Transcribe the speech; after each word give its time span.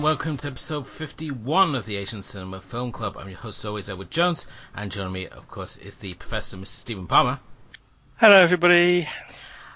And 0.00 0.04
welcome 0.06 0.34
to 0.34 0.46
episode 0.46 0.86
51 0.86 1.74
of 1.74 1.84
the 1.84 1.96
Asian 1.96 2.22
Cinema 2.22 2.58
Film 2.58 2.90
Club. 2.90 3.18
I'm 3.18 3.28
your 3.28 3.36
host, 3.36 3.66
always, 3.66 3.90
Edward 3.90 4.10
Jones, 4.10 4.46
and 4.74 4.90
joining 4.90 5.12
me, 5.12 5.28
of 5.28 5.46
course, 5.46 5.76
is 5.76 5.96
the 5.96 6.14
Professor, 6.14 6.56
Mr. 6.56 6.68
Stephen 6.68 7.06
Palmer. 7.06 7.38
Hello, 8.16 8.40
everybody. 8.40 9.06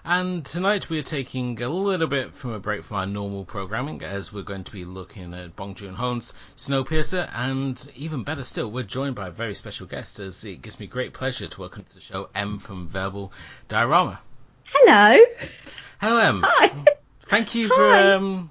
And 0.02 0.42
tonight 0.42 0.88
we 0.88 0.98
are 0.98 1.02
taking 1.02 1.62
a 1.62 1.68
little 1.68 2.06
bit 2.06 2.32
from 2.32 2.52
a 2.52 2.58
break 2.58 2.84
from 2.84 2.96
our 2.96 3.06
normal 3.06 3.44
programming, 3.44 4.02
as 4.02 4.32
we're 4.32 4.40
going 4.40 4.64
to 4.64 4.72
be 4.72 4.86
looking 4.86 5.34
at 5.34 5.56
Bong 5.56 5.74
Joon-ho's 5.74 6.32
Snowpiercer, 6.56 7.28
and 7.34 7.86
even 7.94 8.24
better 8.24 8.44
still, 8.44 8.70
we're 8.70 8.82
joined 8.82 9.16
by 9.16 9.28
a 9.28 9.30
very 9.30 9.54
special 9.54 9.86
guest, 9.86 10.20
as 10.20 10.42
it 10.46 10.62
gives 10.62 10.80
me 10.80 10.86
great 10.86 11.12
pleasure 11.12 11.48
to 11.48 11.60
welcome 11.60 11.84
to 11.84 11.94
the 11.94 12.00
show 12.00 12.30
M 12.34 12.58
from 12.60 12.88
Verbal 12.88 13.30
Diorama. 13.68 14.20
Hello. 14.72 15.22
Hello, 16.00 16.18
M. 16.18 16.42
Hi. 16.46 16.70
Thank 17.26 17.54
you 17.54 17.68
Hi. 17.70 17.74
for 17.74 18.12
um, 18.14 18.50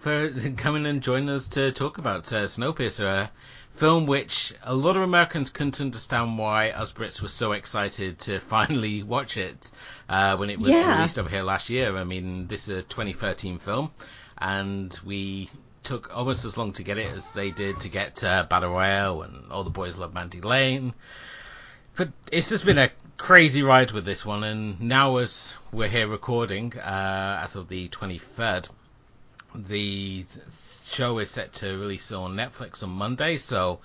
for 0.00 0.30
coming 0.56 0.86
and 0.86 1.02
joining 1.02 1.28
us 1.28 1.48
to 1.48 1.70
talk 1.72 1.98
about 1.98 2.32
uh, 2.32 2.44
Snowpiercer, 2.44 3.04
a 3.06 3.30
film 3.72 4.06
which 4.06 4.54
a 4.62 4.74
lot 4.74 4.96
of 4.96 5.02
Americans 5.02 5.50
couldn't 5.50 5.78
understand 5.80 6.38
why 6.38 6.70
us 6.70 6.90
Brits 6.92 7.20
were 7.20 7.28
so 7.28 7.52
excited 7.52 8.18
to 8.20 8.40
finally 8.54 9.02
watch 9.02 9.36
it 9.36 9.70
uh, 10.08 10.36
when 10.38 10.48
it 10.48 10.58
was 10.58 10.70
Yeah. 10.70 10.96
released 10.96 11.18
over 11.18 11.28
here 11.28 11.42
last 11.42 11.68
year. 11.68 11.96
I 11.98 12.04
mean, 12.04 12.46
this 12.46 12.66
is 12.68 12.78
a 12.78 12.82
2013 12.82 13.58
film, 13.58 13.90
and 14.38 14.98
we 15.04 15.50
took 15.82 16.14
almost 16.16 16.46
as 16.46 16.56
long 16.56 16.72
to 16.74 16.82
get 16.82 16.96
it 16.96 17.10
as 17.14 17.32
they 17.32 17.50
did 17.50 17.80
to 17.80 17.88
get 17.90 18.24
uh, 18.24 18.44
Battle 18.48 18.70
Royale 18.70 19.22
and 19.22 19.52
All 19.52 19.64
the 19.64 19.70
Boys 19.70 19.98
Love 19.98 20.14
Mandy 20.14 20.40
Lane. 20.40 20.94
But 21.96 22.08
it's 22.32 22.48
just 22.48 22.64
been 22.64 22.78
a 22.78 22.90
crazy 23.18 23.62
ride 23.62 23.90
with 23.92 24.06
this 24.06 24.24
one, 24.24 24.44
and 24.44 24.80
now 24.80 25.18
as 25.18 25.56
we're 25.72 25.88
here 25.88 26.08
recording, 26.08 26.72
uh, 26.78 27.40
as 27.42 27.56
of 27.56 27.68
the 27.68 27.88
23rd, 27.90 28.68
the 29.54 30.24
show 30.50 31.18
is 31.18 31.30
set 31.30 31.52
to 31.54 31.76
release 31.76 32.12
on 32.12 32.36
Netflix 32.36 32.82
on 32.82 32.90
Monday, 32.90 33.38
so 33.38 33.80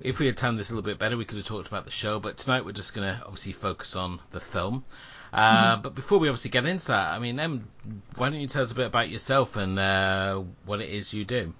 if 0.00 0.18
we 0.18 0.26
had 0.26 0.36
timed 0.36 0.58
this 0.58 0.70
a 0.70 0.74
little 0.74 0.88
bit 0.88 0.98
better, 0.98 1.16
we 1.16 1.24
could 1.24 1.38
have 1.38 1.46
talked 1.46 1.68
about 1.68 1.84
the 1.84 1.90
show, 1.90 2.18
but 2.18 2.36
tonight 2.36 2.64
we're 2.64 2.72
just 2.72 2.94
going 2.94 3.06
to 3.06 3.22
obviously 3.24 3.52
focus 3.52 3.96
on 3.96 4.20
the 4.32 4.40
film. 4.40 4.84
Uh, 5.32 5.76
But 5.76 5.94
before 5.94 6.18
we 6.18 6.28
obviously 6.28 6.50
get 6.50 6.66
into 6.66 6.88
that, 6.88 7.12
I 7.12 7.18
mean, 7.18 7.40
Em, 7.40 7.68
why 8.16 8.28
don't 8.30 8.40
you 8.40 8.48
tell 8.48 8.62
us 8.62 8.72
a 8.72 8.74
bit 8.74 8.86
about 8.86 9.08
yourself 9.08 9.56
and 9.56 9.78
uh, 9.78 10.42
what 10.66 10.80
it 10.80 10.90
is 10.90 11.12
you 11.14 11.24
do? 11.24 11.54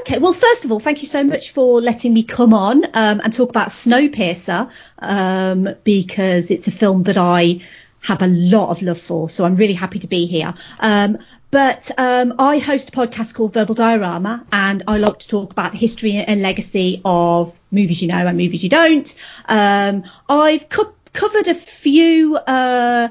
Okay. 0.00 0.18
Well, 0.18 0.32
first 0.32 0.64
of 0.64 0.72
all, 0.72 0.80
thank 0.80 1.02
you 1.02 1.08
so 1.08 1.24
much 1.24 1.52
for 1.52 1.80
letting 1.80 2.12
me 2.14 2.22
come 2.22 2.54
on 2.54 2.84
um, 2.84 3.20
and 3.22 3.32
talk 3.32 3.50
about 3.50 3.68
Snowpiercer 3.68 4.70
um, 4.98 5.68
because 5.84 6.50
it's 6.50 6.68
a 6.68 6.70
film 6.70 7.04
that 7.04 7.16
I 7.18 7.60
have 8.00 8.22
a 8.22 8.26
lot 8.26 8.70
of 8.70 8.82
love 8.82 9.00
for. 9.00 9.28
So 9.28 9.44
I'm 9.44 9.56
really 9.56 9.74
happy 9.74 9.98
to 10.00 10.06
be 10.06 10.26
here. 10.26 10.54
Um, 10.80 11.18
but 11.50 11.90
um, 11.98 12.34
I 12.38 12.58
host 12.58 12.90
a 12.90 12.92
podcast 12.92 13.34
called 13.34 13.54
Verbal 13.54 13.74
Diorama, 13.74 14.44
and 14.52 14.82
I 14.86 14.98
like 14.98 15.20
to 15.20 15.28
talk 15.28 15.52
about 15.52 15.72
the 15.72 15.78
history 15.78 16.12
and 16.12 16.42
legacy 16.42 17.00
of 17.04 17.58
movies 17.70 18.02
you 18.02 18.08
know 18.08 18.26
and 18.26 18.36
movies 18.36 18.62
you 18.62 18.68
don't. 18.68 19.14
Um, 19.46 20.04
I've 20.28 20.68
co- 20.68 20.94
covered 21.12 21.48
a 21.48 21.54
few. 21.54 22.36
Uh, 22.36 23.08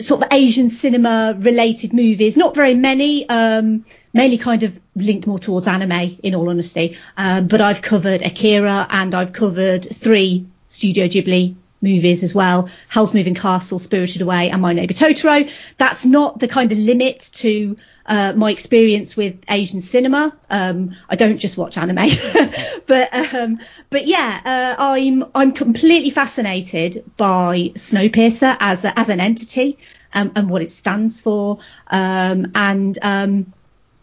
sort 0.00 0.22
of 0.22 0.28
Asian 0.32 0.70
cinema 0.70 1.36
related 1.38 1.92
movies, 1.92 2.34
not 2.34 2.54
very 2.54 2.74
many, 2.74 3.28
um, 3.28 3.84
mainly 4.14 4.38
kind 4.38 4.62
of 4.62 4.80
linked 4.96 5.26
more 5.26 5.38
towards 5.38 5.68
anime 5.68 6.18
in 6.22 6.34
all 6.34 6.48
honesty. 6.48 6.96
Um, 7.18 7.46
but 7.46 7.60
I've 7.60 7.82
covered 7.82 8.22
Akira 8.22 8.86
and 8.88 9.14
I've 9.14 9.34
covered 9.34 9.84
three 9.84 10.46
Studio 10.68 11.06
Ghibli 11.06 11.54
movies 11.80 12.22
as 12.22 12.34
well. 12.34 12.68
Howl's 12.88 13.14
Moving 13.14 13.34
Castle, 13.34 13.78
Spirited 13.78 14.22
Away 14.22 14.50
and 14.50 14.60
My 14.60 14.72
Neighbor 14.72 14.92
Totoro. 14.92 15.50
That's 15.78 16.04
not 16.04 16.38
the 16.38 16.48
kind 16.48 16.72
of 16.72 16.78
limit 16.78 17.30
to 17.34 17.76
uh, 18.06 18.32
my 18.34 18.50
experience 18.50 19.16
with 19.16 19.38
Asian 19.48 19.80
cinema. 19.80 20.36
Um, 20.50 20.96
I 21.08 21.16
don't 21.16 21.38
just 21.38 21.56
watch 21.56 21.78
anime, 21.78 22.08
but 22.86 23.34
um, 23.34 23.60
but 23.88 24.06
yeah, 24.06 24.40
uh, 24.78 24.82
I'm 24.82 25.24
I'm 25.34 25.52
completely 25.52 26.10
fascinated 26.10 27.04
by 27.16 27.72
Snowpiercer 27.74 28.56
as 28.60 28.84
a, 28.84 28.98
as 28.98 29.08
an 29.08 29.20
entity 29.20 29.78
um, 30.12 30.32
and 30.34 30.50
what 30.50 30.62
it 30.62 30.72
stands 30.72 31.20
for. 31.20 31.60
Um, 31.86 32.52
and 32.54 32.98
um, 33.00 33.52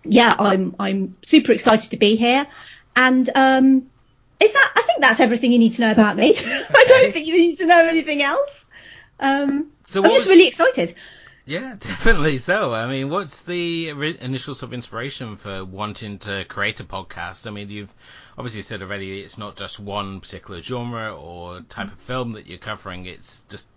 yeah, 0.04 0.36
I'm 0.38 0.76
I'm 0.80 1.16
super 1.22 1.52
excited 1.52 1.92
to 1.92 1.98
be 1.98 2.16
here. 2.16 2.48
And 2.96 3.30
um, 3.36 3.90
is 4.40 4.54
that? 4.54 4.72
I 4.76 4.82
think 4.84 5.02
that's 5.02 5.20
everything 5.20 5.52
you 5.52 5.60
need 5.60 5.74
to 5.74 5.82
know 5.82 5.92
about 5.92 6.16
me. 6.18 6.36
I 6.38 6.86
don't 6.88 7.14
think 7.14 7.28
you 7.28 7.38
need 7.38 7.58
to 7.58 7.66
know 7.66 7.86
anything 7.88 8.22
else. 8.24 8.66
Um, 9.20 9.72
So 9.84 10.04
I'm 10.04 10.10
just 10.12 10.26
was- 10.26 10.30
really 10.36 10.48
excited. 10.48 10.96
Yeah, 11.46 11.76
definitely 11.80 12.40
so. 12.40 12.74
I 12.74 12.88
mean, 12.88 13.10
what's 13.10 13.44
the 13.44 13.90
initial 13.90 14.54
sort 14.54 14.70
of 14.70 14.74
inspiration 14.74 15.38
for 15.38 15.64
wanting 15.64 16.20
to 16.20 16.44
create 16.46 16.82
a 16.82 16.84
podcast? 16.84 17.48
I 17.48 17.52
mean, 17.52 17.70
you've 17.70 17.94
obviously 18.38 18.62
said 18.64 18.82
already 18.82 19.22
it's 19.22 19.38
not 19.38 19.56
just 19.56 19.80
one 19.80 20.20
particular 20.20 20.62
genre 20.62 21.16
or 21.16 21.62
type 21.62 21.88
of 21.88 22.00
film 22.00 22.34
that 22.34 22.48
you're 22.48 22.58
covering. 22.58 23.06
It's 23.06 23.44
just 23.44 23.68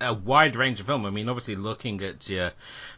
a 0.00 0.12
wide 0.12 0.56
range 0.56 0.80
of 0.80 0.86
film. 0.86 1.06
I 1.06 1.10
mean, 1.10 1.28
obviously 1.28 1.54
looking 1.54 2.02
at 2.02 2.28
your 2.28 2.50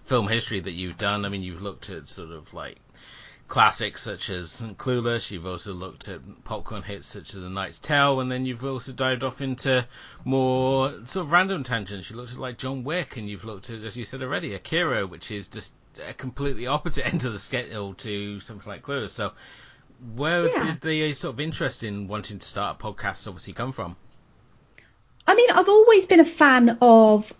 film 0.06 0.26
history 0.26 0.60
that 0.60 0.72
you've 0.72 0.96
done, 0.96 1.26
I 1.26 1.28
mean, 1.28 1.42
you've 1.42 1.60
looked 1.62 1.90
at 1.90 2.08
sort 2.08 2.30
of 2.30 2.52
like 2.54 2.78
classics 3.54 4.02
such 4.02 4.30
as 4.30 4.60
Clueless. 4.78 5.30
You've 5.30 5.46
also 5.46 5.72
looked 5.74 6.08
at 6.08 6.20
popcorn 6.42 6.82
hits 6.82 7.06
such 7.06 7.34
as 7.34 7.40
The 7.40 7.48
Knight's 7.48 7.78
Tale, 7.78 8.18
and 8.18 8.28
then 8.30 8.44
you've 8.44 8.64
also 8.64 8.90
dived 8.90 9.22
off 9.22 9.40
into 9.40 9.86
more 10.24 10.90
sort 11.06 11.26
of 11.26 11.30
random 11.30 11.62
tangents. 11.62 12.10
You 12.10 12.16
looked 12.16 12.32
at 12.32 12.38
like 12.38 12.58
John 12.58 12.82
Wick, 12.82 13.16
and 13.16 13.30
you've 13.30 13.44
looked 13.44 13.70
at, 13.70 13.84
as 13.84 13.96
you 13.96 14.04
said 14.04 14.22
already, 14.24 14.54
Akira, 14.54 15.06
which 15.06 15.30
is 15.30 15.46
just 15.46 15.72
a 16.04 16.12
completely 16.12 16.66
opposite 16.66 17.06
end 17.12 17.24
of 17.24 17.32
the 17.32 17.38
scale 17.38 17.94
to 17.94 18.40
something 18.40 18.68
like 18.68 18.82
Clueless. 18.82 19.10
So, 19.10 19.34
where 20.16 20.48
Yeah. 20.48 20.64
did 20.72 20.80
the 20.80 21.12
uh, 21.12 21.14
sort 21.14 21.34
of 21.34 21.40
interest 21.40 21.84
in 21.84 22.08
wanting 22.08 22.40
to 22.40 22.46
start 22.46 22.80
a 22.80 22.82
podcast 22.84 23.28
obviously 23.28 23.52
come 23.52 23.70
from? 23.70 23.96
I 25.28 25.36
mean, 25.36 25.50
I've 25.52 25.68
always 25.68 26.06
been 26.06 26.18
a 26.18 26.24
fan 26.24 26.76
of 26.82 27.32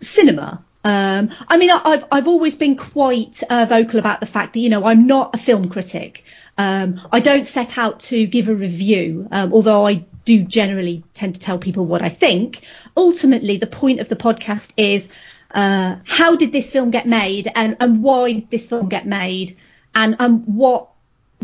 cinema. 0.00 0.64
Um, 0.82 1.30
I 1.48 1.58
mean, 1.58 1.70
I've 1.70 2.04
I've 2.10 2.28
always 2.28 2.54
been 2.54 2.76
quite 2.76 3.42
uh, 3.50 3.66
vocal 3.68 3.98
about 3.98 4.20
the 4.20 4.26
fact 4.26 4.54
that 4.54 4.60
you 4.60 4.70
know 4.70 4.84
I'm 4.84 5.06
not 5.06 5.34
a 5.34 5.38
film 5.38 5.68
critic. 5.68 6.24
Um, 6.56 7.00
I 7.12 7.20
don't 7.20 7.46
set 7.46 7.78
out 7.78 8.00
to 8.00 8.26
give 8.26 8.48
a 8.48 8.54
review, 8.54 9.28
um, 9.30 9.52
although 9.52 9.86
I 9.86 10.04
do 10.24 10.42
generally 10.42 11.02
tend 11.14 11.34
to 11.34 11.40
tell 11.40 11.58
people 11.58 11.86
what 11.86 12.02
I 12.02 12.08
think. 12.08 12.62
Ultimately, 12.96 13.58
the 13.58 13.66
point 13.66 14.00
of 14.00 14.08
the 14.08 14.16
podcast 14.16 14.72
is 14.76 15.08
uh, 15.50 15.96
how 16.04 16.36
did 16.36 16.52
this 16.52 16.70
film 16.70 16.90
get 16.90 17.06
made, 17.06 17.50
and 17.54 17.76
and 17.80 18.02
why 18.02 18.32
did 18.32 18.50
this 18.50 18.68
film 18.68 18.88
get 18.88 19.06
made, 19.06 19.56
and 19.94 20.16
and 20.18 20.46
what 20.46 20.88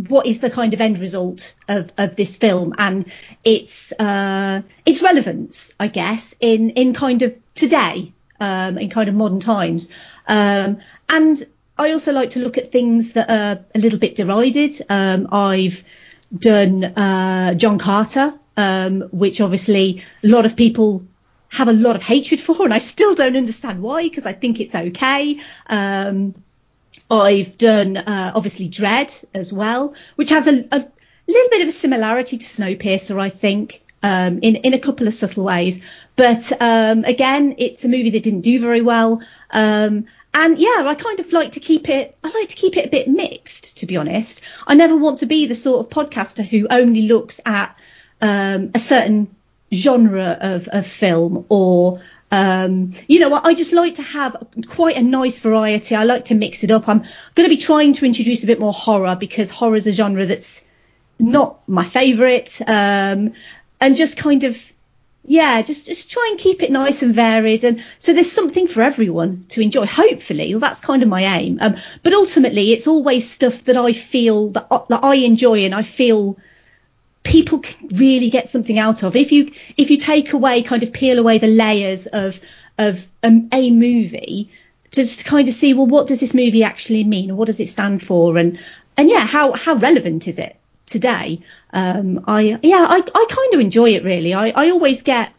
what 0.09 0.27
is 0.27 0.41
the 0.41 0.51
kind 0.51 0.75
of 0.75 0.81
end 0.81 0.99
result 0.99 1.55
of, 1.69 1.91
of 1.97 2.17
this 2.17 2.37
film 2.37 2.75
and 2.79 3.11
its 3.45 3.93
uh, 3.93 4.63
its 4.85 5.03
relevance, 5.03 5.73
I 5.81 5.89
guess, 5.89 6.35
in 6.41 6.71
in 6.71 6.95
kind 6.95 7.23
of 7.23 7.37
today, 7.55 8.13
um, 8.41 8.79
in 8.79 8.91
kind 8.91 9.09
of 9.09 9.15
modern 9.15 9.41
times. 9.41 9.91
Um, 10.27 10.79
and 11.09 11.45
I 11.79 11.93
also 11.93 12.13
like 12.13 12.31
to 12.31 12.41
look 12.41 12.59
at 12.59 12.73
things 12.73 13.13
that 13.13 13.31
are 13.31 13.65
a 13.75 13.79
little 13.79 13.99
bit 13.99 14.17
derided. 14.17 14.81
Um, 14.89 15.29
I've 15.31 15.85
done 16.37 16.85
uh, 16.85 17.55
John 17.55 17.79
Carter, 17.79 18.35
um, 18.57 19.03
which 19.13 19.41
obviously 19.41 20.03
a 20.25 20.29
lot 20.29 20.47
of 20.47 20.57
people 20.57 21.05
have 21.49 21.69
a 21.69 21.73
lot 21.73 21.97
of 21.97 22.03
hatred 22.03 22.41
for, 22.41 22.65
and 22.65 22.75
I 22.75 22.79
still 22.79 23.15
don't 23.15 23.37
understand 23.37 23.83
why 23.83 24.03
because 24.03 24.27
I 24.27 24.33
think 24.33 24.61
it's 24.61 24.75
okay. 24.75 25.39
Um, 25.69 26.35
I've 27.11 27.57
done 27.57 27.97
uh, 27.97 28.33
obviously 28.35 28.69
Dredd 28.69 29.25
as 29.33 29.53
well, 29.53 29.95
which 30.17 30.31
has 30.31 30.47
a, 30.47 30.65
a 30.73 30.87
little 31.27 31.51
bit 31.51 31.63
of 31.63 31.69
a 31.69 31.73
similarity 31.73 32.39
to 32.39 32.45
Snowpiercer, 32.45 33.21
I 33.21 33.29
think, 33.29 33.83
um, 34.07 34.39
in 34.41 34.57
in 34.57 34.75
a 34.75 34.79
couple 34.79 35.09
of 35.09 35.15
subtle 35.15 35.45
ways. 35.45 35.83
But 36.15 36.53
um, 36.61 37.05
again, 37.05 37.57
it's 37.59 37.85
a 37.85 37.89
movie 37.89 38.11
that 38.11 38.23
didn't 38.23 38.43
do 38.43 38.61
very 38.61 38.83
well, 38.83 39.21
um, 39.51 40.07
and 40.33 40.59
yeah, 40.59 40.85
I 40.87 40.95
kind 40.95 41.19
of 41.19 41.33
like 41.33 41.53
to 41.53 41.61
keep 41.61 41.89
it. 41.89 42.17
I 42.23 42.31
like 42.31 42.49
to 42.51 42.57
keep 42.57 42.77
it 42.77 42.87
a 42.87 42.89
bit 42.89 43.09
mixed, 43.09 43.79
to 43.79 43.87
be 43.87 43.97
honest. 43.97 44.43
I 44.67 44.75
never 44.75 44.97
want 44.97 45.19
to 45.19 45.27
be 45.27 45.47
the 45.47 45.55
sort 45.55 45.85
of 45.85 45.91
podcaster 45.91 46.45
who 46.45 46.67
only 46.71 47.03
looks 47.03 47.41
at 47.45 47.79
um, 48.21 48.71
a 48.75 48.79
certain 48.79 49.35
genre 49.73 50.39
of, 50.41 50.69
of 50.69 50.87
film 50.87 51.45
or 51.49 52.01
um, 52.31 52.93
you 53.09 53.21
know, 53.21 53.41
I 53.43 53.55
just 53.55 53.73
like 53.73 53.97
to 53.97 54.03
have 54.03 54.37
quite 54.69 54.97
a 54.97 55.03
nice 55.03 55.41
variety. 55.41 55.95
I 55.95 56.05
like 56.05 56.27
to 56.27 56.35
mix 56.35 56.65
it 56.65 56.71
up. 56.71 56.89
I'm 56.89 57.05
going 57.35 57.49
to 57.49 57.57
be 57.57 57.57
trying 57.57 57.93
to 57.95 58.05
introduce 58.05 58.43
a 58.43 58.47
bit 58.47 58.59
more 58.59 58.73
horror 58.73 59.17
because 59.19 59.51
horror 59.51 59.77
is 59.77 59.87
a 59.87 59.93
genre 59.93 60.27
that's 60.27 60.63
not 61.19 61.67
my 61.69 61.85
favourite. 61.85 62.61
Um, 62.67 63.33
and 63.81 63.97
just 63.97 64.17
kind 64.17 64.45
of, 64.45 64.73
yeah, 65.25 65.63
just, 65.63 65.87
just 65.87 66.11
try 66.11 66.29
and 66.31 66.39
keep 66.39 66.63
it 66.63 66.71
nice 66.71 67.03
and 67.03 67.15
varied. 67.15 67.65
And 67.65 67.85
so 67.99 68.13
there's 68.13 68.31
something 68.31 68.69
for 68.69 68.83
everyone 68.83 69.47
to 69.51 69.61
enjoy, 69.61 69.87
hopefully. 69.87 70.55
Well, 70.55 70.61
that's 70.61 70.81
kind 70.81 71.03
of 71.03 71.09
my 71.09 71.23
aim. 71.23 71.59
Um, 71.61 71.77
but 72.03 72.13
ultimately, 72.13 72.73
it's 72.73 72.87
always 72.87 73.29
stuff 73.29 73.65
that 73.65 73.77
I 73.77 73.93
feel 73.93 74.51
that, 74.51 74.69
that 74.89 75.05
I 75.05 75.17
enjoy 75.17 75.65
and 75.65 75.75
I 75.75 75.83
feel 75.83 76.39
people 77.27 77.59
can 77.59 77.89
really 77.89 78.31
get 78.31 78.49
something 78.49 78.79
out 78.79 79.03
of 79.03 79.17
if 79.17 79.33
you 79.33 79.53
if 79.77 79.91
you 79.91 79.97
take 79.97 80.33
away 80.33 80.63
kind 80.63 80.85
of 80.85 80.93
peel 80.93 81.19
away 81.19 81.39
the 81.39 81.49
layers 81.49 82.07
of 82.07 82.39
of 82.79 83.05
um, 83.25 83.49
a 83.53 83.71
movie 83.71 84.49
to 84.93 85.03
just 85.03 85.25
kind 85.25 85.49
of 85.49 85.55
see 85.55 85.75
well 85.75 85.89
what 85.89 86.07
does 86.07 86.21
this 86.21 86.35
movie 86.35 86.63
actually 86.63 87.03
mean 87.03 87.37
what 87.37 87.47
does 87.47 87.59
it 87.59 87.69
stand 87.69 88.01
for 88.01 88.37
and 88.39 88.61
and 88.97 89.11
yeah 89.11 89.27
how 89.27 89.53
how 89.55 89.75
relevant 89.75 90.29
is 90.29 90.39
it 90.39 90.57
today 90.87 91.41
um 91.73 92.25
i 92.27 92.59
yeah 92.63 92.87
i 92.89 92.97
i 92.97 93.27
kind 93.29 93.55
of 93.55 93.61
enjoy 93.61 93.91
it 93.91 94.05
really 94.05 94.35
i 94.35 94.49
i 94.51 94.71
always 94.71 95.03
get 95.03 95.33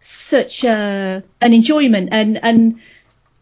such 0.00 0.64
a 0.64 1.22
an 1.40 1.52
enjoyment 1.54 2.10
and 2.12 2.42
and 2.44 2.78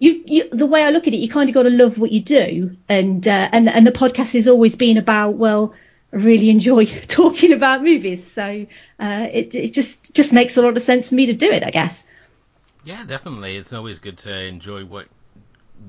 you, 0.03 0.21
you, 0.27 0.49
the 0.51 0.67
way 0.67 0.83
I 0.83 0.91
look 0.91 1.07
at 1.07 1.15
it, 1.15 1.19
you 1.19 1.29
kind 1.29 1.49
of 1.49 1.55
got 1.55 1.63
to 1.63 1.71
love 1.71 1.97
what 1.97 2.11
you 2.11 2.21
do, 2.21 2.77
and 2.89 3.27
uh, 3.27 3.49
and 3.53 3.69
and 3.69 3.87
the 3.87 3.93
podcast 3.93 4.33
has 4.33 4.49
always 4.49 4.75
been 4.75 4.97
about 4.97 5.37
well, 5.37 5.75
I 6.13 6.17
really 6.17 6.51
enjoy 6.51 6.87
talking 7.07 7.53
about 7.53 7.85
movies. 7.85 8.29
So 8.29 8.67
uh, 8.99 9.29
it, 9.33 9.55
it 9.55 9.73
just 9.73 10.13
just 10.13 10.33
makes 10.33 10.57
a 10.57 10.63
lot 10.63 10.77
of 10.77 10.83
sense 10.83 11.11
for 11.11 11.15
me 11.15 11.27
to 11.27 11.35
do 11.35 11.49
it, 11.53 11.63
I 11.63 11.71
guess. 11.71 12.05
Yeah, 12.83 13.05
definitely. 13.05 13.57
It's 13.57 13.73
always 13.73 14.01
good 14.01 14.19
to 14.19 14.37
enjoy 14.37 14.85
what 14.85 15.07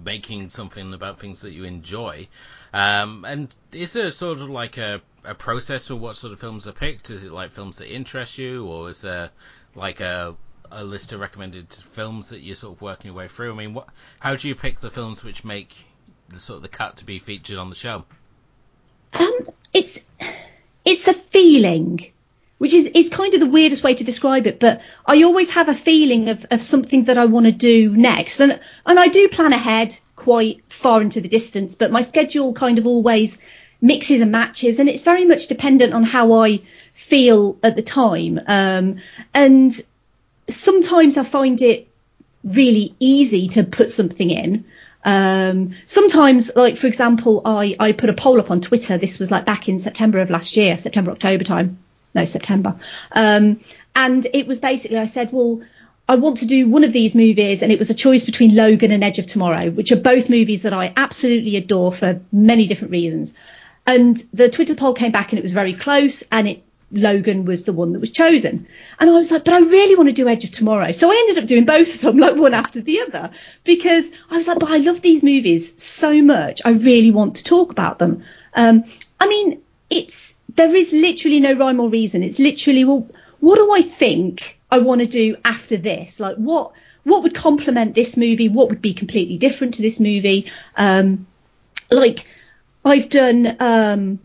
making 0.05 0.50
something 0.50 0.94
about 0.94 1.19
things 1.19 1.41
that 1.41 1.51
you 1.51 1.63
enjoy. 1.63 2.27
Um, 2.71 3.25
and 3.25 3.55
is 3.71 3.94
there 3.94 4.11
sort 4.11 4.41
of 4.41 4.50
like 4.50 4.77
a, 4.77 5.01
a 5.23 5.35
process 5.35 5.87
for 5.87 5.95
what 5.95 6.15
sort 6.15 6.33
of 6.33 6.39
films 6.39 6.67
are 6.67 6.73
picked? 6.73 7.09
Is 7.09 7.23
it 7.23 7.31
like 7.31 7.51
films 7.51 7.77
that 7.77 7.93
interest 7.93 8.37
you, 8.37 8.65
or 8.65 8.89
is 8.89 9.01
there 9.01 9.29
like 9.75 9.99
a 9.99 10.35
a 10.71 10.83
list 10.83 11.13
of 11.13 11.19
recommended 11.19 11.71
films 11.71 12.29
that 12.29 12.39
you're 12.39 12.55
sort 12.55 12.75
of 12.75 12.81
working 12.81 13.07
your 13.07 13.15
way 13.15 13.27
through? 13.27 13.51
I 13.51 13.55
mean, 13.55 13.73
what 13.73 13.87
how 14.19 14.35
do 14.35 14.47
you 14.47 14.55
pick 14.55 14.79
the 14.79 14.91
films 14.91 15.23
which 15.23 15.43
make 15.43 15.73
the 16.29 16.39
sort 16.39 16.57
of 16.57 16.63
the 16.63 16.69
cut 16.69 16.97
to 16.97 17.05
be 17.05 17.19
featured 17.19 17.57
on 17.57 17.69
the 17.69 17.75
show? 17.75 18.05
Um, 19.13 19.49
it's 19.73 19.99
it's 20.85 21.07
a 21.07 21.13
feeling, 21.13 22.11
which 22.57 22.73
is 22.73 22.85
is 22.85 23.09
kind 23.09 23.33
of 23.33 23.39
the 23.39 23.49
weirdest 23.49 23.83
way 23.83 23.93
to 23.93 24.03
describe 24.03 24.47
it. 24.47 24.59
But 24.59 24.81
I 25.05 25.23
always 25.23 25.51
have 25.51 25.69
a 25.69 25.73
feeling 25.75 26.29
of, 26.29 26.45
of 26.51 26.61
something 26.61 27.05
that 27.05 27.17
I 27.17 27.25
want 27.25 27.45
to 27.45 27.51
do 27.51 27.89
next, 27.95 28.39
and 28.39 28.59
and 28.85 28.99
I 28.99 29.07
do 29.07 29.29
plan 29.29 29.53
ahead 29.53 29.97
quite 30.15 30.63
far 30.69 31.01
into 31.01 31.21
the 31.21 31.27
distance. 31.27 31.75
But 31.75 31.91
my 31.91 32.01
schedule 32.01 32.53
kind 32.53 32.79
of 32.79 32.87
always 32.87 33.37
mixes 33.83 34.21
and 34.21 34.31
matches, 34.31 34.80
and 34.80 34.88
it's 34.88 35.03
very 35.03 35.25
much 35.25 35.47
dependent 35.47 35.94
on 35.94 36.03
how 36.03 36.31
I 36.31 36.62
feel 36.94 37.59
at 37.62 37.75
the 37.75 37.81
time. 37.83 38.39
Um, 38.47 39.00
and 39.33 39.74
sometimes 40.47 41.18
I 41.18 41.24
find 41.24 41.62
it 41.62 41.89
really 42.45 42.95
easy 43.00 43.50
to 43.50 43.63
put 43.63 43.91
something 43.91 44.30
in. 44.30 44.63
Um, 45.03 45.75
sometimes, 45.85 46.50
like 46.56 46.77
for 46.77 46.88
example, 46.88 47.41
I, 47.44 47.75
I 47.77 47.91
put 47.91 48.09
a 48.09 48.13
poll 48.13 48.39
up 48.39 48.50
on 48.51 48.62
Twitter. 48.62 48.97
This 48.97 49.19
was 49.19 49.30
like 49.30 49.45
back 49.45 49.68
in 49.68 49.80
September 49.80 50.19
of 50.19 50.29
last 50.29 50.56
year, 50.56 50.77
September, 50.77 51.12
October 51.12 51.44
time. 51.44 51.77
No, 52.15 52.24
September. 52.24 52.79
Um, 53.12 53.59
and 53.94 54.25
it 54.33 54.47
was 54.47 54.59
basically, 54.59 54.97
I 54.97 55.06
said, 55.06 55.33
well, 55.33 55.62
I 56.07 56.15
want 56.15 56.38
to 56.38 56.45
do 56.45 56.69
one 56.69 56.83
of 56.86 56.94
these 56.94 57.15
movies, 57.15 57.63
and 57.63 57.71
it 57.71 57.79
was 57.79 57.89
a 57.89 57.94
choice 57.94 58.25
between 58.25 58.56
Logan 58.56 58.91
and 58.91 59.03
Edge 59.03 59.19
of 59.19 59.25
Tomorrow, 59.25 59.71
which 59.71 59.91
are 59.91 59.97
both 59.97 60.29
movies 60.29 60.62
that 60.62 60.74
I 60.74 60.94
absolutely 60.95 61.57
adore 61.57 61.91
for 61.91 62.21
many 62.31 62.68
different 62.68 62.91
reasons. 62.91 63.33
And 63.85 64.24
the 64.33 64.50
Twitter 64.50 64.75
poll 64.75 64.94
came 64.94 65.12
back, 65.12 65.31
and 65.31 65.39
it 65.39 65.44
was 65.44 65.53
very 65.53 65.74
close, 65.74 66.24
and 66.31 66.47
it 66.47 66.63
Logan 66.94 67.45
was 67.45 67.63
the 67.63 67.74
one 67.74 67.91
that 67.94 68.00
was 68.00 68.12
chosen. 68.12 68.68
And 69.00 69.09
I 69.09 69.13
was 69.13 69.31
like, 69.31 69.45
but 69.45 69.53
I 69.56 69.59
really 69.59 69.95
want 69.95 70.09
to 70.09 70.13
do 70.13 70.27
Edge 70.27 70.44
of 70.44 70.51
Tomorrow. 70.51 70.91
So 70.91 71.12
I 71.12 71.15
ended 71.15 71.44
up 71.44 71.47
doing 71.47 71.65
both 71.65 71.95
of 71.95 72.01
them, 72.01 72.18
like 72.19 72.35
one 72.35 72.53
after 72.53 72.81
the 72.81 73.01
other, 73.01 73.31
because 73.63 74.09
I 74.30 74.38
was 74.38 74.47
like, 74.47 74.59
but 74.59 74.69
I 74.69 74.77
love 74.77 75.01
these 75.01 75.24
movies 75.24 75.81
so 75.81 76.21
much. 76.21 76.62
I 76.63 76.69
really 76.69 77.12
want 77.12 77.38
to 77.38 77.44
talk 77.44 77.71
about 77.71 78.00
them. 78.00 78.24
Um, 78.53 78.85
I 79.19 79.27
mean, 79.27 79.62
it's, 79.89 80.36
there 80.56 80.74
is 80.74 80.94
literally 80.94 81.39
no 81.39 81.53
rhyme 81.53 81.79
or 81.79 81.89
reason. 81.89 82.21
It's 82.21 82.39
literally, 82.39 82.86
well, 82.86 83.07
what 83.39 83.56
do 83.56 83.74
I 83.74 83.81
think 83.81 84.59
I 84.71 84.77
want 84.77 85.01
to 85.01 85.07
do 85.07 85.36
after 85.44 85.77
this? 85.77 86.19
Like, 86.19 86.38
what, 86.38 86.74
what 87.03 87.24
would 87.24 87.33
complement 87.33 87.95
this 87.95 88.15
movie? 88.15 88.50
What 88.50 88.69
would 88.69 88.81
be 88.81 88.94
completely 88.94 89.38
different 89.38 89.74
to 89.75 89.81
this 89.81 90.00
movie? 90.00 90.51
Um, 90.77 91.25
like, 91.89 92.25
I've 92.85 93.09
done, 93.09 93.56
um, 93.59 94.19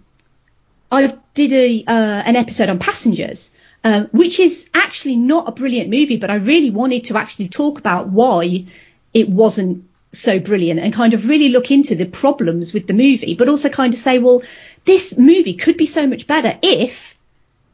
I 0.91 1.17
did 1.35 1.53
a 1.53 1.85
uh, 1.87 2.23
an 2.27 2.37
episode 2.37 2.69
on 2.69 2.79
Passengers, 2.79 3.51
uh, 3.85 4.05
which 4.13 4.41
is 4.41 4.69
actually 4.75 5.17
not 5.17 5.49
a 5.49 5.53
brilliant 5.53 5.91
movie, 5.91 6.17
but 6.17 6.31
I 6.31 6.37
really 6.37 6.71
wanted 6.71 7.05
to 7.05 7.17
actually 7.17 7.49
talk 7.49 7.79
about 7.79 8.09
why 8.09 8.67
it 9.15 9.29
wasn't 9.29 9.85
so 10.13 10.39
brilliant 10.39 10.81
and 10.81 10.93
kind 10.93 11.15
of 11.15 11.29
really 11.29 11.51
look 11.51 11.71
into 11.71 11.95
the 11.95 12.07
problems 12.07 12.73
with 12.73 12.87
the 12.87 12.95
movie, 12.95 13.35
but 13.35 13.49
also 13.49 13.69
kind 13.69 13.93
of 13.93 14.01
say, 14.01 14.19
well, 14.19 14.43
this 14.85 15.17
movie 15.17 15.55
could 15.55 15.77
be 15.77 15.87
so 15.87 16.07
much 16.07 16.27
better 16.27 16.59
if 16.63 17.17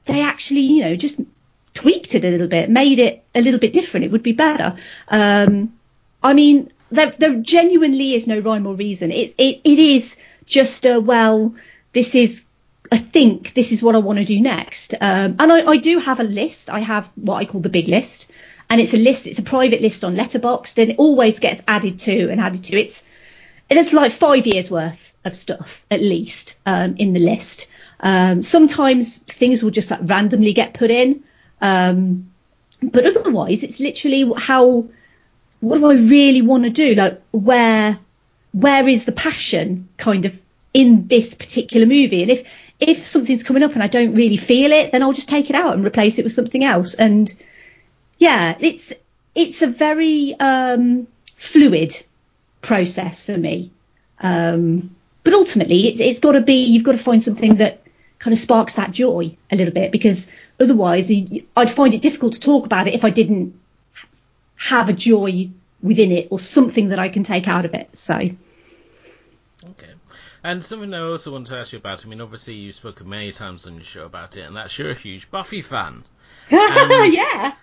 they 0.07 0.21
actually, 0.21 0.61
you 0.61 0.85
know, 0.85 0.97
just 0.97 1.21
tweaked 1.73 2.15
it 2.15 2.25
a 2.25 2.31
little 2.31 2.49
bit, 2.49 2.71
made 2.71 2.99
it 2.99 3.25
a 3.35 3.41
little 3.41 3.61
bit 3.61 3.73
different. 3.73 4.05
It 4.05 4.13
would 4.13 4.23
be 4.23 4.33
better. 4.33 4.77
Um, 5.09 5.75
I 6.23 6.35
mean, 6.35 6.71
there, 6.91 7.15
there 7.19 7.35
genuinely 7.37 8.15
is 8.15 8.27
no 8.27 8.39
rhyme 8.39 8.67
or 8.67 8.75
reason. 8.75 9.11
It, 9.11 9.35
it, 9.39 9.61
it 9.65 9.79
is 9.79 10.17
just 10.46 10.85
a, 10.87 11.00
well, 11.00 11.55
this 11.93 12.14
is 12.14 12.44
I 12.93 12.99
think 12.99 13.55
this 13.55 13.73
is 13.73 13.82
what 13.82 13.94
I 13.94 13.99
want 13.99 14.19
to 14.19 14.25
do 14.25 14.41
next. 14.41 14.94
Um, 14.94 15.37
and 15.38 15.52
I, 15.52 15.67
I, 15.67 15.76
do 15.79 15.99
have 15.99 16.20
a 16.20 16.25
list. 16.25 16.70
I 16.70 16.81
have 16.81 17.11
what 17.17 17.37
I 17.37 17.44
call 17.44 17.61
the 17.61 17.69
big 17.69 17.88
list, 17.88 18.31
and 18.69 18.81
it's 18.81 18.94
a 18.94 18.99
list. 18.99 19.26
It's 19.26 19.38
a 19.38 19.43
private 19.43 19.81
list 19.81 20.05
on 20.05 20.17
Letterboxd, 20.17 20.79
and 20.81 20.91
it 20.93 20.99
always 20.99 21.41
gets 21.41 21.62
added 21.67 21.99
to 22.00 22.31
and 22.31 22.41
added 22.41 22.62
to. 22.64 22.76
It's 22.79 23.02
it's 23.70 23.93
like 23.93 24.12
five 24.12 24.46
years 24.46 24.70
worth 24.70 25.12
of 25.25 25.35
stuff 25.35 25.85
at 25.91 26.02
least 26.02 26.58
um, 26.67 26.96
in 26.99 27.14
the 27.14 27.20
list. 27.20 27.69
Um, 28.00 28.43
sometimes 28.43 29.17
things 29.19 29.62
will 29.62 29.70
just 29.70 29.91
like 29.91 30.00
randomly 30.02 30.52
get 30.52 30.74
put 30.74 30.91
in, 30.91 31.24
um, 31.60 32.31
but 32.82 33.06
otherwise 33.06 33.63
it's 33.63 33.81
literally 33.81 34.31
how 34.36 34.86
what 35.60 35.79
do 35.79 35.86
I 35.86 35.94
really 35.94 36.43
want 36.43 36.65
to 36.65 36.70
do? 36.70 36.94
Like 36.94 37.22
where 37.32 37.98
where 38.55 38.87
is 38.87 39.05
the 39.05 39.13
passion 39.13 39.89
kind 39.96 40.25
of 40.25 40.41
in 40.73 41.08
this 41.08 41.34
particular 41.34 41.87
movie? 41.87 42.23
And 42.23 42.31
if 42.31 42.49
if 42.81 43.05
something's 43.05 43.43
coming 43.43 43.63
up 43.63 43.73
and 43.73 43.82
I 43.82 43.89
don't 43.89 44.15
really 44.15 44.37
feel 44.37 44.73
it, 44.73 44.93
then 44.93 45.03
I'll 45.03 45.13
just 45.13 45.29
take 45.29 45.51
it 45.51 45.56
out 45.56 45.75
and 45.75 45.84
replace 45.84 46.19
it 46.19 46.25
with 46.25 46.32
something 46.32 46.65
else. 46.65 46.94
And 46.94 47.32
yeah, 48.19 48.56
it's 48.61 48.93
it's 49.34 49.63
a 49.63 49.67
very 49.67 50.34
um, 50.39 51.08
fluid 51.37 52.01
process 52.63 53.27
for 53.27 53.37
me. 53.37 53.73
Um, 54.20 54.94
but 55.25 55.34
ultimately, 55.34 55.89
it's, 55.89 56.01
it's 56.01 56.19
got 56.20 56.32
to 56.32 56.41
be 56.41 56.65
you've 56.65 56.84
got 56.84 56.93
to 56.93 56.99
find 56.99 57.23
something 57.23 57.56
that 57.56 57.82
kind 58.20 58.32
of 58.32 58.39
sparks 58.39 58.75
that 58.75 58.93
joy 58.93 59.37
a 59.51 59.56
little 59.56 59.75
bit 59.75 59.91
because 59.91 60.29
otherwise 60.61 61.11
I'd 61.11 61.70
find 61.70 61.93
it 61.93 62.03
difficult 62.03 62.34
to 62.34 62.41
talk 62.41 62.67
about 62.67 62.87
it 62.87 62.94
if 62.94 63.05
I 63.05 63.11
didn't 63.11 63.58
have 64.56 64.89
a 64.89 64.93
joy 64.93 65.51
within 65.84 66.10
it 66.10 66.29
or 66.31 66.41
something 66.41 66.88
that 66.88 66.98
I 66.98 67.10
can 67.10 67.22
take 67.22 67.46
out 67.46 67.67
of 67.67 67.74
it. 67.74 67.96
So. 67.96 68.14
Okay. 68.17 69.93
And 70.43 70.64
something 70.64 70.93
I 70.93 71.00
also 71.00 71.31
want 71.31 71.46
to 71.48 71.56
ask 71.56 71.72
you 71.72 71.79
about, 71.79 72.05
I 72.05 72.08
mean, 72.08 72.20
obviously 72.20 72.55
you've 72.55 72.74
spoken 72.74 73.08
many 73.08 73.31
times 73.31 73.67
on 73.67 73.74
your 73.74 73.84
show 73.84 74.06
about 74.06 74.36
it, 74.36 74.41
and 74.41 74.56
that's 74.56 74.79
you're 74.79 74.91
a 74.91 74.94
huge 74.94 75.31
Buffy 75.31 75.62
fan. 75.62 76.05
yeah. 76.50 77.55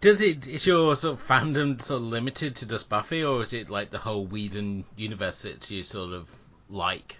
Does 0.00 0.20
it, 0.20 0.46
is 0.46 0.66
your 0.66 0.96
sort 0.96 1.18
of 1.18 1.26
fandom 1.26 1.80
sort 1.80 2.02
of 2.02 2.08
limited 2.08 2.56
to 2.56 2.68
just 2.68 2.88
Buffy, 2.88 3.22
or 3.24 3.42
is 3.42 3.52
it 3.52 3.70
like 3.70 3.90
the 3.90 3.98
whole 3.98 4.24
Whedon 4.24 4.84
universe 4.96 5.42
that 5.42 5.70
you 5.70 5.82
sort 5.82 6.12
of 6.12 6.30
like? 6.68 7.18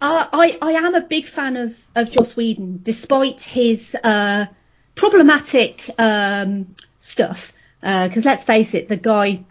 Uh, 0.00 0.26
I, 0.32 0.58
I 0.60 0.72
am 0.72 0.94
a 0.94 1.00
big 1.00 1.26
fan 1.26 1.56
of, 1.56 1.78
of 1.94 2.10
Joss 2.10 2.36
Whedon, 2.36 2.80
despite 2.82 3.42
his 3.42 3.94
uh, 3.94 4.46
problematic 4.94 5.88
um, 5.98 6.74
stuff. 7.00 7.53
Because 7.84 8.24
uh, 8.24 8.30
let's 8.30 8.44
face 8.44 8.72
it, 8.72 8.88
the 8.88 8.96
guy, 8.96 9.44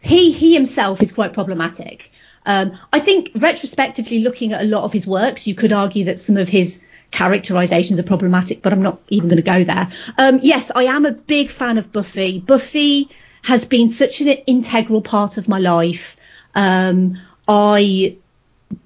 he 0.00 0.32
he 0.32 0.54
himself 0.54 1.02
is 1.02 1.12
quite 1.12 1.34
problematic. 1.34 2.10
Um, 2.46 2.72
I 2.90 3.00
think 3.00 3.30
retrospectively 3.34 4.20
looking 4.20 4.54
at 4.54 4.62
a 4.62 4.64
lot 4.64 4.84
of 4.84 4.92
his 4.92 5.06
works, 5.06 5.46
you 5.46 5.54
could 5.54 5.72
argue 5.72 6.06
that 6.06 6.18
some 6.18 6.38
of 6.38 6.48
his 6.48 6.80
characterizations 7.10 8.00
are 8.00 8.04
problematic, 8.04 8.62
but 8.62 8.72
I'm 8.72 8.82
not 8.82 9.00
even 9.08 9.28
going 9.28 9.36
to 9.36 9.42
go 9.42 9.64
there. 9.64 9.90
Um, 10.16 10.40
yes, 10.42 10.72
I 10.74 10.84
am 10.84 11.04
a 11.04 11.12
big 11.12 11.50
fan 11.50 11.76
of 11.76 11.92
Buffy. 11.92 12.40
Buffy 12.40 13.10
has 13.42 13.66
been 13.66 13.90
such 13.90 14.22
an 14.22 14.28
integral 14.28 15.02
part 15.02 15.36
of 15.36 15.46
my 15.46 15.58
life. 15.58 16.16
Um, 16.54 17.18
I 17.46 18.16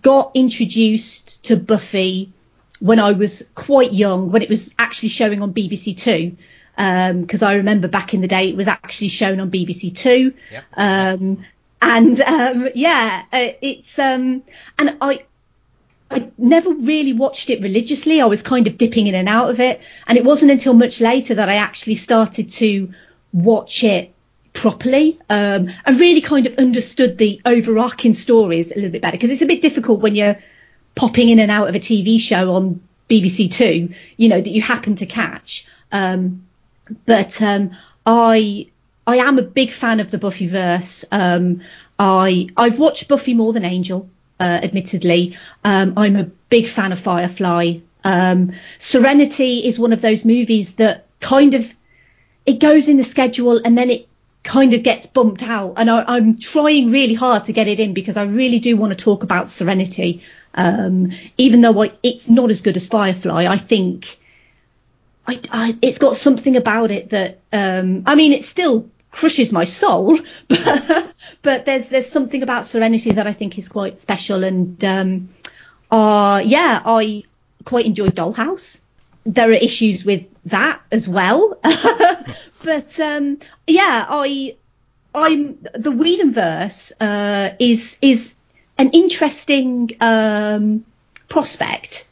got 0.02 0.32
introduced 0.34 1.44
to 1.44 1.56
Buffy 1.56 2.32
when 2.80 2.98
I 2.98 3.12
was 3.12 3.48
quite 3.54 3.92
young, 3.92 4.32
when 4.32 4.42
it 4.42 4.48
was 4.48 4.74
actually 4.76 5.10
showing 5.10 5.40
on 5.40 5.54
BBC 5.54 5.96
Two. 5.96 6.36
Because 6.78 7.42
um, 7.42 7.48
I 7.48 7.54
remember 7.54 7.88
back 7.88 8.14
in 8.14 8.20
the 8.20 8.28
day, 8.28 8.48
it 8.48 8.56
was 8.56 8.68
actually 8.68 9.08
shown 9.08 9.40
on 9.40 9.50
BBC 9.50 9.94
Two. 9.94 10.32
Yep. 10.52 10.64
Um, 10.76 11.44
and 11.82 12.20
um, 12.20 12.68
yeah, 12.74 13.24
uh, 13.32 13.48
it's 13.60 13.98
um, 13.98 14.44
and 14.78 14.96
I 15.00 15.24
I 16.10 16.30
never 16.38 16.72
really 16.72 17.12
watched 17.12 17.50
it 17.50 17.62
religiously. 17.62 18.20
I 18.20 18.26
was 18.26 18.42
kind 18.42 18.66
of 18.68 18.78
dipping 18.78 19.08
in 19.08 19.14
and 19.14 19.28
out 19.28 19.50
of 19.50 19.60
it, 19.60 19.80
and 20.06 20.16
it 20.16 20.24
wasn't 20.24 20.52
until 20.52 20.72
much 20.72 21.00
later 21.00 21.34
that 21.34 21.48
I 21.48 21.56
actually 21.56 21.96
started 21.96 22.50
to 22.52 22.92
watch 23.32 23.82
it 23.84 24.14
properly 24.52 25.18
um, 25.28 25.68
and 25.84 26.00
really 26.00 26.20
kind 26.20 26.46
of 26.46 26.58
understood 26.58 27.18
the 27.18 27.40
overarching 27.44 28.14
stories 28.14 28.72
a 28.72 28.74
little 28.76 28.90
bit 28.90 29.02
better 29.02 29.16
because 29.16 29.30
it's 29.30 29.42
a 29.42 29.46
bit 29.46 29.62
difficult 29.62 30.00
when 30.00 30.16
you're 30.16 30.36
popping 30.94 31.28
in 31.28 31.38
and 31.38 31.50
out 31.50 31.68
of 31.68 31.74
a 31.74 31.78
TV 31.78 32.18
show 32.18 32.54
on 32.54 32.80
BBC 33.10 33.52
Two, 33.52 33.94
you 34.16 34.28
know, 34.28 34.40
that 34.40 34.50
you 34.50 34.62
happen 34.62 34.96
to 34.96 35.06
catch. 35.06 35.66
Um, 35.92 36.47
but 37.06 37.40
um, 37.42 37.72
I 38.06 38.68
I 39.06 39.16
am 39.16 39.38
a 39.38 39.42
big 39.42 39.70
fan 39.70 40.00
of 40.00 40.10
the 40.10 40.18
Buffyverse. 40.18 41.04
Um, 41.10 41.60
I 41.98 42.48
I've 42.56 42.78
watched 42.78 43.08
Buffy 43.08 43.34
more 43.34 43.52
than 43.52 43.64
Angel, 43.64 44.08
uh, 44.40 44.60
admittedly. 44.62 45.36
Um, 45.64 45.94
I'm 45.96 46.16
a 46.16 46.24
big 46.24 46.66
fan 46.66 46.92
of 46.92 47.00
Firefly. 47.00 47.78
Um, 48.04 48.52
Serenity 48.78 49.66
is 49.66 49.78
one 49.78 49.92
of 49.92 50.00
those 50.00 50.24
movies 50.24 50.74
that 50.74 51.06
kind 51.20 51.54
of 51.54 51.74
it 52.46 52.60
goes 52.60 52.88
in 52.88 52.96
the 52.96 53.04
schedule 53.04 53.60
and 53.62 53.76
then 53.76 53.90
it 53.90 54.08
kind 54.42 54.72
of 54.72 54.82
gets 54.82 55.06
bumped 55.06 55.42
out. 55.42 55.74
And 55.76 55.90
I, 55.90 56.16
am 56.16 56.38
trying 56.38 56.90
really 56.90 57.14
hard 57.14 57.44
to 57.46 57.52
get 57.52 57.68
it 57.68 57.80
in 57.80 57.92
because 57.92 58.16
I 58.16 58.22
really 58.22 58.58
do 58.58 58.76
want 58.76 58.92
to 58.92 58.96
talk 58.96 59.22
about 59.22 59.50
Serenity. 59.50 60.22
Um, 60.54 61.12
even 61.36 61.60
though 61.60 61.82
I, 61.82 61.92
it's 62.02 62.30
not 62.30 62.50
as 62.50 62.62
good 62.62 62.76
as 62.76 62.88
Firefly, 62.88 63.46
I 63.46 63.58
think 63.58 64.18
I, 65.28 65.40
I, 65.50 65.78
it's 65.82 65.98
got 65.98 66.16
something 66.16 66.56
about 66.56 66.90
it 66.90 67.10
that 67.10 67.40
um, 67.52 68.04
I 68.06 68.14
mean, 68.14 68.32
it 68.32 68.44
still 68.44 68.88
crushes 69.10 69.52
my 69.52 69.64
soul, 69.64 70.18
but, 70.48 71.12
but 71.42 71.64
there's 71.66 71.88
there's 71.90 72.08
something 72.08 72.42
about 72.42 72.64
Serenity 72.64 73.12
that 73.12 73.26
I 73.26 73.34
think 73.34 73.58
is 73.58 73.68
quite 73.68 74.00
special. 74.00 74.42
And 74.42 74.82
um, 74.82 75.28
uh, 75.90 76.40
yeah, 76.42 76.80
I 76.84 77.24
quite 77.64 77.84
enjoyed 77.84 78.14
Dollhouse. 78.14 78.80
There 79.26 79.50
are 79.50 79.52
issues 79.52 80.02
with 80.02 80.24
that 80.46 80.80
as 80.90 81.06
well, 81.06 81.58
but 82.64 82.98
um, 82.98 83.38
yeah, 83.66 84.06
I 84.08 84.56
I'm 85.14 85.58
the 85.60 85.90
Whedonverse 85.90 86.92
uh, 87.00 87.54
is 87.58 87.98
is 88.00 88.34
an 88.78 88.90
interesting 88.92 89.90
um, 90.00 90.86
prospect. 91.28 92.08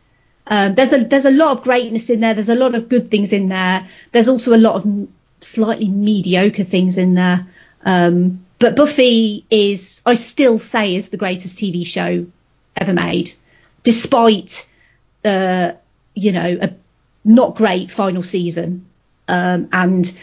Um, 0.48 0.74
there's 0.74 0.92
a 0.92 1.04
there's 1.04 1.24
a 1.24 1.30
lot 1.30 1.56
of 1.56 1.64
greatness 1.64 2.08
in 2.08 2.20
there. 2.20 2.34
There's 2.34 2.48
a 2.48 2.54
lot 2.54 2.74
of 2.74 2.88
good 2.88 3.10
things 3.10 3.32
in 3.32 3.48
there. 3.48 3.88
There's 4.12 4.28
also 4.28 4.54
a 4.54 4.58
lot 4.58 4.76
of 4.76 5.08
slightly 5.40 5.88
mediocre 5.88 6.64
things 6.64 6.98
in 6.98 7.14
there. 7.14 7.46
Um, 7.84 8.44
but 8.58 8.76
Buffy 8.76 9.44
is, 9.50 10.02
I 10.06 10.14
still 10.14 10.58
say, 10.58 10.96
is 10.96 11.10
the 11.10 11.16
greatest 11.16 11.58
TV 11.58 11.84
show 11.84 12.26
ever 12.76 12.92
made, 12.92 13.32
despite 13.82 14.68
uh, 15.24 15.72
you 16.14 16.32
know 16.32 16.58
a 16.60 16.74
not 17.24 17.56
great 17.56 17.90
final 17.90 18.22
season 18.22 18.86
um, 19.28 19.68
and 19.72 20.16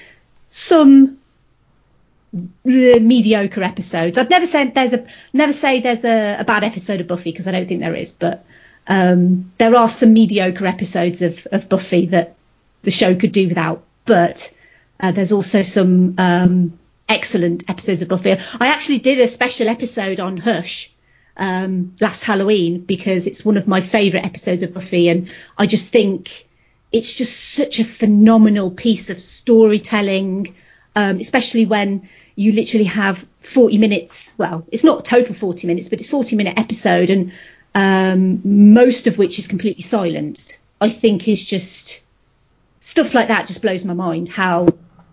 some 0.47 1.17
mediocre 2.63 3.63
episodes. 3.63 4.17
I'd 4.17 4.29
never 4.29 4.45
say 4.45 4.69
there's 4.69 4.93
a 4.93 5.05
never 5.33 5.51
say 5.51 5.81
there's 5.81 6.05
a, 6.05 6.37
a 6.39 6.43
bad 6.43 6.63
episode 6.63 7.01
of 7.01 7.07
Buffy 7.07 7.31
because 7.31 7.47
I 7.47 7.51
don't 7.51 7.67
think 7.67 7.81
there 7.81 7.95
is, 7.95 8.11
but 8.11 8.45
um, 8.87 9.51
there 9.57 9.75
are 9.75 9.89
some 9.89 10.13
mediocre 10.13 10.65
episodes 10.65 11.21
of, 11.21 11.47
of 11.51 11.69
Buffy 11.69 12.07
that 12.07 12.35
the 12.83 12.91
show 12.91 13.15
could 13.15 13.31
do 13.31 13.47
without. 13.47 13.83
But 14.05 14.53
uh, 14.99 15.11
there's 15.11 15.31
also 15.31 15.61
some 15.61 16.15
um, 16.17 16.79
excellent 17.07 17.69
episodes 17.69 18.01
of 18.01 18.09
Buffy. 18.09 18.31
I 18.31 18.67
actually 18.67 18.99
did 18.99 19.19
a 19.19 19.27
special 19.27 19.67
episode 19.67 20.19
on 20.19 20.37
Hush 20.37 20.91
um, 21.37 21.95
last 21.99 22.23
Halloween 22.23 22.81
because 22.81 23.27
it's 23.27 23.43
one 23.43 23.57
of 23.57 23.67
my 23.67 23.81
favourite 23.81 24.25
episodes 24.25 24.63
of 24.63 24.73
Buffy, 24.73 25.09
and 25.09 25.29
I 25.57 25.65
just 25.65 25.89
think 25.89 26.45
it's 26.91 27.15
just 27.15 27.53
such 27.53 27.79
a 27.79 27.85
phenomenal 27.85 28.71
piece 28.71 29.09
of 29.09 29.19
storytelling, 29.19 30.55
um, 30.95 31.17
especially 31.17 31.65
when 31.65 32.07
you 32.35 32.51
literally 32.51 32.85
have 32.85 33.25
40 33.41 33.77
minutes. 33.77 34.33
Well, 34.37 34.65
it's 34.71 34.83
not 34.83 35.05
total 35.05 35.33
40 35.33 35.67
minutes, 35.67 35.89
but 35.89 35.99
it's 35.99 36.09
40 36.09 36.35
minute 36.35 36.59
episode, 36.59 37.09
and 37.09 37.31
um, 37.75 38.41
most 38.75 39.07
of 39.07 39.17
which 39.17 39.39
is 39.39 39.47
completely 39.47 39.83
silent. 39.83 40.59
I 40.79 40.89
think 40.89 41.27
is 41.27 41.43
just 41.43 42.03
stuff 42.79 43.13
like 43.13 43.29
that 43.29 43.47
just 43.47 43.61
blows 43.61 43.85
my 43.85 43.93
mind 43.93 44.27
how 44.29 44.67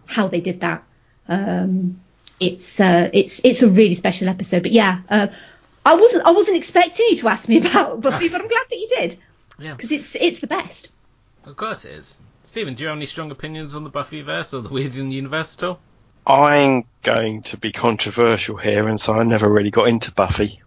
how 0.06 0.28
they 0.28 0.40
did 0.40 0.60
that. 0.60 0.82
Um, 1.28 2.00
it's 2.40 2.80
uh, 2.80 3.10
it's 3.12 3.40
it's 3.44 3.62
a 3.62 3.68
really 3.68 3.94
special 3.94 4.28
episode. 4.28 4.62
But 4.62 4.72
yeah, 4.72 5.00
uh, 5.08 5.28
I 5.84 5.94
wasn't 5.94 6.26
I 6.26 6.32
wasn't 6.32 6.56
expecting 6.56 7.06
you 7.10 7.16
to 7.16 7.28
ask 7.28 7.48
me 7.48 7.58
about 7.58 8.00
Buffy, 8.02 8.28
but 8.28 8.40
I'm 8.40 8.48
glad 8.48 8.66
that 8.68 8.78
you 8.78 8.88
did. 8.88 9.18
Yeah, 9.58 9.74
because 9.74 9.92
it's 9.92 10.16
it's 10.18 10.40
the 10.40 10.46
best. 10.46 10.90
Of 11.44 11.56
course 11.56 11.84
it 11.84 11.92
is. 11.92 12.18
Stephen, 12.42 12.74
do 12.74 12.82
you 12.82 12.88
have 12.88 12.96
any 12.96 13.06
strong 13.06 13.30
opinions 13.30 13.74
on 13.74 13.84
the 13.84 13.90
Buffyverse 13.90 14.54
or 14.54 14.60
the 14.60 14.70
Whedon 14.70 15.10
Universe 15.10 15.56
at 15.56 15.64
all? 15.64 15.80
I'm 16.26 16.84
going 17.02 17.42
to 17.44 17.56
be 17.56 17.72
controversial 17.72 18.56
here 18.56 18.88
and 18.88 19.00
so 19.00 19.14
I 19.14 19.24
never 19.24 19.48
really 19.48 19.70
got 19.70 19.88
into 19.88 20.12
Buffy. 20.12 20.60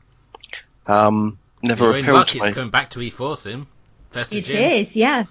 Um, 0.87 1.37
never 1.63 1.85
You're 1.85 1.97
appealed 1.99 2.17
luck, 2.17 2.27
to 2.29 2.37
it's 2.37 2.49
coming 2.53 2.69
back 2.69 2.89
to 2.91 2.99
E4 2.99 3.37
soon. 3.37 3.67
First 4.11 4.31
of 4.33 4.37
It 4.39 4.45
June. 4.45 4.57
is, 4.57 4.95
yeah, 4.95 5.25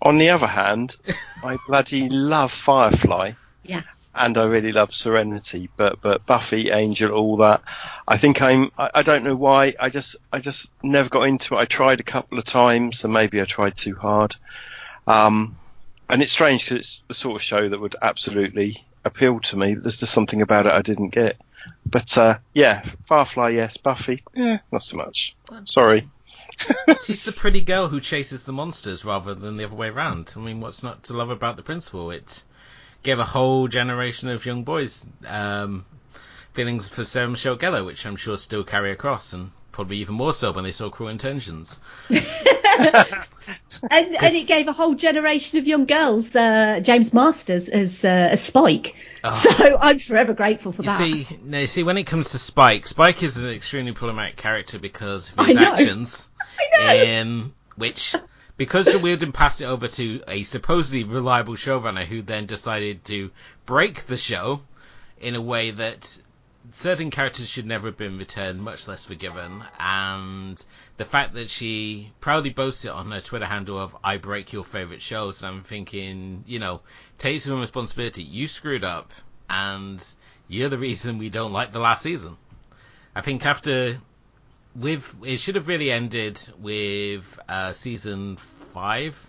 On 0.00 0.18
the 0.18 0.30
other 0.30 0.46
hand, 0.46 0.96
I 1.44 1.58
bloody 1.68 2.08
love 2.08 2.50
Firefly 2.52 3.32
yeah. 3.62 3.82
and 4.14 4.36
I 4.36 4.44
really 4.46 4.72
love 4.72 4.92
Serenity, 4.92 5.68
but 5.76 6.00
but 6.00 6.26
Buffy, 6.26 6.70
Angel, 6.70 7.12
all 7.12 7.36
that. 7.38 7.62
I 8.08 8.16
think 8.16 8.42
I'm. 8.42 8.72
I, 8.76 8.90
I 8.96 9.02
don't 9.02 9.22
know 9.22 9.36
why. 9.36 9.74
I 9.78 9.88
just 9.88 10.16
I 10.32 10.40
just 10.40 10.70
never 10.82 11.08
got 11.08 11.22
into 11.22 11.54
it. 11.54 11.58
I 11.58 11.64
tried 11.66 12.00
a 12.00 12.04
couple 12.04 12.38
of 12.38 12.44
times, 12.44 13.04
and 13.04 13.12
maybe 13.12 13.40
I 13.40 13.44
tried 13.44 13.76
too 13.76 13.94
hard. 13.94 14.34
Um, 15.06 15.56
and 16.08 16.22
it's 16.22 16.32
strange 16.32 16.64
because 16.64 16.78
it's 16.78 17.02
the 17.08 17.14
sort 17.14 17.36
of 17.36 17.42
show 17.42 17.68
that 17.68 17.80
would 17.80 17.96
absolutely 18.02 18.84
appeal 19.04 19.40
to 19.40 19.56
me. 19.56 19.74
There's 19.74 20.00
just 20.00 20.12
something 20.12 20.42
about 20.42 20.66
it 20.66 20.72
I 20.72 20.82
didn't 20.82 21.10
get. 21.10 21.36
But 21.86 22.16
uh, 22.16 22.38
yeah, 22.54 22.84
Firefly, 23.06 23.50
yes. 23.50 23.76
Buffy, 23.76 24.22
yeah, 24.34 24.58
not 24.70 24.82
so 24.82 24.96
much. 24.96 25.36
Sorry. 25.64 26.08
She's 27.04 27.24
the 27.24 27.32
pretty 27.32 27.60
girl 27.60 27.88
who 27.88 28.00
chases 28.00 28.44
the 28.44 28.52
monsters 28.52 29.04
rather 29.04 29.34
than 29.34 29.56
the 29.56 29.64
other 29.64 29.74
way 29.74 29.88
around. 29.88 30.32
I 30.36 30.40
mean, 30.40 30.60
what's 30.60 30.82
not 30.82 31.04
to 31.04 31.12
love 31.12 31.30
about 31.30 31.56
the 31.56 31.62
principle? 31.62 32.10
It 32.10 32.42
gave 33.02 33.18
a 33.18 33.24
whole 33.24 33.68
generation 33.68 34.28
of 34.28 34.46
young 34.46 34.64
boys 34.64 35.04
um, 35.26 35.84
feelings 36.52 36.88
for 36.88 37.04
Sarah 37.04 37.28
Michelle 37.28 37.56
Gellar, 37.56 37.84
which 37.84 38.06
I'm 38.06 38.16
sure 38.16 38.36
still 38.36 38.64
carry 38.64 38.90
across, 38.92 39.32
and 39.32 39.50
probably 39.72 39.98
even 39.98 40.14
more 40.14 40.32
so 40.32 40.52
when 40.52 40.64
they 40.64 40.72
saw 40.72 40.90
Cruel 40.90 41.10
Intentions. 41.10 41.80
And, 43.90 44.14
and 44.14 44.34
it 44.36 44.46
gave 44.46 44.68
a 44.68 44.72
whole 44.72 44.94
generation 44.94 45.58
of 45.58 45.66
young 45.66 45.86
girls 45.86 46.36
uh, 46.36 46.78
James 46.80 47.12
Marsters 47.12 47.68
as 47.68 48.04
uh, 48.04 48.08
as 48.08 48.40
Spike. 48.40 48.94
Oh. 49.24 49.30
So 49.30 49.76
I'm 49.78 49.98
forever 49.98 50.34
grateful 50.34 50.70
for 50.72 50.82
You 50.82 50.88
that. 50.88 50.98
see, 50.98 51.26
no, 51.42 51.58
you 51.60 51.66
see, 51.66 51.82
when 51.82 51.98
it 51.98 52.04
comes 52.04 52.30
to 52.30 52.38
Spike, 52.38 52.86
Spike 52.86 53.22
is 53.24 53.38
an 53.38 53.50
extremely 53.50 53.92
problematic 53.92 54.36
character 54.36 54.78
because 54.78 55.32
of 55.36 55.46
his 55.46 55.56
actions, 55.56 56.30
I 56.78 56.96
know. 56.96 57.02
in 57.02 57.52
which 57.76 58.14
because 58.56 58.86
the 58.86 58.98
Whedon 59.00 59.32
passed 59.32 59.60
it 59.60 59.64
over 59.64 59.88
to 59.88 60.22
a 60.28 60.44
supposedly 60.44 61.02
reliable 61.02 61.54
showrunner 61.54 62.04
who 62.04 62.22
then 62.22 62.46
decided 62.46 63.04
to 63.06 63.30
break 63.66 64.06
the 64.06 64.16
show 64.16 64.60
in 65.20 65.34
a 65.34 65.40
way 65.40 65.72
that 65.72 66.18
certain 66.70 67.10
characters 67.10 67.48
should 67.48 67.66
never 67.66 67.88
have 67.88 67.96
been 67.96 68.18
returned, 68.18 68.60
much 68.62 68.86
less 68.88 69.04
forgiven, 69.04 69.64
and 69.78 70.62
the 70.96 71.04
fact 71.04 71.34
that 71.34 71.50
she 71.50 72.12
proudly 72.20 72.50
boasts 72.50 72.84
it 72.84 72.90
on 72.90 73.10
her 73.10 73.20
Twitter 73.20 73.46
handle 73.46 73.78
of 73.78 73.96
"I 74.04 74.16
break 74.16 74.52
your 74.52 74.64
favorite 74.64 75.02
shows," 75.02 75.42
I'm 75.42 75.62
thinking, 75.62 76.44
you 76.46 76.58
know, 76.58 76.80
take 77.18 77.40
some 77.40 77.60
responsibility. 77.60 78.22
You 78.22 78.48
screwed 78.48 78.84
up, 78.84 79.12
and 79.50 80.04
you're 80.48 80.68
the 80.68 80.78
reason 80.78 81.18
we 81.18 81.30
don't 81.30 81.52
like 81.52 81.72
the 81.72 81.80
last 81.80 82.02
season. 82.02 82.36
I 83.14 83.20
think 83.20 83.44
after 83.44 84.00
with 84.74 85.14
it 85.24 85.38
should 85.38 85.56
have 85.56 85.68
really 85.68 85.90
ended 85.90 86.40
with 86.58 87.38
uh, 87.48 87.72
season 87.72 88.36
five. 88.72 89.28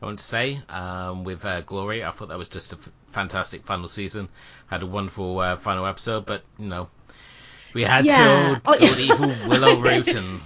I 0.00 0.06
want 0.06 0.18
to 0.18 0.24
say 0.24 0.60
um, 0.68 1.24
with 1.24 1.44
uh, 1.44 1.62
Glory. 1.62 2.04
I 2.04 2.10
thought 2.10 2.28
that 2.28 2.38
was 2.38 2.48
just 2.48 2.72
a 2.72 2.76
f- 2.76 2.90
fantastic 3.06 3.64
final 3.64 3.88
season. 3.88 4.28
Had 4.74 4.82
a 4.82 4.86
wonderful 4.86 5.38
uh, 5.38 5.54
final 5.56 5.86
episode, 5.86 6.26
but 6.26 6.42
you 6.58 6.66
know 6.66 6.88
we 7.74 7.84
had 7.84 8.04
Yeah. 8.06 8.58
to 8.64 8.76
go 8.76 8.96
evil 8.96 9.32
Willow 9.46 9.80
route 9.80 10.14
and 10.14 10.40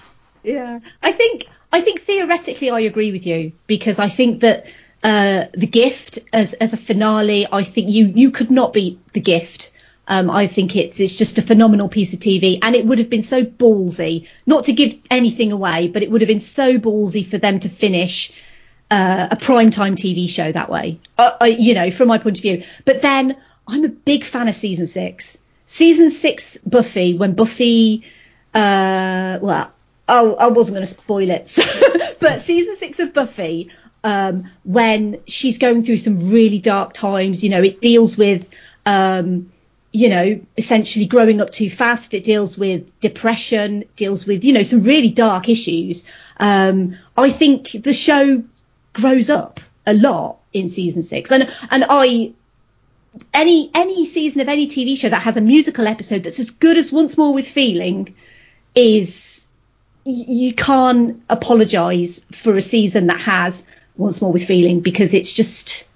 Yeah, 0.44 0.80
I 1.02 1.12
think 1.12 1.47
I 1.73 1.80
think 1.80 2.02
theoretically 2.02 2.68
I 2.68 2.80
agree 2.80 3.11
with 3.11 3.25
you 3.25 3.52
because 3.66 3.99
I 3.99 4.11
think 4.11 4.42
that 4.42 4.66
uh, 5.02 5.44
the 5.54 5.66
gift 5.66 6.18
as 6.30 6.52
as 6.52 6.75
a 6.75 6.76
finale, 6.76 7.47
I 7.50 7.62
think 7.62 7.88
you 7.88 8.12
you 8.14 8.30
could 8.30 8.50
not 8.50 8.75
beat 8.75 9.14
the 9.14 9.20
gift. 9.20 9.70
Um, 10.06 10.28
I 10.28 10.47
think 10.47 10.76
it's 10.76 11.00
it's 11.00 11.16
just 11.16 11.38
a 11.38 11.42
phenomenal 11.42 11.88
piece 11.88 12.12
of 12.12 12.20
TV, 12.20 12.58
and 12.61 12.76
it 12.76 12.85
would 12.85 12.99
have 12.99 13.08
been 13.08 13.23
so 13.23 13.44
ballsy, 13.44 14.28
not 14.44 14.64
to 14.64 14.75
give 14.75 14.92
anything 15.11 15.52
away, 15.52 15.88
but 15.88 16.02
it 16.02 16.11
would 16.11 16.20
have 16.20 16.28
been 16.28 16.40
so 16.40 16.76
ballsy 16.76 17.26
for 17.26 17.38
them 17.38 17.61
to 17.61 17.70
finish 17.70 18.30
uh, 18.90 19.28
a 19.30 19.37
primetime 19.37 19.94
TV 19.97 20.28
show 20.28 20.52
that 20.52 20.68
way. 20.68 21.00
Uh, 21.16 21.32
I, 21.40 21.47
you 21.47 21.73
know, 21.75 21.90
from 21.90 22.08
my 22.08 22.18
point 22.18 22.37
of 22.38 22.42
view. 22.42 22.64
But 22.85 23.00
then 23.02 23.37
I'm 23.68 23.84
a 23.84 23.88
big 23.88 24.25
fan 24.25 24.48
of 24.48 24.54
season 24.54 24.87
six. 24.87 25.38
Season 25.66 26.10
six 26.10 26.56
Buffy, 26.64 27.16
when 27.16 27.34
Buffy, 27.34 28.04
uh, 28.54 29.38
well, 29.42 29.70
oh, 30.08 30.34
I 30.37 30.46
wasn't 30.46 30.76
going 30.76 30.87
to 30.87 30.92
spoil 30.92 31.30
it, 31.30 31.46
so, 31.48 31.62
but 32.20 32.40
season 32.42 32.76
six 32.78 32.98
of 32.98 33.12
Buffy, 33.12 33.70
um, 34.02 34.50
when 34.64 35.20
she's 35.26 35.58
going 35.58 35.84
through 35.84 35.98
some 35.98 36.30
really 36.30 36.58
dark 36.58 36.94
times, 36.94 37.44
you 37.44 37.50
know, 37.50 37.62
it 37.62 37.82
deals 37.82 38.16
with, 38.16 38.48
um, 38.87 39.52
you 39.92 40.08
know, 40.08 40.40
essentially 40.56 41.04
growing 41.04 41.42
up 41.42 41.50
too 41.50 41.68
fast. 41.68 42.14
It 42.14 42.25
deals 42.25 42.56
with 42.56 42.98
depression, 43.00 43.84
deals 43.96 44.26
with, 44.26 44.44
you 44.44 44.54
know, 44.54 44.62
some 44.62 44.82
really 44.82 45.10
dark 45.10 45.50
issues. 45.50 46.04
Um, 46.38 46.96
I 47.16 47.28
think 47.28 47.72
the 47.72 47.92
show 47.92 48.42
grows 48.94 49.28
up 49.28 49.60
a 49.87 49.92
lot 49.92 50.38
in 50.52 50.70
season 50.70 51.02
six, 51.02 51.30
and 51.30 51.50
and 51.70 51.84
I 51.88 52.32
any 53.32 53.70
any 53.75 54.06
season 54.06 54.40
of 54.40 54.48
any 54.48 54.68
TV 54.68 54.96
show 54.96 55.08
that 55.08 55.22
has 55.22 55.37
a 55.37 55.40
musical 55.40 55.87
episode 55.87 56.25
that's 56.25 56.40
as 56.40 56.50
good 56.50 56.76
as 56.76 56.92
Once 56.92 57.16
More 57.16 57.32
with 57.32 57.48
Feeling 57.48 58.14
is 58.75 59.48
you 60.04 60.54
can't 60.54 61.22
apologize 61.28 62.25
for 62.32 62.54
a 62.56 62.62
season 62.62 63.08
that 63.08 63.20
has 63.20 63.66
Once 63.96 64.22
More 64.22 64.32
with 64.32 64.44
Feeling 64.44 64.80
because 64.80 65.14
it's 65.14 65.32
just 65.32 65.88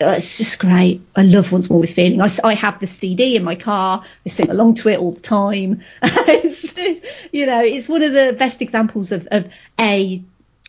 uh, 0.00 0.14
it's 0.16 0.38
just 0.38 0.58
great. 0.58 1.02
I 1.14 1.22
love 1.22 1.52
Once 1.52 1.68
More 1.68 1.80
with 1.80 1.92
Feeling. 1.92 2.22
I, 2.22 2.28
I 2.42 2.54
have 2.54 2.80
the 2.80 2.86
CD 2.86 3.36
in 3.36 3.44
my 3.44 3.54
car. 3.54 4.02
I 4.24 4.28
sing 4.28 4.48
along 4.50 4.76
to 4.76 4.88
it 4.88 4.98
all 4.98 5.12
the 5.12 5.20
time. 5.20 5.82
it's, 6.02 6.64
it's, 6.76 7.06
you 7.32 7.44
know, 7.44 7.60
it's 7.62 7.88
one 7.88 8.02
of 8.02 8.12
the 8.12 8.34
best 8.38 8.62
examples 8.62 9.12
of, 9.12 9.28
of 9.30 9.52
a 9.78 10.22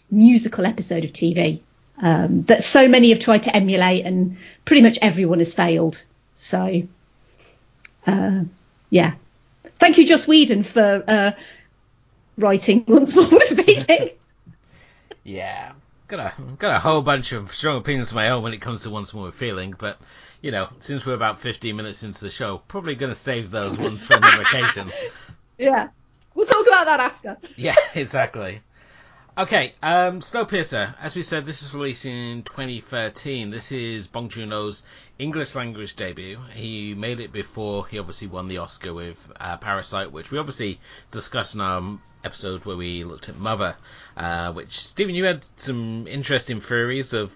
musical 0.09 0.65
episode 0.65 1.05
of 1.05 1.13
TV 1.13 1.61
um, 2.01 2.43
that 2.43 2.63
so 2.63 2.87
many 2.87 3.09
have 3.09 3.19
tried 3.19 3.43
to 3.43 3.55
emulate, 3.55 4.05
and 4.05 4.37
pretty 4.65 4.81
much 4.81 4.97
everyone 5.01 5.39
has 5.39 5.53
failed. 5.53 6.01
So, 6.35 6.83
uh, 8.07 8.43
yeah. 8.89 9.13
Thank 9.79 9.97
you, 9.97 10.05
Joss 10.05 10.27
Whedon, 10.27 10.63
for 10.63 11.03
uh, 11.07 11.31
writing 12.37 12.83
once 12.87 13.15
more 13.15 13.29
with 13.29 13.65
me. 13.65 14.11
yeah, 15.23 15.73
got 16.07 16.19
a 16.19 16.33
got 16.57 16.75
a 16.75 16.79
whole 16.79 17.01
bunch 17.01 17.31
of 17.31 17.53
strong 17.53 17.77
opinions 17.77 18.09
of 18.09 18.15
my 18.15 18.29
own 18.29 18.43
when 18.43 18.53
it 18.53 18.61
comes 18.61 18.83
to 18.83 18.89
once 18.89 19.13
more 19.13 19.25
with 19.25 19.35
feeling, 19.35 19.73
but 19.77 19.99
you 20.41 20.51
know, 20.51 20.69
since 20.79 21.05
we're 21.05 21.13
about 21.13 21.39
15 21.39 21.75
minutes 21.75 22.03
into 22.03 22.19
the 22.19 22.29
show, 22.31 22.57
probably 22.67 22.95
going 22.95 23.11
to 23.11 23.15
save 23.19 23.51
those 23.51 23.77
ones 23.77 24.05
for 24.05 24.15
another 24.15 24.41
occasion. 24.41 24.91
Yeah, 25.57 25.89
we'll 26.33 26.47
talk 26.47 26.65
about 26.65 26.85
that 26.85 26.99
after. 26.99 27.37
Yeah, 27.55 27.75
exactly. 27.93 28.61
Okay, 29.37 29.73
um, 29.81 30.19
Snowpiercer. 30.19 30.93
As 30.99 31.15
we 31.15 31.23
said, 31.23 31.45
this 31.45 31.63
is 31.63 31.73
released 31.73 32.05
in 32.05 32.43
2013. 32.43 33.49
This 33.49 33.71
is 33.71 34.07
Bong 34.07 34.27
Joon-ho's 34.27 34.83
English 35.19 35.55
language 35.55 35.95
debut. 35.95 36.37
He 36.53 36.93
made 36.95 37.21
it 37.21 37.31
before 37.31 37.87
he 37.87 37.97
obviously 37.97 38.27
won 38.27 38.49
the 38.49 38.57
Oscar 38.57 38.93
with 38.93 39.17
uh, 39.39 39.55
Parasite, 39.55 40.11
which 40.11 40.31
we 40.31 40.37
obviously 40.37 40.81
discussed 41.11 41.55
in 41.55 41.61
our 41.61 41.97
episode 42.25 42.65
where 42.65 42.75
we 42.75 43.05
looked 43.05 43.29
at 43.29 43.37
Mother. 43.37 43.77
Uh, 44.17 44.51
which 44.51 44.77
Stephen, 44.77 45.15
you 45.15 45.23
had 45.23 45.45
some 45.55 46.07
interesting 46.07 46.59
theories 46.59 47.13
of 47.13 47.31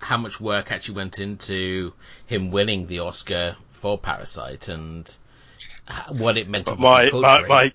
how 0.00 0.16
much 0.16 0.40
work 0.40 0.72
actually 0.72 0.96
went 0.96 1.20
into 1.20 1.92
him 2.26 2.50
winning 2.50 2.88
the 2.88 2.98
Oscar 2.98 3.54
for 3.70 3.96
Parasite 3.96 4.66
and 4.66 5.16
what 6.08 6.36
it 6.36 6.48
meant. 6.48 6.66
My, 6.78 7.10
my, 7.12 7.42
my, 7.46 7.72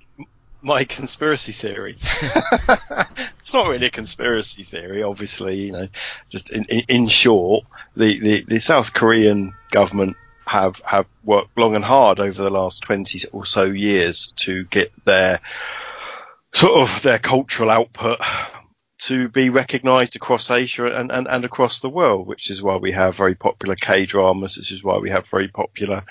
my 0.63 0.85
conspiracy 0.85 1.51
theory. 1.51 1.97
it's 2.01 3.53
not 3.53 3.67
really 3.67 3.87
a 3.87 3.91
conspiracy 3.91 4.63
theory, 4.63 5.03
obviously. 5.03 5.65
You 5.65 5.71
know, 5.73 5.87
just 6.29 6.49
in, 6.49 6.63
in, 6.65 6.83
in 6.87 7.07
short, 7.09 7.65
the, 7.95 8.19
the, 8.19 8.41
the, 8.41 8.59
South 8.59 8.93
Korean 8.93 9.53
government 9.71 10.15
have 10.47 10.81
have 10.85 11.05
worked 11.23 11.57
long 11.57 11.75
and 11.75 11.85
hard 11.85 12.19
over 12.19 12.41
the 12.41 12.49
last 12.49 12.81
twenty 12.81 13.19
or 13.31 13.45
so 13.45 13.65
years 13.65 14.33
to 14.37 14.63
get 14.65 14.91
their 15.05 15.39
sort 16.53 16.81
of 16.81 17.01
their 17.01 17.19
cultural 17.19 17.69
output 17.69 18.19
to 18.99 19.27
be 19.27 19.49
recognised 19.49 20.15
across 20.15 20.49
Asia 20.49 20.85
and, 20.85 21.11
and, 21.11 21.27
and 21.27 21.43
across 21.43 21.81
the 21.81 21.89
world, 21.89 22.25
which 22.25 22.49
is 22.49 22.61
why 22.61 22.77
we 22.77 22.91
have 22.91 23.15
very 23.15 23.35
popular 23.35 23.75
K 23.75 24.05
dramas. 24.05 24.55
This 24.55 24.71
is 24.71 24.81
why 24.81 24.97
we 24.97 25.09
have 25.09 25.25
very 25.29 25.49
popular 25.49 26.03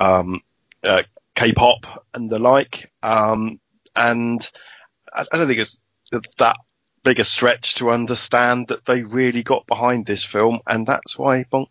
um, 0.00 0.40
uh, 0.82 1.04
K-pop 1.34 2.06
and 2.14 2.28
the 2.28 2.38
like. 2.38 2.92
Um, 3.02 3.60
and 3.94 4.40
I, 5.12 5.24
I 5.32 5.36
don't 5.36 5.46
think 5.46 5.60
it's 5.60 5.78
that 6.38 6.56
big 7.02 7.18
a 7.18 7.24
stretch 7.24 7.76
to 7.76 7.90
understand 7.90 8.68
that 8.68 8.84
they 8.84 9.02
really 9.02 9.42
got 9.42 9.66
behind 9.66 10.06
this 10.06 10.24
film, 10.24 10.60
and 10.66 10.86
that's 10.86 11.18
why 11.18 11.44
Bong, 11.44 11.66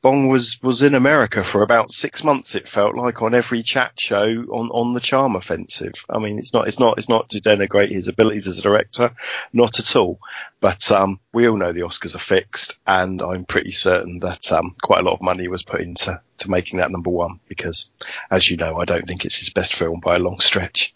Bong 0.00 0.28
was 0.28 0.62
was 0.62 0.82
in 0.82 0.94
America 0.94 1.44
for 1.44 1.62
about 1.62 1.90
six 1.90 2.24
months. 2.24 2.54
It 2.54 2.68
felt 2.68 2.96
like 2.96 3.22
on 3.22 3.34
every 3.34 3.62
chat 3.62 3.92
show 3.98 4.26
on 4.26 4.70
on 4.70 4.94
the 4.94 5.00
Charm 5.00 5.36
Offensive. 5.36 6.04
I 6.08 6.18
mean, 6.18 6.38
it's 6.38 6.52
not 6.52 6.68
it's 6.68 6.78
not 6.78 6.98
it's 6.98 7.08
not 7.08 7.30
to 7.30 7.40
denigrate 7.40 7.90
his 7.90 8.08
abilities 8.08 8.48
as 8.48 8.58
a 8.58 8.62
director, 8.62 9.12
not 9.52 9.78
at 9.78 9.94
all. 9.96 10.18
But 10.60 10.90
um, 10.90 11.20
we 11.32 11.48
all 11.48 11.56
know 11.56 11.72
the 11.72 11.80
Oscars 11.80 12.14
are 12.14 12.18
fixed, 12.20 12.78
and 12.86 13.20
I'm 13.20 13.44
pretty 13.44 13.72
certain 13.72 14.20
that 14.20 14.50
um, 14.52 14.74
quite 14.82 15.00
a 15.00 15.04
lot 15.04 15.14
of 15.14 15.22
money 15.22 15.48
was 15.48 15.62
put 15.62 15.80
into 15.80 16.20
to 16.38 16.50
making 16.50 16.78
that 16.78 16.90
number 16.90 17.10
one 17.10 17.40
because, 17.48 17.90
as 18.30 18.50
you 18.50 18.56
know, 18.56 18.78
I 18.78 18.84
don't 18.84 19.06
think 19.06 19.24
it's 19.24 19.38
his 19.38 19.50
best 19.50 19.74
film 19.74 20.00
by 20.00 20.16
a 20.16 20.20
long 20.20 20.40
stretch. 20.40 20.94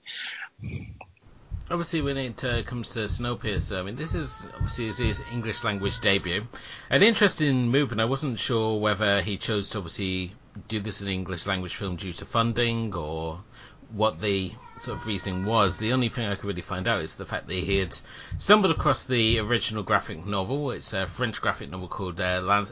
Obviously, 1.69 2.01
when 2.01 2.17
it 2.17 2.45
uh, 2.45 2.63
comes 2.63 2.91
to 2.91 3.01
Snowpiercer, 3.01 3.81
I 3.81 3.83
mean, 3.83 3.97
this 3.97 4.15
is 4.15 4.47
obviously 4.55 5.07
his 5.07 5.21
English 5.33 5.65
language 5.65 6.01
debut. 6.01 6.47
An 6.91 7.03
interesting 7.03 7.69
move, 7.69 7.91
and 7.91 8.01
I 8.01 8.05
wasn't 8.05 8.39
sure 8.39 8.79
whether 8.79 9.21
he 9.21 9.37
chose 9.37 9.69
to 9.71 9.79
obviously 9.79 10.33
do 10.69 10.79
this 10.79 11.01
as 11.01 11.09
an 11.09 11.13
English 11.13 11.45
language 11.45 11.75
film 11.75 11.97
due 11.97 12.13
to 12.13 12.25
funding 12.25 12.95
or 12.95 13.43
what 13.91 14.21
the 14.21 14.53
sort 14.79 14.99
of 14.99 15.07
reasoning 15.07 15.45
was. 15.45 15.79
The 15.79 15.93
only 15.93 16.09
thing 16.09 16.27
I 16.27 16.37
could 16.37 16.45
really 16.45 16.63
find 16.63 16.87
out 16.87 17.03
is 17.03 17.17
the 17.17 17.27
fact 17.27 17.49
that 17.49 17.55
he 17.55 17.79
had 17.79 17.99
stumbled 18.39 18.71
across 18.71 19.03
the 19.03 19.41
original 19.41 19.83
graphic 19.83 20.25
novel. 20.25 20.71
It's 20.71 20.93
a 20.93 21.05
French 21.05 21.43
graphic 21.43 21.69
novel 21.69 21.89
called 21.89 22.21
uh, 22.21 22.65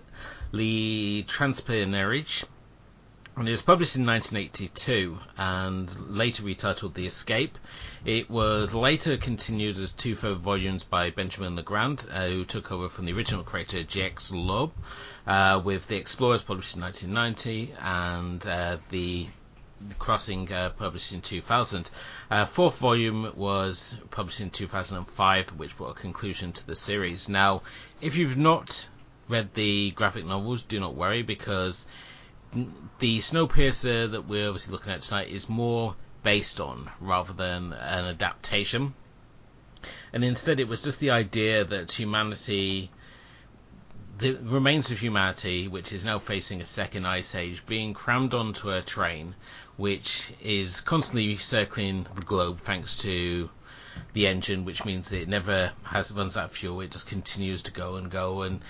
Le 0.52 1.22
Transperceneige 1.24 2.44
and 3.36 3.48
it 3.48 3.50
was 3.50 3.62
published 3.62 3.96
in 3.96 4.06
1982 4.06 5.18
and 5.36 6.08
later 6.08 6.44
retitled 6.44 6.94
The 6.94 7.06
Escape. 7.06 7.58
It 8.04 8.30
was 8.30 8.72
later 8.72 9.16
continued 9.16 9.76
as 9.76 9.90
two 9.90 10.14
further 10.14 10.36
volumes 10.36 10.84
by 10.84 11.10
Benjamin 11.10 11.56
Legrand, 11.56 12.06
uh, 12.12 12.28
who 12.28 12.44
took 12.44 12.70
over 12.70 12.88
from 12.88 13.06
the 13.06 13.12
original 13.12 13.42
creator 13.42 13.82
Jacques 13.82 14.30
Lob, 14.30 14.72
uh, 15.26 15.60
with 15.64 15.88
The 15.88 15.96
Explorers 15.96 16.42
published 16.42 16.76
in 16.76 16.82
1990 16.82 17.74
and 17.80 18.46
uh, 18.46 18.76
The 18.90 19.26
Crossing 19.98 20.50
uh, 20.52 20.70
published 20.70 21.12
in 21.12 21.20
2000. 21.20 21.90
Uh, 22.30 22.46
fourth 22.46 22.78
volume 22.78 23.32
was 23.34 23.96
published 24.12 24.40
in 24.42 24.50
2005, 24.50 25.48
which 25.58 25.76
brought 25.76 25.90
a 25.90 26.00
conclusion 26.00 26.52
to 26.52 26.66
the 26.66 26.76
series. 26.76 27.28
Now, 27.28 27.62
if 28.00 28.16
you've 28.16 28.38
not 28.38 28.88
read 29.28 29.54
the 29.54 29.90
graphic 29.90 30.24
novels, 30.24 30.62
do 30.62 30.78
not 30.78 30.94
worry 30.94 31.22
because 31.22 31.88
the 33.00 33.18
Snowpiercer 33.18 34.10
that 34.12 34.28
we're 34.28 34.46
obviously 34.48 34.72
looking 34.72 34.92
at 34.92 35.02
tonight 35.02 35.28
is 35.28 35.48
more 35.48 35.96
based 36.22 36.60
on 36.60 36.90
rather 37.00 37.32
than 37.32 37.72
an 37.72 38.04
adaptation. 38.04 38.94
And 40.12 40.24
instead, 40.24 40.60
it 40.60 40.68
was 40.68 40.80
just 40.80 41.00
the 41.00 41.10
idea 41.10 41.64
that 41.64 41.92
humanity, 41.92 42.90
the 44.18 44.34
remains 44.42 44.90
of 44.90 45.00
humanity, 45.00 45.68
which 45.68 45.92
is 45.92 46.04
now 46.04 46.18
facing 46.18 46.60
a 46.60 46.66
second 46.66 47.06
ice 47.06 47.34
age, 47.34 47.66
being 47.66 47.92
crammed 47.92 48.32
onto 48.34 48.70
a 48.70 48.80
train, 48.82 49.34
which 49.76 50.32
is 50.40 50.80
constantly 50.80 51.36
circling 51.36 52.06
the 52.14 52.22
globe 52.22 52.60
thanks 52.60 52.96
to 52.98 53.50
the 54.12 54.26
engine, 54.26 54.64
which 54.64 54.84
means 54.84 55.08
that 55.08 55.22
it 55.22 55.28
never 55.28 55.72
has 55.82 56.10
runs 56.12 56.36
out 56.36 56.46
of 56.46 56.52
fuel. 56.52 56.80
It 56.80 56.90
just 56.90 57.06
continues 57.06 57.62
to 57.62 57.70
go 57.70 57.96
and 57.96 58.10
go, 58.10 58.42
and 58.42 58.60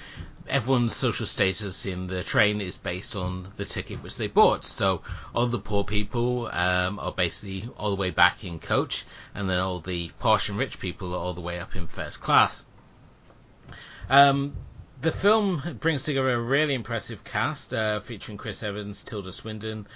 everyone's 0.48 0.94
social 0.94 1.26
status 1.26 1.86
in 1.86 2.06
the 2.06 2.22
train 2.22 2.60
is 2.60 2.76
based 2.76 3.16
on 3.16 3.52
the 3.56 3.64
ticket 3.64 4.02
which 4.02 4.16
they 4.16 4.26
bought. 4.26 4.64
So 4.64 5.02
all 5.34 5.46
the 5.46 5.58
poor 5.58 5.84
people 5.84 6.48
um, 6.52 6.98
are 6.98 7.12
basically 7.12 7.68
all 7.76 7.90
the 7.90 8.00
way 8.00 8.10
back 8.10 8.44
in 8.44 8.58
coach, 8.58 9.04
and 9.34 9.48
then 9.48 9.58
all 9.58 9.80
the 9.80 10.10
posh 10.18 10.48
and 10.48 10.58
rich 10.58 10.78
people 10.78 11.14
are 11.14 11.18
all 11.18 11.34
the 11.34 11.40
way 11.40 11.58
up 11.58 11.74
in 11.76 11.86
first 11.86 12.20
class. 12.20 12.66
Um, 14.10 14.54
the 15.00 15.12
film 15.12 15.78
brings 15.80 16.04
together 16.04 16.34
a 16.34 16.40
really 16.40 16.74
impressive 16.74 17.24
cast 17.24 17.74
uh, 17.74 18.00
featuring 18.00 18.38
Chris 18.38 18.62
Evans, 18.62 19.02
Tilda 19.02 19.32
Swinton, 19.32 19.86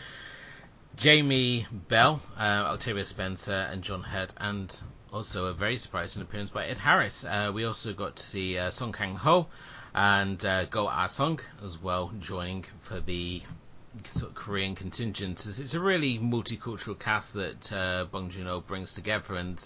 Jamie 0.97 1.67
Bell, 1.71 2.21
uh, 2.37 2.73
Octavia 2.73 3.05
Spencer, 3.05 3.69
and 3.71 3.83
John 3.83 4.03
Hurt, 4.03 4.35
and 4.37 4.83
also 5.13 5.47
a 5.47 5.53
very 5.53 5.77
surprising 5.77 6.23
appearance 6.23 6.51
by 6.51 6.67
Ed 6.67 6.79
Harris. 6.79 7.25
Uh, 7.25 7.51
we 7.55 7.65
also 7.65 7.93
got 7.93 8.17
to 8.17 8.23
see 8.23 8.59
uh, 8.59 8.71
Song 8.71 8.93
Kang 8.93 9.17
Ho 9.17 9.47
and 9.95 10.45
uh, 10.45 10.65
Go 10.67 10.87
Ah 10.89 11.07
Sung 11.07 11.41
as 11.65 11.79
well 11.79 12.13
joining 12.21 12.65
for 12.81 13.01
the 13.01 13.43
sort 14.05 14.31
of 14.31 14.35
Korean 14.35 14.75
contingent. 14.75 15.47
It's, 15.47 15.75
a 15.75 15.81
really 15.81 16.19
multicultural 16.19 16.99
cast 16.99 17.35
that 17.35 17.73
uh, 17.73 18.05
Bong 18.11 18.29
Joon-ho 18.29 18.61
brings 18.61 18.93
together, 18.93 19.35
and 19.37 19.63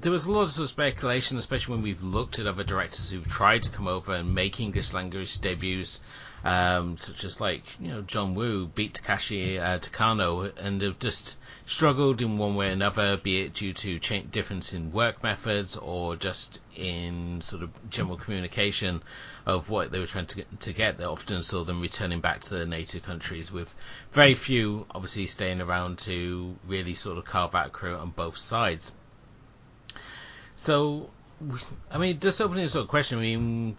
there 0.00 0.12
was 0.12 0.26
a 0.26 0.32
lot 0.32 0.42
of, 0.42 0.52
sort 0.52 0.64
of 0.64 0.70
speculation, 0.70 1.36
especially 1.36 1.74
when 1.74 1.82
we've 1.82 2.02
looked 2.02 2.38
at 2.38 2.46
other 2.46 2.64
directors 2.64 3.10
who've 3.10 3.26
tried 3.28 3.62
to 3.64 3.70
come 3.70 3.88
over 3.88 4.14
and 4.14 4.34
make 4.34 4.60
English 4.60 4.92
language 4.92 5.40
debuts, 5.40 6.00
um, 6.44 6.98
such 6.98 7.24
as 7.24 7.40
like 7.40 7.62
you 7.80 7.88
know 7.88 8.02
John 8.02 8.34
Woo 8.34 8.66
beat 8.66 9.00
Takashi 9.02 9.58
uh, 9.58 9.78
Takano, 9.78 10.52
and 10.58 10.82
have 10.82 10.98
just 10.98 11.38
struggled 11.64 12.20
in 12.20 12.36
one 12.36 12.54
way 12.54 12.68
or 12.68 12.72
another, 12.72 13.16
be 13.16 13.40
it 13.40 13.54
due 13.54 13.72
to 13.72 13.98
difference 13.98 14.74
in 14.74 14.92
work 14.92 15.22
methods 15.22 15.74
or 15.76 16.16
just 16.16 16.60
in 16.76 17.40
sort 17.40 17.62
of 17.62 17.70
general 17.88 18.18
communication 18.18 19.02
of 19.46 19.70
what 19.70 19.90
they 19.90 19.98
were 19.98 20.06
trying 20.06 20.26
to 20.26 20.36
get, 20.36 20.60
to 20.60 20.72
get. 20.74 20.98
They 20.98 21.04
often 21.04 21.42
saw 21.42 21.64
them 21.64 21.80
returning 21.80 22.20
back 22.20 22.42
to 22.42 22.50
their 22.50 22.66
native 22.66 23.02
countries, 23.02 23.50
with 23.50 23.74
very 24.12 24.34
few 24.34 24.86
obviously 24.90 25.26
staying 25.26 25.62
around 25.62 25.96
to 26.00 26.56
really 26.66 26.94
sort 26.94 27.16
of 27.16 27.24
carve 27.24 27.54
out 27.54 27.68
a 27.68 27.70
career 27.70 27.96
on 27.96 28.10
both 28.10 28.36
sides. 28.36 28.94
So, 30.54 31.08
I 31.90 31.96
mean, 31.96 32.20
just 32.20 32.40
opening 32.40 32.68
sort 32.68 32.82
of 32.84 32.88
question. 32.88 33.18
I 33.18 33.22
mean, 33.22 33.76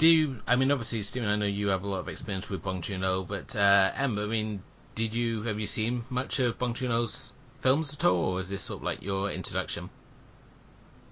do 0.00 0.06
you? 0.06 0.36
I 0.46 0.56
mean, 0.56 0.72
obviously, 0.72 1.02
Stephen, 1.02 1.28
I 1.28 1.36
know 1.36 1.44
you 1.44 1.68
have 1.68 1.84
a 1.84 1.86
lot 1.86 2.00
of 2.00 2.08
experience 2.08 2.48
with 2.48 2.62
Bong 2.62 2.80
Joon-ho, 2.80 3.22
but 3.22 3.54
uh, 3.54 3.92
Em, 3.94 4.18
I 4.18 4.24
mean, 4.24 4.62
did 4.94 5.12
you 5.12 5.42
have 5.42 5.60
you 5.60 5.66
seen 5.66 6.04
much 6.08 6.38
of 6.38 6.58
Bong 6.58 6.72
Joon-ho's 6.72 7.32
films 7.60 7.92
at 7.92 8.06
all, 8.06 8.32
or 8.32 8.40
is 8.40 8.48
this 8.48 8.62
sort 8.62 8.78
of 8.78 8.82
like 8.82 9.02
your 9.02 9.30
introduction? 9.30 9.90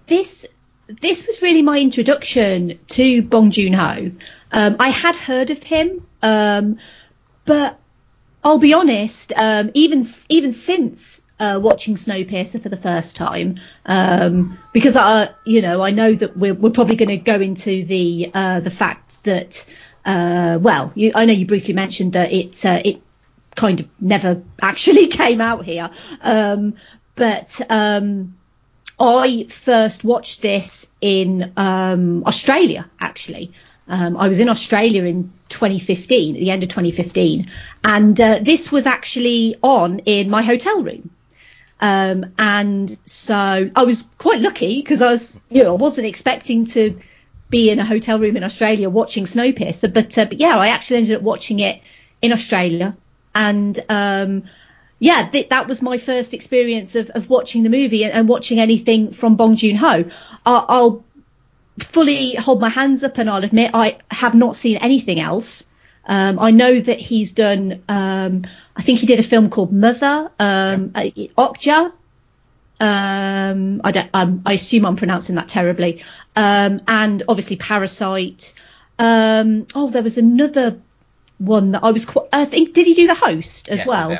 This 0.06 0.46
this 0.86 1.26
was 1.26 1.42
really 1.42 1.60
my 1.60 1.78
introduction 1.78 2.78
to 2.88 3.20
Bong 3.20 3.50
Joon-ho. 3.50 4.10
Um, 4.52 4.76
I 4.80 4.88
had 4.88 5.16
heard 5.16 5.50
of 5.50 5.62
him, 5.62 6.06
um, 6.22 6.78
but 7.44 7.78
I'll 8.42 8.58
be 8.58 8.72
honest, 8.72 9.34
um, 9.36 9.70
even 9.74 10.08
even 10.30 10.54
since 10.54 11.17
uh, 11.40 11.58
watching 11.62 11.94
Snowpiercer 11.94 12.62
for 12.62 12.68
the 12.68 12.76
first 12.76 13.16
time, 13.16 13.60
um, 13.86 14.58
because 14.72 14.96
I, 14.96 15.30
you 15.44 15.62
know, 15.62 15.82
I 15.82 15.90
know 15.90 16.14
that 16.14 16.36
we're, 16.36 16.54
we're 16.54 16.70
probably 16.70 16.96
going 16.96 17.10
to 17.10 17.16
go 17.16 17.40
into 17.40 17.84
the 17.84 18.30
uh, 18.34 18.60
the 18.60 18.70
fact 18.70 19.22
that, 19.24 19.66
uh, 20.04 20.58
well, 20.60 20.92
you, 20.94 21.12
I 21.14 21.24
know 21.24 21.32
you 21.32 21.46
briefly 21.46 21.74
mentioned 21.74 22.14
that 22.14 22.32
it 22.32 22.64
uh, 22.64 22.80
it 22.84 23.02
kind 23.54 23.80
of 23.80 23.88
never 24.00 24.42
actually 24.62 25.06
came 25.08 25.40
out 25.40 25.64
here, 25.64 25.90
um, 26.22 26.74
but 27.14 27.60
um, 27.70 28.36
I 28.98 29.46
first 29.48 30.02
watched 30.04 30.42
this 30.42 30.88
in 31.00 31.52
um, 31.56 32.24
Australia 32.26 32.88
actually. 33.00 33.52
Um, 33.90 34.18
I 34.18 34.28
was 34.28 34.38
in 34.38 34.50
Australia 34.50 35.04
in 35.04 35.32
2015, 35.48 36.36
at 36.36 36.40
the 36.40 36.50
end 36.50 36.62
of 36.62 36.68
2015, 36.68 37.50
and 37.84 38.20
uh, 38.20 38.38
this 38.42 38.70
was 38.70 38.84
actually 38.84 39.56
on 39.62 40.00
in 40.00 40.28
my 40.28 40.42
hotel 40.42 40.82
room. 40.82 41.08
Um, 41.80 42.32
and 42.38 42.96
so 43.04 43.70
I 43.74 43.84
was 43.84 44.04
quite 44.18 44.40
lucky 44.40 44.80
because 44.80 45.00
I 45.00 45.10
was, 45.10 45.38
you 45.48 45.62
know, 45.62 45.74
I 45.74 45.76
wasn't 45.76 46.06
expecting 46.06 46.66
to 46.66 46.98
be 47.50 47.70
in 47.70 47.78
a 47.78 47.84
hotel 47.84 48.18
room 48.18 48.36
in 48.36 48.44
Australia 48.44 48.90
watching 48.90 49.24
Snowpiercer, 49.24 49.92
but, 49.92 50.18
uh, 50.18 50.24
but 50.24 50.38
yeah, 50.38 50.58
I 50.58 50.68
actually 50.68 50.98
ended 50.98 51.16
up 51.16 51.22
watching 51.22 51.60
it 51.60 51.80
in 52.20 52.32
Australia, 52.32 52.96
and 53.34 53.78
um, 53.88 54.44
yeah, 54.98 55.28
th- 55.30 55.48
that 55.50 55.68
was 55.68 55.80
my 55.80 55.98
first 55.98 56.34
experience 56.34 56.96
of, 56.96 57.10
of 57.10 57.30
watching 57.30 57.62
the 57.62 57.70
movie 57.70 58.04
and, 58.04 58.12
and 58.12 58.28
watching 58.28 58.58
anything 58.58 59.12
from 59.12 59.36
Bong 59.36 59.56
Joon 59.56 59.76
Ho. 59.76 60.04
I'll, 60.44 60.66
I'll 60.68 61.04
fully 61.78 62.34
hold 62.34 62.60
my 62.60 62.68
hands 62.68 63.04
up 63.04 63.18
and 63.18 63.30
I'll 63.30 63.44
admit 63.44 63.70
I 63.74 63.98
have 64.10 64.34
not 64.34 64.56
seen 64.56 64.78
anything 64.78 65.20
else. 65.20 65.64
Um, 66.08 66.38
I 66.38 66.50
know 66.50 66.80
that 66.80 66.98
he's 66.98 67.32
done. 67.32 67.82
Um, 67.88 68.42
I 68.74 68.82
think 68.82 68.98
he 68.98 69.06
did 69.06 69.20
a 69.20 69.22
film 69.22 69.50
called 69.50 69.72
Mother, 69.72 70.30
um, 70.38 70.92
uh, 70.94 71.02
Okja. 71.36 71.92
Um, 72.80 73.80
I 73.84 73.90
don't. 73.90 74.10
Um, 74.14 74.42
I 74.46 74.54
assume 74.54 74.86
I'm 74.86 74.96
pronouncing 74.96 75.36
that 75.36 75.48
terribly. 75.48 76.02
Um, 76.34 76.80
and 76.88 77.22
obviously 77.28 77.56
Parasite. 77.56 78.54
Um, 78.98 79.66
oh, 79.74 79.90
there 79.90 80.02
was 80.02 80.18
another 80.18 80.80
one 81.38 81.72
that 81.72 81.84
I 81.84 81.90
was. 81.90 82.06
Quite, 82.06 82.28
I 82.32 82.44
think 82.46 82.72
did 82.72 82.86
he 82.86 82.94
do 82.94 83.06
the 83.06 83.14
host 83.14 83.68
as 83.68 83.78
Yes, 83.78 83.86
well? 83.86 84.18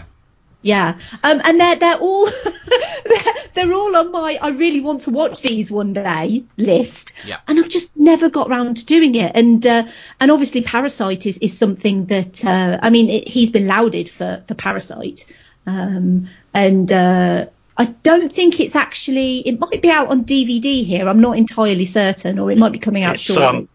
Yeah. 0.62 0.98
Um, 1.22 1.40
and 1.44 1.60
they're 1.60 1.76
they're 1.76 1.98
all 1.98 2.26
they're, 3.04 3.34
they're 3.54 3.72
all 3.72 3.94
on 3.96 4.10
my 4.12 4.38
I 4.40 4.48
really 4.50 4.80
want 4.80 5.02
to 5.02 5.10
watch 5.10 5.40
these 5.42 5.70
one 5.70 5.92
day 5.92 6.44
list, 6.56 7.12
Yeah. 7.24 7.38
and 7.46 7.58
I've 7.58 7.68
just 7.68 7.96
never 7.96 8.28
got 8.28 8.48
round 8.48 8.78
to 8.78 8.84
doing 8.86 9.14
it. 9.14 9.32
And 9.34 9.66
uh, 9.66 9.84
and 10.20 10.30
obviously 10.30 10.62
Parasite 10.62 11.26
is, 11.26 11.38
is 11.38 11.56
something 11.56 12.06
that 12.06 12.44
uh, 12.44 12.78
I 12.82 12.90
mean 12.90 13.08
it, 13.08 13.28
he's 13.28 13.50
been 13.50 13.66
lauded 13.66 14.08
for 14.10 14.42
for 14.48 14.54
Parasite, 14.54 15.26
um, 15.66 16.28
and 16.54 16.90
uh, 16.92 17.46
I 17.76 17.84
don't 18.02 18.32
think 18.32 18.58
it's 18.60 18.74
actually 18.76 19.40
it 19.46 19.60
might 19.60 19.80
be 19.82 19.90
out 19.90 20.08
on 20.08 20.24
DVD 20.24 20.84
here. 20.84 21.08
I'm 21.08 21.20
not 21.20 21.36
entirely 21.38 21.84
certain, 21.86 22.38
or 22.38 22.50
it 22.50 22.58
might 22.58 22.72
be 22.72 22.78
coming 22.80 23.04
out 23.04 23.14
It's 23.14 23.22
shortly. 23.22 23.58
um 23.60 23.68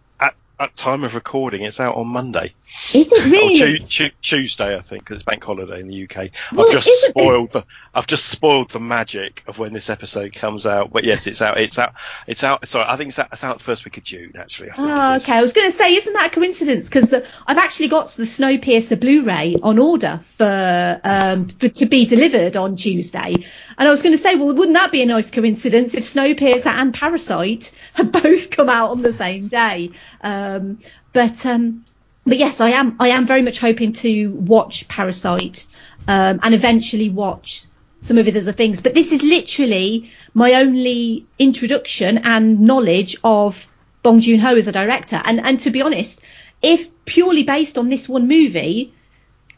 at, 0.59 0.75
time 0.75 1.03
of 1.03 1.15
recording, 1.15 1.61
it's 1.61 1.79
out 1.79 1.95
on 1.95 2.07
Monday 2.07 2.53
is 2.93 3.11
it 3.11 3.25
really? 3.31 3.79
Tu- 3.79 3.85
Tu- 4.09 4.15
Tuesday, 4.21 4.75
I 4.75 4.81
think, 4.81 5.03
because 5.03 5.17
it's 5.17 5.23
bank 5.25 5.43
holiday 5.43 5.79
in 5.79 5.87
the 5.87 6.03
UK. 6.03 6.29
Well, 6.51 6.67
I've 6.67 6.73
just 6.73 6.87
isn't 6.87 7.09
it- 7.09 7.11
spoiled 7.11 7.51
the 7.51 7.63
I've 7.95 8.07
just 8.07 8.25
spoiled 8.25 8.71
the 8.71 8.79
magic 8.79 9.43
of 9.45 9.59
when 9.59 9.71
this 9.71 9.87
episode 9.87 10.33
comes 10.33 10.65
out. 10.65 10.91
But 10.91 11.03
yes, 11.03 11.27
it's 11.27 11.43
out. 11.43 11.59
It's 11.59 11.77
out. 11.77 11.93
It's 12.25 12.43
out. 12.43 12.67
Sorry, 12.67 12.85
I 12.87 12.95
think 12.97 13.09
it's 13.09 13.19
out, 13.19 13.29
it's 13.31 13.43
out 13.43 13.59
the 13.59 13.63
first 13.63 13.85
week 13.85 13.97
of 13.97 14.03
June. 14.03 14.31
Actually, 14.35 14.71
I 14.71 14.75
think 14.75 14.87
Oh, 14.89 15.15
okay. 15.17 15.37
I 15.37 15.41
was 15.41 15.53
going 15.53 15.69
to 15.69 15.75
say, 15.77 15.93
isn't 15.95 16.13
that 16.13 16.31
a 16.35 16.39
coincidence? 16.39 16.87
Because 16.89 17.13
uh, 17.13 17.23
I've 17.45 17.59
actually 17.59 17.89
got 17.89 18.07
the 18.09 18.23
Snowpiercer 18.23 18.99
Blu-ray 18.99 19.57
on 19.61 19.77
order 19.77 20.21
for, 20.37 21.01
um, 21.03 21.47
for 21.49 21.67
to 21.67 21.85
be 21.85 22.05
delivered 22.07 22.57
on 22.57 22.77
Tuesday, 22.77 23.45
and 23.77 23.87
I 23.87 23.91
was 23.91 24.01
going 24.01 24.13
to 24.13 24.21
say, 24.21 24.35
well, 24.35 24.53
wouldn't 24.53 24.75
that 24.75 24.91
be 24.91 25.01
a 25.01 25.05
nice 25.05 25.31
coincidence 25.31 25.93
if 25.93 26.03
Snowpiercer 26.03 26.67
and 26.67 26.93
Parasite 26.93 27.71
had 27.93 28.11
both 28.11 28.49
come 28.49 28.69
out 28.69 28.91
on 28.91 29.01
the 29.01 29.13
same 29.13 29.47
day? 29.47 29.91
Um, 30.21 30.79
but 31.11 31.45
um, 31.45 31.85
but 32.25 32.37
yes, 32.37 32.61
I 32.61 32.71
am 32.71 32.95
I 32.99 33.09
am 33.09 33.25
very 33.25 33.41
much 33.41 33.59
hoping 33.59 33.93
to 33.93 34.31
watch 34.31 34.87
Parasite 34.87 35.65
um, 36.07 36.39
and 36.43 36.53
eventually 36.53 37.09
watch 37.09 37.65
some 38.01 38.17
of 38.17 38.25
his 38.25 38.47
other 38.47 38.55
things. 38.55 38.81
But 38.81 38.93
this 38.93 39.11
is 39.11 39.21
literally 39.21 40.11
my 40.33 40.55
only 40.55 41.25
introduction 41.39 42.19
and 42.19 42.61
knowledge 42.61 43.15
of 43.23 43.67
Bong 44.03 44.19
Joon 44.19 44.39
Ho 44.39 44.55
as 44.55 44.67
a 44.67 44.71
director. 44.71 45.21
And 45.23 45.39
and 45.39 45.59
to 45.61 45.71
be 45.71 45.81
honest, 45.81 46.21
if 46.61 46.89
purely 47.05 47.43
based 47.43 47.77
on 47.77 47.89
this 47.89 48.07
one 48.07 48.27
movie, 48.27 48.93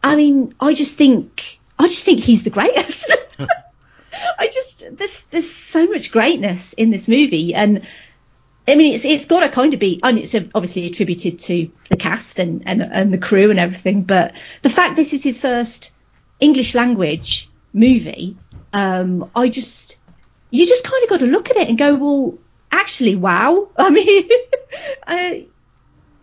I 0.04 0.16
mean, 0.16 0.54
I 0.60 0.74
just 0.74 0.96
think 0.96 1.60
I 1.78 1.88
just 1.88 2.06
think 2.06 2.20
he's 2.20 2.44
the 2.44 2.50
greatest. 2.50 3.16
I 4.40 4.48
just 4.48 4.98
there's 4.98 5.22
there's 5.32 5.52
so 5.52 5.88
much 5.88 6.12
greatness 6.12 6.74
in 6.74 6.90
this 6.90 7.08
movie 7.08 7.54
and. 7.54 7.86
I 8.68 8.74
mean, 8.74 8.96
it's 8.96 9.06
it's 9.06 9.26
got 9.26 9.42
to 9.42 9.50
kind 9.50 9.76
of 9.76 9.80
be, 9.80 10.00
and 10.02 10.18
it's 10.18 10.34
obviously 10.34 10.88
attributed 10.88 11.38
to 11.38 11.70
the 11.92 11.98
cast 11.98 12.40
and, 12.40 12.64
and 12.66 12.82
and 12.82 13.14
the 13.14 13.20
crew 13.20 13.52
and 13.52 13.60
everything. 13.60 14.02
But 14.02 14.34
the 14.64 14.72
fact 14.72 14.96
this 14.96 15.14
is 15.14 15.24
his 15.24 15.40
first 15.40 15.92
English 16.40 16.74
language 16.74 17.48
movie, 17.74 18.38
um, 18.74 19.30
I 19.36 19.50
just 19.50 20.00
you 20.50 20.66
just 20.66 20.84
kind 20.84 21.04
of 21.04 21.10
got 21.10 21.20
to 21.20 21.28
look 21.28 21.52
at 21.52 21.58
it 21.58 21.70
and 21.70 21.78
go, 21.78 21.94
well, 21.94 22.40
actually, 22.72 23.16
wow. 23.16 23.70
I 23.78 23.90
mean, 23.92 24.30
I, 25.08 25.46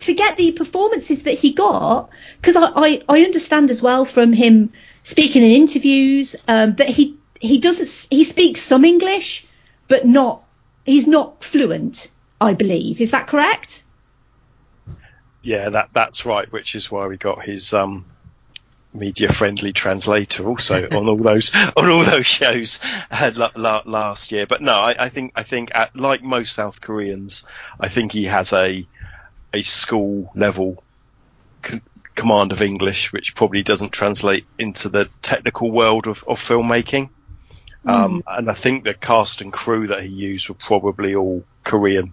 to 0.01 0.15
get 0.15 0.37
the 0.37 0.51
performances 0.51 1.23
that 1.25 1.35
he 1.35 1.53
got, 1.53 2.11
because 2.41 2.57
I, 2.57 2.73
I 2.75 3.03
I 3.09 3.23
understand 3.23 3.71
as 3.71 3.81
well 3.81 4.05
from 4.05 4.33
him 4.33 4.73
speaking 5.05 5.43
in 5.43 5.53
interviews 5.53 6.35
um, 6.49 6.75
that 6.75 6.89
he 6.89 7.19
he 7.43 7.59
doesn't 7.59 8.07
he 8.09 8.25
speaks 8.25 8.61
some 8.61 8.85
English, 8.85 9.47
but 9.89 10.07
not 10.07 10.45
he's 10.87 11.07
not 11.07 11.43
fluent. 11.45 12.09
I 12.41 12.55
believe 12.55 13.01
is 13.01 13.11
that 13.11 13.27
correct? 13.27 13.85
Yeah, 15.43 15.71
that 15.71 15.91
that's 15.93 16.25
right. 16.25 16.51
Which 16.51 16.75
is 16.75 16.91
why 16.91 17.07
we 17.09 17.17
got 17.17 17.45
his 17.45 17.75
um 17.75 18.07
media 18.95 19.33
friendly 19.33 19.73
translator 19.73 20.47
also 20.47 20.87
on 20.93 21.09
all 21.09 21.17
those 21.17 21.51
on 21.55 21.91
all 21.91 22.05
those 22.05 22.27
shows 22.27 22.79
uh, 23.11 23.33
la, 23.35 23.51
la, 23.57 23.83
last 23.87 24.31
year. 24.31 24.47
But 24.47 24.63
no, 24.63 24.75
I, 24.75 24.95
I 24.99 25.09
think 25.09 25.33
I 25.35 25.43
think 25.43 25.73
at, 25.75 25.97
like 25.97 26.23
most 26.23 26.55
South 26.55 26.81
Koreans, 26.81 27.45
I 27.81 27.89
think 27.89 28.13
he 28.13 28.25
has 28.25 28.53
a 28.53 28.87
a 29.53 29.63
school 29.63 30.31
level 30.37 30.83
c- 31.67 31.81
command 32.15 32.53
of 32.53 32.63
English, 32.63 33.13
which 33.13 33.35
probably 33.35 33.65
doesn't 33.65 33.91
translate 33.91 34.47
into 34.59 34.89
the 34.89 35.11
technical 35.23 35.73
world 35.73 36.07
of, 36.07 36.23
of 36.29 36.41
filmmaking. 36.41 37.11
Um, 37.85 38.23
and 38.27 38.51
I 38.51 38.55
think 38.55 38.85
the 38.85 38.95
cast 38.95 39.41
and 39.41 39.53
crew 39.53 39.89
that 39.89 40.03
he 40.03 40.09
used 40.09 40.49
were 40.49 40.55
probably 40.55 41.15
all 41.17 41.45
Korean 41.65 42.13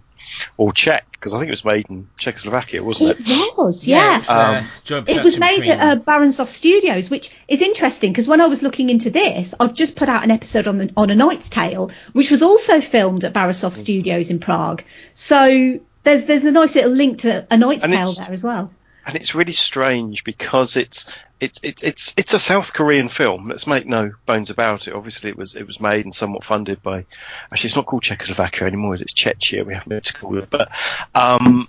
or 0.56 0.72
Czech, 0.72 1.06
because 1.12 1.32
I 1.32 1.38
think 1.38 1.48
it 1.48 1.52
was 1.52 1.64
made 1.64 1.86
in 1.88 2.08
Czechoslovakia, 2.18 2.82
wasn't 2.82 3.10
it? 3.10 3.16
It 3.26 3.56
was, 3.56 3.86
yeah. 3.88 4.18
it's, 4.18 4.28
uh, 4.28 4.62
Um, 4.90 5.04
It 5.06 5.22
was 5.22 5.38
made 5.38 5.60
between- 5.60 5.78
at 5.78 5.98
uh, 5.98 6.00
Barrandov 6.00 6.46
Studios, 6.48 7.08
which 7.08 7.30
is 7.48 7.62
interesting 7.62 8.12
because 8.12 8.28
when 8.28 8.40
I 8.40 8.46
was 8.46 8.62
looking 8.62 8.90
into 8.90 9.10
this, 9.10 9.54
I've 9.58 9.74
just 9.74 9.96
put 9.96 10.08
out 10.08 10.22
an 10.24 10.30
episode 10.30 10.66
on 10.68 10.78
the 10.78 10.92
on 10.96 11.08
A 11.10 11.14
Knight's 11.14 11.48
Tale, 11.48 11.90
which 12.12 12.30
was 12.30 12.42
also 12.42 12.80
filmed 12.80 13.24
at 13.24 13.32
Barrandov 13.32 13.72
Studios 13.72 14.30
in 14.30 14.40
Prague. 14.40 14.82
So 15.14 15.80
there's 16.02 16.24
there's 16.24 16.44
a 16.44 16.52
nice 16.52 16.74
little 16.74 16.90
link 16.92 17.20
to 17.20 17.46
A 17.50 17.56
Knight's 17.56 17.84
And 17.84 17.92
Tale 17.92 18.12
there 18.14 18.32
as 18.32 18.42
well. 18.44 18.70
And 19.06 19.16
it's 19.16 19.34
really 19.34 19.52
strange 19.52 20.24
because 20.24 20.76
it's 20.76 21.12
it's 21.40 21.58
it's 21.62 21.82
it's 21.82 22.14
it's 22.16 22.34
a 22.34 22.38
South 22.38 22.72
Korean 22.72 23.08
film. 23.08 23.48
Let's 23.48 23.66
make 23.66 23.86
no 23.86 24.12
bones 24.26 24.50
about 24.50 24.88
it. 24.88 24.94
Obviously, 24.94 25.30
it 25.30 25.36
was 25.36 25.56
it 25.56 25.66
was 25.66 25.80
made 25.80 26.04
and 26.04 26.14
somewhat 26.14 26.44
funded 26.44 26.82
by. 26.82 27.06
Actually, 27.50 27.68
it's 27.68 27.76
not 27.76 27.86
called 27.86 28.02
Czechoslovakia 28.02 28.66
anymore. 28.66 28.94
It's 28.94 29.14
Czechia. 29.14 29.64
We 29.64 29.74
have 29.74 29.84
to 30.02 30.12
call 30.12 30.38
it, 30.38 30.50
but 30.50 30.70
um, 31.14 31.66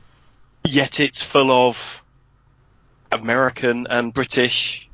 yet 0.68 1.00
it's 1.00 1.22
full 1.22 1.52
of 1.52 2.04
American 3.12 3.88
and 3.88 4.14
British 4.14 4.90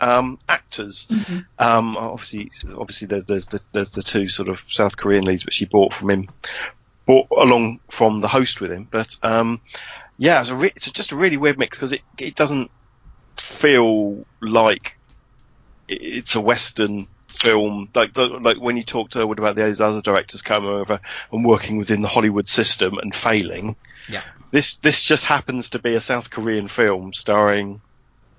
um, 0.00 0.38
actors. 0.48 1.06
Mm-hmm. 1.10 1.38
Um, 1.58 1.96
obviously, 1.96 2.50
obviously 2.76 3.06
there's 3.06 3.24
there's 3.24 3.46
the, 3.46 3.60
there's 3.72 3.92
the 3.92 4.02
two 4.02 4.28
sort 4.28 4.48
of 4.48 4.64
South 4.68 4.96
Korean 4.96 5.24
leads 5.24 5.46
which 5.46 5.56
he 5.56 5.64
bought 5.64 5.94
from 5.94 6.10
him, 6.10 6.28
bought 7.06 7.28
along 7.30 7.80
from 7.88 8.20
the 8.20 8.28
host 8.28 8.60
with 8.60 8.70
him. 8.70 8.86
But 8.90 9.16
um, 9.22 9.60
yeah, 10.20 10.40
it's, 10.42 10.50
a 10.50 10.54
re- 10.54 10.72
it's 10.76 10.90
just 10.90 11.12
a 11.12 11.16
really 11.16 11.38
weird 11.38 11.58
mix 11.58 11.78
because 11.78 11.92
it 11.92 12.02
it 12.18 12.34
doesn't 12.34 12.70
feel 13.38 14.26
like 14.42 14.98
it's 15.88 16.34
a 16.34 16.42
Western 16.42 17.06
film, 17.38 17.88
like 17.94 18.14
like 18.18 18.58
when 18.58 18.76
you 18.76 18.84
talk 18.84 19.08
to 19.12 19.26
Wood 19.26 19.38
about 19.38 19.56
those 19.56 19.80
other 19.80 20.02
directors 20.02 20.42
coming 20.42 20.68
over 20.68 21.00
and 21.32 21.42
working 21.42 21.78
within 21.78 22.02
the 22.02 22.08
Hollywood 22.08 22.48
system 22.48 22.98
and 22.98 23.14
failing. 23.14 23.76
Yeah. 24.10 24.22
This 24.50 24.76
this 24.76 25.02
just 25.02 25.24
happens 25.24 25.70
to 25.70 25.78
be 25.78 25.94
a 25.94 26.02
South 26.02 26.28
Korean 26.28 26.68
film 26.68 27.14
starring 27.14 27.80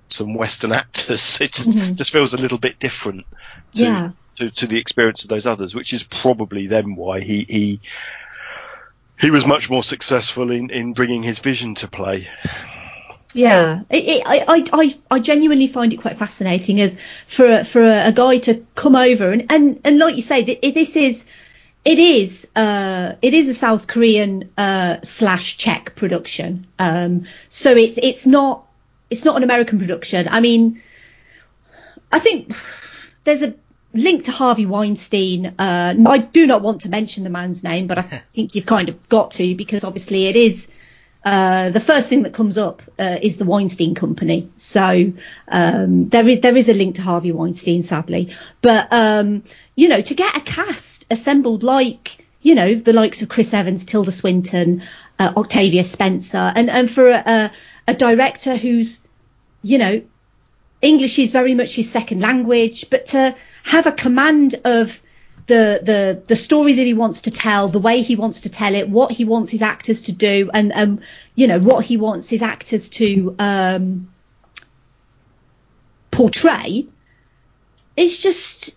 some 0.08 0.34
Western 0.34 0.70
actors. 0.70 1.40
It 1.40 1.50
just, 1.50 1.70
mm-hmm. 1.70 1.94
just 1.94 2.12
feels 2.12 2.32
a 2.32 2.38
little 2.38 2.58
bit 2.58 2.78
different 2.78 3.26
to, 3.74 3.82
yeah. 3.82 4.10
to, 4.36 4.50
to 4.50 4.66
the 4.68 4.78
experience 4.78 5.24
of 5.24 5.30
those 5.30 5.46
others, 5.46 5.74
which 5.74 5.92
is 5.92 6.04
probably 6.04 6.68
then 6.68 6.94
why 6.94 7.22
he 7.22 7.44
he 7.48 7.80
he 9.18 9.30
was 9.30 9.46
much 9.46 9.70
more 9.70 9.82
successful 9.82 10.50
in, 10.50 10.70
in 10.70 10.92
bringing 10.92 11.22
his 11.22 11.38
vision 11.38 11.74
to 11.76 11.88
play. 11.88 12.28
Yeah, 13.34 13.82
it, 13.88 14.04
it, 14.04 14.22
I, 14.26 14.64
I, 14.72 14.94
I 15.10 15.18
genuinely 15.18 15.66
find 15.66 15.92
it 15.92 16.00
quite 16.00 16.18
fascinating 16.18 16.80
as 16.80 16.96
for 17.26 17.46
a, 17.46 17.64
for 17.64 17.80
a, 17.80 18.08
a 18.08 18.12
guy 18.12 18.38
to 18.38 18.66
come 18.74 18.94
over 18.94 19.30
and, 19.30 19.50
and, 19.50 19.80
and 19.84 19.98
like 19.98 20.16
you 20.16 20.22
say, 20.22 20.42
this 20.42 20.96
is 20.96 21.24
it 21.84 21.98
is 21.98 22.48
uh, 22.54 23.14
it 23.22 23.34
is 23.34 23.48
a 23.48 23.54
South 23.54 23.86
Korean 23.86 24.50
uh, 24.56 24.98
slash 25.02 25.56
Czech 25.56 25.96
production. 25.96 26.66
Um, 26.78 27.24
so 27.48 27.72
it's 27.72 27.98
it's 28.00 28.24
not 28.26 28.66
it's 29.10 29.24
not 29.24 29.36
an 29.36 29.42
American 29.42 29.78
production. 29.78 30.28
I 30.28 30.40
mean, 30.40 30.80
I 32.10 32.20
think 32.20 32.54
there's 33.24 33.42
a 33.42 33.54
link 33.94 34.24
to 34.24 34.32
Harvey 34.32 34.66
Weinstein. 34.66 35.54
Uh, 35.58 35.94
I 36.06 36.18
do 36.18 36.46
not 36.46 36.62
want 36.62 36.82
to 36.82 36.88
mention 36.88 37.24
the 37.24 37.30
man's 37.30 37.62
name, 37.62 37.86
but 37.86 37.98
I 37.98 38.02
think 38.34 38.54
you've 38.54 38.66
kind 38.66 38.88
of 38.88 39.08
got 39.08 39.32
to 39.32 39.54
because 39.54 39.84
obviously 39.84 40.26
it 40.26 40.36
is. 40.36 40.68
Uh, 41.24 41.70
the 41.70 41.78
first 41.78 42.08
thing 42.08 42.24
that 42.24 42.34
comes 42.34 42.58
up 42.58 42.82
uh, 42.98 43.16
is 43.22 43.36
the 43.36 43.44
Weinstein 43.44 43.94
Company. 43.94 44.50
So 44.56 45.12
um, 45.46 46.08
there 46.08 46.28
is 46.28 46.40
there 46.40 46.56
is 46.56 46.68
a 46.68 46.74
link 46.74 46.96
to 46.96 47.02
Harvey 47.02 47.30
Weinstein, 47.30 47.84
sadly. 47.84 48.34
But 48.60 48.92
um, 48.92 49.44
you 49.76 49.88
know, 49.88 50.00
to 50.00 50.14
get 50.14 50.36
a 50.36 50.40
cast 50.40 51.06
assembled 51.10 51.62
like 51.62 52.26
you 52.40 52.56
know 52.56 52.74
the 52.74 52.92
likes 52.92 53.22
of 53.22 53.28
Chris 53.28 53.54
Evans, 53.54 53.84
Tilda 53.84 54.10
Swinton, 54.10 54.82
uh, 55.20 55.32
Octavia 55.36 55.84
Spencer, 55.84 56.52
and 56.56 56.68
and 56.68 56.90
for 56.90 57.08
a, 57.08 57.52
a 57.86 57.94
director 57.94 58.56
who's 58.56 58.98
you 59.62 59.78
know 59.78 60.02
English 60.82 61.20
is 61.20 61.30
very 61.30 61.54
much 61.54 61.76
his 61.76 61.90
second 61.90 62.20
language, 62.20 62.90
but 62.90 63.06
to 63.06 63.36
have 63.64 63.86
a 63.86 63.92
command 63.92 64.54
of 64.64 65.00
the 65.46 65.80
the 65.82 66.22
the 66.26 66.36
story 66.36 66.74
that 66.74 66.82
he 66.82 66.94
wants 66.94 67.22
to 67.22 67.30
tell, 67.30 67.68
the 67.68 67.78
way 67.78 68.02
he 68.02 68.16
wants 68.16 68.42
to 68.42 68.50
tell 68.50 68.74
it, 68.74 68.88
what 68.88 69.12
he 69.12 69.24
wants 69.24 69.50
his 69.50 69.62
actors 69.62 70.02
to 70.02 70.12
do, 70.12 70.50
and 70.52 70.72
um, 70.74 71.00
you 71.34 71.46
know 71.46 71.58
what 71.58 71.84
he 71.84 71.96
wants 71.96 72.28
his 72.28 72.42
actors 72.42 72.90
to 72.90 73.34
um, 73.38 74.12
portray. 76.10 76.86
It's 77.96 78.18
just 78.18 78.76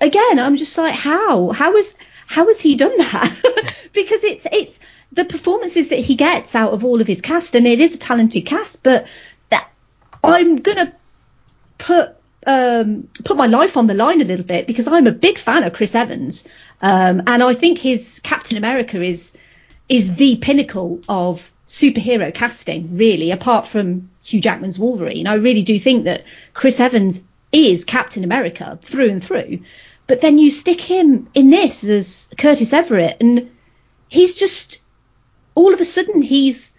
again, 0.00 0.38
I'm 0.38 0.56
just 0.56 0.76
like, 0.76 0.94
how 0.94 1.50
how 1.52 1.74
is 1.76 1.94
how 2.26 2.46
has 2.46 2.60
he 2.60 2.76
done 2.76 2.96
that? 2.98 3.88
because 3.92 4.24
it's 4.24 4.46
it's 4.52 4.78
the 5.12 5.24
performances 5.24 5.88
that 5.88 5.98
he 5.98 6.16
gets 6.16 6.54
out 6.54 6.72
of 6.72 6.84
all 6.84 7.00
of 7.00 7.06
his 7.06 7.22
cast, 7.22 7.54
and 7.54 7.66
it 7.66 7.80
is 7.80 7.94
a 7.94 7.98
talented 7.98 8.44
cast, 8.44 8.82
but 8.82 9.06
that 9.48 9.68
I'm 10.22 10.56
gonna 10.56 10.92
put 11.78 12.16
um, 12.46 13.08
put 13.24 13.36
my 13.36 13.46
life 13.46 13.76
on 13.76 13.88
the 13.88 13.94
line 13.94 14.20
a 14.20 14.24
little 14.24 14.46
bit 14.46 14.66
because 14.66 14.86
I'm 14.86 15.06
a 15.06 15.12
big 15.12 15.38
fan 15.38 15.64
of 15.64 15.72
Chris 15.72 15.94
Evans, 15.94 16.44
um, 16.80 17.22
and 17.26 17.42
I 17.42 17.52
think 17.54 17.78
his 17.78 18.20
Captain 18.22 18.56
America 18.56 19.02
is 19.02 19.32
is 19.88 20.14
the 20.14 20.36
pinnacle 20.36 21.00
of 21.08 21.50
superhero 21.66 22.32
casting, 22.32 22.96
really. 22.96 23.32
Apart 23.32 23.66
from 23.66 24.10
Hugh 24.24 24.40
Jackman's 24.40 24.78
Wolverine, 24.78 25.26
I 25.26 25.34
really 25.34 25.62
do 25.62 25.78
think 25.78 26.04
that 26.04 26.24
Chris 26.54 26.78
Evans 26.78 27.22
is 27.52 27.84
Captain 27.84 28.24
America 28.24 28.78
through 28.82 29.10
and 29.10 29.22
through. 29.22 29.60
But 30.06 30.20
then 30.20 30.38
you 30.38 30.50
stick 30.50 30.80
him 30.80 31.28
in 31.34 31.50
this 31.50 31.82
as 31.82 32.28
Curtis 32.38 32.72
Everett, 32.72 33.16
and 33.20 33.50
he's 34.08 34.36
just 34.36 34.80
all 35.56 35.74
of 35.74 35.80
a 35.80 35.84
sudden 35.84 36.22
he's 36.22 36.72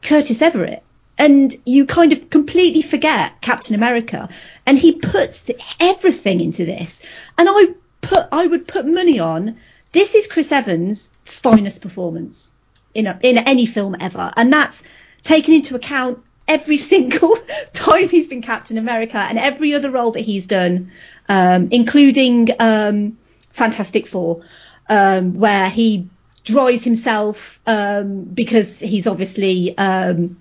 Curtis 0.00 0.42
Everett 0.42 0.84
and 1.18 1.54
you 1.66 1.84
kind 1.84 2.12
of 2.12 2.30
completely 2.30 2.80
forget 2.80 3.40
Captain 3.40 3.74
America, 3.74 4.28
and 4.64 4.78
he 4.78 4.92
puts 4.92 5.42
the, 5.42 5.60
everything 5.80 6.40
into 6.40 6.64
this. 6.64 7.02
And 7.36 7.48
I 7.50 7.74
put, 8.00 8.28
I 8.30 8.46
would 8.46 8.68
put 8.68 8.86
money 8.86 9.18
on 9.18 9.58
this 9.92 10.14
is 10.14 10.26
Chris 10.26 10.52
Evans' 10.52 11.10
finest 11.24 11.80
performance 11.80 12.50
in 12.94 13.06
a, 13.06 13.18
in 13.22 13.38
any 13.38 13.66
film 13.66 13.96
ever, 13.98 14.32
and 14.36 14.52
that's 14.52 14.84
taken 15.22 15.54
into 15.54 15.74
account 15.74 16.22
every 16.46 16.76
single 16.92 17.36
time 17.72 18.08
he's 18.08 18.28
been 18.28 18.42
Captain 18.42 18.78
America 18.78 19.18
and 19.18 19.38
every 19.38 19.74
other 19.74 19.90
role 19.90 20.12
that 20.12 20.20
he's 20.20 20.46
done, 20.46 20.92
um, 21.28 21.68
including 21.70 22.48
um, 22.60 23.18
Fantastic 23.50 24.06
Four, 24.06 24.42
um, 24.88 25.34
where 25.38 25.68
he 25.68 26.08
dries 26.44 26.84
himself 26.84 27.60
um, 27.66 28.24
because 28.24 28.78
he's 28.78 29.06
obviously 29.06 29.76
um, 29.76 30.40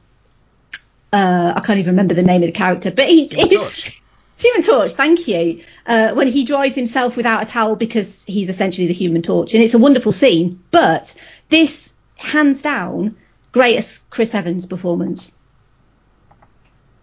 uh, 1.13 1.53
I 1.55 1.61
can't 1.61 1.79
even 1.79 1.93
remember 1.93 2.13
the 2.13 2.23
name 2.23 2.43
of 2.43 2.47
the 2.47 2.53
character, 2.53 2.91
but 2.91 3.07
he, 3.07 3.27
Human 3.27 3.49
Torch. 3.49 4.01
Human 4.39 4.61
Torch, 4.61 4.93
thank 4.93 5.27
you. 5.27 5.63
Uh, 5.85 6.11
when 6.11 6.27
he 6.27 6.43
dries 6.43 6.75
himself 6.75 7.17
without 7.17 7.41
a 7.41 7.45
towel 7.45 7.75
because 7.75 8.23
he's 8.25 8.49
essentially 8.49 8.87
the 8.87 8.93
Human 8.93 9.23
Torch, 9.23 9.53
and 9.53 9.63
it's 9.63 9.73
a 9.73 9.79
wonderful 9.79 10.11
scene. 10.11 10.61
But 10.69 11.15
this, 11.49 11.95
hands 12.17 12.61
down, 12.61 13.17
greatest 13.51 14.07
Chris 14.09 14.35
Evans 14.35 14.65
performance. 14.65 15.31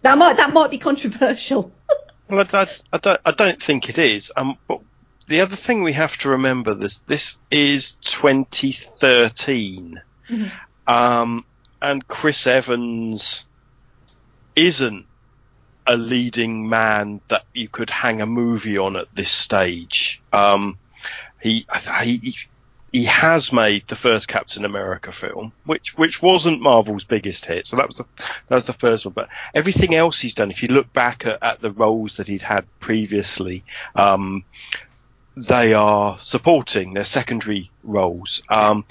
That 0.03 0.17
might 0.17 0.37
that 0.37 0.53
might 0.53 0.71
be 0.71 0.77
controversial. 0.77 1.71
well, 2.29 2.47
I, 2.53 2.67
I, 2.93 2.97
don't 2.99 3.19
I 3.25 3.31
don't 3.31 3.61
think 3.61 3.89
it 3.89 3.97
is. 3.97 4.31
Um, 4.37 4.57
but 4.67 4.79
the 5.27 5.41
other 5.41 5.55
thing 5.55 5.83
we 5.83 5.93
have 5.93 6.17
to 6.19 6.29
remember 6.29 6.75
this 6.75 6.99
this 7.07 7.37
is 7.49 7.93
2013, 8.01 10.01
mm-hmm. 10.29 10.47
um, 10.87 11.43
and 11.81 12.07
Chris 12.07 12.47
Evans 12.47 13.45
isn't 14.55 15.05
a 15.87 15.97
leading 15.97 16.67
man 16.67 17.21
that 17.27 17.43
you 17.53 17.67
could 17.67 17.89
hang 17.89 18.21
a 18.21 18.25
movie 18.25 18.77
on 18.77 18.95
at 18.97 19.13
this 19.13 19.29
stage. 19.29 20.21
Um, 20.33 20.77
he, 21.41 21.65
he 22.03 22.35
he 22.91 23.03
has 23.03 23.51
made 23.51 23.85
the 23.87 23.95
first 23.95 24.29
Captain 24.29 24.63
America 24.63 25.11
film, 25.11 25.51
which 25.65 25.97
which 25.97 26.21
wasn't 26.21 26.61
Marvel's 26.61 27.03
biggest 27.03 27.45
hit, 27.45 27.67
so 27.67 27.75
that 27.75 27.87
was 27.87 27.97
the 27.97 28.05
that 28.47 28.55
was 28.55 28.63
the 28.63 28.73
first 28.73 29.05
one. 29.05 29.13
But 29.13 29.27
everything 29.53 29.93
else 29.93 30.19
he's 30.19 30.33
done, 30.33 30.49
if 30.49 30.63
you 30.63 30.69
look 30.69 30.91
back 30.93 31.25
at, 31.25 31.43
at 31.43 31.61
the 31.61 31.71
roles 31.71 32.17
that 32.17 32.27
he'd 32.29 32.41
had 32.41 32.65
previously, 32.79 33.65
um, 33.95 34.45
they 35.35 35.73
are 35.73 36.17
supporting, 36.21 36.93
they're 36.93 37.03
secondary 37.03 37.69
roles. 37.83 38.41
Um, 38.47 38.85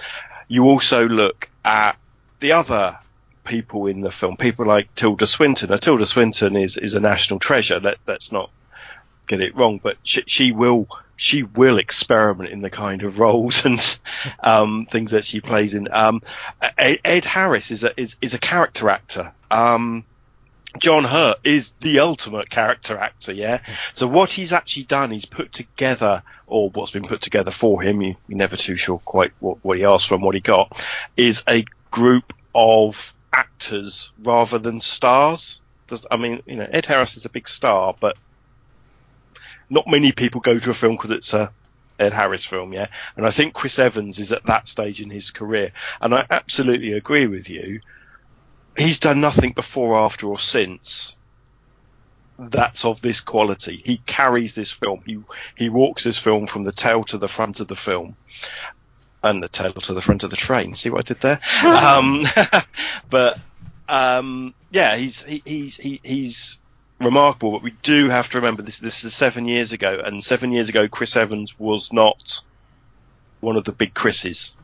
you 0.48 0.64
also 0.64 1.08
look 1.08 1.48
at 1.64 1.96
the 2.40 2.52
other 2.52 2.98
people 3.44 3.86
in 3.86 4.00
the 4.00 4.10
film, 4.10 4.36
people 4.36 4.66
like 4.66 4.94
Tilda 4.94 5.26
Swinton. 5.26 5.70
Now, 5.70 5.76
Tilda 5.76 6.06
Swinton 6.06 6.56
is, 6.56 6.76
is 6.76 6.94
a 6.94 7.00
national 7.00 7.40
treasure. 7.40 7.80
Let, 7.80 7.98
let's 8.06 8.32
not 8.32 8.50
get 9.26 9.40
it 9.40 9.56
wrong, 9.56 9.80
but 9.82 9.96
she, 10.02 10.24
she 10.26 10.52
will 10.52 10.88
she 11.16 11.44
will 11.44 11.78
experiment 11.78 12.50
in 12.50 12.60
the 12.60 12.70
kind 12.70 13.02
of 13.02 13.20
roles 13.20 13.64
and 13.64 13.98
um, 14.40 14.86
things 14.86 15.12
that 15.12 15.24
she 15.24 15.40
plays 15.40 15.74
in. 15.74 15.88
Um, 15.92 16.22
Ed 16.78 17.24
Harris 17.24 17.70
is 17.70 17.84
a 17.84 17.98
is, 18.00 18.16
is 18.20 18.34
a 18.34 18.38
character 18.38 18.88
actor. 18.90 19.32
Um, 19.50 20.04
John 20.78 21.04
Hurt 21.04 21.38
is 21.44 21.70
the 21.80 22.00
ultimate 22.00 22.50
character 22.50 22.96
actor, 22.96 23.32
yeah. 23.32 23.60
So 23.92 24.08
what 24.08 24.32
he's 24.32 24.52
actually 24.52 24.84
done, 24.84 25.12
he's 25.12 25.24
put 25.24 25.52
together, 25.52 26.24
or 26.48 26.68
what's 26.70 26.90
been 26.90 27.06
put 27.06 27.20
together 27.20 27.52
for 27.52 27.80
him, 27.80 28.02
you, 28.02 28.12
are 28.12 28.16
never 28.28 28.56
too 28.56 28.74
sure 28.74 28.98
quite 28.98 29.32
what, 29.38 29.58
what 29.62 29.78
he 29.78 29.84
asked 29.84 30.08
for 30.08 30.14
and 30.14 30.24
what 30.24 30.34
he 30.34 30.40
got, 30.40 30.76
is 31.16 31.44
a 31.46 31.64
group 31.92 32.32
of 32.56 33.13
actors 33.34 34.12
rather 34.22 34.58
than 34.58 34.80
stars. 34.80 35.60
Does, 35.86 36.06
I 36.10 36.16
mean, 36.16 36.42
you 36.46 36.56
know, 36.56 36.68
Ed 36.70 36.86
Harris 36.86 37.16
is 37.16 37.24
a 37.24 37.30
big 37.30 37.48
star, 37.48 37.94
but 37.98 38.16
not 39.68 39.86
many 39.86 40.12
people 40.12 40.40
go 40.40 40.58
to 40.58 40.70
a 40.70 40.74
film 40.74 40.96
because 40.96 41.10
it's 41.10 41.34
a 41.34 41.52
Ed 41.98 42.12
Harris 42.12 42.44
film, 42.44 42.72
yeah. 42.72 42.86
And 43.16 43.26
I 43.26 43.30
think 43.30 43.54
Chris 43.54 43.78
Evans 43.78 44.18
is 44.18 44.32
at 44.32 44.46
that 44.46 44.66
stage 44.66 45.00
in 45.00 45.10
his 45.10 45.30
career, 45.30 45.72
and 46.00 46.14
I 46.14 46.26
absolutely 46.30 46.92
agree 46.92 47.26
with 47.26 47.48
you. 47.48 47.80
he's 48.76 48.98
done 48.98 49.20
nothing 49.20 49.52
before, 49.52 49.96
after, 49.96 50.26
or 50.26 50.38
since 50.38 51.16
that's 52.38 52.84
of 52.84 53.00
this 53.00 53.20
quality. 53.20 53.80
He 53.84 53.98
carries 53.98 54.54
this 54.54 54.72
film. 54.72 55.02
He 55.06 55.18
he 55.56 55.68
walks 55.68 56.02
this 56.04 56.18
film 56.18 56.46
from 56.46 56.64
the 56.64 56.72
tail 56.72 57.04
to 57.04 57.18
the 57.18 57.28
front 57.28 57.60
of 57.60 57.68
the 57.68 57.76
film, 57.76 58.16
and 59.24 59.42
the 59.42 59.48
tail 59.48 59.72
to 59.72 59.94
the 59.94 60.02
front 60.02 60.22
of 60.22 60.30
the 60.30 60.36
train. 60.36 60.74
See 60.74 60.90
what 60.90 61.10
I 61.10 61.14
did 61.14 61.20
there? 61.20 61.40
um, 61.64 62.28
but 63.10 63.38
um, 63.88 64.54
yeah, 64.70 64.96
he's 64.96 65.22
he, 65.22 65.42
he's 65.44 65.76
he, 65.76 66.00
he's 66.04 66.60
remarkable. 67.00 67.52
But 67.52 67.62
we 67.62 67.72
do 67.82 68.08
have 68.10 68.30
to 68.30 68.38
remember 68.38 68.62
this. 68.62 68.76
This 68.80 69.04
is 69.04 69.14
seven 69.14 69.48
years 69.48 69.72
ago, 69.72 70.00
and 70.04 70.22
seven 70.22 70.52
years 70.52 70.68
ago, 70.68 70.86
Chris 70.86 71.16
Evans 71.16 71.58
was 71.58 71.92
not 71.92 72.40
one 73.40 73.56
of 73.56 73.64
the 73.64 73.72
big 73.72 73.94
Chris's. 73.94 74.54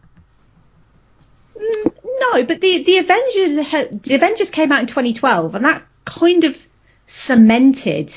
No, 1.57 2.45
but 2.45 2.61
the 2.61 2.83
the 2.85 2.99
Avengers 2.99 3.57
the 4.03 4.15
Avengers 4.15 4.51
came 4.51 4.73
out 4.73 4.81
in 4.81 4.87
2012, 4.87 5.55
and 5.55 5.65
that 5.65 5.83
kind 6.05 6.45
of 6.45 6.67
cemented 7.07 8.13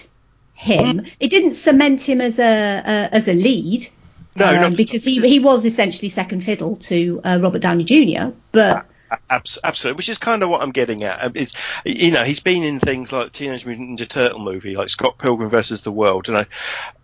him. 0.53 0.99
Mm. 0.99 1.12
It 1.19 1.29
didn't 1.29 1.53
cement 1.53 2.01
him 2.01 2.21
as 2.21 2.38
a, 2.38 2.43
a 2.43 3.15
as 3.15 3.27
a 3.27 3.34
lead. 3.34 3.88
No, 4.36 4.63
um, 4.63 4.76
because 4.76 5.04
he 5.04 5.19
he 5.28 5.39
was 5.39 5.65
essentially 5.65 6.10
second 6.10 6.41
fiddle 6.41 6.76
to 6.78 7.22
uh, 7.24 7.39
Robert 7.41 7.60
Downey 7.60 7.84
Jr. 7.84 8.36
But 8.52 8.88
absolutely, 9.30 9.98
which 9.98 10.10
is 10.10 10.17
kind 10.17 10.43
of 10.43 10.50
what 10.50 10.62
I'm 10.62 10.72
getting 10.72 11.04
at. 11.04 11.24
Um, 11.24 11.32
it's 11.36 11.54
you 11.86 12.12
know 12.12 12.24
he's 12.24 12.39
been 12.39 12.63
in 12.63 12.80
things 12.80 13.12
like 13.12 13.32
Teenage 13.32 13.65
Mutant 13.65 14.00
Ninja 14.00 14.08
Turtle 14.08 14.39
movie, 14.39 14.76
like 14.76 14.89
Scott 14.89 15.17
Pilgrim 15.17 15.50
versus 15.50 15.84
the 15.84 15.91
World. 15.91 16.28
You 16.28 16.36
know, 16.36 16.46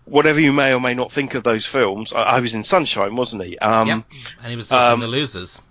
whatever 0.05 0.39
you 0.39 0.51
may 0.51 0.73
or 0.73 0.79
may 0.79 0.93
not 0.93 1.11
think 1.11 1.35
of 1.35 1.43
those 1.43 1.65
films, 1.65 2.13
I, 2.13 2.23
I 2.23 2.39
was 2.39 2.53
in 2.53 2.63
Sunshine, 2.63 3.15
wasn't 3.15 3.43
he? 3.43 3.57
Um, 3.59 3.87
yep. 3.87 4.03
and 4.41 4.49
he 4.49 4.55
was 4.55 4.71
also 4.71 4.93
um, 4.93 4.93
in 4.95 4.99
The 4.99 5.07
Losers. 5.07 5.61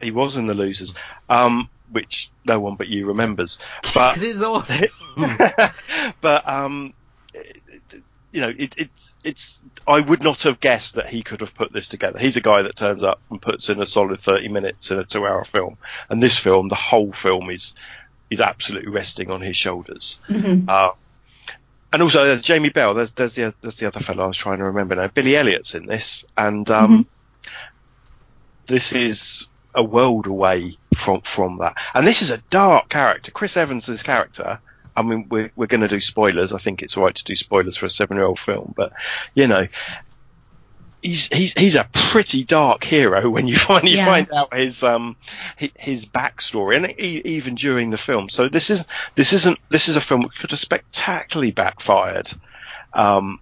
He 0.00 0.10
was 0.10 0.36
in 0.36 0.46
The 0.46 0.54
Losers. 0.54 0.94
Um, 1.28 1.68
which 1.92 2.30
no 2.46 2.58
one 2.58 2.74
but 2.76 2.88
you 2.88 3.06
remembers. 3.06 3.58
But 3.94 4.16
it 4.18 4.22
is 4.22 4.42
awesome. 4.42 4.88
but 6.20 6.48
um, 6.48 6.94
you 8.32 8.40
know, 8.40 8.52
it, 8.56 8.74
it's 8.78 9.14
it's. 9.22 9.60
I 9.86 10.00
would 10.00 10.22
not 10.22 10.42
have 10.42 10.58
guessed 10.58 10.94
that 10.94 11.08
he 11.08 11.22
could 11.22 11.40
have 11.40 11.54
put 11.54 11.72
this 11.72 11.88
together. 11.88 12.18
He's 12.18 12.36
a 12.36 12.40
guy 12.40 12.62
that 12.62 12.74
turns 12.74 13.02
up 13.02 13.20
and 13.30 13.40
puts 13.40 13.68
in 13.68 13.80
a 13.80 13.86
solid 13.86 14.18
thirty 14.18 14.48
minutes 14.48 14.90
in 14.90 14.98
a 14.98 15.04
two-hour 15.04 15.44
film, 15.44 15.76
and 16.08 16.22
this 16.22 16.38
film, 16.38 16.68
the 16.68 16.74
whole 16.74 17.12
film 17.12 17.50
is 17.50 17.74
is 18.30 18.40
absolutely 18.40 18.90
resting 18.90 19.30
on 19.30 19.42
his 19.42 19.56
shoulders. 19.56 20.18
Mm-hmm. 20.28 20.68
Uh, 20.68 20.90
and 21.92 22.02
also 22.02 22.24
there's 22.24 22.42
Jamie 22.42 22.70
Bell. 22.70 22.94
There's 22.94 23.12
there's 23.12 23.34
the 23.34 23.54
there's 23.60 23.76
the 23.76 23.86
other 23.86 24.00
fellow 24.00 24.24
I 24.24 24.28
was 24.28 24.36
trying 24.36 24.58
to 24.58 24.64
remember 24.64 24.94
now. 24.94 25.08
Billy 25.08 25.36
Elliot's 25.36 25.74
in 25.74 25.86
this, 25.86 26.24
and 26.36 26.68
um, 26.70 27.04
mm-hmm. 27.04 27.52
this 28.66 28.94
is 28.94 29.46
a 29.74 29.82
world 29.82 30.26
away 30.26 30.78
from 30.94 31.20
from 31.20 31.58
that. 31.58 31.76
And 31.94 32.06
this 32.06 32.22
is 32.22 32.30
a 32.30 32.38
dark 32.50 32.88
character. 32.88 33.30
Chris 33.30 33.56
Evans's 33.56 34.02
character. 34.02 34.58
I 34.96 35.02
mean, 35.02 35.26
we're 35.28 35.50
we're 35.56 35.66
going 35.66 35.80
to 35.80 35.88
do 35.88 36.00
spoilers. 36.00 36.52
I 36.52 36.58
think 36.58 36.82
it's 36.82 36.96
right 36.96 37.14
to 37.14 37.24
do 37.24 37.34
spoilers 37.34 37.76
for 37.76 37.86
a 37.86 37.90
seven-year-old 37.90 38.38
film, 38.38 38.72
but 38.76 38.92
you 39.34 39.46
know, 39.46 39.68
he's 41.02 41.28
he's 41.28 41.52
he's 41.52 41.76
a 41.76 41.88
pretty 41.92 42.44
dark 42.44 42.84
hero 42.84 43.28
when 43.30 43.48
you 43.48 43.56
finally 43.56 43.96
yeah. 43.96 44.06
find 44.06 44.32
out 44.32 44.54
his 44.54 44.82
um 44.82 45.16
his 45.56 46.06
backstory, 46.06 46.76
and 46.76 46.98
even 47.00 47.54
during 47.54 47.90
the 47.90 47.98
film. 47.98 48.28
So 48.28 48.48
this 48.48 48.70
is 48.70 48.86
this 49.14 49.32
isn't 49.32 49.58
this 49.68 49.88
is 49.88 49.96
a 49.96 50.00
film 50.00 50.22
that 50.22 50.34
could 50.38 50.50
have 50.50 50.60
spectacularly 50.60 51.52
backfired. 51.52 52.30
Um, 52.94 53.40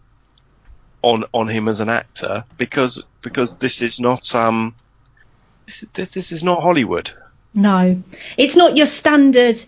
on 1.03 1.25
on 1.33 1.49
him 1.49 1.67
as 1.67 1.81
an 1.81 1.89
actor 1.89 2.45
because 2.59 3.03
because 3.23 3.57
this 3.57 3.81
is 3.81 4.01
not 4.01 4.35
um 4.35 4.75
this, 5.67 5.87
this, 5.95 6.11
this 6.11 6.33
is 6.33 6.45
not 6.45 6.63
Hollywood. 6.63 7.11
No, 7.55 8.03
it's 8.37 8.57
not 8.57 8.77
your 8.77 8.87
standard, 8.87 9.59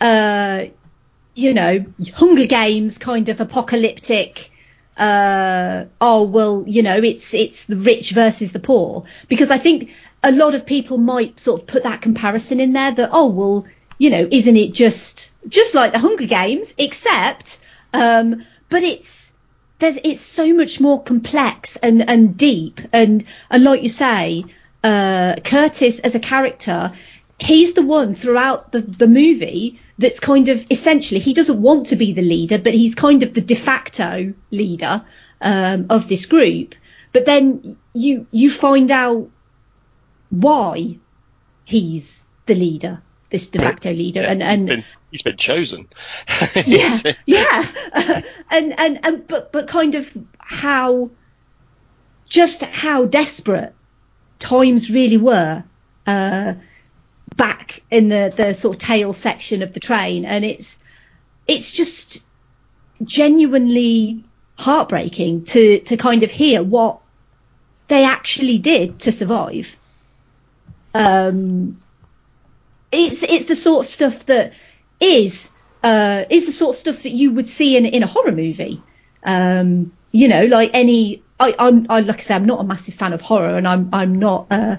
uh, 0.00 0.64
you 1.40 1.54
know, 1.54 1.84
Hunger 2.14 2.46
Games 2.46 2.98
kind 2.98 3.28
of 3.28 3.40
apocalyptic. 3.40 4.50
Uh, 4.96 5.86
oh 6.00 6.24
well, 6.24 6.64
you 6.66 6.82
know, 6.82 6.96
it's 6.96 7.32
it's 7.32 7.64
the 7.64 7.76
rich 7.76 8.10
versus 8.10 8.52
the 8.52 8.60
poor 8.60 9.04
because 9.28 9.50
I 9.50 9.56
think 9.56 9.94
a 10.22 10.30
lot 10.30 10.54
of 10.54 10.66
people 10.66 10.98
might 10.98 11.40
sort 11.40 11.62
of 11.62 11.66
put 11.66 11.84
that 11.84 12.02
comparison 12.02 12.60
in 12.60 12.74
there 12.74 12.92
that 12.92 13.10
oh 13.12 13.28
well, 13.28 13.66
you 13.96 14.10
know, 14.10 14.28
isn't 14.30 14.56
it 14.56 14.72
just 14.72 15.32
just 15.48 15.74
like 15.74 15.92
the 15.92 15.98
Hunger 15.98 16.26
Games 16.26 16.74
except, 16.76 17.58
um, 17.94 18.44
but 18.68 18.82
it's 18.82 19.32
there's 19.78 19.98
it's 20.04 20.20
so 20.20 20.54
much 20.54 20.80
more 20.80 21.02
complex 21.02 21.76
and 21.76 22.08
and 22.08 22.36
deep 22.36 22.82
and 22.92 23.24
and 23.50 23.64
like 23.64 23.82
you 23.82 23.88
say, 23.88 24.44
uh, 24.84 25.36
Curtis 25.42 26.00
as 26.00 26.14
a 26.14 26.20
character, 26.20 26.92
he's 27.42 27.74
the 27.74 27.82
one 27.82 28.14
throughout 28.14 28.72
the, 28.72 28.80
the 28.80 29.06
movie 29.06 29.78
that's 29.98 30.20
kind 30.20 30.48
of 30.48 30.64
essentially 30.70 31.20
he 31.20 31.32
doesn't 31.32 31.60
want 31.60 31.86
to 31.88 31.96
be 31.96 32.12
the 32.12 32.22
leader, 32.22 32.58
but 32.58 32.74
he's 32.74 32.94
kind 32.94 33.22
of 33.22 33.34
the 33.34 33.40
de 33.40 33.54
facto 33.54 34.34
leader 34.50 35.04
um, 35.40 35.86
of 35.90 36.08
this 36.08 36.26
group. 36.26 36.74
But 37.12 37.26
then 37.26 37.76
you 37.92 38.26
you 38.30 38.50
find 38.50 38.90
out 38.90 39.30
why 40.30 40.98
he's 41.64 42.24
the 42.46 42.54
leader, 42.54 43.02
this 43.30 43.48
de 43.48 43.58
facto 43.58 43.92
leader, 43.92 44.22
yeah, 44.22 44.30
and 44.30 44.42
and 44.42 44.60
he's 44.60 44.76
been, 44.76 44.84
he's 45.10 45.22
been 45.22 45.36
chosen. 45.36 45.88
yeah, 46.66 46.98
yeah, 47.26 47.66
and 48.50 48.78
and 48.78 49.00
and 49.04 49.26
but 49.26 49.50
but 49.52 49.66
kind 49.66 49.96
of 49.96 50.10
how 50.38 51.10
just 52.28 52.62
how 52.62 53.06
desperate 53.06 53.74
times 54.38 54.90
really 54.90 55.16
were 55.16 55.64
uh, 56.06 56.54
back 57.40 57.80
in 57.90 58.10
the, 58.10 58.30
the 58.36 58.52
sort 58.52 58.76
of 58.76 58.82
tail 58.82 59.14
section 59.14 59.62
of 59.62 59.72
the 59.72 59.80
train, 59.80 60.26
and 60.26 60.44
it's 60.44 60.78
it's 61.48 61.72
just 61.72 62.22
genuinely 63.02 64.22
heartbreaking 64.58 65.44
to 65.44 65.80
to 65.80 65.96
kind 65.96 66.22
of 66.22 66.30
hear 66.30 66.62
what 66.62 67.00
they 67.88 68.04
actually 68.04 68.58
did 68.58 68.98
to 69.00 69.10
survive. 69.10 69.74
Um, 70.92 71.78
it's 72.92 73.22
it's 73.22 73.46
the 73.46 73.56
sort 73.56 73.86
of 73.86 73.86
stuff 73.86 74.26
that 74.26 74.52
is 75.00 75.48
uh, 75.82 76.24
is 76.28 76.44
the 76.44 76.52
sort 76.52 76.74
of 76.74 76.78
stuff 76.78 77.02
that 77.04 77.12
you 77.12 77.32
would 77.32 77.48
see 77.48 77.78
in 77.78 77.86
in 77.86 78.02
a 78.02 78.06
horror 78.06 78.32
movie. 78.32 78.82
Um, 79.24 79.92
you 80.12 80.28
know, 80.28 80.44
like 80.44 80.72
any 80.74 81.22
I, 81.38 81.54
I'm, 81.58 81.86
I, 81.88 82.00
like 82.00 82.18
I 82.18 82.20
say, 82.20 82.34
I'm 82.34 82.44
not 82.44 82.60
a 82.60 82.64
massive 82.64 82.94
fan 82.94 83.14
of 83.14 83.22
horror, 83.22 83.56
and 83.56 83.66
I'm, 83.66 83.88
I'm 83.94 84.18
not 84.18 84.48
uh, 84.50 84.76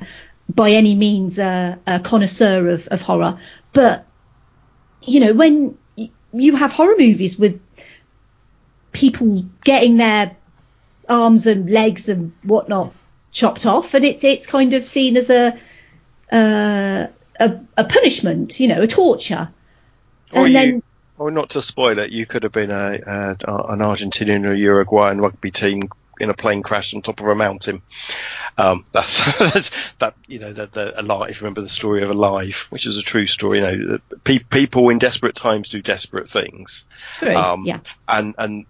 by 0.56 0.72
any 0.72 0.96
means 0.96 1.40
a, 1.40 1.80
a 1.88 2.00
connoisseur 2.00 2.70
of, 2.70 2.88
of 2.88 3.02
horror. 3.02 3.40
But 3.74 4.06
you 5.02 5.20
know, 5.20 5.34
when 5.34 5.78
you 6.34 6.56
have 6.56 6.72
horror 6.72 6.96
movies 6.98 7.38
with 7.38 7.62
people 8.92 9.42
getting 9.64 9.98
their 9.98 10.36
arms 11.10 11.48
and 11.48 11.70
legs 11.70 12.10
and 12.10 12.34
whatnot 12.44 12.94
chopped 13.32 13.66
off, 13.66 13.94
and 13.94 14.06
it's 14.06 14.24
it's 14.24 14.46
kind 14.46 14.74
of 14.74 14.84
seen 14.84 15.18
as 15.18 15.30
a 15.30 15.58
uh, 16.32 17.08
a, 17.40 17.60
a 17.78 17.84
punishment, 17.84 18.60
you 18.60 18.68
know, 18.68 18.82
a 18.82 18.88
torture. 18.88 19.50
Or 20.34 20.46
and 20.46 20.48
you, 20.48 20.54
then, 20.54 20.84
or 21.18 21.32
not 21.32 21.52
to 21.52 21.62
spoil 21.62 22.00
it, 22.00 22.12
you 22.12 22.26
could 22.26 22.44
have 22.44 22.52
been 22.52 22.72
a, 22.72 22.94
a 22.94 23.30
an 23.72 23.80
Argentinian 23.80 24.46
or 24.46 24.54
Uruguayan 24.54 25.20
rugby 25.20 25.52
team 25.52 25.90
in 26.20 26.30
a 26.30 26.34
plane 26.34 26.62
crash 26.62 26.94
on 26.94 27.02
top 27.02 27.20
of 27.20 27.28
a 27.28 27.36
mountain. 27.36 27.82
Um, 28.58 28.86
that's, 28.92 29.72
that 30.00 30.14
you 30.28 30.40
know 30.40 30.54
the, 30.54 30.68
the 30.68 31.00
alive. 31.00 31.30
If 31.30 31.42
you 31.42 31.46
remember 31.46 31.62
the 31.62 31.70
story 31.70 32.04
of 32.04 32.10
Alive, 32.10 32.68
which 32.70 32.86
is 32.86 32.98
a 32.98 33.02
true 33.02 33.26
story. 33.26 33.60
You 33.60 33.64
know, 33.64 34.00
pe- 34.24 34.40
people 34.40 34.90
in 34.90 35.00
desperate 35.00 35.36
times 35.36 35.70
do 35.70 35.82
desperate 35.82 36.30
things. 36.30 36.86
True. 37.16 37.36
Um, 37.36 37.66
yeah. 37.66 37.80
And 38.08 38.36
and 38.38 38.66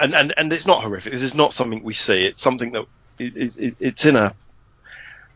and 0.00 0.14
and 0.14 0.34
and 0.36 0.52
it's 0.52 0.66
not 0.66 0.82
horrific. 0.82 1.12
This 1.12 1.22
is 1.22 1.34
not 1.34 1.52
something 1.52 1.82
we 1.82 1.94
see. 1.94 2.26
It's 2.26 2.42
something 2.42 2.72
that 2.72 2.86
is 3.18 3.56
it, 3.56 3.76
it's 3.80 4.06
in 4.06 4.16
a 4.16 4.34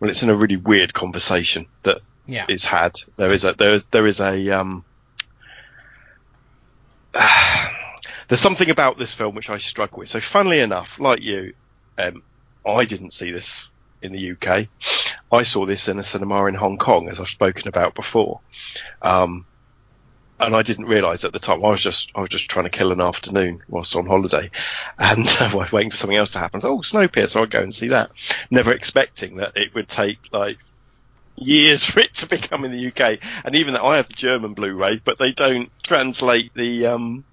well, 0.01 0.11
it's 0.11 0.23
in 0.23 0.31
a 0.31 0.37
really 0.37 0.57
weird 0.57 0.93
conversation 0.93 1.67
that 1.83 2.01
yeah. 2.27 2.47
is 2.49 2.65
had. 2.65 2.95
There 3.17 3.31
is 3.31 3.45
a 3.45 3.55
there 3.55 3.73
is 3.73 3.87
there 3.87 4.07
is 4.07 4.21
a 4.21 4.51
um. 4.51 4.85
there's 8.33 8.41
something 8.41 8.71
about 8.71 8.97
this 8.97 9.13
film 9.13 9.35
which 9.35 9.51
I 9.51 9.59
struggle 9.59 9.99
with. 9.99 10.09
So, 10.09 10.19
funnily 10.19 10.61
enough, 10.61 10.99
like 10.99 11.21
you, 11.21 11.53
um, 11.99 12.23
I 12.67 12.87
didn't 12.87 13.13
see 13.13 13.31
this 13.31 13.71
in 14.01 14.11
the 14.11 14.33
UK. 14.33 14.69
I 15.31 15.43
saw 15.43 15.67
this 15.67 15.87
in 15.87 15.99
a 15.99 16.03
cinema 16.03 16.47
in 16.47 16.55
Hong 16.55 16.79
Kong, 16.79 17.11
as 17.11 17.21
I've 17.21 17.29
spoken 17.29 17.69
about 17.69 17.95
before. 17.95 18.41
Um, 19.03 19.45
and 20.41 20.57
I 20.57 20.63
didn't 20.63 20.87
realise 20.87 21.25
at 21.25 21.35
the 21.35 21.39
time. 21.41 21.63
I 21.63 21.69
was 21.69 21.83
just 21.83 22.11
I 22.15 22.21
was 22.21 22.31
just 22.31 22.49
trying 22.49 22.65
to 22.65 22.71
kill 22.71 22.91
an 22.91 23.03
afternoon 23.03 23.63
whilst 23.69 23.95
on 23.97 24.07
holiday, 24.07 24.51
and 24.99 25.29
uh, 25.29 25.35
I 25.53 25.55
was 25.55 25.71
waiting 25.71 25.91
for 25.91 25.99
something 25.99 26.17
else 26.17 26.31
to 26.31 26.39
happen. 26.39 26.63
oh, 26.65 26.79
Snowpiercer! 26.79 27.37
I'll 27.37 27.45
go 27.45 27.61
and 27.61 27.75
see 27.75 27.89
that. 27.89 28.13
Never 28.51 28.73
expecting 28.73 29.37
that 29.37 29.59
it 29.59 29.75
would 29.75 29.89
take 29.89 30.33
like 30.33 30.57
years 31.37 31.85
for 31.89 32.01
it 32.01 32.15
to 32.15 32.27
become 32.27 32.65
in 32.65 32.73
the 32.73 32.87
UK. 32.87 33.19
And 33.45 33.57
even 33.57 33.75
that 33.75 33.83
I 33.83 33.97
have 33.97 34.09
the 34.09 34.15
German 34.15 34.55
Blu-ray, 34.55 35.03
but 35.05 35.19
they 35.19 35.33
don't 35.33 35.71
translate 35.83 36.55
the 36.55 36.87
um, 36.87 37.25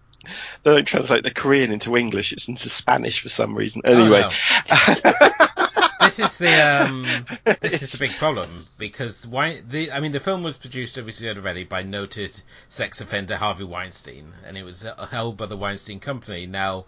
they 0.63 0.75
don't 0.75 0.85
translate 0.85 1.23
the 1.23 1.31
Korean 1.31 1.71
into 1.71 1.95
English. 1.95 2.33
It's 2.33 2.47
into 2.47 2.69
Spanish 2.69 3.21
for 3.21 3.29
some 3.29 3.55
reason. 3.55 3.81
Anyway. 3.85 4.23
Oh, 4.23 4.95
no. 5.03 5.11
this 6.01 6.19
is 6.19 6.37
the 6.37 6.53
um, 6.53 7.25
this 7.61 7.81
is 7.81 7.91
the 7.91 7.97
big 7.97 8.17
problem 8.17 8.65
because 8.77 9.27
why 9.27 9.61
the 9.67 9.91
I 9.91 9.99
mean 9.99 10.11
the 10.11 10.19
film 10.19 10.43
was 10.43 10.57
produced 10.57 10.97
obviously 10.97 11.29
already 11.29 11.63
by 11.63 11.83
noted 11.83 12.39
sex 12.69 13.01
offender 13.01 13.37
Harvey 13.37 13.63
Weinstein 13.63 14.33
and 14.45 14.57
it 14.57 14.63
was 14.63 14.85
held 15.11 15.37
by 15.37 15.45
the 15.45 15.57
Weinstein 15.57 15.99
Company. 15.99 16.45
Now 16.45 16.85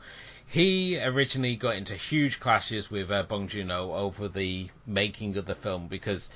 he 0.47 0.99
originally 1.01 1.55
got 1.55 1.75
into 1.75 1.95
huge 1.95 2.39
clashes 2.39 2.91
with 2.91 3.09
uh, 3.11 3.23
Bong 3.23 3.47
Joon-ho 3.47 3.93
over 3.93 4.27
the 4.27 4.69
making 4.85 5.37
of 5.37 5.45
the 5.45 5.55
film 5.55 5.87
because 5.87 6.29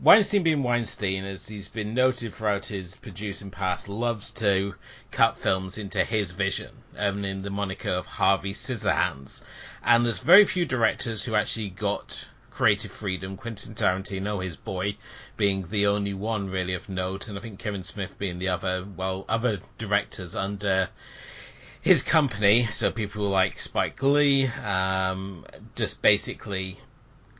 Weinstein 0.00 0.44
being 0.44 0.62
Weinstein, 0.62 1.24
as 1.24 1.48
he's 1.48 1.68
been 1.68 1.92
noted 1.92 2.32
throughout 2.32 2.66
his 2.66 2.96
producing 2.96 3.50
past, 3.50 3.88
loves 3.88 4.30
to 4.34 4.76
cut 5.10 5.38
films 5.38 5.76
into 5.76 6.04
his 6.04 6.30
vision, 6.30 6.70
in 6.96 7.42
the 7.42 7.50
moniker 7.50 7.90
of 7.90 8.06
Harvey 8.06 8.52
Scissorhands. 8.54 9.42
And 9.82 10.06
there's 10.06 10.20
very 10.20 10.44
few 10.44 10.66
directors 10.66 11.24
who 11.24 11.34
actually 11.34 11.70
got 11.70 12.28
creative 12.52 12.92
freedom. 12.92 13.36
Quentin 13.36 13.74
Tarantino, 13.74 14.42
his 14.42 14.56
boy, 14.56 14.96
being 15.36 15.66
the 15.68 15.88
only 15.88 16.14
one 16.14 16.48
really 16.48 16.74
of 16.74 16.88
note, 16.88 17.26
and 17.26 17.36
I 17.36 17.40
think 17.40 17.58
Kevin 17.58 17.82
Smith 17.82 18.18
being 18.18 18.38
the 18.38 18.50
other, 18.50 18.86
well, 18.96 19.24
other 19.28 19.58
directors 19.78 20.36
under 20.36 20.90
his 21.80 22.04
company. 22.04 22.68
So 22.70 22.92
people 22.92 23.28
like 23.28 23.58
Spike 23.58 24.00
Lee, 24.00 24.46
um, 24.46 25.44
just 25.74 26.02
basically 26.02 26.78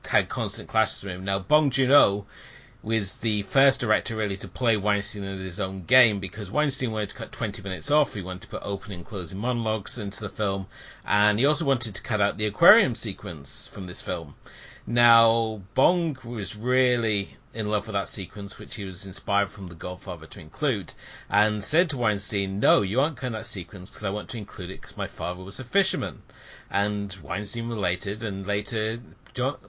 had 0.09 0.29
constant 0.29 0.69
clashes 0.69 1.03
with 1.05 1.15
him. 1.15 1.25
Now, 1.25 1.39
Bong 1.39 1.71
Joon-ho 1.71 2.27
was 2.83 3.17
the 3.17 3.43
first 3.43 3.81
director 3.81 4.17
really 4.17 4.37
to 4.37 4.49
play 4.49 4.77
Weinstein 4.77 5.25
in 5.25 5.39
his 5.39 5.59
own 5.59 5.83
game 5.85 6.21
because 6.21 6.51
Weinstein 6.51 6.93
wanted 6.93 7.09
to 7.11 7.17
cut 7.17 7.33
20 7.33 7.61
minutes 7.63 7.91
off. 7.91 8.15
He 8.15 8.23
wanted 8.23 8.43
to 8.43 8.49
put 8.49 8.63
opening 8.63 9.01
and 9.01 9.07
closing 9.07 9.39
monologues 9.39 9.99
into 9.99 10.21
the 10.21 10.29
film, 10.29 10.67
and 11.05 11.39
he 11.39 11.45
also 11.45 11.65
wanted 11.65 11.95
to 11.95 12.03
cut 12.03 12.21
out 12.21 12.39
the 12.39 12.47
aquarium 12.47 12.95
sequence 12.95 13.67
from 13.67 13.87
this 13.87 14.01
film. 14.01 14.37
Now, 14.87 15.61
Bong 15.75 16.17
was 16.25 16.57
really 16.57 17.37
in 17.53 17.69
love 17.69 17.87
with 17.87 17.95
that 17.95 18.09
sequence, 18.09 18.59
which 18.59 18.77
he 18.77 18.85
was 18.85 19.05
inspired 19.05 19.51
from 19.51 19.67
The 19.67 19.75
Godfather 19.75 20.27
to 20.27 20.41
include, 20.41 20.93
and 21.29 21.63
said 21.63 21.91
to 21.91 21.99
Weinstein, 21.99 22.61
No, 22.61 22.83
you 22.83 23.01
aren't 23.01 23.17
cutting 23.17 23.33
that 23.33 23.47
sequence 23.47 23.91
because 23.91 24.05
I 24.05 24.11
want 24.11 24.31
to 24.31 24.39
include 24.39 24.71
it 24.71 24.81
because 24.81 24.97
my 24.97 25.07
father 25.07 25.43
was 25.43 25.59
a 25.59 25.65
fisherman. 25.65 26.23
And 26.71 27.13
Weinstein 27.23 27.69
related, 27.69 28.23
and 28.23 28.47
later 28.47 29.01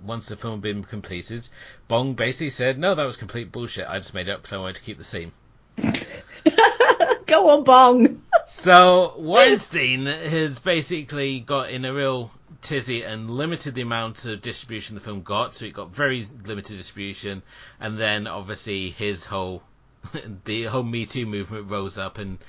once 0.04 0.28
the 0.28 0.36
film 0.36 0.56
had 0.56 0.62
been 0.62 0.84
completed, 0.84 1.48
Bong 1.88 2.14
basically 2.14 2.50
said, 2.50 2.78
"No, 2.80 2.96
that 2.96 3.06
was 3.06 3.18
complete 3.18 3.52
bullshit. 3.52 3.88
I 3.88 3.98
just 3.98 4.14
made 4.14 4.28
it 4.28 4.32
up 4.32 4.42
because 4.42 4.54
I 4.54 4.58
wanted 4.58 4.76
to 4.76 4.82
keep 4.82 4.98
the 4.98 5.04
scene." 5.04 5.32
Go 7.28 7.50
on, 7.50 7.64
Bong. 7.64 8.22
so 8.48 9.14
Weinstein 9.18 10.06
has 10.06 10.60
basically 10.60 11.40
got 11.40 11.70
in 11.70 11.86
a 11.86 11.94
real 11.94 12.32
tizzy 12.62 13.04
and 13.04 13.30
limited 13.30 13.76
the 13.76 13.82
amount 13.82 14.26
of 14.26 14.42
distribution 14.42 14.96
the 14.96 15.02
film 15.02 15.22
got, 15.22 15.54
so 15.54 15.66
it 15.66 15.74
got 15.74 15.92
very 15.92 16.28
limited 16.46 16.78
distribution, 16.78 17.42
and 17.80 17.98
then 17.98 18.28
obviously 18.28 18.90
his 18.90 19.26
whole 19.26 19.64
the 20.46 20.64
whole 20.64 20.84
Me 20.84 21.06
Too 21.06 21.26
movement 21.26 21.70
rose 21.70 21.98
up 21.98 22.18
and 22.18 22.40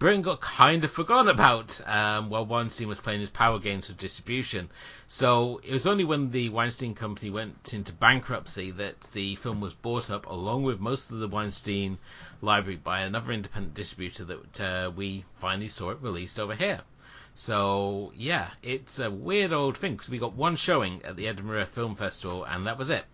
Britain 0.00 0.22
got 0.22 0.40
kind 0.40 0.82
of 0.82 0.90
forgotten 0.90 1.28
about 1.28 1.78
um, 1.86 2.30
while 2.30 2.46
Weinstein 2.46 2.88
was 2.88 3.00
playing 3.00 3.20
his 3.20 3.28
power 3.28 3.58
games 3.58 3.90
of 3.90 3.98
distribution. 3.98 4.70
So 5.06 5.60
it 5.62 5.74
was 5.74 5.86
only 5.86 6.04
when 6.04 6.30
the 6.30 6.48
Weinstein 6.48 6.94
Company 6.94 7.28
went 7.28 7.74
into 7.74 7.92
bankruptcy 7.92 8.70
that 8.70 9.02
the 9.12 9.34
film 9.36 9.60
was 9.60 9.74
bought 9.74 10.10
up, 10.10 10.24
along 10.24 10.62
with 10.62 10.80
most 10.80 11.10
of 11.10 11.18
the 11.18 11.28
Weinstein 11.28 11.98
library, 12.40 12.78
by 12.82 13.00
another 13.00 13.30
independent 13.30 13.74
distributor 13.74 14.24
that 14.24 14.60
uh, 14.60 14.90
we 14.90 15.26
finally 15.38 15.68
saw 15.68 15.90
it 15.90 15.98
released 16.00 16.40
over 16.40 16.54
here. 16.54 16.80
So 17.34 18.14
yeah, 18.16 18.48
it's 18.62 19.00
a 19.00 19.10
weird 19.10 19.52
old 19.52 19.76
thing 19.76 19.92
because 19.92 20.08
we 20.08 20.16
got 20.16 20.32
one 20.32 20.56
showing 20.56 21.04
at 21.04 21.16
the 21.16 21.28
Edinburgh 21.28 21.66
Film 21.66 21.94
Festival, 21.94 22.44
and 22.44 22.66
that 22.66 22.78
was 22.78 22.88
it. 22.88 23.04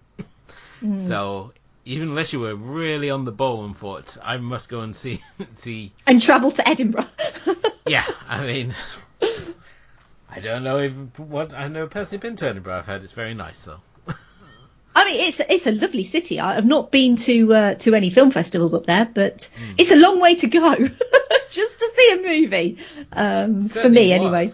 Mm. 0.81 1.01
So 1.01 1.53
even 1.87 2.09
unless 2.09 2.33
you 2.33 2.41
were 2.41 2.55
really 2.55 3.09
on 3.09 3.25
the 3.25 3.33
ball 3.33 3.65
and 3.65 3.77
thought 3.77 4.19
I 4.23 4.37
must 4.37 4.69
go 4.69 4.81
and 4.81 4.95
see 4.95 5.23
see 5.55 5.93
and 6.07 6.21
travel 6.21 6.51
to 6.51 6.69
Edinburgh. 6.69 7.07
yeah, 7.87 8.05
I 8.29 8.45
mean, 8.45 8.75
I 10.29 10.41
don't 10.41 10.65
know 10.65 10.79
if 10.79 10.93
what 11.19 11.55
I 11.55 11.69
know 11.69 11.87
personally 11.87 12.19
been 12.19 12.37
to 12.37 12.49
Edinburgh. 12.49 12.79
I've 12.79 12.87
heard 12.87 13.05
it's 13.05 13.13
very 13.13 13.35
nice 13.35 13.65
though. 13.65 13.81
I 14.97 15.05
mean, 15.05 15.29
it's 15.29 15.41
it's 15.41 15.67
a 15.67 15.73
lovely 15.73 16.05
city. 16.05 16.41
I 16.41 16.55
have 16.55 16.65
not 16.65 16.91
been 16.91 17.17
to 17.17 17.53
uh, 17.53 17.75
to 17.75 17.95
any 17.95 18.09
film 18.09 18.31
festivals 18.31 18.73
up 18.73 18.87
there, 18.87 19.05
but 19.05 19.51
mm. 19.55 19.75
it's 19.77 19.91
a 19.91 19.97
long 19.97 20.23
way 20.23 20.37
to 20.37 20.47
go 20.47 20.75
just 21.51 21.79
to 21.79 21.93
see 21.95 22.13
a 22.13 22.23
movie. 22.23 22.79
Um, 23.13 23.61
for 23.61 23.91
me, 23.91 24.15
anyway. 24.15 24.49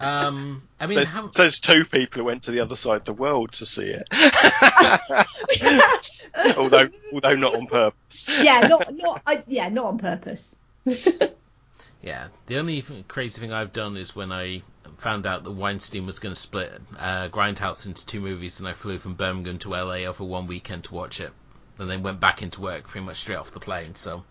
um, 0.00 0.66
I 0.80 0.88
mean, 0.88 0.96
there's, 0.96 1.08
how... 1.08 1.28
there's 1.28 1.60
two 1.60 1.84
people 1.84 2.18
who 2.18 2.24
went 2.24 2.42
to 2.42 2.50
the 2.50 2.58
other 2.58 2.74
side 2.74 2.96
of 2.96 3.04
the 3.04 3.12
world 3.12 3.52
to 3.52 3.66
see 3.66 3.94
it. 3.96 4.08
although 6.56 6.88
although 7.12 7.36
not 7.36 7.54
on 7.54 7.68
purpose. 7.68 8.24
yeah, 8.28 8.66
not 8.66 8.92
not 8.92 9.22
I, 9.24 9.44
yeah, 9.46 9.68
not 9.68 9.84
on 9.84 9.98
purpose. 9.98 10.56
yeah, 12.02 12.26
the 12.46 12.58
only 12.58 12.84
crazy 13.06 13.40
thing 13.40 13.52
I've 13.52 13.72
done 13.72 13.96
is 13.96 14.16
when 14.16 14.32
I 14.32 14.62
found 14.98 15.26
out 15.26 15.44
that 15.44 15.50
Weinstein 15.50 16.06
was 16.06 16.18
going 16.18 16.34
to 16.34 16.40
split 16.40 16.80
uh, 16.98 17.28
Grindhouse 17.28 17.86
into 17.86 18.04
two 18.06 18.20
movies, 18.20 18.60
and 18.60 18.68
I 18.68 18.72
flew 18.72 18.98
from 18.98 19.14
Birmingham 19.14 19.58
to 19.58 19.70
LA 19.70 20.04
over 20.04 20.24
one 20.24 20.46
weekend 20.46 20.84
to 20.84 20.94
watch 20.94 21.20
it, 21.20 21.32
and 21.78 21.90
then 21.90 22.02
went 22.02 22.20
back 22.20 22.42
into 22.42 22.60
work 22.60 22.88
pretty 22.88 23.06
much 23.06 23.18
straight 23.18 23.36
off 23.36 23.50
the 23.50 23.60
plane. 23.60 23.94
So. 23.94 24.24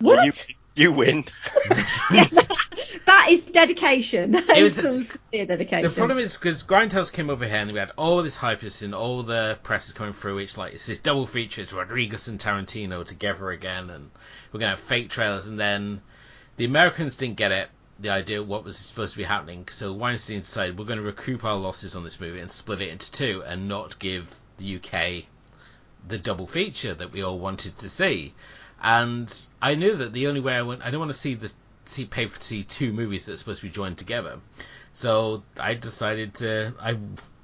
What? 0.00 0.16
Well, 0.16 0.26
you, 0.26 0.32
you 0.74 0.92
win. 0.92 1.24
that 1.68 3.26
is 3.28 3.46
dedication. 3.46 4.32
That 4.38 4.56
it 4.56 4.62
was 4.62 4.76
some 4.76 5.02
dedication. 5.32 5.90
The 5.90 5.94
problem 5.94 6.18
is 6.18 6.34
because 6.34 6.62
Grindhouse 6.62 7.12
came 7.12 7.30
over 7.30 7.46
here 7.46 7.56
and 7.56 7.72
we 7.72 7.78
had 7.78 7.90
all 7.96 8.22
this 8.22 8.36
hype 8.36 8.62
and 8.62 8.94
all 8.94 9.22
the 9.24 9.58
press 9.62 9.88
is 9.88 9.92
coming 9.92 10.12
through. 10.12 10.38
It's 10.38 10.56
like 10.56 10.74
it's 10.74 10.86
this 10.86 10.98
double 10.98 11.26
feature. 11.26 11.62
It's 11.62 11.72
Rodriguez 11.72 12.28
and 12.28 12.38
Tarantino 12.38 13.04
together 13.04 13.50
again, 13.50 13.90
and 13.90 14.10
we're 14.52 14.60
gonna 14.60 14.70
have 14.70 14.80
fake 14.80 15.10
trailers. 15.10 15.46
And 15.46 15.58
then 15.58 16.00
the 16.56 16.64
Americans 16.64 17.16
didn't 17.16 17.36
get 17.36 17.50
it 17.50 17.68
the 18.00 18.10
idea 18.10 18.40
of 18.40 18.48
what 18.48 18.64
was 18.64 18.76
supposed 18.76 19.12
to 19.14 19.18
be 19.18 19.24
happening. 19.24 19.66
So 19.68 19.92
Weinstein 19.92 20.40
decided 20.40 20.78
we're 20.78 20.84
going 20.84 20.98
to 20.98 21.04
recoup 21.04 21.44
our 21.44 21.56
losses 21.56 21.96
on 21.96 22.04
this 22.04 22.20
movie 22.20 22.40
and 22.40 22.50
split 22.50 22.80
it 22.80 22.90
into 22.90 23.10
two 23.10 23.42
and 23.44 23.68
not 23.68 23.98
give 23.98 24.32
the 24.58 24.76
UK 24.76 25.24
the 26.06 26.18
double 26.18 26.46
feature 26.46 26.94
that 26.94 27.12
we 27.12 27.22
all 27.22 27.38
wanted 27.38 27.76
to 27.78 27.88
see. 27.88 28.34
And 28.80 29.32
I 29.60 29.74
knew 29.74 29.96
that 29.96 30.12
the 30.12 30.28
only 30.28 30.40
way 30.40 30.54
I 30.54 30.62
went, 30.62 30.82
I 30.82 30.90
don't 30.90 31.00
want 31.00 31.12
to 31.12 31.18
see 31.18 31.34
the 31.34 31.52
see 31.86 32.04
pay 32.04 32.26
for 32.26 32.40
see 32.40 32.62
two 32.64 32.92
movies 32.92 33.26
that 33.26 33.32
are 33.32 33.36
supposed 33.36 33.60
to 33.60 33.66
be 33.66 33.72
joined 33.72 33.98
together. 33.98 34.38
So 34.92 35.42
I 35.58 35.74
decided 35.74 36.34
to. 36.34 36.74
I 36.80 36.98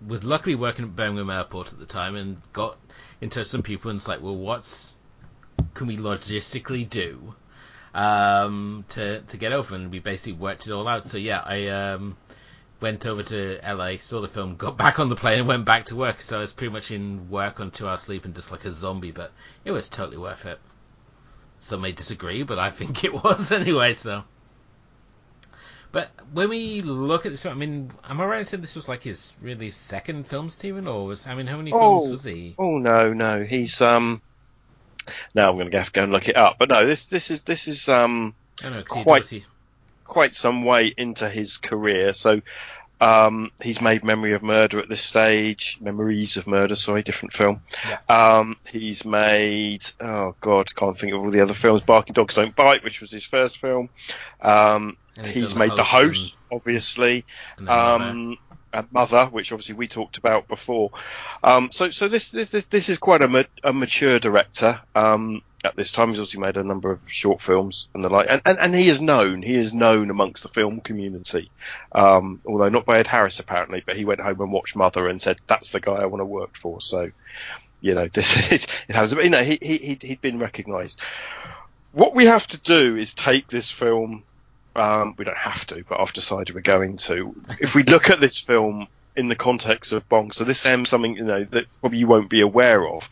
was 0.06 0.22
luckily 0.22 0.54
working 0.54 0.84
at 0.84 0.94
Birmingham 0.94 1.30
Airport 1.30 1.72
at 1.72 1.78
the 1.78 1.86
time 1.86 2.14
and 2.14 2.40
got 2.52 2.76
in 3.20 3.30
touch 3.30 3.40
with 3.40 3.46
some 3.48 3.62
people 3.62 3.90
and 3.90 3.98
it's 3.98 4.08
like, 4.08 4.22
well, 4.22 4.36
what's 4.36 4.96
can 5.72 5.86
we 5.86 5.96
logistically 5.96 6.88
do 6.88 7.34
um, 7.94 8.84
to 8.90 9.20
to 9.20 9.36
get 9.36 9.52
over, 9.52 9.74
and 9.74 9.90
we 9.90 10.00
basically 10.00 10.32
worked 10.32 10.66
it 10.66 10.72
all 10.72 10.86
out. 10.88 11.06
So 11.06 11.16
yeah, 11.16 11.40
I 11.44 11.68
um, 11.68 12.16
went 12.80 13.06
over 13.06 13.22
to 13.22 13.60
LA, 13.66 13.96
saw 13.98 14.20
the 14.20 14.28
film, 14.28 14.56
got 14.56 14.76
back 14.84 14.98
on 14.98 15.08
the 15.08 15.16
plane, 15.16 15.40
and 15.40 15.48
went 15.48 15.64
back 15.64 15.86
to 15.86 15.96
work. 15.96 16.20
So 16.20 16.38
I 16.38 16.40
was 16.40 16.52
pretty 16.52 16.72
much 16.72 16.90
in 16.90 17.30
work 17.30 17.60
on 17.60 17.70
two 17.70 17.88
hours 17.88 18.00
sleep 18.00 18.24
and 18.24 18.34
just 18.34 18.50
like 18.50 18.64
a 18.64 18.70
zombie, 18.70 19.12
but 19.12 19.32
it 19.64 19.70
was 19.70 19.88
totally 19.88 20.18
worth 20.18 20.44
it. 20.44 20.58
Some 21.60 21.80
may 21.80 21.92
disagree, 21.92 22.42
but 22.42 22.58
I 22.58 22.70
think 22.78 23.04
it 23.04 23.14
was 23.14 23.52
anyway. 23.52 23.94
So. 23.94 24.24
But 25.92 26.10
when 26.32 26.48
we 26.48 26.82
look 26.82 27.24
at 27.24 27.30
this 27.30 27.42
film, 27.42 27.54
I 27.54 27.58
mean, 27.58 27.92
am 28.02 28.20
I 28.20 28.24
right 28.24 28.40
in 28.40 28.44
saying 28.44 28.60
this 28.62 28.74
was 28.74 28.88
like 28.88 29.04
his 29.04 29.32
really 29.40 29.70
second 29.70 30.26
film, 30.26 30.50
Stephen, 30.50 30.88
or 30.88 31.06
was 31.06 31.28
I 31.28 31.36
mean, 31.36 31.46
how 31.46 31.56
many 31.56 31.70
films 31.70 32.06
oh, 32.08 32.10
was 32.10 32.24
he? 32.24 32.56
Oh 32.58 32.78
no, 32.78 33.12
no, 33.12 33.44
he's 33.44 33.80
um 33.80 34.20
now 35.34 35.50
I'm 35.50 35.56
going 35.56 35.70
to 35.70 35.78
have 35.78 35.86
to 35.88 35.92
go 35.92 36.02
and 36.04 36.12
look 36.12 36.28
it 36.28 36.36
up. 36.36 36.56
But 36.58 36.68
no, 36.68 36.86
this 36.86 37.06
this 37.06 37.30
is 37.30 37.42
this 37.42 37.68
is 37.68 37.88
um 37.88 38.34
know, 38.62 38.82
quite 38.82 39.44
quite 40.04 40.34
some 40.34 40.64
way 40.64 40.92
into 40.96 41.28
his 41.28 41.56
career. 41.56 42.14
So 42.14 42.42
um, 43.00 43.50
he's 43.60 43.80
made 43.80 44.04
Memory 44.04 44.32
of 44.32 44.42
Murder 44.42 44.78
at 44.78 44.88
this 44.88 45.00
stage, 45.00 45.78
Memories 45.80 46.36
of 46.36 46.46
Murder, 46.46 46.74
sorry, 46.74 47.02
different 47.02 47.32
film. 47.32 47.60
Yeah. 47.86 47.98
Um, 48.08 48.56
he's 48.66 49.04
made 49.04 49.84
oh 50.00 50.34
god, 50.40 50.74
can't 50.74 50.96
think 50.96 51.12
of 51.12 51.20
all 51.20 51.30
the 51.30 51.40
other 51.40 51.54
films. 51.54 51.82
Barking 51.82 52.14
Dogs 52.14 52.34
Don't 52.34 52.54
Bite, 52.54 52.84
which 52.84 53.00
was 53.00 53.10
his 53.10 53.24
first 53.24 53.58
film. 53.58 53.88
Um, 54.40 54.96
he's 55.22 55.54
made 55.54 55.72
The 55.72 55.84
Host, 55.84 56.18
and, 56.18 56.30
obviously. 56.52 57.24
And 57.58 58.36
and 58.74 58.92
Mother, 58.92 59.26
which 59.26 59.52
obviously 59.52 59.76
we 59.76 59.88
talked 59.88 60.18
about 60.18 60.48
before. 60.48 60.90
Um, 61.42 61.70
so, 61.72 61.90
so 61.90 62.08
this, 62.08 62.30
this 62.30 62.50
this 62.50 62.88
is 62.88 62.98
quite 62.98 63.22
a, 63.22 63.28
ma- 63.28 63.44
a 63.62 63.72
mature 63.72 64.18
director. 64.18 64.80
Um, 64.94 65.42
at 65.64 65.76
this 65.76 65.92
time, 65.92 66.10
he's 66.10 66.18
also 66.18 66.38
made 66.38 66.58
a 66.58 66.62
number 66.62 66.90
of 66.90 67.00
short 67.06 67.40
films 67.40 67.88
and 67.94 68.04
the 68.04 68.10
like, 68.10 68.26
and, 68.28 68.42
and, 68.44 68.58
and 68.58 68.74
he 68.74 68.88
is 68.88 69.00
known. 69.00 69.40
He 69.40 69.54
is 69.54 69.72
known 69.72 70.10
amongst 70.10 70.42
the 70.42 70.50
film 70.50 70.80
community, 70.80 71.50
um, 71.92 72.40
although 72.44 72.68
not 72.68 72.84
by 72.84 72.98
Ed 72.98 73.06
Harris 73.06 73.40
apparently. 73.40 73.82
But 73.84 73.96
he 73.96 74.04
went 74.04 74.20
home 74.20 74.40
and 74.40 74.52
watched 74.52 74.76
Mother 74.76 75.08
and 75.08 75.22
said, 75.22 75.38
"That's 75.46 75.70
the 75.70 75.80
guy 75.80 75.94
I 75.94 76.06
want 76.06 76.20
to 76.20 76.26
work 76.26 76.56
for." 76.56 76.82
So, 76.82 77.10
you 77.80 77.94
know, 77.94 78.08
this 78.12 78.36
it, 78.52 78.66
it 78.88 78.94
has. 78.94 79.12
You 79.12 79.30
know, 79.30 79.42
he 79.42 79.58
he 79.62 79.98
he'd 80.00 80.20
been 80.20 80.38
recognised. 80.38 81.00
What 81.92 82.14
we 82.14 82.26
have 82.26 82.46
to 82.48 82.58
do 82.58 82.96
is 82.96 83.14
take 83.14 83.46
this 83.46 83.70
film 83.70 84.24
um, 84.76 85.14
we 85.16 85.24
don't 85.24 85.36
have 85.36 85.66
to, 85.66 85.84
but 85.88 86.00
I've 86.00 86.12
decided 86.12 86.54
we're 86.54 86.60
going 86.62 86.96
to. 86.98 87.34
If 87.60 87.74
we 87.74 87.82
look 87.82 88.10
at 88.10 88.20
this 88.20 88.38
film 88.40 88.88
in 89.16 89.28
the 89.28 89.36
context 89.36 89.92
of 89.92 90.08
Bong. 90.08 90.32
So 90.32 90.44
this 90.44 90.66
is 90.66 90.88
something 90.88 91.16
you 91.16 91.24
know 91.24 91.44
that 91.44 91.66
probably 91.80 91.98
you 91.98 92.06
won't 92.06 92.30
be 92.30 92.40
aware 92.40 92.86
of. 92.86 93.08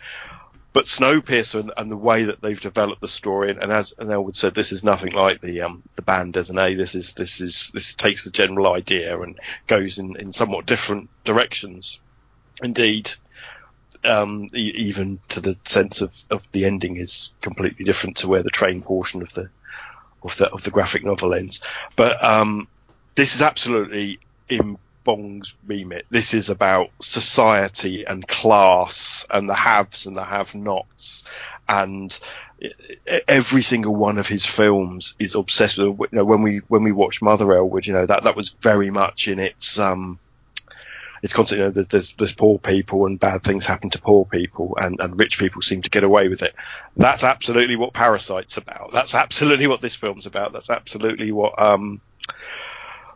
But 0.73 0.87
Snowpiercer 0.87 1.61
and, 1.61 1.73
and 1.77 1.91
the 1.91 1.99
way 1.99 2.25
that 2.25 2.41
they've 2.41 2.59
developed 2.59 3.03
the 3.03 3.09
story, 3.09 3.51
and, 3.51 3.63
and 3.63 3.71
as 3.71 3.93
Elwood 3.99 4.37
said, 4.37 4.55
this 4.55 4.73
is 4.73 4.83
nothing 4.83 5.13
like 5.13 5.41
the 5.41 5.63
um, 5.63 5.83
the 5.97 6.03
bande 6.03 6.35
dessinée. 6.35 6.77
This 6.77 6.95
is 6.95 7.13
this 7.13 7.41
is 7.41 7.71
this 7.75 7.95
takes 7.95 8.25
the 8.25 8.31
general 8.31 8.73
idea 8.73 9.21
and 9.21 9.39
goes 9.67 9.99
in, 9.99 10.17
in 10.17 10.33
somewhat 10.33 10.67
different 10.67 11.11
directions. 11.25 12.01
Indeed, 12.63 13.11
um, 14.05 14.49
even 14.55 15.21
to 15.31 15.41
the 15.41 15.59
sense 15.65 16.01
of, 16.01 16.15
of 16.31 16.51
the 16.53 16.65
ending 16.65 16.97
is 16.97 17.35
completely 17.41 17.85
different 17.85 18.19
to 18.19 18.29
where 18.29 18.43
the 18.43 18.51
train 18.51 18.83
portion 18.83 19.23
of 19.23 19.33
the 19.35 19.51
of 20.25 20.37
the 20.37 20.51
of 20.51 20.63
the 20.63 20.71
graphic 20.71 21.05
novel 21.05 21.35
ends. 21.35 21.63
But 21.97 22.23
um, 22.25 22.69
this 23.15 23.35
is 23.35 23.43
absolutely 23.43 24.19
in 24.49 24.79
Bong's 25.05 25.55
remit. 25.67 26.07
This 26.11 26.35
is 26.35 26.51
about 26.51 26.91
society 27.01 28.05
and 28.05 28.27
class 28.27 29.27
and 29.31 29.49
the 29.49 29.55
haves 29.55 30.07
and 30.07 30.15
the 30.15 30.25
have-nots, 30.25 31.25
and 31.69 32.17
every 33.27 33.63
single 33.63 33.95
one 33.95 34.19
of 34.19 34.29
his 34.29 34.47
films 34.47 35.17
is 35.19 35.35
obsessed 35.35 35.79
with. 35.79 36.13
You 36.13 36.19
know, 36.19 36.25
when 36.25 36.43
we 36.43 36.59
when 36.69 36.83
we 36.85 36.93
watched 36.93 37.23
Mother 37.23 37.53
Elwood, 37.53 37.87
you 37.87 37.93
know 37.93 38.07
that 38.07 38.25
that 38.25 38.37
was 38.37 38.51
very 38.63 38.91
much 38.91 39.29
in 39.29 39.39
its 39.39 39.79
um, 39.79 40.19
it's 41.23 41.33
constantly 41.33 41.65
you 41.65 41.73
know, 41.73 41.83
there's, 41.83 42.15
there's 42.15 42.33
poor 42.33 42.59
people 42.59 43.07
and 43.07 43.19
bad 43.19 43.43
things 43.43 43.65
happen 43.65 43.91
to 43.91 44.01
poor 44.01 44.25
people 44.25 44.77
and, 44.81 45.01
and 45.01 45.19
rich 45.19 45.39
people 45.39 45.63
seem 45.63 45.81
to 45.83 45.91
get 45.91 46.03
away 46.03 46.29
with 46.29 46.43
it. 46.43 46.55
That's 46.97 47.23
absolutely 47.23 47.77
what 47.77 47.93
Parasite's 47.93 48.57
about. 48.57 48.93
That's 48.93 49.15
absolutely 49.15 49.69
what 49.69 49.81
this 49.81 49.95
film's 49.95 50.27
about. 50.27 50.53
That's 50.53 50.69
absolutely 50.69 51.31
what 51.31 51.61
um, 51.63 52.01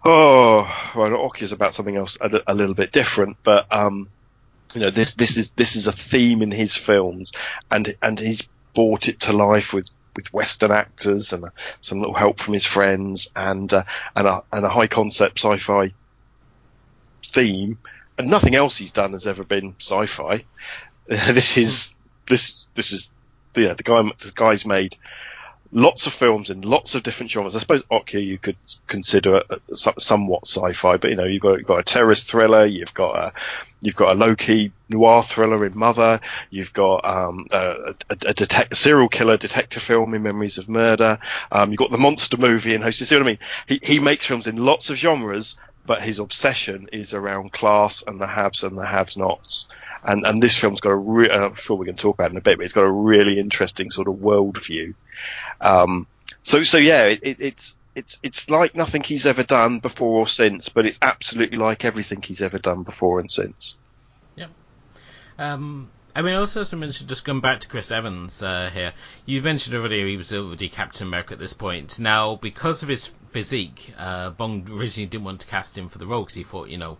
oh, 0.04 0.92
well, 0.94 1.10
Okja's 1.10 1.52
about 1.52 1.74
something 1.74 1.96
else 1.96 2.16
a, 2.20 2.42
a, 2.46 2.54
little 2.54 2.74
bit 2.74 2.92
different, 2.92 3.38
but 3.42 3.72
um, 3.72 4.08
you 4.74 4.80
know, 4.80 4.90
this 4.90 5.14
this 5.14 5.36
is 5.36 5.50
this 5.50 5.74
is 5.76 5.86
a 5.86 5.92
theme 5.92 6.42
in 6.42 6.50
his 6.50 6.76
films, 6.76 7.32
and 7.70 7.96
and 8.00 8.18
he's 8.18 8.42
brought 8.74 9.08
it 9.08 9.20
to 9.20 9.32
life 9.32 9.72
with 9.72 9.90
with 10.14 10.32
Western 10.32 10.70
actors 10.70 11.32
and 11.32 11.46
some 11.80 11.98
little 11.98 12.14
help 12.14 12.38
from 12.38 12.54
his 12.54 12.64
friends, 12.64 13.28
and 13.34 13.72
uh, 13.72 13.84
and 14.14 14.28
a 14.28 14.42
and 14.52 14.64
a 14.64 14.68
high 14.68 14.86
concept 14.86 15.38
sci-fi 15.38 15.92
theme, 17.24 17.78
and 18.18 18.28
nothing 18.28 18.54
else 18.54 18.76
he's 18.76 18.92
done 18.92 19.12
has 19.12 19.26
ever 19.26 19.44
been 19.44 19.74
sci-fi. 19.78 20.44
this 21.06 21.56
is 21.56 21.94
this 22.28 22.68
this 22.74 22.92
is 22.92 23.10
yeah 23.54 23.74
the 23.74 23.82
guy 23.82 24.02
the 24.02 24.32
guy's 24.34 24.66
made 24.66 24.96
lots 25.72 26.06
of 26.06 26.12
films 26.12 26.50
in 26.50 26.62
lots 26.62 26.94
of 26.94 27.02
different 27.02 27.30
genres. 27.30 27.56
I 27.56 27.58
suppose 27.58 27.82
Okja 27.84 28.24
you 28.24 28.38
could 28.38 28.56
consider 28.86 29.42
somewhat 29.74 30.46
sci-fi, 30.46 30.96
but 30.96 31.10
you 31.10 31.16
know 31.16 31.24
you've 31.24 31.42
got 31.42 31.58
you've 31.58 31.66
got 31.66 31.80
a 31.80 31.84
terrorist 31.84 32.28
thriller, 32.30 32.64
you've 32.64 32.94
got 32.94 33.16
a 33.16 33.32
you've 33.80 33.96
got 33.96 34.12
a 34.12 34.18
low-key 34.18 34.72
noir 34.88 35.22
thriller 35.22 35.64
in 35.66 35.76
Mother, 35.76 36.20
you've 36.50 36.72
got 36.72 37.04
um, 37.04 37.46
a, 37.52 37.94
a, 38.08 38.16
a 38.26 38.34
detect, 38.34 38.76
serial 38.76 39.08
killer 39.08 39.36
detective 39.36 39.82
film 39.82 40.14
in 40.14 40.22
Memories 40.22 40.58
of 40.58 40.68
Murder, 40.68 41.18
um, 41.52 41.70
you've 41.70 41.78
got 41.78 41.90
the 41.90 41.98
monster 41.98 42.36
movie 42.36 42.74
in 42.74 42.82
Host. 42.82 43.00
You 43.00 43.06
see 43.06 43.16
what 43.16 43.22
I 43.22 43.26
mean? 43.26 43.38
He 43.66 43.80
he 43.82 44.00
makes 44.00 44.26
films 44.26 44.46
in 44.46 44.56
lots 44.56 44.90
of 44.90 44.96
genres, 44.96 45.56
but 45.86 46.02
his 46.02 46.18
obsession 46.18 46.88
is 46.92 47.14
around 47.14 47.52
class 47.52 48.02
and 48.06 48.20
the 48.20 48.26
haves 48.26 48.64
and 48.64 48.76
the 48.76 48.86
have-nots. 48.86 49.68
And, 50.04 50.26
and 50.26 50.42
this 50.42 50.56
film's 50.56 50.80
got 50.80 50.90
a 50.90 50.96
re- 50.96 51.30
I'm 51.30 51.54
sure 51.54 51.76
we 51.76 51.86
can 51.86 51.96
talk 51.96 52.16
about 52.16 52.30
in 52.30 52.36
a 52.36 52.40
bit, 52.40 52.58
but 52.58 52.64
it's 52.64 52.74
got 52.74 52.84
a 52.84 52.90
really 52.90 53.38
interesting 53.38 53.90
sort 53.90 54.08
of 54.08 54.14
worldview. 54.16 54.94
Um, 55.60 56.06
so, 56.42 56.62
so 56.62 56.78
yeah, 56.78 57.04
it, 57.04 57.20
it, 57.22 57.36
it's, 57.40 57.76
it's, 57.94 58.18
it's 58.22 58.50
like 58.50 58.74
nothing 58.74 59.02
he's 59.02 59.26
ever 59.26 59.42
done 59.42 59.78
before 59.78 60.20
or 60.20 60.28
since, 60.28 60.68
but 60.68 60.86
it's 60.86 60.98
absolutely 61.00 61.56
like 61.56 61.84
everything 61.84 62.22
he's 62.22 62.42
ever 62.42 62.58
done 62.58 62.82
before 62.82 63.20
and 63.20 63.30
since. 63.30 63.78
Yep. 64.36 64.50
Um, 65.38 65.90
I 66.16 66.22
mean, 66.22 66.34
also 66.34 66.64
to 66.64 66.76
mention, 66.76 67.08
just 67.08 67.26
going 67.26 67.42
back 67.42 67.60
to 67.60 67.68
Chris 67.68 67.90
Evans 67.90 68.42
uh, 68.42 68.70
here, 68.72 68.94
you 69.26 69.42
mentioned 69.42 69.76
already 69.76 70.08
he 70.08 70.16
was 70.16 70.32
already 70.32 70.70
Captain 70.70 71.06
America 71.06 71.34
at 71.34 71.38
this 71.38 71.52
point. 71.52 71.98
Now, 71.98 72.36
because 72.36 72.82
of 72.82 72.88
his 72.88 73.10
physique, 73.32 73.92
uh, 73.98 74.30
Bong 74.30 74.66
originally 74.70 75.10
didn't 75.10 75.24
want 75.26 75.42
to 75.42 75.46
cast 75.46 75.76
him 75.76 75.90
for 75.90 75.98
the 75.98 76.06
role 76.06 76.22
because 76.22 76.36
he 76.36 76.42
thought, 76.42 76.70
you 76.70 76.78
know, 76.78 76.96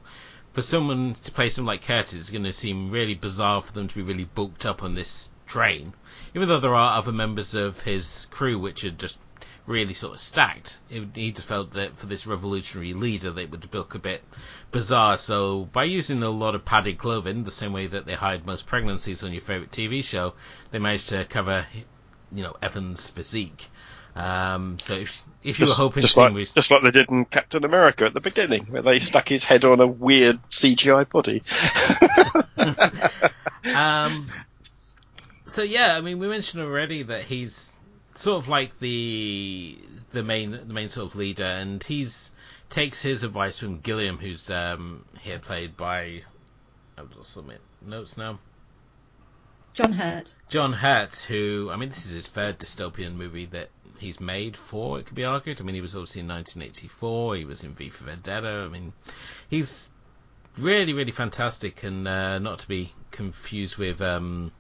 for 0.53 0.61
someone 0.61 1.15
to 1.15 1.33
play 1.33 1.49
someone 1.49 1.77
like 1.77 1.87
Curtis, 1.87 2.13
it's 2.13 2.29
going 2.29 2.45
to 2.45 2.53
seem 2.53 2.91
really 2.91 3.15
bizarre 3.15 3.63
for 3.63 3.73
them 3.73 3.89
to 3.89 3.95
be 3.95 4.03
really 4.03 4.25
bulked 4.25 4.67
up 4.67 4.83
on 4.83 4.95
this 4.95 5.31
train. 5.47 5.95
Even 6.35 6.47
though 6.47 6.61
there 6.61 6.75
are 6.75 6.99
other 6.99 7.11
members 7.11 7.55
of 7.55 7.81
his 7.81 8.27
crew 8.31 8.59
which 8.59 8.85
are 8.85 8.91
just 8.91 9.19
really 9.67 9.95
sort 9.95 10.15
of 10.15 10.21
stacked, 10.21 10.79
it, 10.91 11.09
he 11.15 11.33
just 11.33 11.49
felt 11.49 11.73
that 11.73 11.97
for 11.97 12.07
this 12.07 12.27
revolutionary 12.27 12.95
leader, 12.95 13.31
they 13.31 13.47
would 13.47 13.73
look 13.75 13.95
a 13.95 13.99
bit 13.99 14.23
bizarre. 14.71 15.17
So 15.17 15.65
by 15.73 15.85
using 15.85 16.23
a 16.23 16.31
lot 16.31 16.55
of 16.55 16.65
padded 16.65 16.99
clothing, 16.99 17.45
the 17.45 17.51
same 17.51 17.73
way 17.73 17.87
that 17.89 18.07
they 18.07 18.15
hide 18.15 18.47
most 18.47 18.67
pregnancies 18.67 19.23
on 19.23 19.33
your 19.33 19.41
favorite 19.41 19.71
TV 19.71 20.05
show, 20.05 20.35
they 20.71 20.79
managed 20.79 21.09
to 21.11 21.25
cover, 21.25 21.67
you 22.33 22.43
know, 22.43 22.57
Evans' 22.63 23.09
physique. 23.09 23.69
Um, 24.15 24.79
so 24.79 24.95
if, 24.95 25.23
if 25.43 25.61
you 25.61 25.67
were 25.67 25.75
hoping 25.75 26.03
just 26.03 26.15
to 26.15 26.21
like, 26.21 26.33
with... 26.33 26.55
just 26.55 26.71
like 26.71 26.83
they 26.83 26.91
did 26.91 27.11
in 27.11 27.27
Captain 27.27 27.65
America 27.65 28.07
at 28.07 28.15
the 28.15 28.21
beginning, 28.21 28.67
where 28.67 28.83
they 28.83 28.99
stuck 28.99 29.29
his 29.29 29.45
head 29.45 29.65
on 29.65 29.81
a 29.81 29.87
weird 29.87 30.41
CGI 30.51 31.09
body. 31.09 31.43
um, 33.75 34.31
so 35.45 35.63
yeah, 35.63 35.97
I 35.97 36.01
mean, 36.01 36.19
we 36.19 36.29
mentioned 36.29 36.63
already 36.63 37.03
that 37.05 37.25
he's 37.25 37.76
sort 38.17 38.39
of 38.39 38.49
like 38.49 38.79
the 38.81 39.79
the 40.13 40.23
main 40.23 40.51
the 40.51 40.75
main 40.75 40.89
sort 40.89 41.11
of 41.11 41.17
leader, 41.17 41.45
and 41.45 41.83
he's 41.83 42.33
takes 42.69 43.01
his 43.01 43.23
advice 43.23 43.59
from 43.61 43.81
Gilliam, 43.81 44.19
who's 44.19 44.51
um, 44.51 45.05
here 45.21 45.39
played 45.39 45.77
by. 45.77 46.23
I'll 46.99 47.07
just 47.07 47.33
submit 47.33 47.61
notes 47.83 48.17
now. 48.17 48.39
John 49.75 49.93
Hurt. 49.93 50.35
John 50.49 50.73
Hurt, 50.73 51.15
who 51.29 51.71
I 51.71 51.77
mean, 51.77 51.91
this 51.91 52.07
is 52.07 52.13
his 52.13 52.29
third 52.29 52.59
dystopian 52.59 53.15
movie 53.15 53.47
that 53.47 53.69
he's 53.99 54.21
made 54.21 54.57
for. 54.57 54.99
It 54.99 55.07
could 55.07 55.15
be 55.15 55.25
argued. 55.25 55.61
I 55.61 55.65
mean, 55.65 55.75
he 55.75 55.81
was 55.83 55.95
obviously 55.95 56.21
in 56.21 56.29
1984. 56.29 57.37
He 57.37 57.45
was 57.45 57.63
in 57.63 57.75
V 57.75 57.91
for 57.91 58.05
Vendetta. 58.05 58.65
I 58.65 58.69
mean, 58.69 58.95
he's 59.51 59.91
really, 60.57 60.95
really 60.95 61.13
fantastic, 61.13 61.83
and 61.83 62.09
uh, 62.09 62.39
not 62.39 62.61
to 62.61 62.69
be 62.69 62.93
confused 63.11 63.77
with 63.77 64.01
um, 64.01 64.51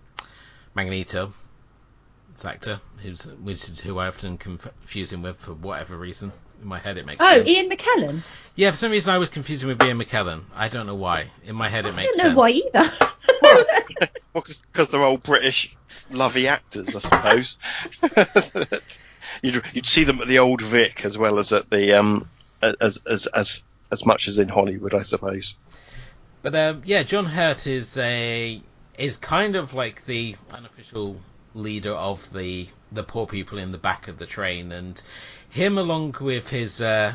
Magneto. 0.74 1.32
Actor, 2.45 2.80
who's 3.03 3.24
which 3.26 3.68
is 3.68 3.80
who 3.80 3.99
I 3.99 4.09
often 4.09 4.39
confuse 4.39 5.12
him 5.12 5.22
with 5.22 5.37
for 5.37 5.55
whatever 5.55 5.97
reason. 5.97 6.32
In 6.61 6.68
my 6.68 6.78
head, 6.78 6.99
it 6.99 7.07
makes 7.07 7.22
oh, 7.22 7.37
sense. 7.37 7.49
Ian 7.49 7.70
McKellen. 7.70 8.22
Yeah, 8.55 8.70
for 8.70 8.76
some 8.76 8.91
reason 8.91 9.12
I 9.12 9.18
was 9.18 9.28
confusing 9.28 9.68
with 9.68 9.82
Ian 9.82 9.99
McKellen. 9.99 10.43
I 10.55 10.68
don't 10.68 10.87
know 10.87 10.95
why. 10.95 11.30
In 11.45 11.55
my 11.55 11.68
head, 11.68 11.87
it 11.87 11.93
I 11.93 11.97
makes 11.97 12.18
I 12.18 12.22
don't 12.22 12.37
know 12.37 12.49
sense. 12.49 12.72
why 12.72 13.51
either. 13.51 13.64
well, 14.32 14.45
because 14.72 14.89
they're 14.89 15.03
all 15.03 15.18
British 15.18 15.76
lovey 16.11 16.49
actors, 16.49 16.95
I 16.95 16.99
suppose. 17.01 17.59
you'd, 19.43 19.62
you'd 19.72 19.87
see 19.87 20.05
them 20.05 20.20
at 20.20 20.28
the 20.28 20.39
Old 20.39 20.62
Vic 20.62 21.05
as 21.05 21.18
well 21.18 21.39
as 21.39 21.53
at 21.53 21.68
the 21.70 21.95
um 21.95 22.28
as 22.62 22.99
as 23.07 23.26
as 23.26 23.62
as 23.91 24.07
much 24.07 24.28
as 24.28 24.39
in 24.39 24.49
Hollywood, 24.49 24.95
I 24.95 25.03
suppose. 25.03 25.59
But 26.43 26.55
um, 26.55 26.82
yeah, 26.84 27.03
John 27.03 27.26
Hurt 27.26 27.66
is 27.66 27.97
a 27.99 28.61
is 28.99 29.16
kind 29.16 29.57
of 29.57 29.74
like 29.74 30.05
the 30.07 30.37
unofficial 30.51 31.16
leader 31.57 31.92
of 31.92 32.32
the 32.32 32.68
the 32.92 33.02
poor 33.02 33.26
people 33.26 33.59
in 33.59 33.72
the 33.72 33.78
back 33.78 34.07
of 34.09 34.18
the 34.18 34.26
train, 34.26 34.70
and 34.70 35.02
him 35.48 35.78
along 35.78 36.14
with 36.20 36.50
his 36.50 36.80
uh, 36.82 37.14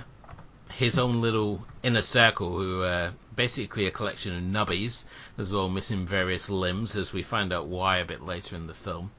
his 0.71 0.97
own 0.97 1.21
little 1.21 1.65
inner 1.83 2.01
circle, 2.01 2.57
who 2.57 2.81
are 2.81 3.13
basically 3.35 3.85
a 3.85 3.91
collection 3.91 4.35
of 4.35 4.43
nubbies, 4.43 5.05
as 5.37 5.53
well 5.53 5.69
missing 5.69 6.05
various 6.05 6.49
limbs, 6.49 6.95
as 6.95 7.13
we 7.13 7.23
find 7.23 7.53
out 7.53 7.67
why 7.67 7.97
a 7.97 8.05
bit 8.05 8.21
later 8.23 8.55
in 8.55 8.67
the 8.67 8.73
film. 8.73 9.11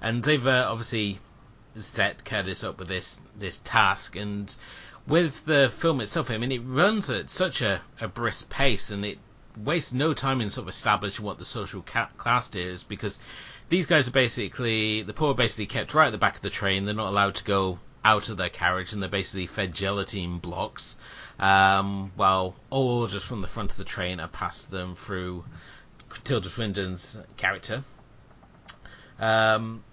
And 0.00 0.22
they've 0.22 0.46
uh, 0.46 0.66
obviously 0.68 1.20
set 1.78 2.24
Curtis 2.24 2.64
up 2.64 2.78
with 2.78 2.88
this 2.88 3.20
this 3.38 3.58
task, 3.62 4.16
and 4.16 4.54
with 5.06 5.44
the 5.44 5.70
film 5.76 6.00
itself, 6.00 6.30
I 6.30 6.38
mean, 6.38 6.52
it 6.52 6.62
runs 6.64 7.10
at 7.10 7.30
such 7.30 7.62
a, 7.62 7.82
a 8.00 8.08
brisk 8.08 8.48
pace, 8.48 8.90
and 8.90 9.04
it 9.04 9.18
wastes 9.56 9.92
no 9.92 10.14
time 10.14 10.40
in 10.40 10.50
sort 10.50 10.64
of 10.64 10.68
establishing 10.68 11.24
what 11.24 11.38
the 11.38 11.44
social 11.44 11.82
ca- 11.82 12.10
class 12.16 12.54
is, 12.54 12.82
because 12.82 13.18
these 13.68 13.86
guys 13.86 14.08
are 14.08 14.12
basically 14.12 15.02
the 15.02 15.12
poor 15.12 15.32
are 15.32 15.34
basically 15.34 15.66
kept 15.66 15.94
right 15.94 16.06
at 16.06 16.12
the 16.12 16.18
back 16.18 16.36
of 16.36 16.42
the 16.42 16.50
train. 16.50 16.84
They're 16.84 16.94
not 16.94 17.08
allowed 17.08 17.36
to 17.36 17.44
go 17.44 17.78
out 18.04 18.28
of 18.28 18.36
their 18.36 18.48
carriage, 18.48 18.92
and 18.92 19.02
they're 19.02 19.10
basically 19.10 19.46
fed 19.46 19.74
gelatine 19.74 20.38
blocks. 20.38 20.96
Um, 21.38 22.10
while 22.16 22.56
all 22.70 23.00
orders 23.00 23.22
from 23.22 23.42
the 23.42 23.48
front 23.48 23.70
of 23.70 23.76
the 23.76 23.84
train 23.84 24.18
are 24.18 24.28
passed 24.28 24.70
them 24.70 24.96
through 24.96 25.44
Tilda 26.24 26.48
Swinton's 26.48 27.16
character. 27.36 27.82
Um, 29.20 29.84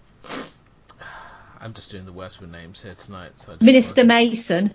I'm 1.60 1.74
just 1.74 1.92
doing 1.92 2.06
the 2.06 2.14
worst 2.14 2.42
with 2.42 2.50
names 2.52 2.82
here 2.82 2.96
tonight. 2.96 3.40
So 3.40 3.58
Minister 3.60 4.04
Mason. 4.04 4.74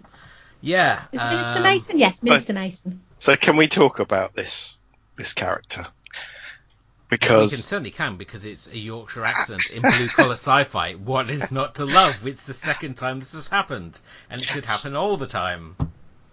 Yeah. 0.61 1.05
Is 1.13 1.21
um, 1.21 1.31
Minister 1.31 1.61
Mason? 1.61 1.99
Yes, 1.99 2.23
Minister 2.23 2.53
Mason. 2.53 3.01
So 3.19 3.37
can 3.37 3.57
we 3.57 3.69
talk 3.69 3.99
about 3.99 4.35
this 4.35 4.81
this 5.17 5.33
character? 5.33 5.87
Because 7.11 7.51
we 7.51 7.57
can 7.57 7.63
certainly 7.63 7.91
can 7.91 8.17
because 8.17 8.45
it's 8.45 8.69
a 8.69 8.79
Yorkshire 8.79 9.25
accent 9.25 9.69
in 9.71 9.83
blue 9.83 10.09
collar 10.09 10.33
sci-fi. 10.33 10.95
What 10.95 11.29
is 11.29 11.51
not 11.51 11.75
to 11.75 11.85
love? 11.85 12.27
It's 12.27 12.47
the 12.47 12.55
second 12.55 12.97
time 12.97 13.19
this 13.19 13.33
has 13.33 13.49
happened, 13.49 13.99
and 14.31 14.41
it 14.41 14.49
should 14.49 14.65
happen 14.65 14.95
all 14.95 15.17
the 15.17 15.27
time. 15.27 15.77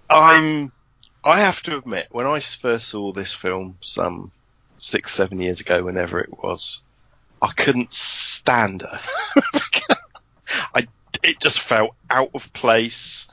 I'm 0.10 0.72
I 1.24 1.42
have 1.42 1.62
to 1.64 1.78
admit, 1.78 2.08
when 2.12 2.26
I 2.26 2.40
first 2.40 2.88
saw 2.88 3.12
this 3.12 3.34
film 3.34 3.78
some 3.82 4.32
six, 4.78 5.12
seven 5.12 5.42
years 5.42 5.60
ago, 5.60 5.84
whenever 5.84 6.20
it 6.20 6.32
was, 6.32 6.82
I 7.42 7.48
couldn't 7.48 7.92
stand 7.92 8.84
her. 8.84 9.02
I, 10.74 10.88
it 11.24 11.42
just 11.42 11.60
felt 11.60 11.96
out 12.10 12.32
of 12.34 12.54
place. 12.54 13.28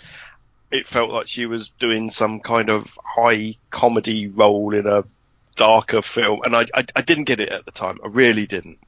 It 0.71 0.89
felt 0.89 1.11
like 1.11 1.29
she 1.29 1.47
was 1.47 1.69
doing 1.79 2.11
some 2.11 2.41
kind 2.41 2.69
of 2.69 2.99
high 3.05 3.57
comedy 3.71 4.27
role 4.27 4.75
in 4.75 4.87
a 4.87 5.05
darker 5.57 6.03
film, 6.03 6.41
and 6.45 6.55
I, 6.55 6.67
I, 6.75 6.85
I 6.97 7.03
didn't 7.03 7.25
get 7.25 7.41
it 7.41 7.51
at 7.51 7.65
the 7.65 7.73
time. 7.73 7.99
I 8.05 8.09
really 8.09 8.47
didn't. 8.47 8.79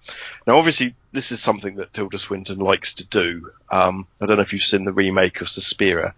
Now, 0.47 0.59
obviously, 0.59 0.95
this 1.13 1.33
is 1.33 1.41
something 1.41 1.77
that 1.77 1.93
Tilda 1.93 2.19
Swinton 2.19 2.59
likes 2.59 2.95
to 2.95 3.07
do. 3.07 3.51
Um, 3.71 4.07
I 4.21 4.27
don't 4.27 4.37
know 4.37 4.43
if 4.43 4.53
you've 4.53 4.63
seen 4.63 4.85
the 4.85 4.93
remake 4.93 5.41
of 5.41 5.49
Suspiria. 5.49 6.15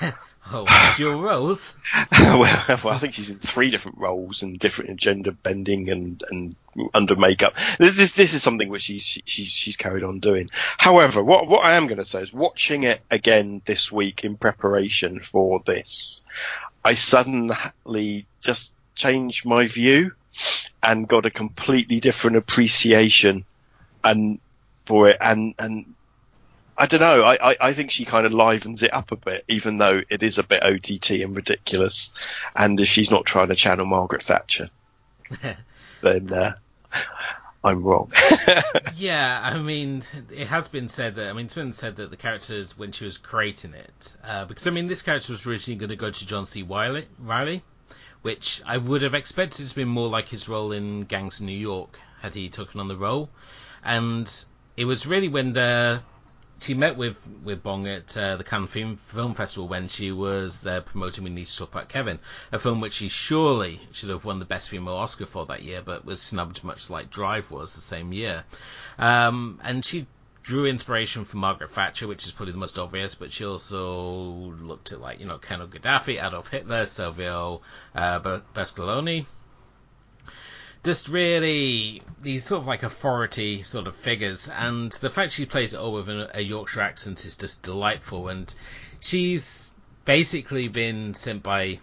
oh, 0.52 0.94
dual 0.96 1.20
roles. 1.20 1.74
well, 2.12 2.40
well, 2.68 2.94
I 2.94 2.98
think 2.98 3.14
she's 3.14 3.30
in 3.30 3.38
three 3.38 3.70
different 3.70 3.98
roles 3.98 4.42
and 4.42 4.58
different 4.58 4.98
gender 4.98 5.32
bending 5.32 5.88
and 5.90 6.22
and 6.30 6.54
under 6.94 7.16
makeup. 7.16 7.54
This 7.78 7.96
this, 7.96 8.12
this 8.12 8.34
is 8.34 8.42
something 8.42 8.68
which 8.68 8.82
she's 8.82 9.02
she's 9.02 9.48
she's 9.48 9.76
carried 9.76 10.04
on 10.04 10.20
doing. 10.20 10.48
However, 10.78 11.22
what 11.22 11.48
what 11.48 11.64
I 11.64 11.74
am 11.74 11.86
going 11.86 11.98
to 11.98 12.04
say 12.04 12.22
is 12.22 12.32
watching 12.32 12.84
it 12.84 13.00
again 13.10 13.62
this 13.64 13.92
week 13.92 14.24
in 14.24 14.36
preparation 14.36 15.20
for 15.20 15.62
this, 15.64 16.22
I 16.84 16.94
suddenly 16.94 18.26
just 18.40 18.72
changed 18.94 19.44
my 19.46 19.66
view 19.66 20.12
and 20.82 21.08
got 21.08 21.26
a 21.26 21.30
completely 21.30 22.00
different 22.00 22.36
appreciation 22.36 23.44
and 24.02 24.40
for 24.84 25.08
it 25.08 25.16
and 25.20 25.54
and 25.58 25.94
I 26.76 26.86
don't 26.86 27.00
know. 27.00 27.22
I, 27.22 27.50
I, 27.50 27.56
I, 27.60 27.72
think 27.74 27.90
she 27.90 28.06
kind 28.06 28.24
of 28.24 28.32
livens 28.32 28.82
it 28.82 28.94
up 28.94 29.12
a 29.12 29.16
bit, 29.16 29.44
even 29.46 29.76
though 29.76 30.00
it 30.08 30.22
is 30.22 30.38
a 30.38 30.42
bit 30.42 30.62
OTT 30.62 31.10
and 31.22 31.36
ridiculous. 31.36 32.10
And 32.56 32.80
if 32.80 32.88
she's 32.88 33.10
not 33.10 33.26
trying 33.26 33.48
to 33.48 33.54
channel 33.54 33.84
Margaret 33.84 34.22
Thatcher, 34.22 34.68
then 36.00 36.32
uh, 36.32 36.54
I'm 37.62 37.82
wrong. 37.82 38.10
yeah, 38.96 39.40
I 39.42 39.58
mean, 39.58 40.02
it 40.30 40.48
has 40.48 40.68
been 40.68 40.88
said 40.88 41.16
that. 41.16 41.28
I 41.28 41.32
mean, 41.34 41.48
Twin 41.48 41.72
said 41.72 41.96
that 41.96 42.10
the 42.10 42.16
character 42.16 42.64
when 42.76 42.90
she 42.90 43.04
was 43.04 43.18
creating 43.18 43.74
it, 43.74 44.16
uh, 44.24 44.46
because 44.46 44.66
I 44.66 44.70
mean, 44.70 44.88
this 44.88 45.02
character 45.02 45.32
was 45.32 45.46
originally 45.46 45.78
going 45.78 45.90
to 45.90 45.96
go 45.96 46.10
to 46.10 46.26
John 46.26 46.46
C. 46.46 46.62
Wiley, 46.62 47.06
Riley, 47.18 47.62
which 48.22 48.62
I 48.64 48.76
would 48.76 49.02
have 49.02 49.14
expected 49.14 49.68
to 49.68 49.74
be 49.74 49.84
more 49.84 50.08
like 50.08 50.28
his 50.28 50.48
role 50.48 50.72
in 50.72 51.04
Gangs 51.04 51.40
of 51.40 51.46
New 51.46 51.58
York 51.58 51.98
had 52.20 52.34
he 52.34 52.48
taken 52.48 52.80
on 52.80 52.88
the 52.88 52.96
role. 52.96 53.28
And 53.84 54.32
it 54.76 54.84
was 54.84 55.06
really 55.06 55.28
when 55.28 55.52
the, 55.52 56.02
she 56.60 56.74
met 56.74 56.96
with, 56.96 57.28
with 57.42 57.62
Bong 57.62 57.88
at 57.88 58.16
uh, 58.16 58.36
the 58.36 58.44
Cannes 58.44 58.68
Film, 58.68 58.96
Film 58.96 59.34
Festival 59.34 59.66
when 59.66 59.88
she 59.88 60.12
was 60.12 60.60
there 60.60 60.80
promoting 60.80 61.24
We 61.24 61.30
Need 61.30 61.46
to 61.46 61.58
Talk 61.58 61.72
About 61.72 61.88
Kevin, 61.88 62.20
a 62.52 62.58
film 62.60 62.80
which 62.80 62.94
she 62.94 63.08
surely 63.08 63.80
should 63.90 64.10
have 64.10 64.24
won 64.24 64.38
the 64.38 64.44
Best 64.44 64.68
Female 64.68 64.94
Oscar 64.94 65.26
for 65.26 65.44
that 65.46 65.62
year, 65.62 65.82
but 65.82 66.04
was 66.04 66.22
snubbed 66.22 66.62
much 66.62 66.90
like 66.90 67.10
Drive 67.10 67.50
was 67.50 67.74
the 67.74 67.80
same 67.80 68.12
year. 68.12 68.44
Um, 68.98 69.58
and 69.64 69.84
she 69.84 70.06
drew 70.42 70.66
inspiration 70.66 71.24
from 71.24 71.40
Margaret 71.40 71.70
Thatcher, 71.70 72.08
which 72.08 72.24
is 72.24 72.32
probably 72.32 72.52
the 72.52 72.58
most 72.58 72.78
obvious, 72.78 73.14
but 73.14 73.32
she 73.32 73.44
also 73.44 74.52
looked 74.60 74.92
at 74.92 75.00
like 75.00 75.20
you 75.20 75.26
know 75.26 75.38
Colonel 75.38 75.68
Gaddafi, 75.68 76.22
Adolf 76.24 76.48
Hitler, 76.48 76.84
Silvio 76.84 77.62
uh, 77.94 78.18
Berlusconi. 78.20 79.26
Just 80.84 81.08
really 81.08 82.02
these 82.20 82.44
sort 82.44 82.62
of 82.62 82.66
like 82.66 82.82
authority 82.82 83.62
sort 83.62 83.86
of 83.86 83.94
figures, 83.94 84.48
and 84.48 84.90
the 84.92 85.10
fact 85.10 85.32
she 85.32 85.46
plays 85.46 85.74
it 85.74 85.78
all 85.78 85.92
with 85.92 86.08
a, 86.08 86.30
a 86.36 86.40
Yorkshire 86.40 86.80
accent 86.80 87.24
is 87.24 87.36
just 87.36 87.62
delightful. 87.62 88.28
And 88.28 88.52
she's 88.98 89.72
basically 90.04 90.66
been 90.66 91.14
sent 91.14 91.44
by 91.44 91.78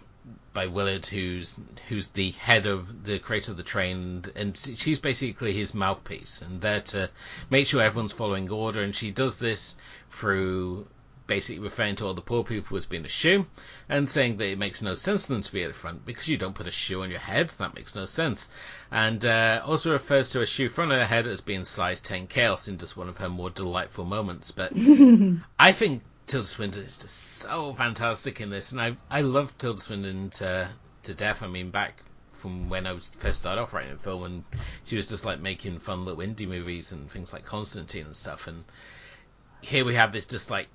by 0.52 0.66
Willard, 0.66 1.06
who's 1.06 1.60
who's 1.88 2.08
the 2.08 2.30
head 2.32 2.66
of 2.66 3.04
the 3.04 3.18
creator 3.18 3.52
of 3.52 3.56
the 3.56 3.62
train, 3.62 4.24
and 4.34 4.56
she's 4.56 4.98
basically 4.98 5.52
his 5.52 5.74
mouthpiece, 5.74 6.42
and 6.42 6.60
there 6.60 6.80
to 6.80 7.10
make 7.50 7.66
sure 7.66 7.82
everyone's 7.82 8.12
following 8.12 8.50
order. 8.50 8.82
And 8.82 8.94
she 8.94 9.10
does 9.10 9.38
this 9.38 9.76
through 10.10 10.86
basically 11.30 11.60
referring 11.60 11.94
to 11.94 12.04
all 12.04 12.14
the 12.14 12.20
poor 12.20 12.42
people 12.42 12.76
as 12.76 12.86
being 12.86 13.04
a 13.04 13.08
shoe, 13.08 13.46
and 13.88 14.08
saying 14.08 14.36
that 14.36 14.48
it 14.48 14.58
makes 14.58 14.82
no 14.82 14.96
sense 14.96 15.26
for 15.26 15.34
them 15.34 15.42
to 15.42 15.52
be 15.52 15.62
at 15.62 15.68
the 15.68 15.78
front 15.78 16.04
because 16.04 16.26
you 16.26 16.36
don't 16.36 16.56
put 16.56 16.66
a 16.66 16.72
shoe 16.72 17.02
on 17.02 17.10
your 17.10 17.20
head. 17.20 17.50
That 17.50 17.76
makes 17.76 17.94
no 17.94 18.04
sense. 18.04 18.48
And 18.90 19.24
uh, 19.24 19.62
also 19.64 19.92
refers 19.92 20.30
to 20.30 20.40
a 20.40 20.46
shoe 20.46 20.68
front 20.68 20.90
of 20.90 20.98
her 20.98 21.06
head 21.06 21.28
as 21.28 21.40
being 21.40 21.62
size 21.62 22.00
10 22.00 22.26
chaos 22.26 22.66
in 22.66 22.78
just 22.78 22.96
one 22.96 23.08
of 23.08 23.18
her 23.18 23.28
more 23.28 23.50
delightful 23.50 24.04
moments. 24.04 24.50
But 24.50 24.72
I 25.58 25.70
think 25.70 26.02
Tilda 26.30 26.46
Swinton 26.46 26.84
is 26.84 26.96
just 26.96 27.16
so 27.16 27.74
fantastic 27.74 28.40
in 28.40 28.50
this, 28.50 28.70
and 28.70 28.80
I 28.80 28.96
I 29.10 29.22
love 29.22 29.58
Tilda 29.58 29.80
Swinton 29.80 30.30
to 30.30 30.70
to 31.02 31.12
death. 31.12 31.42
I 31.42 31.48
mean, 31.48 31.72
back 31.72 32.04
from 32.30 32.68
when 32.68 32.86
I 32.86 32.92
was 32.92 33.08
first 33.08 33.40
started 33.40 33.60
off 33.60 33.72
writing 33.72 33.94
a 33.94 33.98
film, 33.98 34.22
and 34.22 34.44
she 34.84 34.94
was 34.94 35.06
just 35.06 35.24
like 35.24 35.40
making 35.40 35.80
fun 35.80 36.04
little 36.04 36.22
indie 36.22 36.46
movies 36.46 36.92
and 36.92 37.10
things 37.10 37.32
like 37.32 37.44
Constantine 37.44 38.06
and 38.06 38.14
stuff. 38.14 38.46
And 38.46 38.62
here 39.60 39.84
we 39.84 39.96
have 39.96 40.12
this 40.12 40.24
just 40.24 40.52
like 40.52 40.68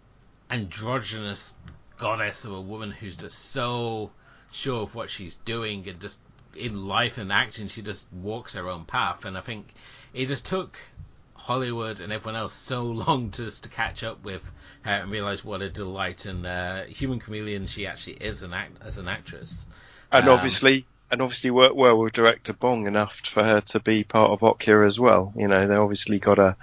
androgynous 0.49 1.55
goddess 1.95 2.43
of 2.43 2.51
a 2.51 2.59
woman 2.59 2.91
who's 2.91 3.15
just 3.15 3.51
so 3.51 4.11
sure 4.51 4.81
of 4.81 4.93
what 4.93 5.09
she's 5.09 5.35
doing 5.35 5.87
and 5.87 6.01
just 6.01 6.19
in 6.53 6.85
life 6.85 7.17
and 7.17 7.31
action 7.31 7.69
she 7.69 7.81
just 7.81 8.11
walks 8.11 8.55
her 8.55 8.67
own 8.67 8.83
path. 8.83 9.23
And 9.23 9.37
I 9.37 9.41
think 9.41 9.73
it 10.13 10.25
just 10.25 10.45
took 10.45 10.77
Hollywood 11.35 12.01
and 12.01 12.11
everyone 12.11 12.35
else 12.35 12.53
so 12.53 12.83
long 13.07 13.31
just 13.31 13.63
to 13.63 13.69
catch 13.69 14.03
up 14.03 14.21
with 14.21 14.51
her 14.85 14.91
and 15.01 15.11
realize 15.11 15.43
what 15.43 15.61
a 15.61 15.69
delight 15.69 16.25
and 16.25 16.45
uh, 16.45 16.83
human 16.83 17.19
chameleon 17.19 17.65
she 17.65 17.87
actually 17.87 18.13
is 18.13 18.43
an 18.43 18.53
act 18.53 18.77
as 18.81 18.97
an 18.97 19.07
actress. 19.07 19.65
And 20.11 20.27
um, 20.27 20.35
obviously, 20.37 20.85
and 21.09 21.21
obviously 21.21 21.49
worked 21.49 21.75
well 21.75 21.97
with 21.97 22.13
director 22.13 22.53
Bong 22.53 22.85
enough 22.85 23.19
for 23.25 23.43
her 23.43 23.61
to 23.61 23.79
be 23.79 24.03
part 24.03 24.31
of 24.31 24.41
Okja 24.41 24.85
as 24.85 24.99
well. 24.99 25.33
You 25.35 25.47
know, 25.47 25.67
they 25.67 25.75
obviously 25.75 26.19
got 26.19 26.37
a 26.37 26.55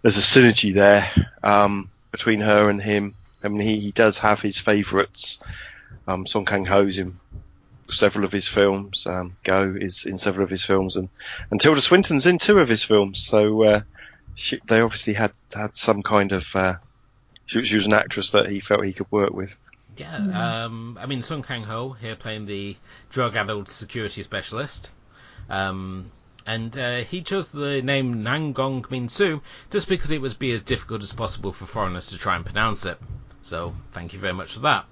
there's 0.00 0.16
a 0.16 0.20
synergy 0.20 0.72
there 0.72 1.12
um, 1.42 1.90
between 2.10 2.40
her 2.40 2.70
and 2.70 2.82
him. 2.82 3.14
I 3.44 3.48
mean, 3.48 3.60
he, 3.60 3.78
he 3.78 3.90
does 3.90 4.18
have 4.18 4.40
his 4.40 4.58
favourites. 4.58 5.38
Um, 6.08 6.26
Song 6.26 6.46
Kang 6.46 6.64
Ho's 6.64 6.98
in 6.98 7.18
several 7.90 8.24
of 8.24 8.32
his 8.32 8.48
films. 8.48 9.06
Um, 9.06 9.36
Go 9.44 9.76
is 9.78 10.06
in 10.06 10.18
several 10.18 10.44
of 10.44 10.50
his 10.50 10.64
films, 10.64 10.96
and, 10.96 11.10
and 11.50 11.60
Tilda 11.60 11.82
Swinton's 11.82 12.26
in 12.26 12.38
two 12.38 12.58
of 12.58 12.70
his 12.70 12.84
films. 12.84 13.22
So 13.22 13.62
uh, 13.64 13.80
she, 14.34 14.60
they 14.66 14.80
obviously 14.80 15.12
had 15.12 15.32
had 15.54 15.76
some 15.76 16.02
kind 16.02 16.32
of. 16.32 16.56
Uh, 16.56 16.76
she, 17.50 17.64
she, 17.64 17.76
was 17.76 17.86
an 17.86 17.92
actress 17.94 18.30
that 18.30 18.48
he 18.48 18.60
felt 18.60 18.84
he 18.84 18.92
could 18.92 19.10
work 19.10 19.32
with. 19.32 19.58
Yeah, 19.96 20.16
mm. 20.16 20.34
um, 20.34 20.98
I 21.00 21.06
mean 21.06 21.20
Song 21.20 21.42
Kang 21.42 21.64
Ho 21.64 21.90
here 22.00 22.14
playing 22.14 22.46
the 22.46 22.76
drug-addled 23.10 23.68
security 23.68 24.22
specialist. 24.22 24.90
Um, 25.48 26.12
and 26.46 26.76
uh, 26.78 26.98
he 26.98 27.22
chose 27.22 27.50
the 27.50 27.82
name 27.82 28.22
Nangong 28.22 28.88
Min 28.88 29.08
Su 29.08 29.42
just 29.70 29.88
because 29.88 30.12
it 30.12 30.20
would 30.20 30.38
be 30.38 30.52
as 30.52 30.62
difficult 30.62 31.02
as 31.02 31.12
possible 31.12 31.52
for 31.52 31.66
foreigners 31.66 32.10
to 32.10 32.18
try 32.18 32.36
and 32.36 32.44
pronounce 32.44 32.86
it. 32.86 32.98
So 33.42 33.74
thank 33.90 34.12
you 34.12 34.20
very 34.20 34.32
much 34.32 34.54
for 34.54 34.60
that. 34.60 34.86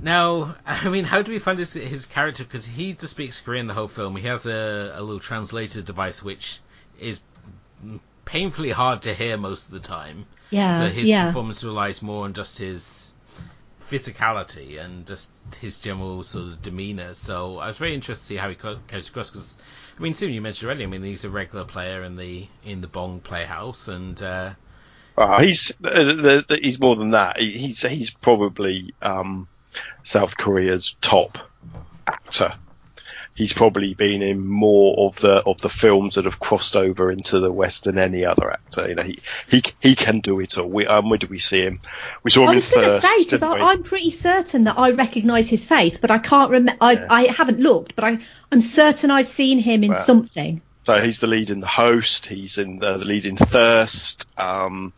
Now, 0.00 0.56
I 0.66 0.88
mean, 0.88 1.04
how 1.04 1.22
do 1.22 1.30
we 1.30 1.38
find 1.38 1.60
his, 1.60 1.74
his 1.74 2.06
character? 2.06 2.42
Because 2.42 2.66
he 2.66 2.92
just 2.92 3.10
speaks 3.10 3.40
Korean 3.40 3.68
the 3.68 3.74
whole 3.74 3.88
film. 3.88 4.16
He 4.16 4.26
has 4.26 4.46
a, 4.46 4.94
a 4.96 5.00
little 5.00 5.20
translator 5.20 5.80
device 5.80 6.24
which 6.24 6.58
is 6.98 7.20
painfully 8.24 8.70
hard 8.70 9.02
to 9.02 9.14
hear 9.14 9.36
most 9.36 9.66
of 9.66 9.72
the 9.72 9.80
time. 9.80 10.26
Yeah. 10.50 10.78
So 10.78 10.88
his 10.88 11.08
yeah. 11.08 11.26
performance 11.26 11.64
relies 11.64 12.02
more 12.02 12.24
on 12.24 12.32
just 12.32 12.58
his 12.58 13.14
physicality 13.88 14.82
and 14.82 15.06
just 15.06 15.30
his 15.60 15.78
general 15.78 16.22
sort 16.22 16.48
of 16.48 16.62
demeanor. 16.62 17.14
So 17.14 17.58
I 17.58 17.66
was 17.68 17.78
very 17.78 17.94
interested 17.94 18.22
to 18.22 18.28
see 18.28 18.36
how 18.36 18.48
he 18.48 18.54
goes 18.54 19.08
across 19.08 19.30
because 19.30 19.56
I 19.98 20.02
mean, 20.02 20.14
Stephen, 20.14 20.34
you 20.34 20.40
mentioned 20.40 20.68
already. 20.68 20.84
I 20.84 20.86
mean, 20.86 21.02
he's 21.02 21.24
a 21.24 21.30
regular 21.30 21.64
player 21.64 22.02
in 22.02 22.16
the 22.16 22.48
in 22.64 22.80
the 22.80 22.88
Bong 22.88 23.20
Playhouse, 23.20 23.88
and 23.88 24.20
uh, 24.22 24.54
uh, 25.16 25.40
he's 25.40 25.70
uh, 25.84 26.04
the, 26.04 26.44
the, 26.48 26.58
he's 26.60 26.80
more 26.80 26.96
than 26.96 27.10
that. 27.10 27.38
He, 27.38 27.50
he's 27.50 27.82
he's 27.82 28.10
probably 28.10 28.94
um, 29.00 29.46
South 30.02 30.36
Korea's 30.36 30.96
top 31.00 31.38
actor 32.06 32.54
he's 33.34 33.52
probably 33.52 33.94
been 33.94 34.22
in 34.22 34.46
more 34.46 35.08
of 35.08 35.16
the 35.16 35.42
of 35.44 35.60
the 35.60 35.68
films 35.68 36.14
that 36.14 36.24
have 36.24 36.38
crossed 36.38 36.76
over 36.76 37.10
into 37.10 37.40
the 37.40 37.52
West 37.52 37.84
than 37.84 37.98
any 37.98 38.24
other 38.24 38.50
actor. 38.50 38.88
You 38.88 38.94
know, 38.94 39.02
he 39.02 39.18
he 39.48 39.62
he 39.80 39.96
can 39.96 40.20
do 40.20 40.40
it 40.40 40.56
all. 40.56 40.68
We, 40.68 40.86
um, 40.86 41.10
where 41.10 41.18
do 41.18 41.26
we 41.26 41.38
see 41.38 41.62
him? 41.62 41.80
We 42.22 42.30
saw 42.30 42.42
him. 42.42 42.50
I 42.50 42.54
was 42.54 42.68
going 42.68 42.88
to 42.88 43.00
say 43.00 43.24
because 43.24 43.42
I'm 43.42 43.82
pretty 43.82 44.10
certain 44.10 44.64
that 44.64 44.78
I 44.78 44.90
recognise 44.92 45.48
his 45.48 45.64
face, 45.64 45.96
but 45.96 46.10
I 46.10 46.18
can't 46.18 46.50
remember. 46.50 46.78
I 46.80 46.92
yeah. 46.92 47.06
I 47.10 47.22
haven't 47.24 47.60
looked, 47.60 47.94
but 47.96 48.04
I 48.04 48.18
I'm 48.52 48.60
certain 48.60 49.10
I've 49.10 49.26
seen 49.26 49.58
him 49.58 49.84
in 49.84 49.92
well, 49.92 50.04
something. 50.04 50.62
So 50.84 51.00
he's 51.00 51.18
the 51.18 51.26
lead 51.26 51.50
in 51.50 51.60
The 51.60 51.66
Host. 51.66 52.26
He's 52.26 52.58
in 52.58 52.78
the, 52.78 52.98
the 52.98 53.06
lead 53.06 53.24
in 53.24 53.36
Thirst. 53.36 54.26
Um, 54.38 54.92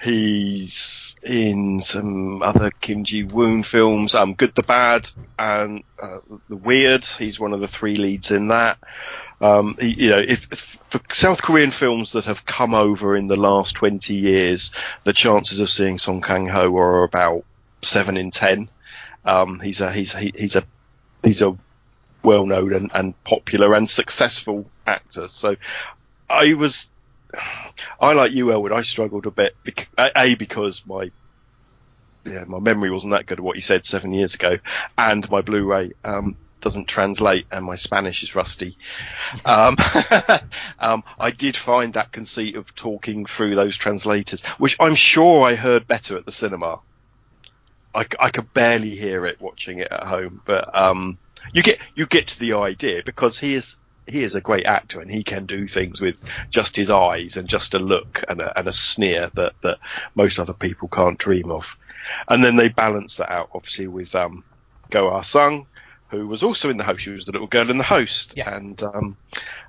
he's 0.00 1.16
in 1.22 1.80
some 1.80 2.42
other 2.42 2.70
Kim 2.70 3.04
Ji 3.04 3.24
Woon 3.24 3.62
films. 3.62 4.14
Um, 4.14 4.34
Good, 4.34 4.54
the 4.54 4.62
Bad, 4.62 5.08
and 5.38 5.82
uh, 6.00 6.18
The 6.48 6.56
Weird. 6.56 7.04
He's 7.04 7.40
one 7.40 7.52
of 7.52 7.60
the 7.60 7.68
three 7.68 7.96
leads 7.96 8.30
in 8.30 8.48
that. 8.48 8.78
Um, 9.40 9.76
he, 9.78 9.88
you 9.88 10.10
know, 10.10 10.18
if, 10.18 10.52
if, 10.52 10.78
for 10.88 11.00
South 11.12 11.42
Korean 11.42 11.70
films 11.70 12.12
that 12.12 12.24
have 12.26 12.46
come 12.46 12.74
over 12.74 13.16
in 13.16 13.26
the 13.26 13.36
last 13.36 13.76
20 13.76 14.14
years, 14.14 14.70
the 15.04 15.12
chances 15.12 15.60
of 15.60 15.68
seeing 15.68 15.98
Song 15.98 16.22
Kang 16.22 16.46
Ho 16.48 16.76
are 16.76 17.04
about 17.04 17.44
seven 17.82 18.16
in 18.16 18.30
ten. 18.30 18.68
Um, 19.24 19.60
he's 19.60 19.80
a 19.80 19.92
he's 19.92 20.14
he, 20.14 20.32
he's 20.34 20.56
a 20.56 20.64
he's 21.22 21.42
a 21.42 21.56
well 22.22 22.46
known 22.46 22.72
and, 22.72 22.90
and 22.94 23.24
popular 23.24 23.74
and 23.74 23.88
successful 23.90 24.70
actor. 24.86 25.28
So 25.28 25.56
I 26.30 26.54
was 26.54 26.88
I 28.00 28.12
like 28.12 28.32
you, 28.32 28.52
Elwood. 28.52 28.72
I 28.72 28.82
struggled 28.82 29.26
a 29.26 29.30
bit. 29.30 29.54
A 29.98 30.34
because 30.34 30.84
my 30.86 31.10
yeah, 32.24 32.44
my 32.44 32.58
memory 32.58 32.90
wasn't 32.90 33.12
that 33.12 33.26
good 33.26 33.38
of 33.38 33.44
what 33.44 33.56
you 33.56 33.62
said 33.62 33.84
seven 33.84 34.12
years 34.12 34.34
ago, 34.34 34.58
and 34.98 35.28
my 35.30 35.42
Blu-ray 35.42 35.92
um, 36.04 36.36
doesn't 36.60 36.88
translate, 36.88 37.46
and 37.50 37.64
my 37.64 37.76
Spanish 37.76 38.22
is 38.22 38.34
rusty. 38.34 38.76
Um, 39.44 39.76
um, 40.80 41.04
I 41.18 41.30
did 41.30 41.56
find 41.56 41.94
that 41.94 42.12
conceit 42.12 42.56
of 42.56 42.74
talking 42.74 43.24
through 43.26 43.54
those 43.54 43.76
translators, 43.76 44.44
which 44.58 44.76
I'm 44.80 44.96
sure 44.96 45.44
I 45.46 45.54
heard 45.54 45.86
better 45.86 46.16
at 46.16 46.26
the 46.26 46.32
cinema. 46.32 46.80
I, 47.94 48.06
I 48.18 48.30
could 48.30 48.52
barely 48.52 48.90
hear 48.90 49.24
it 49.24 49.40
watching 49.40 49.78
it 49.78 49.88
at 49.90 50.04
home, 50.04 50.42
but 50.44 50.76
um, 50.76 51.18
you 51.52 51.62
get 51.62 51.78
you 51.94 52.06
get 52.06 52.28
to 52.28 52.40
the 52.40 52.54
idea 52.54 53.02
because 53.04 53.38
he 53.38 53.54
is 53.54 53.76
he 54.06 54.22
is 54.22 54.34
a 54.34 54.40
great 54.40 54.66
actor 54.66 55.00
and 55.00 55.10
he 55.10 55.22
can 55.22 55.46
do 55.46 55.66
things 55.66 56.00
with 56.00 56.22
just 56.50 56.76
his 56.76 56.90
eyes 56.90 57.36
and 57.36 57.48
just 57.48 57.74
a 57.74 57.78
look 57.78 58.24
and 58.28 58.40
a, 58.40 58.58
and 58.58 58.68
a 58.68 58.72
sneer 58.72 59.30
that, 59.34 59.54
that 59.62 59.78
most 60.14 60.38
other 60.38 60.52
people 60.52 60.88
can't 60.88 61.18
dream 61.18 61.50
of. 61.50 61.76
And 62.28 62.44
then 62.44 62.56
they 62.56 62.68
balance 62.68 63.16
that 63.16 63.32
out, 63.32 63.50
obviously, 63.52 63.88
with 63.88 64.14
um, 64.14 64.44
Go 64.90 65.10
Ah 65.10 65.22
Sung, 65.22 65.66
who 66.08 66.28
was 66.28 66.42
also 66.42 66.70
in 66.70 66.76
the 66.76 66.84
host. 66.84 67.02
She 67.02 67.10
was 67.10 67.24
the 67.24 67.32
little 67.32 67.48
girl 67.48 67.70
in 67.70 67.78
the 67.78 67.84
host, 67.84 68.34
yeah. 68.36 68.54
and 68.54 68.80
um, 68.82 69.16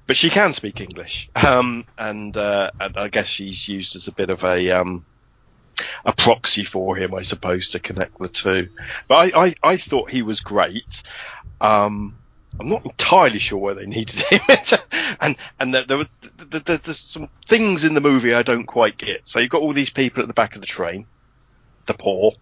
but 0.05 0.15
she 0.15 0.29
can 0.29 0.53
speak 0.53 0.79
English, 0.79 1.29
um, 1.35 1.85
and 1.97 2.35
uh, 2.37 2.71
and 2.79 2.97
I 2.97 3.07
guess 3.07 3.25
she's 3.25 3.67
used 3.67 3.95
as 3.95 4.07
a 4.07 4.11
bit 4.11 4.29
of 4.29 4.43
a 4.43 4.71
um, 4.71 5.05
a 6.05 6.13
proxy 6.13 6.63
for 6.63 6.95
him, 6.95 7.15
I 7.15 7.23
suppose, 7.23 7.69
to 7.69 7.79
connect 7.79 8.19
the 8.19 8.27
two. 8.27 8.69
But 9.07 9.35
I 9.35 9.45
I, 9.45 9.55
I 9.63 9.77
thought 9.77 10.11
he 10.11 10.21
was 10.21 10.41
great. 10.41 11.03
Um, 11.59 12.15
I'm 12.59 12.69
not 12.69 12.85
entirely 12.85 13.39
sure 13.39 13.59
where 13.59 13.75
they 13.75 13.85
needed 13.85 14.19
him, 14.19 14.41
and 15.19 15.35
and 15.59 15.73
there, 15.73 15.83
there, 15.83 15.97
were, 15.97 16.07
there, 16.49 16.77
there's 16.77 16.97
some 16.97 17.29
things 17.45 17.83
in 17.83 17.93
the 17.93 18.01
movie 18.01 18.33
I 18.33 18.43
don't 18.43 18.65
quite 18.65 18.97
get. 18.97 19.27
So 19.27 19.39
you've 19.39 19.51
got 19.51 19.61
all 19.61 19.73
these 19.73 19.89
people 19.89 20.21
at 20.21 20.27
the 20.27 20.33
back 20.33 20.55
of 20.55 20.61
the 20.61 20.67
train 20.67 21.05
the 21.87 21.93
poor, 21.93 22.33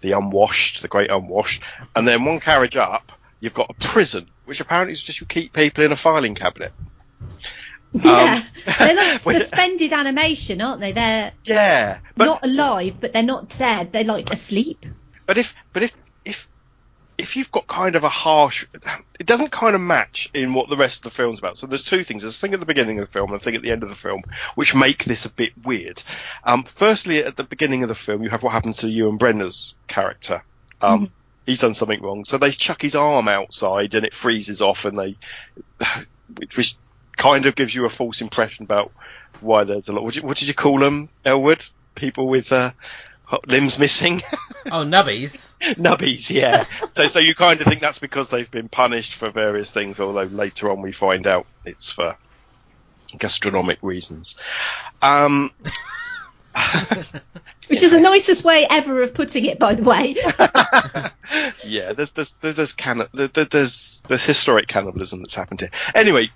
the 0.00 0.12
unwashed, 0.12 0.82
the 0.82 0.88
great 0.88 1.10
unwashed, 1.10 1.62
and 1.94 2.08
then 2.08 2.24
one 2.24 2.40
carriage 2.40 2.76
up, 2.76 3.12
you've 3.40 3.54
got 3.54 3.70
a 3.70 3.74
prison, 3.74 4.26
which 4.46 4.60
apparently 4.60 4.92
is 4.92 5.02
just 5.02 5.20
you 5.20 5.26
keep 5.26 5.52
people 5.52 5.84
in 5.84 5.92
a 5.92 5.96
filing 5.96 6.34
cabinet. 6.34 6.72
Yeah, 7.92 8.42
um, 8.66 8.74
they're 8.78 8.96
like 8.96 9.20
suspended 9.22 9.92
animation, 9.92 10.60
aren't 10.60 10.80
they? 10.80 10.92
They're 10.92 11.32
yeah, 11.44 12.00
but, 12.16 12.24
not 12.24 12.44
alive, 12.44 12.96
but 13.00 13.12
they're 13.12 13.22
not 13.22 13.50
dead. 13.50 13.92
They're 13.92 14.04
like 14.04 14.30
asleep. 14.30 14.84
But 15.26 15.38
if 15.38 15.54
but 15.72 15.84
if 15.84 15.94
if 17.16 17.36
you've 17.36 17.52
got 17.52 17.66
kind 17.66 17.96
of 17.96 18.04
a 18.04 18.08
harsh, 18.08 18.66
it 19.18 19.26
doesn't 19.26 19.52
kind 19.52 19.74
of 19.74 19.80
match 19.80 20.30
in 20.34 20.54
what 20.54 20.68
the 20.68 20.76
rest 20.76 20.98
of 20.98 21.02
the 21.04 21.10
film's 21.10 21.38
about. 21.38 21.56
So 21.56 21.66
there's 21.66 21.84
two 21.84 22.02
things. 22.04 22.22
There's 22.22 22.36
a 22.36 22.40
thing 22.40 22.54
at 22.54 22.60
the 22.60 22.66
beginning 22.66 22.98
of 22.98 23.06
the 23.06 23.12
film 23.12 23.30
and 23.30 23.40
a 23.40 23.44
thing 23.44 23.54
at 23.54 23.62
the 23.62 23.70
end 23.70 23.82
of 23.82 23.88
the 23.88 23.94
film, 23.94 24.22
which 24.54 24.74
make 24.74 25.04
this 25.04 25.24
a 25.24 25.30
bit 25.30 25.52
weird. 25.64 26.02
Um, 26.42 26.64
firstly, 26.64 27.24
at 27.24 27.36
the 27.36 27.44
beginning 27.44 27.82
of 27.82 27.88
the 27.88 27.94
film, 27.94 28.22
you 28.22 28.30
have 28.30 28.42
what 28.42 28.52
happens 28.52 28.78
to 28.78 28.90
Ewen 28.90 29.18
Bremner's 29.18 29.74
character. 29.86 30.42
Um, 30.80 31.06
mm-hmm. 31.06 31.14
He's 31.46 31.60
done 31.60 31.74
something 31.74 32.02
wrong, 32.02 32.24
so 32.24 32.38
they 32.38 32.50
chuck 32.50 32.82
his 32.82 32.94
arm 32.94 33.28
outside 33.28 33.94
and 33.94 34.06
it 34.06 34.14
freezes 34.14 34.62
off, 34.62 34.84
and 34.84 34.98
they, 34.98 35.16
which 36.54 36.76
kind 37.16 37.46
of 37.46 37.54
gives 37.54 37.74
you 37.74 37.84
a 37.84 37.90
false 37.90 38.20
impression 38.20 38.64
about 38.64 38.92
why 39.40 39.64
there's 39.64 39.88
a 39.88 39.92
lot. 39.92 40.02
What 40.02 40.14
did 40.14 40.22
you, 40.22 40.26
what 40.26 40.36
did 40.38 40.48
you 40.48 40.54
call 40.54 40.78
them, 40.78 41.08
Elwood? 41.24 41.64
People 41.94 42.26
with 42.26 42.50
uh, 42.50 42.72
limbs 43.46 43.78
missing. 43.78 44.22
oh, 44.66 44.84
nubbies. 44.84 45.50
nubbies, 45.60 46.30
yeah. 46.30 46.64
so, 46.96 47.06
so 47.08 47.18
you 47.18 47.34
kind 47.34 47.60
of 47.60 47.66
think 47.66 47.80
that's 47.80 47.98
because 47.98 48.28
they've 48.28 48.50
been 48.50 48.68
punished 48.68 49.14
for 49.14 49.30
various 49.30 49.70
things, 49.70 50.00
although 50.00 50.22
later 50.22 50.70
on 50.70 50.82
we 50.82 50.92
find 50.92 51.26
out 51.26 51.46
it's 51.64 51.90
for 51.90 52.16
gastronomic 53.18 53.78
reasons. 53.82 54.36
Um, 55.02 55.50
Which 57.68 57.82
is 57.82 57.90
the 57.90 58.00
nicest 58.00 58.44
way 58.44 58.66
ever 58.68 59.02
of 59.02 59.14
putting 59.14 59.46
it, 59.46 59.58
by 59.58 59.74
the 59.74 59.82
way. 59.82 60.14
yeah, 61.64 61.92
there's 61.92 62.10
there's 62.12 62.34
there's, 62.40 62.72
canna- 62.72 63.08
there's 63.12 64.02
there's 64.06 64.24
historic 64.24 64.68
cannibalism 64.68 65.20
that's 65.20 65.34
happened 65.34 65.60
here. 65.60 65.70
Anyway, 65.94 66.30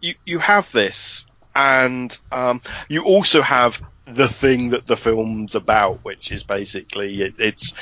you 0.00 0.14
you 0.24 0.38
have 0.38 0.72
this, 0.72 1.26
and 1.56 2.16
um, 2.30 2.60
you 2.86 3.02
also 3.04 3.40
have 3.40 3.82
the 4.06 4.28
thing 4.28 4.70
that 4.70 4.86
the 4.86 4.96
film's 4.96 5.54
about, 5.54 6.04
which 6.04 6.30
is 6.30 6.42
basically 6.42 7.22
it, 7.22 7.34
it's 7.38 7.74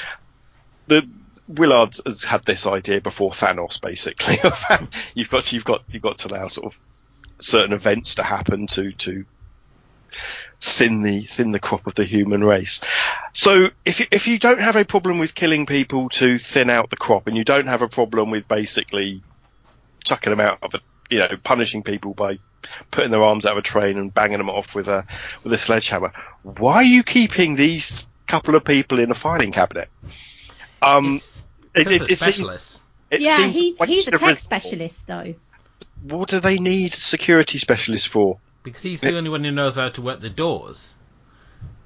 the 0.86 1.06
Willard 1.48 1.96
has 2.06 2.22
had 2.22 2.44
this 2.44 2.66
idea 2.66 3.00
before 3.00 3.32
Thanos, 3.32 3.80
basically. 3.80 4.38
you've 5.14 5.28
got 5.28 5.44
to, 5.44 5.56
you've 5.56 5.64
got 5.64 5.82
you've 5.90 6.02
got 6.02 6.18
to 6.18 6.28
allow 6.28 6.46
sort 6.46 6.72
of 6.72 6.80
certain 7.40 7.72
events 7.72 8.14
to 8.14 8.22
happen 8.22 8.68
to 8.68 8.92
to 8.92 9.24
thin 10.60 11.02
the 11.02 11.22
thin 11.22 11.50
the 11.50 11.58
crop 11.58 11.88
of 11.88 11.96
the 11.96 12.04
human 12.04 12.44
race. 12.44 12.80
So 13.32 13.70
if 13.84 13.98
you, 13.98 14.06
if 14.12 14.28
you 14.28 14.38
don't 14.38 14.60
have 14.60 14.76
a 14.76 14.84
problem 14.84 15.18
with 15.18 15.34
killing 15.34 15.66
people 15.66 16.10
to 16.10 16.38
thin 16.38 16.70
out 16.70 16.90
the 16.90 16.96
crop, 16.96 17.26
and 17.26 17.36
you 17.36 17.42
don't 17.42 17.66
have 17.66 17.82
a 17.82 17.88
problem 17.88 18.30
with 18.30 18.46
basically 18.46 19.20
chucking 20.04 20.30
them 20.30 20.40
out 20.40 20.58
of 20.62 20.74
a 20.74 20.80
you 21.10 21.18
know 21.18 21.28
punishing 21.42 21.82
people 21.82 22.14
by 22.14 22.38
putting 22.90 23.10
their 23.10 23.22
arms 23.22 23.46
out 23.46 23.52
of 23.52 23.58
a 23.58 23.62
train 23.62 23.98
and 23.98 24.12
banging 24.12 24.38
them 24.38 24.50
off 24.50 24.74
with 24.74 24.88
a 24.88 25.06
with 25.42 25.52
a 25.52 25.58
sledgehammer. 25.58 26.12
Why 26.42 26.74
are 26.74 26.82
you 26.82 27.02
keeping 27.02 27.56
these 27.56 28.06
couple 28.26 28.54
of 28.54 28.64
people 28.64 28.98
in 28.98 29.10
a 29.10 29.14
filing 29.14 29.52
cabinet? 29.52 29.88
Um, 30.82 31.14
it's 31.14 31.46
it, 31.74 31.86
it, 31.86 32.10
it 32.10 32.18
specialists. 32.18 32.82
Seems, 33.10 33.22
yeah, 33.22 33.46
he's 33.46 33.76
he's 33.84 34.08
a 34.08 34.12
tech 34.12 34.38
specialist 34.38 35.06
though. 35.06 35.34
What 36.02 36.28
do 36.28 36.40
they 36.40 36.58
need 36.58 36.94
security 36.94 37.58
specialists 37.58 38.06
for? 38.06 38.38
Because 38.62 38.82
he's 38.82 39.00
the 39.00 39.16
only 39.16 39.30
one 39.30 39.44
who 39.44 39.50
knows 39.50 39.76
how 39.76 39.88
to 39.90 40.02
work 40.02 40.20
the 40.20 40.30
doors. 40.30 40.96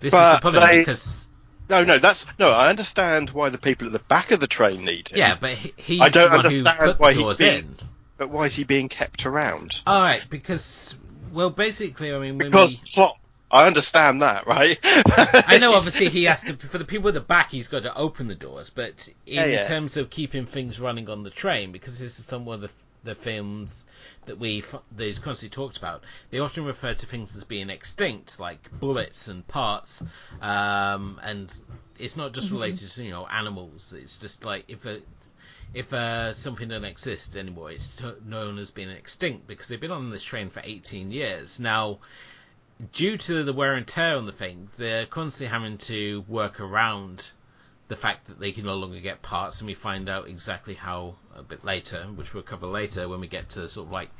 This 0.00 0.12
but 0.12 0.28
is 0.28 0.36
the 0.36 0.40
problem 0.40 0.68
they, 0.68 0.78
because. 0.78 1.28
No, 1.68 1.84
no, 1.84 1.98
that's 1.98 2.24
no. 2.38 2.50
I 2.50 2.70
understand 2.70 3.30
why 3.30 3.50
the 3.50 3.58
people 3.58 3.88
at 3.88 3.92
the 3.92 3.98
back 3.98 4.30
of 4.30 4.40
the 4.40 4.46
train 4.46 4.84
need 4.84 5.10
him. 5.10 5.18
Yeah, 5.18 5.36
but 5.38 5.50
he, 5.50 5.74
he's 5.76 6.00
I 6.00 6.08
don't 6.08 6.30
the 6.30 6.36
one 6.36 6.46
understand 6.46 6.78
who 6.78 6.86
put 6.86 7.00
why 7.00 7.12
the 7.12 7.20
doors 7.20 7.38
being, 7.38 7.58
in. 7.58 7.76
But 8.18 8.30
why 8.30 8.46
is 8.46 8.54
he 8.54 8.64
being 8.64 8.88
kept 8.88 9.24
around? 9.24 9.80
All 9.86 10.02
right, 10.02 10.22
because 10.28 10.98
well, 11.32 11.50
basically, 11.50 12.12
I 12.12 12.18
mean, 12.18 12.36
because 12.36 12.80
we... 12.80 12.90
plot. 12.90 13.18
I 13.50 13.66
understand 13.66 14.20
that, 14.20 14.46
right? 14.46 14.78
I 14.84 15.56
know, 15.58 15.72
obviously, 15.72 16.10
he 16.10 16.24
has 16.24 16.42
to. 16.42 16.56
For 16.56 16.76
the 16.76 16.84
people 16.84 17.08
at 17.08 17.14
the 17.14 17.20
back, 17.20 17.50
he's 17.50 17.68
got 17.68 17.84
to 17.84 17.96
open 17.96 18.28
the 18.28 18.34
doors. 18.34 18.68
But 18.68 19.08
in 19.24 19.34
yeah, 19.34 19.44
yeah. 19.46 19.66
terms 19.66 19.96
of 19.96 20.10
keeping 20.10 20.44
things 20.44 20.78
running 20.78 21.08
on 21.08 21.22
the 21.22 21.30
train, 21.30 21.72
because 21.72 21.98
this 21.98 22.18
is 22.18 22.26
some 22.26 22.46
of 22.46 22.60
the 22.60 22.70
the 23.04 23.14
films 23.14 23.86
that 24.26 24.38
we 24.38 24.62
that 24.96 25.04
is 25.04 25.18
constantly 25.18 25.54
talked 25.54 25.78
about, 25.78 26.02
they 26.30 26.40
often 26.40 26.64
refer 26.64 26.92
to 26.92 27.06
things 27.06 27.34
as 27.36 27.44
being 27.44 27.70
extinct, 27.70 28.38
like 28.38 28.68
bullets 28.78 29.28
and 29.28 29.46
parts, 29.48 30.02
um, 30.42 31.18
and 31.22 31.58
it's 31.98 32.16
not 32.16 32.34
just 32.34 32.48
mm-hmm. 32.48 32.56
related 32.56 32.88
to 32.88 33.04
you 33.04 33.10
know 33.10 33.26
animals. 33.26 33.94
It's 33.96 34.18
just 34.18 34.44
like 34.44 34.64
if 34.68 34.84
a 34.84 35.00
if 35.74 35.92
uh, 35.92 36.32
something 36.32 36.68
doesn't 36.68 36.84
exist 36.84 37.36
anymore, 37.36 37.70
it's 37.70 38.02
known 38.24 38.58
as 38.58 38.70
being 38.70 38.90
extinct 38.90 39.46
because 39.46 39.68
they've 39.68 39.80
been 39.80 39.90
on 39.90 40.10
this 40.10 40.22
train 40.22 40.48
for 40.48 40.62
18 40.64 41.10
years. 41.10 41.60
Now, 41.60 41.98
due 42.92 43.16
to 43.18 43.44
the 43.44 43.52
wear 43.52 43.74
and 43.74 43.86
tear 43.86 44.16
on 44.16 44.26
the 44.26 44.32
thing, 44.32 44.68
they're 44.78 45.06
constantly 45.06 45.48
having 45.48 45.78
to 45.78 46.24
work 46.28 46.60
around 46.60 47.32
the 47.88 47.96
fact 47.96 48.26
that 48.26 48.38
they 48.38 48.52
can 48.52 48.64
no 48.64 48.76
longer 48.76 49.00
get 49.00 49.22
parts, 49.22 49.60
and 49.60 49.66
we 49.66 49.74
find 49.74 50.08
out 50.08 50.28
exactly 50.28 50.74
how 50.74 51.16
a 51.34 51.42
bit 51.42 51.64
later, 51.64 52.04
which 52.14 52.34
we'll 52.34 52.42
cover 52.42 52.66
later 52.66 53.08
when 53.08 53.20
we 53.20 53.26
get 53.26 53.50
to 53.50 53.68
sort 53.68 53.86
of 53.86 53.92
like 53.92 54.10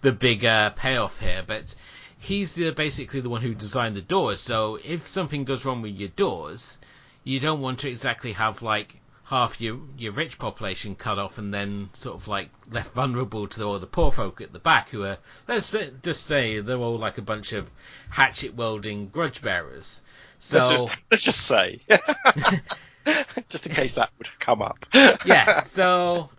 the 0.00 0.12
big 0.12 0.44
uh, 0.44 0.70
payoff 0.70 1.18
here. 1.18 1.42
But 1.46 1.74
he's 2.18 2.54
the, 2.54 2.70
basically 2.70 3.20
the 3.20 3.28
one 3.28 3.42
who 3.42 3.54
designed 3.54 3.96
the 3.96 4.02
doors, 4.02 4.40
so 4.40 4.78
if 4.84 5.08
something 5.08 5.44
goes 5.44 5.64
wrong 5.64 5.82
with 5.82 5.94
your 5.94 6.08
doors, 6.10 6.78
you 7.24 7.40
don't 7.40 7.60
want 7.60 7.80
to 7.80 7.88
exactly 7.88 8.32
have 8.32 8.62
like 8.62 9.00
half 9.28 9.60
your 9.60 9.78
your 9.98 10.12
rich 10.12 10.38
population 10.38 10.94
cut 10.94 11.18
off 11.18 11.36
and 11.36 11.52
then 11.52 11.90
sort 11.92 12.16
of 12.16 12.26
like 12.28 12.48
left 12.70 12.94
vulnerable 12.94 13.46
to 13.46 13.62
all 13.62 13.78
the 13.78 13.86
poor 13.86 14.10
folk 14.10 14.40
at 14.40 14.54
the 14.54 14.58
back 14.58 14.88
who 14.88 15.04
are 15.04 15.18
let's 15.46 15.76
just 16.02 16.26
say 16.26 16.60
they're 16.60 16.78
all 16.78 16.96
like 16.96 17.18
a 17.18 17.22
bunch 17.22 17.52
of 17.52 17.70
hatchet 18.08 18.54
welding 18.54 19.06
grudge 19.08 19.42
bearers. 19.42 20.00
So 20.38 20.58
let's 20.58 20.70
just, 20.70 20.88
let's 21.10 21.24
just 21.24 21.40
say, 21.46 21.80
just 23.50 23.66
in 23.66 23.74
case 23.74 23.92
that 23.92 24.10
would 24.16 24.28
come 24.38 24.62
up. 24.62 24.86
yeah. 25.26 25.62
So 25.62 26.30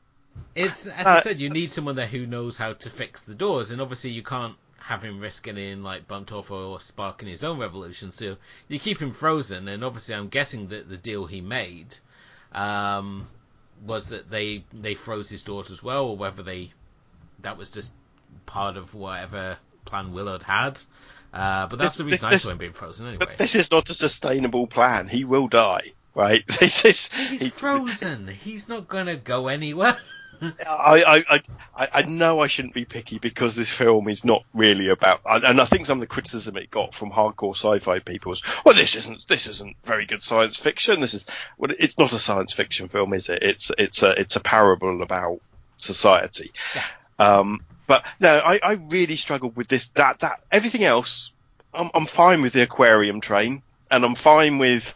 it's 0.55 0.87
as 0.87 1.05
uh, 1.05 1.09
I 1.09 1.19
said, 1.19 1.39
you 1.39 1.51
need 1.51 1.71
someone 1.71 1.95
there 1.95 2.07
who 2.07 2.25
knows 2.25 2.57
how 2.57 2.73
to 2.73 2.89
fix 2.89 3.21
the 3.21 3.35
doors, 3.35 3.69
and 3.69 3.81
obviously 3.81 4.09
you 4.11 4.23
can't 4.23 4.55
have 4.79 5.03
him 5.03 5.19
risk 5.19 5.43
getting 5.43 5.83
like 5.83 6.07
bumped 6.07 6.31
off 6.31 6.49
or 6.49 6.79
sparking 6.79 7.27
his 7.27 7.43
own 7.43 7.59
revolution. 7.59 8.11
So 8.11 8.37
you 8.67 8.79
keep 8.79 8.99
him 8.99 9.11
frozen, 9.11 9.67
and 9.67 9.83
obviously 9.83 10.15
I'm 10.15 10.29
guessing 10.29 10.69
that 10.69 10.89
the 10.89 10.97
deal 10.97 11.27
he 11.27 11.39
made 11.39 11.95
um, 12.51 13.27
was 13.85 14.09
that 14.09 14.29
they 14.29 14.63
they 14.73 14.95
froze 14.95 15.29
his 15.29 15.43
doors 15.43 15.71
as 15.71 15.81
well, 15.83 16.05
or 16.05 16.17
whether 16.17 16.43
they 16.43 16.71
that 17.41 17.57
was 17.57 17.69
just 17.69 17.93
part 18.45 18.77
of 18.77 18.93
whatever 18.95 19.57
plan 19.85 20.13
Willard 20.13 20.43
had. 20.43 20.79
Uh, 21.33 21.67
but 21.67 21.77
that's 21.77 21.93
this, 21.95 21.97
the 21.99 22.05
reason 22.05 22.29
this, 22.31 22.43
I 22.43 22.47
saw 22.47 22.51
him 22.53 22.57
being 22.57 22.73
frozen 22.73 23.07
anyway. 23.07 23.35
This 23.37 23.55
is 23.55 23.69
not 23.71 23.89
a 23.89 23.93
sustainable 23.93 24.65
plan. 24.67 25.07
He 25.07 25.25
will 25.25 25.47
die. 25.47 25.93
right? 26.15 26.43
This 26.59 26.85
is 26.85 27.07
He's 27.09 27.41
he- 27.41 27.49
frozen. 27.49 28.27
He's 28.27 28.67
not 28.67 28.87
gonna 28.87 29.15
go 29.15 29.47
anywhere. 29.47 29.97
I, 30.41 31.23
I, 31.29 31.41
I, 31.75 31.89
I 31.93 32.01
know 32.03 32.39
I 32.39 32.47
shouldn't 32.47 32.73
be 32.73 32.85
picky 32.85 33.19
because 33.19 33.55
this 33.55 33.71
film 33.71 34.07
is 34.07 34.23
not 34.23 34.43
really 34.53 34.89
about, 34.89 35.21
and 35.25 35.59
I 35.59 35.65
think 35.65 35.85
some 35.85 35.97
of 35.97 36.01
the 36.01 36.07
criticism 36.07 36.57
it 36.57 36.71
got 36.71 36.93
from 36.93 37.11
hardcore 37.11 37.55
sci-fi 37.55 37.99
people 37.99 38.29
was, 38.29 38.41
well, 38.65 38.75
this 38.75 38.95
isn't 38.95 39.27
this 39.27 39.47
isn't 39.47 39.75
very 39.83 40.05
good 40.05 40.23
science 40.23 40.57
fiction. 40.57 41.01
This 41.01 41.13
is, 41.13 41.25
well, 41.57 41.71
it's 41.77 41.97
not 41.97 42.13
a 42.13 42.19
science 42.19 42.53
fiction 42.53 42.87
film, 42.87 43.13
is 43.13 43.29
it? 43.29 43.43
It's 43.43 43.71
it's 43.77 44.03
a 44.03 44.19
it's 44.19 44.35
a 44.35 44.39
parable 44.39 45.01
about 45.01 45.41
society. 45.77 46.51
Um, 47.17 47.65
but 47.87 48.05
no, 48.19 48.37
I, 48.37 48.59
I 48.63 48.71
really 48.73 49.15
struggled 49.15 49.55
with 49.55 49.67
this. 49.67 49.87
That 49.89 50.19
that 50.19 50.41
everything 50.51 50.83
else, 50.83 51.31
I'm 51.73 51.89
I'm 51.93 52.05
fine 52.05 52.41
with 52.41 52.53
the 52.53 52.61
aquarium 52.61 53.19
train, 53.19 53.61
and 53.91 54.05
I'm 54.05 54.15
fine 54.15 54.57
with 54.57 54.93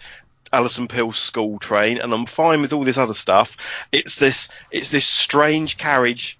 Alison 0.53 0.87
Pill's 0.87 1.17
school 1.17 1.59
train, 1.59 1.97
and 1.97 2.13
I'm 2.13 2.25
fine 2.25 2.61
with 2.61 2.71
all 2.71 2.83
this 2.83 2.97
other 2.97 3.13
stuff. 3.13 3.57
It's 3.91 4.15
this 4.15 4.49
it's 4.71 4.89
this 4.89 5.05
strange 5.05 5.77
carriage, 5.77 6.39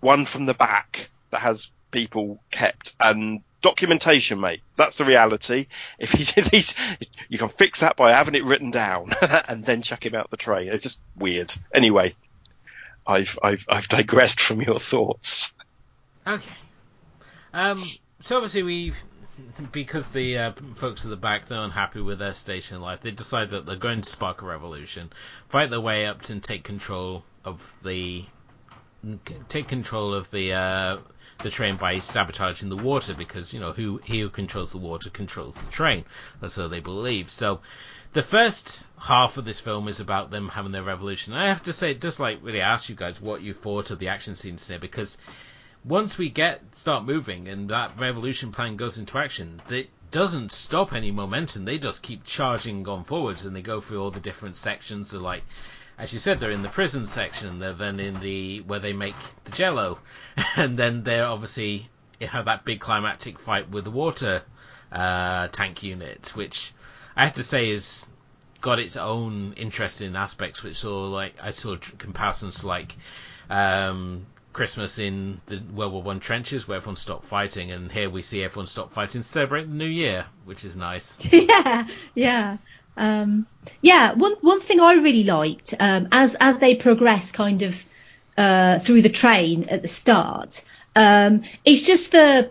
one 0.00 0.24
from 0.24 0.46
the 0.46 0.54
back 0.54 1.10
that 1.30 1.40
has 1.40 1.70
people 1.90 2.40
kept 2.50 2.94
and 3.00 3.42
documentation, 3.60 4.40
mate. 4.40 4.60
That's 4.76 4.96
the 4.96 5.04
reality. 5.04 5.66
If 5.98 6.18
you 6.18 6.42
these, 6.50 6.74
you 7.28 7.38
can 7.38 7.48
fix 7.48 7.80
that 7.80 7.96
by 7.96 8.12
having 8.12 8.34
it 8.36 8.44
written 8.44 8.70
down 8.70 9.12
and 9.48 9.64
then 9.64 9.82
chuck 9.82 10.06
him 10.06 10.14
out 10.14 10.30
the 10.30 10.36
train. 10.36 10.68
It's 10.68 10.84
just 10.84 10.98
weird. 11.16 11.52
Anyway, 11.72 12.14
I've 13.06 13.38
I've 13.42 13.66
I've 13.68 13.88
digressed 13.88 14.40
from 14.40 14.62
your 14.62 14.78
thoughts. 14.78 15.52
Okay. 16.26 16.52
Um, 17.52 17.88
so 18.20 18.36
obviously 18.36 18.62
we, 18.62 18.92
because 19.72 20.10
the 20.12 20.38
uh, 20.38 20.52
folks 20.74 21.04
at 21.04 21.10
the 21.10 21.16
back 21.16 21.46
they're 21.46 21.60
unhappy 21.60 22.00
with 22.00 22.18
their 22.18 22.32
station 22.32 22.80
life, 22.80 23.00
they 23.00 23.10
decide 23.10 23.50
that 23.50 23.66
they're 23.66 23.76
going 23.76 24.00
to 24.00 24.08
spark 24.08 24.42
a 24.42 24.44
revolution, 24.44 25.12
fight 25.48 25.70
their 25.70 25.80
way 25.80 26.06
up 26.06 26.28
and 26.28 26.42
take 26.42 26.64
control 26.64 27.24
of 27.44 27.74
the, 27.82 28.24
take 29.48 29.68
control 29.68 30.14
of 30.14 30.30
the 30.30 30.52
uh, 30.52 30.96
the 31.42 31.50
train 31.50 31.76
by 31.76 31.98
sabotaging 31.98 32.68
the 32.68 32.76
water 32.76 33.14
because 33.14 33.52
you 33.52 33.60
know 33.60 33.72
who 33.72 34.00
he 34.04 34.20
who 34.20 34.30
controls 34.30 34.72
the 34.72 34.78
water 34.78 35.10
controls 35.10 35.54
the 35.56 35.70
train. 35.70 36.04
That's 36.40 36.56
how 36.56 36.68
they 36.68 36.80
believe. 36.80 37.30
So. 37.30 37.60
The 38.12 38.22
first 38.22 38.86
half 38.96 39.38
of 39.38 39.44
this 39.44 39.58
film 39.58 39.88
is 39.88 39.98
about 39.98 40.30
them 40.30 40.48
having 40.48 40.70
their 40.70 40.84
revolution. 40.84 41.32
And 41.32 41.42
I 41.42 41.48
have 41.48 41.64
to 41.64 41.72
say, 41.72 41.94
does 41.94 42.20
like 42.20 42.38
really 42.42 42.60
ask 42.60 42.88
you 42.88 42.94
guys 42.94 43.20
what 43.20 43.42
you 43.42 43.52
thought 43.52 43.90
of 43.90 43.98
the 43.98 44.06
action 44.06 44.36
scenes 44.36 44.68
there 44.68 44.78
because 44.78 45.18
once 45.84 46.16
we 46.16 46.30
get 46.30 46.62
start 46.74 47.04
moving 47.04 47.46
and 47.48 47.68
that 47.68 47.98
revolution 47.98 48.52
plan 48.52 48.76
goes 48.76 48.98
into 48.98 49.18
action, 49.18 49.60
it 49.68 49.90
doesn't 50.10 50.52
stop 50.52 50.92
any 50.92 51.10
momentum. 51.10 51.64
They 51.64 51.78
just 51.78 52.02
keep 52.02 52.24
charging 52.24 52.88
on 52.88 53.04
forwards, 53.04 53.44
and 53.44 53.54
they 53.54 53.62
go 53.62 53.80
through 53.80 54.02
all 54.02 54.10
the 54.10 54.20
different 54.20 54.56
sections. 54.56 55.10
They're 55.10 55.20
like, 55.20 55.42
as 55.98 56.12
you 56.12 56.18
said, 56.18 56.40
they're 56.40 56.50
in 56.50 56.62
the 56.62 56.68
prison 56.68 57.06
section. 57.06 57.58
They're 57.58 57.72
then 57.72 58.00
in 58.00 58.20
the 58.20 58.60
where 58.60 58.78
they 58.78 58.92
make 58.92 59.16
the 59.44 59.52
Jello, 59.52 59.98
and 60.56 60.78
then 60.78 61.02
they're 61.02 61.26
obviously 61.26 61.88
have 62.20 62.46
that 62.46 62.64
big 62.64 62.80
climactic 62.80 63.38
fight 63.38 63.68
with 63.68 63.84
the 63.84 63.90
water 63.90 64.42
uh, 64.90 65.48
tank 65.48 65.82
unit, 65.82 66.32
which 66.34 66.72
I 67.16 67.24
have 67.24 67.34
to 67.34 67.42
say 67.42 67.70
is 67.70 68.06
got 68.60 68.78
its 68.78 68.96
own 68.96 69.52
interesting 69.58 70.16
aspects, 70.16 70.62
which 70.62 70.78
saw 70.78 71.08
like 71.08 71.34
I 71.42 71.50
saw 71.50 71.76
comparisons 71.98 72.60
to 72.60 72.68
like 72.68 72.96
um, 73.50 74.26
Christmas 74.54 74.98
in 74.98 75.40
the 75.46 75.60
World 75.74 75.92
War 75.92 76.02
One 76.02 76.20
trenches 76.20 76.66
where 76.66 76.78
everyone 76.78 76.96
stopped 76.96 77.26
fighting, 77.26 77.72
and 77.72 77.92
here 77.92 78.08
we 78.08 78.22
see 78.22 78.42
everyone 78.42 78.66
stop 78.66 78.92
fighting 78.92 79.20
to 79.20 79.28
celebrate 79.28 79.64
the 79.64 79.74
New 79.74 79.84
Year, 79.84 80.24
which 80.46 80.64
is 80.64 80.76
nice. 80.76 81.18
yeah, 81.32 81.86
yeah. 82.14 82.56
Um, 82.96 83.46
yeah, 83.82 84.12
one 84.12 84.36
one 84.40 84.60
thing 84.60 84.80
I 84.80 84.94
really 84.94 85.24
liked 85.24 85.74
um, 85.78 86.08
as 86.12 86.36
as 86.40 86.58
they 86.58 86.76
progress 86.76 87.32
kind 87.32 87.62
of 87.62 87.84
uh, 88.38 88.78
through 88.78 89.02
the 89.02 89.10
train 89.10 89.68
at 89.68 89.82
the 89.82 89.88
start 89.88 90.64
um, 90.96 91.42
is 91.64 91.82
just 91.82 92.12
the 92.12 92.50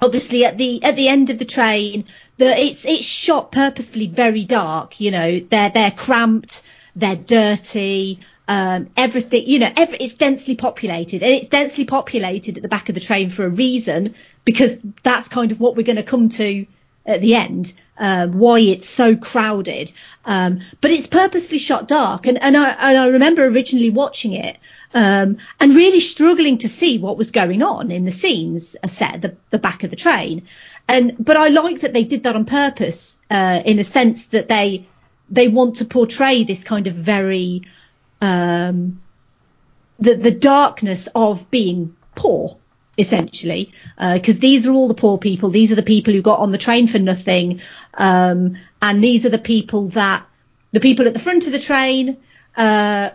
obviously 0.00 0.44
at 0.44 0.56
the 0.56 0.82
at 0.84 0.96
the 0.96 1.08
end 1.08 1.30
of 1.30 1.38
the 1.38 1.44
train 1.44 2.04
the 2.36 2.58
it's 2.58 2.84
it's 2.86 3.04
shot 3.04 3.52
purposefully 3.52 4.06
very 4.06 4.44
dark. 4.44 5.00
You 5.00 5.10
know 5.10 5.40
they're 5.40 5.70
they're 5.70 5.90
cramped, 5.90 6.62
they're 6.96 7.16
dirty. 7.16 8.20
Um, 8.48 8.90
everything, 8.96 9.44
you 9.46 9.60
know, 9.60 9.72
every, 9.76 9.98
it's 9.98 10.14
densely 10.14 10.56
populated, 10.56 11.22
and 11.22 11.32
it's 11.32 11.48
densely 11.48 11.84
populated 11.84 12.56
at 12.56 12.62
the 12.62 12.68
back 12.68 12.88
of 12.88 12.96
the 12.96 13.00
train 13.00 13.30
for 13.30 13.44
a 13.44 13.48
reason, 13.48 14.14
because 14.44 14.82
that's 15.04 15.28
kind 15.28 15.52
of 15.52 15.60
what 15.60 15.76
we're 15.76 15.86
going 15.86 15.96
to 15.96 16.02
come 16.02 16.28
to 16.30 16.66
at 17.06 17.20
the 17.20 17.34
end, 17.34 17.72
um, 17.96 18.38
why 18.38 18.58
it's 18.58 18.88
so 18.88 19.16
crowded. 19.16 19.92
Um, 20.24 20.60
but 20.80 20.90
it's 20.90 21.06
purposefully 21.06 21.60
shot 21.60 21.86
dark, 21.86 22.26
and, 22.26 22.42
and 22.42 22.56
I 22.56 22.70
and 22.70 22.98
I 22.98 23.06
remember 23.06 23.44
originally 23.44 23.90
watching 23.90 24.32
it 24.32 24.58
um, 24.94 25.38
and 25.60 25.76
really 25.76 26.00
struggling 26.00 26.58
to 26.58 26.68
see 26.68 26.98
what 26.98 27.16
was 27.16 27.30
going 27.30 27.62
on 27.62 27.90
in 27.90 28.04
the 28.04 28.12
scenes 28.12 28.76
set 28.86 29.14
at 29.14 29.22
the, 29.22 29.36
the 29.50 29.58
back 29.58 29.84
of 29.84 29.90
the 29.90 29.96
train. 29.96 30.42
And 30.88 31.24
but 31.24 31.36
I 31.36 31.48
like 31.48 31.80
that 31.80 31.92
they 31.92 32.04
did 32.04 32.24
that 32.24 32.34
on 32.34 32.46
purpose, 32.46 33.18
uh, 33.30 33.62
in 33.64 33.78
a 33.78 33.84
sense 33.84 34.26
that 34.26 34.48
they 34.48 34.88
they 35.30 35.48
want 35.48 35.76
to 35.76 35.84
portray 35.84 36.42
this 36.42 36.64
kind 36.64 36.88
of 36.88 36.94
very 36.94 37.62
um, 38.20 39.00
the 39.98 40.14
the 40.14 40.30
darkness 40.30 41.08
of 41.14 41.50
being 41.50 41.96
poor 42.14 42.56
essentially 42.98 43.72
because 43.96 44.36
uh, 44.36 44.40
these 44.40 44.66
are 44.66 44.72
all 44.72 44.88
the 44.88 44.94
poor 44.94 45.16
people. 45.16 45.48
These 45.48 45.72
are 45.72 45.76
the 45.76 45.82
people 45.82 46.12
who 46.12 46.20
got 46.20 46.40
on 46.40 46.50
the 46.50 46.58
train 46.58 46.86
for 46.86 46.98
nothing 46.98 47.60
um, 47.94 48.56
and 48.82 49.02
these 49.02 49.24
are 49.24 49.30
the 49.30 49.38
people 49.38 49.88
that 49.88 50.26
the 50.72 50.80
people 50.80 51.06
at 51.06 51.14
the 51.14 51.20
front 51.20 51.46
of 51.46 51.52
the 51.52 51.58
train 51.58 52.18
uh, 52.56 53.10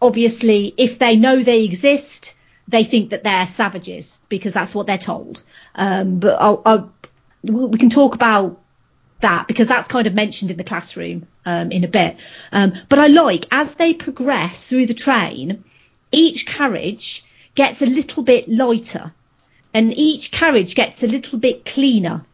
obviously 0.00 0.74
if 0.76 0.98
they 0.98 1.16
know 1.16 1.42
they 1.42 1.64
exist 1.64 2.34
they 2.68 2.84
think 2.84 3.10
that 3.10 3.24
they're 3.24 3.46
savages 3.46 4.18
because 4.28 4.52
that's 4.52 4.74
what 4.74 4.86
they're 4.86 4.98
told. 4.98 5.42
Um, 5.74 6.18
but 6.18 6.40
I'll, 6.40 6.62
I'll, 6.64 6.92
we 7.42 7.78
can 7.78 7.90
talk 7.90 8.14
about 8.14 8.60
that 9.22 9.48
because 9.48 9.68
that's 9.68 9.88
kind 9.88 10.06
of 10.06 10.14
mentioned 10.14 10.50
in 10.50 10.56
the 10.56 10.64
classroom 10.64 11.26
um, 11.46 11.72
in 11.72 11.84
a 11.84 11.88
bit. 11.88 12.16
Um, 12.52 12.74
but 12.88 12.98
I 12.98 13.06
like 13.06 13.46
as 13.50 13.74
they 13.74 13.94
progress 13.94 14.68
through 14.68 14.86
the 14.86 14.94
train, 14.94 15.64
each 16.12 16.46
carriage 16.46 17.24
gets 17.54 17.82
a 17.82 17.86
little 17.86 18.22
bit 18.22 18.48
lighter, 18.48 19.12
and 19.74 19.92
each 19.98 20.30
carriage 20.30 20.74
gets 20.74 21.02
a 21.02 21.06
little 21.06 21.38
bit 21.38 21.64
cleaner. 21.64 22.24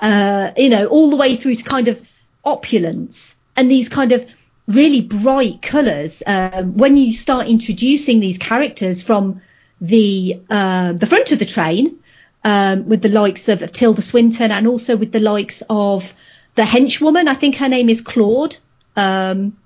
Uh, 0.00 0.52
you 0.56 0.68
know, 0.68 0.86
all 0.86 1.10
the 1.10 1.16
way 1.16 1.36
through 1.36 1.54
to 1.54 1.62
kind 1.62 1.88
of 1.88 2.00
opulence 2.44 3.36
and 3.56 3.70
these 3.70 3.88
kind 3.88 4.12
of 4.12 4.26
really 4.66 5.00
bright 5.00 5.62
colours. 5.62 6.22
Um, 6.26 6.76
when 6.76 6.96
you 6.96 7.12
start 7.12 7.46
introducing 7.46 8.20
these 8.20 8.38
characters 8.38 9.02
from 9.02 9.42
the 9.80 10.40
uh, 10.48 10.92
the 10.92 11.06
front 11.06 11.32
of 11.32 11.38
the 11.38 11.44
train, 11.44 12.02
um, 12.44 12.88
with 12.88 13.02
the 13.02 13.08
likes 13.08 13.48
of, 13.48 13.62
of 13.62 13.72
Tilda 13.72 14.02
Swinton 14.02 14.50
and 14.50 14.66
also 14.66 14.96
with 14.96 15.12
the 15.12 15.20
likes 15.20 15.62
of 15.68 16.12
the 16.54 16.62
henchwoman, 16.62 17.28
I 17.28 17.34
think 17.34 17.56
her 17.56 17.68
name 17.68 17.88
is 17.88 18.00
Claude, 18.00 18.56
um, 18.96 19.56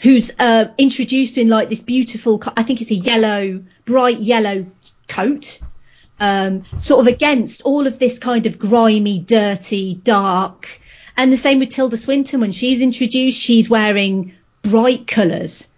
who's 0.00 0.30
uh, 0.38 0.66
introduced 0.76 1.38
in 1.38 1.48
like 1.48 1.68
this 1.68 1.80
beautiful, 1.80 2.42
I 2.56 2.62
think 2.62 2.80
it's 2.80 2.90
a 2.90 2.96
yellow, 2.96 3.62
bright 3.84 4.20
yellow 4.20 4.66
coat, 5.08 5.58
um, 6.20 6.64
sort 6.78 7.00
of 7.00 7.06
against 7.06 7.62
all 7.62 7.86
of 7.86 7.98
this 7.98 8.18
kind 8.18 8.46
of 8.46 8.58
grimy, 8.58 9.20
dirty, 9.20 9.94
dark. 9.94 10.80
And 11.16 11.32
the 11.32 11.36
same 11.36 11.58
with 11.58 11.70
Tilda 11.70 11.96
Swinton 11.96 12.40
when 12.40 12.52
she's 12.52 12.80
introduced, 12.80 13.40
she's 13.40 13.70
wearing 13.70 14.34
bright 14.62 15.06
colours. 15.06 15.68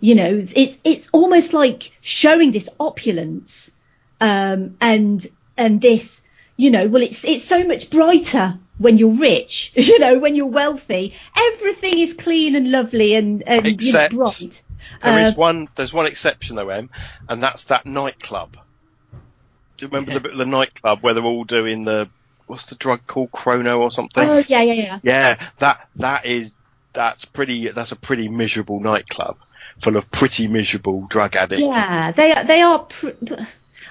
You 0.00 0.14
know, 0.14 0.44
it's 0.54 0.78
it's 0.84 1.08
almost 1.12 1.54
like 1.54 1.90
showing 2.02 2.52
this 2.52 2.68
opulence 2.78 3.72
um, 4.20 4.76
and 4.80 5.26
and 5.56 5.80
this, 5.80 6.22
you 6.56 6.70
know, 6.70 6.88
well, 6.88 7.02
it's 7.02 7.24
it's 7.24 7.44
so 7.44 7.64
much 7.64 7.88
brighter 7.88 8.58
when 8.84 8.98
you're 8.98 9.10
rich, 9.18 9.72
you 9.76 9.98
know, 9.98 10.18
when 10.18 10.36
you're 10.36 10.46
wealthy, 10.46 11.14
everything 11.36 11.98
is 11.98 12.14
clean 12.14 12.54
and 12.54 12.70
lovely 12.70 13.14
and, 13.14 13.42
and 13.46 13.66
Except 13.66 14.12
you 14.12 14.18
know, 14.20 14.26
bright. 14.26 14.62
There 15.02 15.24
Uh, 15.24 15.28
is 15.28 15.34
one. 15.36 15.68
There's 15.74 15.92
one 15.92 16.06
exception 16.06 16.56
though, 16.56 16.68
Em, 16.68 16.90
and 17.28 17.42
that's 17.42 17.64
that 17.64 17.86
nightclub. 17.86 18.56
Do 19.76 19.86
you 19.86 19.88
remember 19.88 20.20
the, 20.20 20.28
the 20.36 20.46
nightclub 20.46 21.00
where 21.00 21.14
they're 21.14 21.24
all 21.24 21.44
doing 21.44 21.84
the 21.84 22.08
what's 22.46 22.66
the 22.66 22.76
drug 22.76 23.00
called 23.06 23.32
Chrono 23.32 23.80
or 23.80 23.90
something? 23.90 24.28
Oh 24.28 24.42
yeah, 24.46 24.62
yeah, 24.62 24.74
yeah. 24.74 24.98
Yeah, 25.02 25.48
that 25.58 25.88
that 25.96 26.26
is 26.26 26.54
that's 26.92 27.24
pretty. 27.24 27.68
That's 27.70 27.90
a 27.90 27.96
pretty 27.96 28.28
miserable 28.28 28.78
nightclub 28.78 29.38
full 29.80 29.96
of 29.96 30.08
pretty 30.12 30.46
miserable 30.46 31.06
drug 31.08 31.34
addicts. 31.34 31.64
Yeah, 31.64 32.12
they 32.12 32.32
are. 32.32 32.44
They 32.44 32.62
are. 32.62 32.78
Pr- 32.80 33.08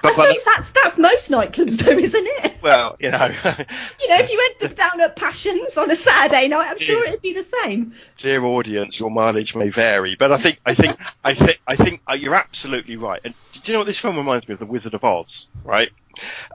I 0.04 0.12
suppose 0.12 0.44
that's 0.44 0.70
that's 0.72 0.98
most 0.98 1.30
nightclubs, 1.30 1.78
though, 1.82 1.92
isn't 1.92 2.26
it? 2.26 2.54
Well, 2.62 2.96
you 3.00 3.10
know, 3.10 3.26
You 3.44 4.08
know, 4.08 4.18
if 4.18 4.30
you 4.30 4.52
went 4.60 4.76
down 4.76 5.00
at 5.00 5.16
Passions 5.16 5.76
on 5.76 5.90
a 5.90 5.96
Saturday 5.96 6.48
night, 6.48 6.68
I'm 6.70 6.78
sure 6.78 7.04
it'd 7.04 7.20
be 7.22 7.32
the 7.32 7.42
same. 7.42 7.94
dear 8.18 8.44
audience, 8.44 8.98
your 8.98 9.10
mileage 9.10 9.54
may 9.54 9.68
vary, 9.68 10.14
but 10.14 10.32
I 10.32 10.36
think 10.38 10.60
I 10.64 10.74
think 10.74 10.96
I 11.24 11.34
think 11.34 11.60
I 11.66 11.76
think 11.76 12.00
uh, 12.08 12.14
you're 12.14 12.34
absolutely 12.34 12.96
right. 12.96 13.20
And 13.24 13.34
do 13.52 13.60
you 13.64 13.72
know 13.74 13.80
what 13.80 13.86
this 13.86 13.98
film 13.98 14.16
reminds 14.16 14.48
me 14.48 14.52
of? 14.54 14.58
The 14.60 14.66
Wizard 14.66 14.94
of 14.94 15.04
Oz, 15.04 15.46
right? 15.64 15.90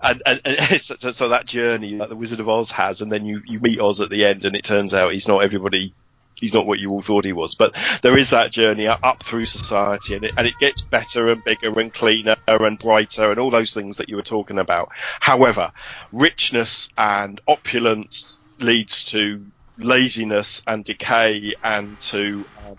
And 0.01 0.21
and, 0.25 0.41
and 0.45 0.81
so, 0.81 0.95
so- 0.99 1.11
so 1.11 1.29
that 1.29 1.45
journey 1.45 1.97
that 1.97 2.09
the 2.09 2.15
Wizard 2.15 2.39
of 2.39 2.47
Oz 2.49 2.71
has, 2.71 3.01
and 3.01 3.11
then 3.11 3.25
you 3.25 3.41
you 3.45 3.59
meet 3.59 3.79
Oz 3.79 3.99
at 4.01 4.09
the 4.09 4.25
end, 4.25 4.45
and 4.45 4.55
it 4.55 4.63
turns 4.63 4.93
out 4.93 5.11
he's 5.13 5.27
not 5.27 5.43
everybody 5.43 5.93
he's 6.39 6.53
not 6.53 6.65
what 6.65 6.79
you 6.79 6.91
all 6.91 7.01
thought 7.01 7.25
he 7.25 7.33
was. 7.33 7.55
But 7.55 7.75
there 8.01 8.17
is 8.17 8.31
that 8.31 8.51
journey 8.51 8.87
up 8.87 9.23
through 9.23 9.45
society, 9.45 10.15
and 10.15 10.25
it, 10.25 10.33
and 10.37 10.47
it 10.47 10.55
gets 10.59 10.81
better 10.81 11.29
and 11.29 11.43
bigger 11.43 11.79
and 11.79 11.93
cleaner 11.93 12.35
and 12.47 12.79
brighter 12.79 13.31
and 13.31 13.39
all 13.39 13.49
those 13.49 13.73
things 13.73 13.97
that 13.97 14.09
you 14.09 14.15
were 14.15 14.21
talking 14.21 14.59
about. 14.59 14.89
However, 15.19 15.71
richness 16.11 16.89
and 16.97 17.39
opulence 17.47 18.37
leads 18.59 19.05
to 19.05 19.45
laziness 19.77 20.61
and 20.67 20.83
decay 20.83 21.55
and 21.63 21.99
to 22.03 22.45
um, 22.67 22.77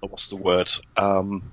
what's 0.00 0.28
the 0.28 0.36
word 0.36 0.70
um, 0.96 1.50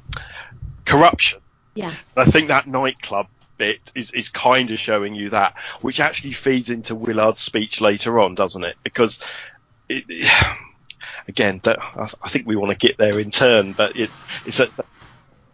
corruption. 0.86 1.40
Yeah. 1.76 1.94
And 2.16 2.28
I 2.28 2.32
think 2.32 2.48
that 2.48 2.68
nightclub 2.68 3.28
bit 3.58 3.92
is, 3.96 4.12
is 4.12 4.30
kind 4.30 4.72
of 4.72 4.80
showing 4.80 5.16
you 5.16 5.30
that, 5.32 5.56
which 5.82 6.00
actually 6.00 6.34
feeds 6.34 6.70
into 6.70 6.96
Willard's 6.96 7.42
speech 7.42 7.82
later 7.82 8.20
on, 8.20 8.36
doesn't 8.36 8.64
it? 8.64 8.78
Because 8.84 9.24
it, 9.90 10.06
again, 11.28 11.62
I 11.66 12.30
think 12.30 12.48
we 12.48 12.56
want 12.56 12.72
to 12.72 12.78
get 12.78 12.98
there 12.98 13.20
in 13.20 13.32
turn, 13.32 13.74
but 13.74 13.96
it, 13.96 14.10
it's 14.46 14.60
a, 14.60 14.70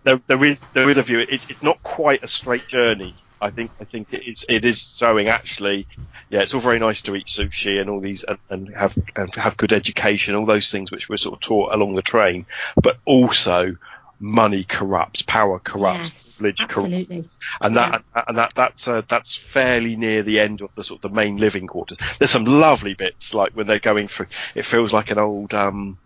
there, 0.04 0.22
there 0.28 0.44
is 0.44 0.64
there 0.74 0.90
is 0.90 0.98
a 0.98 1.04
view. 1.04 1.20
It's, 1.20 1.50
it's 1.50 1.64
not 1.64 1.82
quite 1.84 2.24
a 2.24 2.28
straight 2.28 2.68
journey. 2.68 3.16
I 3.42 3.50
think 3.50 3.72
I 3.80 3.84
think 3.84 4.08
it's 4.12 4.46
it 4.48 4.66
is 4.66 4.98
showing 4.98 5.28
actually. 5.28 5.88
Yeah, 6.30 6.42
it's 6.42 6.54
all 6.54 6.62
very 6.62 6.80
nice 6.80 7.04
to 7.04 7.16
eat 7.16 7.28
sushi 7.28 7.80
and 7.80 7.90
all 7.90 8.00
these 8.00 8.24
and, 8.24 8.40
and 8.50 8.76
have 8.76 8.98
and 9.16 9.34
have 9.36 9.58
good 9.58 9.74
education, 9.74 10.36
all 10.36 10.46
those 10.46 10.72
things 10.72 10.92
which 10.92 11.10
we're 11.10 11.18
sort 11.18 11.36
of 11.36 11.42
taught 11.42 11.74
along 11.74 11.96
the 11.96 12.02
train, 12.02 12.46
but 12.82 12.98
also 13.06 13.78
money 14.20 14.64
corrupts, 14.64 15.22
power 15.22 15.60
corrupts, 15.60 16.10
Yes, 16.10 16.38
privilege 16.38 16.62
absolutely. 16.62 17.16
corrupts, 17.18 17.38
and 17.62 17.76
that 17.78 18.04
and 18.28 18.38
that 18.38 18.54
that's 18.56 18.88
uh, 18.88 19.02
that's 19.08 19.36
fairly 19.36 19.96
near 19.96 20.24
the 20.24 20.40
end 20.40 20.62
of 20.62 20.70
the 20.76 20.84
sort 20.84 21.04
of 21.04 21.12
the 21.12 21.16
main 21.16 21.38
living 21.38 21.68
quarters. 21.68 21.98
There's 22.20 22.32
some 22.32 22.46
lovely 22.46 22.94
bits 22.94 23.34
like 23.34 23.52
when 23.54 23.68
they're 23.68 23.80
going 23.80 24.08
through. 24.08 24.28
It 24.56 24.64
feels 24.66 24.94
like 24.94 25.12
an 25.12 25.18
old 25.18 25.54
um, 25.54 25.98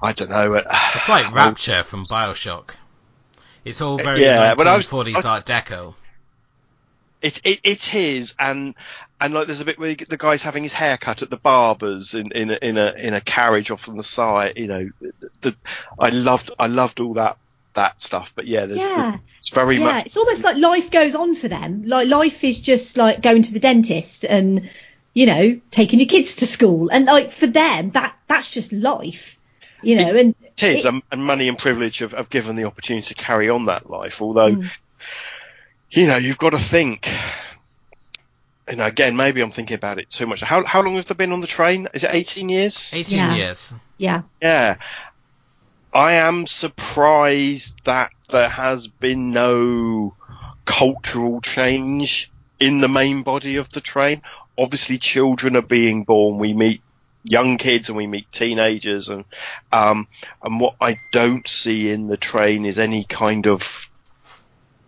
I 0.00 0.12
don't 0.12 0.30
know. 0.30 0.54
Uh, 0.54 0.62
It's 0.94 1.08
like 1.08 1.26
old- 1.26 1.34
Rapture 1.34 1.82
from 1.84 2.04
Bioshock. 2.04 2.70
It's 3.64 3.80
all 3.80 3.96
very 3.96 4.22
Yeah, 4.22 4.54
but 4.54 4.66
I 4.66 4.76
was- 4.76 4.88
1940s 4.90 5.12
I 5.12 5.16
was- 5.16 5.24
Art 5.24 5.46
Deco. 5.46 5.94
It, 7.24 7.40
it 7.42 7.60
it 7.64 7.94
is, 7.94 8.34
and 8.38 8.74
and 9.20 9.32
like 9.32 9.46
there's 9.46 9.60
a 9.60 9.64
bit 9.64 9.78
where 9.78 9.94
the 9.94 10.16
guy's 10.18 10.42
having 10.42 10.62
his 10.62 10.74
hair 10.74 10.98
cut 10.98 11.22
at 11.22 11.30
the 11.30 11.38
barber's 11.38 12.14
in 12.14 12.32
in 12.32 12.50
a, 12.50 12.58
in 12.60 12.76
a 12.78 12.92
in 12.92 13.14
a 13.14 13.20
carriage 13.20 13.70
off 13.70 13.88
on 13.88 13.96
the 13.96 14.02
side. 14.02 14.58
You 14.58 14.66
know, 14.66 14.90
the, 15.40 15.56
I 15.98 16.10
loved 16.10 16.50
I 16.58 16.66
loved 16.66 17.00
all 17.00 17.14
that 17.14 17.38
that 17.72 18.02
stuff. 18.02 18.32
But 18.36 18.46
yeah, 18.46 18.66
there's, 18.66 18.82
Yeah. 18.82 18.94
there's 19.10 19.20
it's 19.38 19.48
very 19.48 19.78
yeah, 19.78 19.84
much 19.84 20.06
it's 20.06 20.16
almost 20.16 20.44
like 20.44 20.56
life 20.56 20.90
goes 20.90 21.14
on 21.14 21.34
for 21.34 21.48
them. 21.48 21.84
Like 21.86 22.08
life 22.08 22.44
is 22.44 22.60
just 22.60 22.96
like 22.98 23.22
going 23.22 23.42
to 23.42 23.52
the 23.54 23.60
dentist 23.60 24.24
and 24.24 24.68
you 25.14 25.26
know 25.26 25.60
taking 25.70 26.00
your 26.00 26.08
kids 26.08 26.36
to 26.36 26.46
school, 26.46 26.90
and 26.90 27.06
like 27.06 27.30
for 27.30 27.46
them 27.46 27.90
that 27.92 28.14
that's 28.28 28.50
just 28.50 28.70
life, 28.72 29.38
you 29.82 29.96
know. 29.96 30.14
and 30.14 30.34
it 30.58 30.62
is, 30.62 30.84
it- 30.84 30.88
and, 30.88 31.02
and 31.10 31.24
money 31.24 31.48
and 31.48 31.56
privilege 31.56 32.00
have, 32.00 32.12
have 32.12 32.28
given 32.28 32.54
the 32.56 32.64
opportunity 32.64 33.06
to 33.06 33.14
carry 33.14 33.48
on 33.48 33.64
that 33.66 33.88
life. 33.88 34.20
Although, 34.20 34.52
Mm. 34.56 34.70
You 35.94 36.06
know, 36.06 36.16
you've 36.16 36.38
got 36.38 36.50
to 36.50 36.58
think. 36.58 37.08
You 38.68 38.76
know, 38.76 38.86
again, 38.86 39.14
maybe 39.16 39.42
I'm 39.42 39.50
thinking 39.50 39.74
about 39.74 39.98
it 39.98 40.08
too 40.10 40.26
much. 40.26 40.40
How 40.40 40.64
how 40.64 40.82
long 40.82 40.96
have 40.96 41.06
they 41.06 41.14
been 41.14 41.32
on 41.32 41.40
the 41.40 41.46
train? 41.46 41.88
Is 41.92 42.02
it 42.02 42.10
18 42.12 42.48
years? 42.48 42.92
18 42.94 43.18
Yeah. 43.18 43.34
years. 43.34 43.74
yeah, 43.98 44.22
Yeah. 44.40 44.76
I 45.92 46.14
am 46.14 46.46
surprised 46.46 47.84
that 47.84 48.10
there 48.30 48.48
has 48.48 48.86
been 48.88 49.30
no 49.30 50.16
cultural 50.64 51.40
change 51.40 52.30
in 52.58 52.80
the 52.80 52.88
main 52.88 53.22
body 53.22 53.56
of 53.56 53.70
the 53.70 53.80
train. 53.80 54.22
Obviously, 54.58 54.98
children 54.98 55.56
are 55.56 55.62
being 55.62 56.04
born. 56.04 56.38
We 56.38 56.54
meet 56.54 56.80
young 57.22 57.58
kids 57.58 57.88
and 57.90 57.96
we 57.98 58.06
meet 58.06 58.32
teenagers, 58.32 59.08
and 59.08 59.24
um, 59.72 60.08
and 60.42 60.58
what 60.58 60.76
I 60.80 60.98
don't 61.12 61.46
see 61.46 61.90
in 61.90 62.08
the 62.08 62.16
train 62.16 62.64
is 62.64 62.78
any 62.78 63.04
kind 63.04 63.46
of 63.46 63.88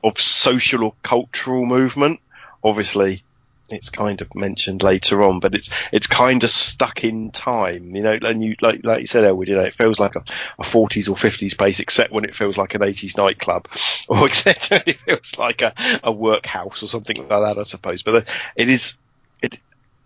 of 0.07 0.21
social 0.21 0.85
or 0.85 0.95
cultural 1.03 1.65
movement. 1.65 2.21
Obviously, 2.63 3.23
it's 3.71 3.91
kind 3.91 4.21
of 4.21 4.35
mentioned 4.35 4.83
later 4.83 5.23
on, 5.23 5.41
but 5.41 5.55
it's 5.55 5.71
it's 5.93 6.07
kind 6.07 6.45
of 6.45 6.51
stuck 6.51 7.05
in 7.05 7.31
time, 7.31 7.95
you 7.95 8.03
know. 8.03 8.19
And 8.21 8.43
you 8.43 8.57
like 8.61 8.85
like 8.85 9.01
you 9.01 9.07
said, 9.07 9.25
Elwood, 9.25 9.49
you 9.49 9.57
know, 9.57 9.65
it 9.65 9.75
feels 9.75 9.99
like 9.99 10.17
a, 10.17 10.25
a 10.59 10.63
40s 10.63 11.09
or 11.09 11.15
50s 11.15 11.57
place, 11.57 11.81
except 11.81 12.13
when 12.13 12.25
it 12.25 12.35
feels 12.35 12.57
like 12.57 12.75
an 12.75 12.83
80s 12.83 13.17
nightclub, 13.17 13.69
or 14.09 14.27
except 14.27 14.71
when 14.71 14.83
it 14.87 15.01
feels 15.01 15.37
like 15.39 15.63
a, 15.63 15.75
a 16.03 16.13
workhouse 16.13 16.83
or 16.83 16.87
something 16.87 17.17
like 17.17 17.29
that, 17.29 17.59
I 17.59 17.63
suppose. 17.63 18.03
But 18.03 18.29
it 18.55 18.69
is. 18.69 18.97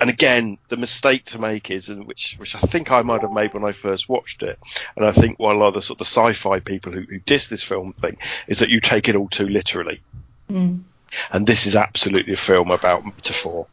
And 0.00 0.08
again, 0.08 0.56
the 0.68 0.78
mistake 0.78 1.26
to 1.26 1.38
make 1.38 1.70
is, 1.70 1.90
and 1.90 2.06
which 2.06 2.36
which 2.38 2.54
I 2.56 2.60
think 2.60 2.90
I 2.90 3.02
might 3.02 3.20
have 3.20 3.32
made 3.32 3.52
when 3.52 3.64
I 3.64 3.72
first 3.72 4.08
watched 4.08 4.42
it, 4.42 4.58
and 4.96 5.04
I 5.04 5.12
think 5.12 5.38
one 5.38 5.60
of 5.60 5.74
the 5.74 5.82
sort 5.82 6.00
of 6.00 6.06
the 6.06 6.10
sci-fi 6.10 6.60
people 6.60 6.92
who, 6.92 7.02
who 7.02 7.18
diss 7.18 7.48
this 7.48 7.62
film 7.62 7.92
thing 7.92 8.16
is 8.48 8.60
that 8.60 8.70
you 8.70 8.80
take 8.80 9.08
it 9.08 9.16
all 9.16 9.28
too 9.28 9.46
literally, 9.46 10.00
Mm. 10.50 10.80
and 11.30 11.46
this 11.46 11.66
is 11.66 11.76
absolutely 11.76 12.32
a 12.32 12.36
film 12.38 12.70
about 12.70 13.04
metaphor. 13.04 13.66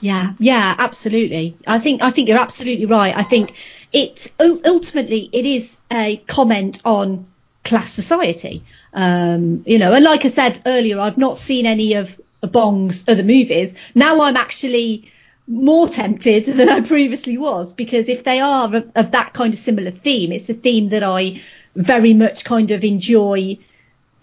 Yeah, 0.00 0.34
yeah, 0.38 0.74
absolutely. 0.78 1.56
I 1.66 1.78
think 1.78 2.02
I 2.02 2.10
think 2.10 2.28
you're 2.28 2.38
absolutely 2.38 2.86
right. 2.86 3.16
I 3.16 3.22
think 3.24 3.54
it 3.92 4.32
ultimately 4.38 5.28
it 5.32 5.44
is 5.44 5.76
a 5.90 6.18
comment 6.28 6.80
on 6.84 7.26
class 7.64 7.90
society. 7.90 8.62
Um, 8.92 9.64
you 9.66 9.78
know, 9.78 9.92
and 9.92 10.04
like 10.04 10.24
I 10.24 10.28
said 10.28 10.62
earlier, 10.66 11.00
I've 11.00 11.18
not 11.18 11.38
seen 11.38 11.66
any 11.66 11.94
of 11.94 12.20
Bong's 12.42 13.04
other 13.08 13.22
movies. 13.24 13.74
Now 13.94 14.22
I'm 14.22 14.36
actually 14.36 15.10
more 15.46 15.88
tempted 15.88 16.46
than 16.46 16.68
I 16.68 16.80
previously 16.80 17.36
was 17.36 17.72
because 17.72 18.08
if 18.08 18.24
they 18.24 18.40
are 18.40 18.74
of, 18.74 18.90
of 18.94 19.10
that 19.10 19.34
kind 19.34 19.52
of 19.52 19.58
similar 19.58 19.90
theme, 19.90 20.32
it's 20.32 20.48
a 20.48 20.54
theme 20.54 20.90
that 20.90 21.02
I 21.02 21.42
very 21.74 22.14
much 22.14 22.44
kind 22.44 22.70
of 22.70 22.84
enjoy 22.84 23.58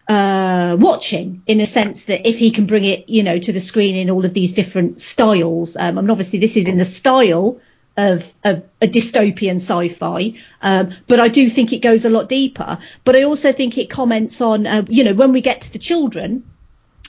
uh, 0.08 0.76
watching 0.80 1.44
in 1.46 1.62
a 1.62 1.68
sense 1.68 2.06
that 2.06 2.28
if 2.28 2.38
he 2.38 2.52
can 2.52 2.66
bring 2.66 2.86
it, 2.86 3.08
you 3.08 3.24
know, 3.24 3.38
to 3.38 3.52
the 3.52 3.60
screen 3.60 3.96
in 3.96 4.10
all 4.10 4.26
of 4.26 4.34
these 4.34 4.54
different 4.54 5.00
styles. 5.00 5.78
Um, 5.78 5.98
and 5.98 6.10
obviously 6.10 6.40
this 6.40 6.58
is 6.58 6.68
in 6.68 6.78
the 6.78 6.86
style 6.86 7.62
of, 7.98 8.34
of 8.44 8.64
a 8.82 8.88
dystopian 8.88 9.56
sci-fi, 9.56 10.34
um, 10.62 10.92
but 11.08 11.20
I 11.20 11.28
do 11.28 11.50
think 11.50 11.72
it 11.72 11.80
goes 11.80 12.04
a 12.04 12.10
lot 12.10 12.30
deeper. 12.30 12.80
But 13.04 13.16
I 13.16 13.24
also 13.24 13.52
think 13.52 13.78
it 13.78 13.90
comments 13.90 14.42
on, 14.42 14.66
uh, 14.66 14.86
you 14.88 15.04
know, 15.04 15.14
when 15.14 15.34
we 15.34 15.42
get 15.42 15.62
to 15.62 15.72
the 15.72 15.80
children 15.80 16.44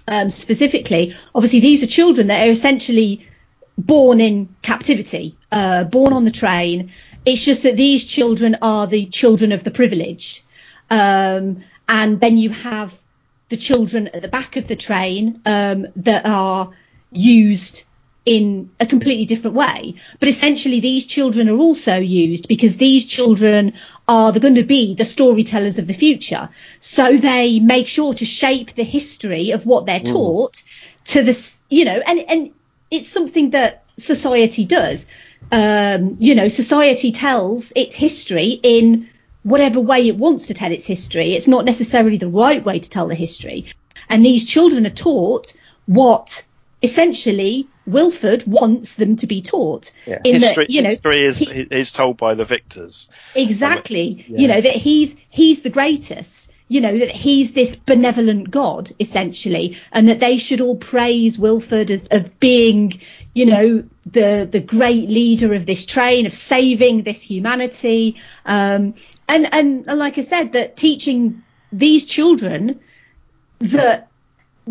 um, 0.07 0.29
specifically, 0.29 1.15
obviously 1.35 1.61
these 1.61 1.83
are 1.83 1.87
children 1.87 2.27
that 2.27 2.47
are 2.47 2.51
essentially 2.51 3.27
born 3.79 4.21
in 4.21 4.55
captivity, 4.63 5.37
uh, 5.51 5.85
born 5.85 6.13
on 6.13 6.25
the 6.25 6.31
train. 6.31 6.93
It's 7.25 7.45
just 7.45 7.63
that 7.63 7.77
these 7.77 8.05
children 8.05 8.57
are 8.63 8.87
the 8.87 9.07
children 9.07 9.53
of 9.53 9.65
the 9.65 9.71
privileged. 9.71 10.43
Um, 10.91 11.65
and 11.89 12.21
then 12.21 12.37
you 12.37 12.51
have 12.51 12.99
the 13.49 13.57
children 13.57 14.09
at 14.09 14.23
the 14.23 14.29
back 14.29 14.57
of 14.57 14.67
the 14.67 14.77
train 14.77 15.41
um, 15.45 15.87
that 15.97 16.27
are 16.27 16.71
used 17.11 17.85
in 18.25 18.71
a 18.79 18.87
completely 18.87 19.25
different 19.25 19.57
way. 19.57 19.95
But 20.21 20.29
essentially, 20.29 20.81
these 20.81 21.07
children 21.07 21.49
are 21.49 21.57
also 21.57 21.97
used 21.97 22.47
because 22.47 22.77
these 22.77 23.05
children 23.05 23.75
are 24.07 24.33
going 24.39 24.55
to 24.55 24.63
be 24.63 24.95
the 24.95 25.05
storytellers 25.05 25.79
of 25.79 25.87
the 25.87 25.95
future. 25.95 26.49
So 26.79 27.17
they 27.17 27.59
make 27.59 27.89
sure 27.89 28.15
to 28.15 28.25
shape 28.25 28.75
the 28.75 28.85
history 28.85 29.51
of 29.51 29.67
what 29.67 29.87
they're 29.87 30.01
taught 30.01 30.63
to 31.07 31.23
the, 31.23 31.51
you 31.69 31.85
know, 31.85 32.01
and, 32.07 32.21
and 32.21 32.51
it's 32.93 33.11
something 33.11 33.51
that 33.51 33.85
society 33.97 34.65
does. 34.65 35.07
Um, 35.51 36.17
you 36.21 36.35
know, 36.35 36.49
society 36.49 37.11
tells 37.11 37.73
its 37.75 37.97
history 37.97 38.61
in 38.63 39.09
whatever 39.43 39.81
way 39.81 40.07
it 40.07 40.17
wants 40.17 40.47
to 40.47 40.55
tell 40.55 40.71
its 40.71 40.87
history. 40.87 41.33
It's 41.35 41.49
not 41.49 41.65
necessarily 41.65 42.19
the 42.19 42.29
right 42.29 42.65
way 42.65 42.79
to 42.79 42.91
tell 42.91 43.09
the 43.09 43.15
history. 43.15 43.67
And 44.09 44.25
these 44.25 44.45
children 44.45 44.87
are 44.87 44.91
taught 44.91 45.53
what 45.87 46.47
essentially 46.83 47.67
Wilford 47.87 48.47
wants 48.47 48.97
them 48.97 49.17
to 49.17 49.27
be 49.27 49.41
taught. 49.43 49.93
Yeah. 50.07 50.21
In 50.25 50.41
history, 50.41 50.67
that, 50.67 50.73
you 50.73 50.83
know, 50.83 50.91
history 50.91 51.27
is 51.27 51.39
he- 51.39 51.67
is 51.71 51.93
told 51.93 52.19
by 52.19 52.35
the 52.35 52.45
victors. 52.45 53.09
Exactly. 53.35 54.27
Yeah. 54.29 54.39
You 54.41 54.49
know, 54.49 54.61
that 54.61 54.75
he's 54.75 55.17
he's 55.29 55.63
the 55.63 55.71
greatest. 55.71 56.52
You 56.73 56.81
know, 56.81 56.97
that 56.99 57.11
he's 57.11 57.53
this 57.53 57.77
benevolent 57.77 58.51
God, 58.51 58.91
essentially, 58.99 59.77
and 59.93 60.09
that 60.09 60.21
they 60.21 60.37
should 60.39 60.61
all 60.61 60.77
praise 60.77 61.39
Wilford 61.39 61.91
of, 61.91 62.09
of 62.11 62.41
being, 62.41 62.95
you 63.35 63.47
know, 63.47 63.85
the 64.07 64.49
the 64.51 64.61
great 64.61 65.09
leader 65.09 65.53
of 65.55 65.67
this 65.67 65.85
train, 65.85 66.27
of 66.27 66.33
saving 66.33 67.03
this 67.03 67.21
humanity. 67.23 68.17
Um 68.47 68.95
and, 69.29 69.53
and 69.53 69.89
and 69.89 69.99
like 69.99 70.17
I 70.19 70.23
said, 70.23 70.53
that 70.53 70.77
teaching 70.77 71.43
these 71.73 72.07
children 72.07 72.81
that 73.59 74.09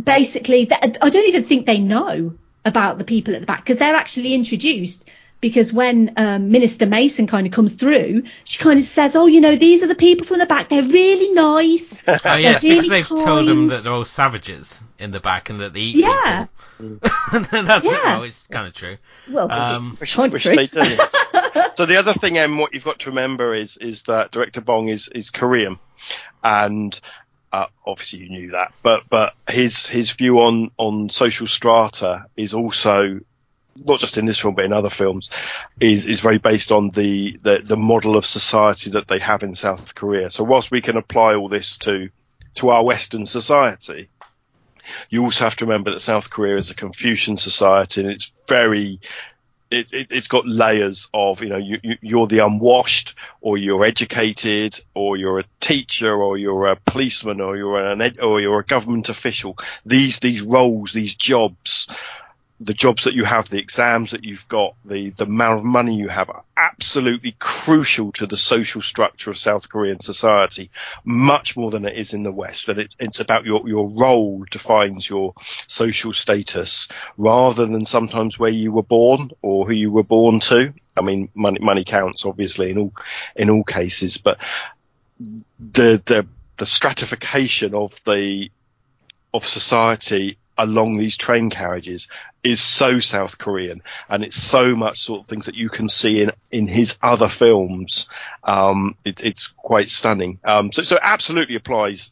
basically 0.01 0.65
that 0.65 0.97
I 1.01 1.09
don't 1.09 1.27
even 1.27 1.43
think 1.43 1.65
they 1.65 1.79
know 1.79 2.33
about 2.65 2.97
the 2.97 3.05
people 3.05 3.35
at 3.35 3.41
the 3.41 3.47
back 3.47 3.63
because 3.63 3.77
they're 3.77 3.95
actually 3.95 4.33
introduced 4.33 5.09
because 5.41 5.73
when 5.73 6.13
um, 6.17 6.51
Minister 6.51 6.85
Mason 6.85 7.27
kind 7.27 7.45
of 7.47 7.51
comes 7.53 7.73
through, 7.73 8.23
she 8.43 8.59
kind 8.59 8.79
of 8.79 8.85
says, 8.85 9.15
"Oh, 9.15 9.25
you 9.25 9.41
know, 9.41 9.55
these 9.55 9.83
are 9.83 9.87
the 9.87 9.95
people 9.95 10.25
from 10.25 10.37
the 10.39 10.45
back. 10.45 10.69
They're 10.69 10.83
really 10.83 11.33
nice." 11.33 12.01
Oh 12.23 12.35
yes, 12.35 12.63
really 12.63 12.75
because 12.75 12.89
they've 12.89 13.07
told 13.07 13.47
them 13.47 13.67
that 13.69 13.83
they're 13.83 13.91
all 13.91 14.05
savages 14.05 14.81
in 14.99 15.11
the 15.11 15.19
back 15.19 15.49
and 15.49 15.59
that 15.61 15.73
they 15.73 15.79
eat 15.81 15.95
Yeah. 15.97 16.45
people. 16.79 16.99
That's 17.51 17.85
Yeah. 17.85 18.03
well, 18.03 18.23
it's 18.23 18.45
kind 18.47 18.67
of 18.67 18.73
true. 18.73 18.97
Well, 19.29 19.51
Um, 19.51 19.97
it's 19.99 20.13
kind 20.13 20.27
of 20.27 20.33
which 20.33 20.43
true. 20.43 20.55
they 20.55 20.65
do. 20.67 20.81
so 21.77 21.85
the 21.85 21.97
other 21.97 22.13
thing, 22.13 22.37
Em, 22.37 22.57
what 22.57 22.73
you've 22.73 22.83
got 22.83 22.99
to 22.99 23.09
remember 23.09 23.53
is 23.53 23.77
is 23.77 24.03
that 24.03 24.31
director 24.31 24.61
Bong 24.61 24.87
is 24.87 25.07
is 25.09 25.29
Korean, 25.31 25.79
and 26.43 26.99
uh, 27.51 27.65
obviously 27.85 28.19
you 28.19 28.29
knew 28.29 28.49
that, 28.51 28.73
but 28.83 29.03
but 29.09 29.33
his 29.49 29.85
his 29.85 30.11
view 30.11 30.37
on 30.39 30.71
on 30.77 31.09
social 31.09 31.47
strata 31.47 32.25
is 32.37 32.53
also 32.53 33.19
not 33.85 33.99
just 33.99 34.17
in 34.17 34.25
this 34.25 34.39
film 34.39 34.55
but 34.55 34.65
in 34.65 34.73
other 34.73 34.89
films 34.89 35.29
is 35.79 36.05
is 36.05 36.19
very 36.19 36.37
based 36.37 36.71
on 36.71 36.89
the 36.89 37.37
the, 37.43 37.59
the 37.63 37.77
model 37.77 38.17
of 38.17 38.25
society 38.25 38.91
that 38.91 39.07
they 39.07 39.19
have 39.19 39.43
in 39.43 39.55
South 39.55 39.95
Korea. 39.95 40.31
So 40.31 40.43
whilst 40.43 40.71
we 40.71 40.81
can 40.81 40.97
apply 40.97 41.35
all 41.35 41.49
this 41.49 41.77
to 41.79 42.09
to 42.55 42.69
our 42.69 42.83
Western 42.83 43.25
society, 43.25 44.09
you 45.09 45.23
also 45.23 45.45
have 45.45 45.55
to 45.57 45.65
remember 45.65 45.91
that 45.91 46.01
South 46.01 46.29
Korea 46.29 46.57
is 46.57 46.69
a 46.69 46.75
Confucian 46.75 47.37
society 47.37 48.01
and 48.01 48.09
it's 48.11 48.31
very 48.47 48.99
it, 49.71 49.93
it, 49.93 50.11
it's 50.11 50.27
got 50.27 50.45
layers 50.45 51.09
of, 51.13 51.41
you 51.41 51.47
know, 51.47 51.57
you, 51.57 51.79
you, 51.81 51.95
you're 52.01 52.27
the 52.27 52.39
unwashed, 52.39 53.15
or 53.39 53.57
you're 53.57 53.85
educated, 53.85 54.77
or 54.93 55.15
you're 55.15 55.39
a 55.39 55.45
teacher, 55.61 56.13
or 56.13 56.37
you're 56.37 56.67
a 56.67 56.75
policeman, 56.75 57.39
or 57.39 57.55
you're 57.55 57.81
an 57.81 58.19
or 58.19 58.41
you're 58.41 58.59
a 58.59 58.65
government 58.65 59.07
official. 59.07 59.57
These 59.85 60.19
these 60.19 60.41
roles, 60.41 60.91
these 60.91 61.15
jobs, 61.15 61.87
the 62.63 62.73
jobs 62.73 63.05
that 63.05 63.15
you 63.15 63.25
have, 63.25 63.49
the 63.49 63.59
exams 63.59 64.11
that 64.11 64.23
you've 64.23 64.47
got, 64.47 64.75
the 64.85 65.09
the 65.09 65.23
amount 65.23 65.59
of 65.59 65.65
money 65.65 65.95
you 65.95 66.09
have, 66.09 66.29
are 66.29 66.43
absolutely 66.55 67.35
crucial 67.39 68.11
to 68.13 68.27
the 68.27 68.37
social 68.37 68.81
structure 68.81 69.31
of 69.31 69.37
South 69.37 69.67
Korean 69.67 69.99
society, 69.99 70.69
much 71.03 71.57
more 71.57 71.71
than 71.71 71.85
it 71.85 71.97
is 71.97 72.13
in 72.13 72.21
the 72.21 72.31
West. 72.31 72.67
That 72.67 72.77
it, 72.77 72.91
it's 72.99 73.19
about 73.19 73.45
your 73.45 73.67
your 73.67 73.89
role 73.89 74.45
defines 74.49 75.09
your 75.09 75.33
social 75.67 76.13
status, 76.13 76.87
rather 77.17 77.65
than 77.65 77.85
sometimes 77.87 78.37
where 78.37 78.51
you 78.51 78.71
were 78.71 78.83
born 78.83 79.31
or 79.41 79.65
who 79.65 79.73
you 79.73 79.91
were 79.91 80.03
born 80.03 80.39
to. 80.41 80.73
I 80.95 81.01
mean, 81.01 81.29
money 81.33 81.59
money 81.59 81.83
counts 81.83 82.25
obviously 82.25 82.69
in 82.69 82.77
all 82.77 82.93
in 83.35 83.49
all 83.49 83.63
cases, 83.63 84.17
but 84.17 84.37
the 85.19 86.01
the 86.05 86.27
the 86.57 86.65
stratification 86.67 87.73
of 87.73 87.99
the 88.05 88.51
of 89.33 89.45
society 89.45 90.37
along 90.63 90.93
these 90.93 91.17
train 91.17 91.49
carriages 91.49 92.07
is 92.43 92.61
so 92.61 92.99
South 92.99 93.37
Korean, 93.37 93.81
and 94.09 94.23
it's 94.23 94.41
so 94.41 94.75
much 94.75 95.01
sort 95.01 95.21
of 95.21 95.27
things 95.27 95.45
that 95.45 95.55
you 95.55 95.69
can 95.69 95.89
see 95.89 96.21
in 96.21 96.31
in 96.51 96.67
his 96.67 96.97
other 97.01 97.29
films. 97.29 98.09
Um, 98.43 98.95
it, 99.05 99.23
it's 99.23 99.49
quite 99.49 99.89
stunning. 99.89 100.39
Um, 100.43 100.71
so 100.71 100.83
so 100.83 100.95
it 100.95 101.01
absolutely 101.03 101.55
applies 101.55 102.11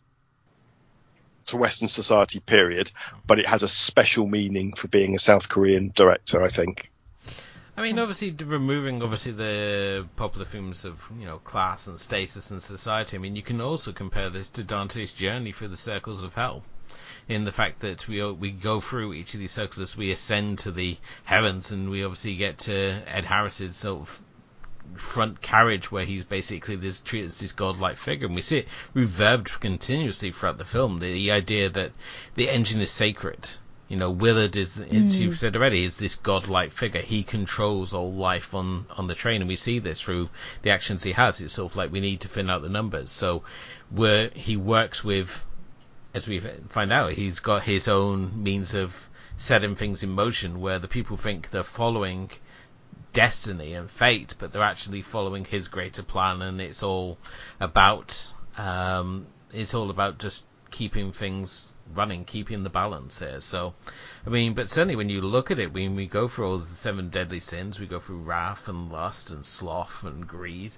to 1.47 1.57
Western 1.57 1.87
society, 1.87 2.39
period. 2.39 2.91
But 3.27 3.39
it 3.39 3.47
has 3.47 3.63
a 3.63 3.67
special 3.67 4.27
meaning 4.27 4.73
for 4.73 4.87
being 4.87 5.15
a 5.15 5.19
South 5.19 5.49
Korean 5.49 5.91
director, 5.95 6.43
I 6.43 6.47
think. 6.47 6.89
I 7.75 7.81
mean, 7.81 7.97
obviously, 7.97 8.31
removing 8.31 9.01
obviously 9.01 9.31
the 9.31 10.05
popular 10.17 10.45
films 10.45 10.83
of 10.83 11.01
you 11.17 11.25
know 11.25 11.37
class 11.37 11.87
and 11.87 11.97
status 11.99 12.51
and 12.51 12.61
society. 12.61 13.15
I 13.15 13.19
mean, 13.19 13.35
you 13.35 13.41
can 13.41 13.61
also 13.61 13.93
compare 13.93 14.29
this 14.29 14.49
to 14.51 14.63
Dante's 14.63 15.13
journey 15.13 15.53
through 15.53 15.69
the 15.69 15.77
circles 15.77 16.21
of 16.21 16.33
hell, 16.33 16.63
in 17.29 17.45
the 17.45 17.51
fact 17.51 17.79
that 17.79 18.07
we 18.07 18.23
we 18.31 18.51
go 18.51 18.81
through 18.81 19.13
each 19.13 19.35
of 19.35 19.39
these 19.39 19.51
circles 19.51 19.79
as 19.79 19.95
we 19.95 20.11
ascend 20.11 20.57
to 20.59 20.71
the 20.71 20.97
heavens, 21.23 21.71
and 21.71 21.89
we 21.89 22.03
obviously 22.03 22.35
get 22.35 22.57
to 22.57 23.01
Ed 23.07 23.23
Harris's 23.23 23.77
sort 23.77 24.01
of 24.01 24.19
front 24.95 25.39
carriage 25.39 25.91
where 25.91 26.05
he's 26.05 26.23
basically 26.23 26.75
this 26.75 26.99
treated 26.99 27.27
as 27.27 27.39
this 27.39 27.51
godlike 27.51 27.97
figure, 27.97 28.25
and 28.25 28.35
we 28.35 28.41
see 28.41 28.59
it 28.59 28.67
reverbed 28.95 29.59
continuously 29.59 30.31
throughout 30.31 30.57
the 30.57 30.65
film. 30.65 30.97
The, 30.97 31.13
the 31.13 31.31
idea 31.31 31.69
that 31.69 31.91
the 32.33 32.49
engine 32.49 32.81
is 32.81 32.89
sacred. 32.89 33.47
You 33.87 33.97
know, 33.97 34.11
Willard 34.11 34.55
is, 34.55 34.79
as 34.79 35.19
you've 35.19 35.33
mm. 35.33 35.37
said 35.37 35.55
already, 35.55 35.83
is 35.83 35.97
this 35.97 36.15
godlike 36.15 36.71
figure. 36.71 37.01
He 37.01 37.23
controls 37.23 37.91
all 37.91 38.13
life 38.13 38.53
on, 38.53 38.85
on 38.97 39.07
the 39.07 39.15
train, 39.15 39.41
and 39.41 39.47
we 39.47 39.55
see 39.55 39.79
this 39.79 40.01
through 40.01 40.29
the 40.61 40.69
actions 40.69 41.03
he 41.03 41.11
has. 41.13 41.41
It's 41.41 41.53
sort 41.53 41.71
of 41.71 41.77
like 41.77 41.91
we 41.91 41.99
need 41.99 42.21
to 42.21 42.27
thin 42.27 42.49
out 42.51 42.61
the 42.61 42.69
numbers. 42.69 43.11
So, 43.11 43.43
where 43.89 44.29
he 44.29 44.55
works 44.57 45.03
with, 45.03 45.43
as 46.13 46.27
we 46.27 46.39
find 46.39 46.91
out, 46.91 47.13
he's 47.13 47.39
got 47.39 47.63
his 47.63 47.87
own 47.87 48.43
means 48.43 48.73
of 48.73 49.09
setting 49.37 49.75
things 49.75 50.03
in 50.03 50.09
motion, 50.09 50.59
where 50.59 50.79
the 50.79 50.87
people 50.87 51.17
think 51.17 51.49
they're 51.49 51.63
following 51.63 52.29
destiny 53.13 53.73
and 53.73 53.89
fate, 53.89 54.35
but 54.39 54.51
they're 54.51 54.61
actually 54.61 55.01
following 55.01 55.45
his 55.45 55.67
greater 55.67 56.03
plan, 56.03 56.41
and 56.41 56.61
it's 56.61 56.83
all 56.83 57.17
about 57.59 58.31
um, 58.57 59.27
it's 59.51 59.73
all 59.73 59.89
about 59.89 60.19
just 60.19 60.45
keeping 60.71 61.11
things 61.11 61.73
running, 61.93 62.23
keeping 62.25 62.63
the 62.63 62.69
balance 62.69 63.19
here. 63.19 63.41
So, 63.41 63.73
I 64.25 64.29
mean, 64.29 64.53
but 64.53 64.69
certainly 64.69 64.95
when 64.95 65.09
you 65.09 65.21
look 65.21 65.49
at 65.49 65.59
it, 65.59 65.73
when 65.73 65.95
we 65.95 66.05
go 66.07 66.27
through 66.27 66.49
all 66.49 66.57
the 66.59 66.75
seven 66.75 67.09
deadly 67.09 67.39
sins, 67.39 67.79
we 67.79 67.87
go 67.87 67.99
through 67.99 68.21
wrath 68.21 68.67
and 68.67 68.91
lust 68.91 69.31
and 69.31 69.45
sloth 69.45 70.03
and 70.03 70.27
greed. 70.27 70.75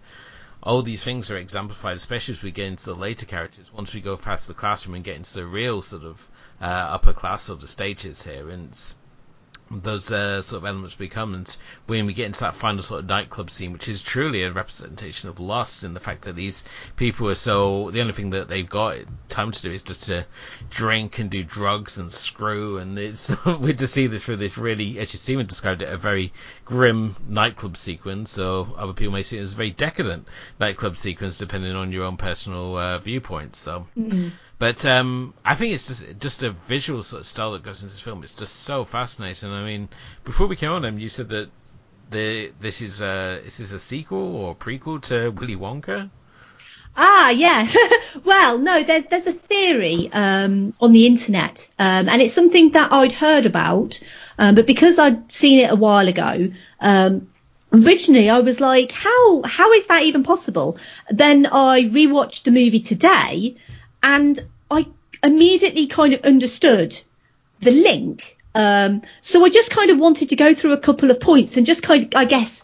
All 0.64 0.84
these 0.84 1.04
things 1.04 1.32
are 1.32 1.38
exemplified, 1.38 1.98
especially 1.98 2.34
as 2.34 2.44
we 2.44 2.52
get 2.52 2.68
into 2.68 2.86
the 2.86 2.96
later 2.96 3.26
characters. 3.26 3.74
Once 3.74 3.94
we 3.94 4.02
go 4.02 4.16
past 4.16 4.48
the 4.48 4.54
classroom 4.54 4.94
and 4.96 5.04
get 5.04 5.16
into 5.16 5.34
the 5.34 5.46
real 5.46 5.82
sort 5.82 6.04
of 6.04 6.30
uh, 6.62 6.66
upper 6.66 7.14
class 7.14 7.50
of 7.50 7.68
stages 7.68 8.24
here, 8.24 8.48
and 8.50 8.76
those 9.72 10.12
uh, 10.12 10.42
sort 10.42 10.62
of 10.62 10.68
elements 10.68 10.96
become. 10.96 11.34
And 11.34 11.58
when 11.88 12.06
we 12.06 12.14
get 12.14 12.26
into 12.26 12.42
that 12.42 12.56
final 12.56 12.84
sort 12.84 13.02
of 13.02 13.06
nightclub 13.08 13.50
scene, 13.50 13.72
which 13.72 13.88
is 13.88 14.02
truly 14.02 14.44
a 14.44 14.52
representation 14.52 15.30
of 15.30 15.40
lust, 15.40 15.84
in 15.84 15.94
the 15.94 16.00
fact 16.00 16.24
that 16.24 16.36
these 16.36 16.64
people 16.96 17.30
are 17.30 17.36
so 17.36 17.90
the 17.92 18.02
only 18.02 18.14
thing 18.14 18.32
that 18.32 18.48
they've 18.48 18.70
got 18.70 18.98
time 19.30 19.52
to 19.52 19.62
do 19.62 19.72
is 19.72 19.84
just 19.84 20.04
to 20.04 20.26
drink 20.70 21.20
and 21.20 21.30
do 21.30 21.44
drugs 21.44 21.98
and 21.98 22.12
screw, 22.12 22.78
and 22.78 22.98
it's 23.00 23.32
weird 23.46 23.78
to 23.78 23.88
see 23.88 24.08
this 24.08 24.26
through 24.26 24.38
this 24.38 24.58
really, 24.58 25.00
as 25.00 25.10
Stephen 25.12 25.46
described 25.46 25.82
it, 25.82 25.90
a 25.90 25.98
very 25.98 26.34
grim 26.66 27.16
nightclub 27.28 27.78
sequence. 27.78 28.32
So 28.32 28.76
other 28.78 28.94
people 28.94 29.14
may 29.14 29.24
see 29.24 29.38
it 29.38 29.42
as 29.42 29.54
a 29.54 29.58
very 29.58 29.72
decadent 29.72 30.28
nightclub 30.60 30.98
sequence, 30.98 31.38
depending 31.38 31.76
on 31.76 31.92
your 31.92 32.06
own 32.06 32.18
personal 32.18 32.78
uh, 32.78 32.98
viewpoint. 33.00 33.56
So. 33.56 33.86
But 34.62 34.86
um, 34.86 35.34
I 35.44 35.56
think 35.56 35.74
it's 35.74 35.88
just 35.88 36.06
just 36.20 36.44
a 36.44 36.52
visual 36.52 37.02
sort 37.02 37.22
of 37.22 37.26
style 37.26 37.54
that 37.54 37.64
goes 37.64 37.82
into 37.82 37.96
this 37.96 38.04
film. 38.04 38.22
It's 38.22 38.32
just 38.32 38.58
so 38.58 38.86
fascinating. 38.86 39.50
I 39.50 39.64
mean, 39.64 39.90
before 40.24 40.46
we 40.46 40.56
came 40.56 40.70
on, 40.70 40.86
um, 40.86 41.00
you 41.00 41.10
said 41.10 41.30
that 41.30 41.50
the 42.12 42.52
this 42.60 42.80
is 42.80 43.02
a 43.02 43.42
this 43.44 43.60
is 43.60 43.72
a 43.72 43.80
sequel 43.80 44.36
or 44.36 44.56
prequel 44.56 45.02
to 45.10 45.32
Willy 45.32 45.56
Wonka. 45.56 46.12
Ah, 46.96 47.32
yeah. 47.32 47.68
well, 48.24 48.60
no, 48.60 48.84
there's 48.84 49.06
there's 49.06 49.26
a 49.26 49.34
theory 49.34 50.12
um, 50.14 50.74
on 50.80 50.92
the 50.92 51.08
internet, 51.08 51.68
um, 51.80 52.08
and 52.08 52.22
it's 52.22 52.36
something 52.36 52.70
that 52.74 52.94
I'd 52.94 53.14
heard 53.14 53.48
about, 53.48 54.00
um, 54.38 54.54
but 54.54 54.68
because 54.68 55.00
I'd 55.00 55.32
seen 55.32 55.62
it 55.62 55.72
a 55.72 55.76
while 55.76 56.08
ago, 56.08 56.52
um, 56.80 57.30
originally 57.74 58.30
I 58.30 58.42
was 58.42 58.60
like, 58.60 58.92
how 58.92 59.42
how 59.42 59.72
is 59.72 59.88
that 59.88 60.04
even 60.04 60.22
possible? 60.22 60.78
Then 61.10 61.48
I 61.48 61.86
rewatched 61.86 62.44
the 62.44 62.52
movie 62.52 62.82
today, 62.82 63.58
and 64.04 64.40
I 64.70 64.88
immediately 65.24 65.88
kind 65.88 66.14
of 66.14 66.22
understood 66.22 67.00
the 67.60 67.72
link. 67.72 68.38
Um, 68.54 69.02
so 69.22 69.46
I 69.46 69.50
just 69.50 69.72
kind 69.72 69.92
of 69.92 69.98
wanted 69.98 70.30
to 70.30 70.36
go 70.36 70.54
through 70.54 70.74
a 70.74 70.78
couple 70.78 71.12
of 71.12 71.20
points 71.20 71.58
and 71.58 71.66
just 71.66 71.84
kind 71.84 72.04
of, 72.04 72.10
I 72.16 72.26
guess, 72.26 72.64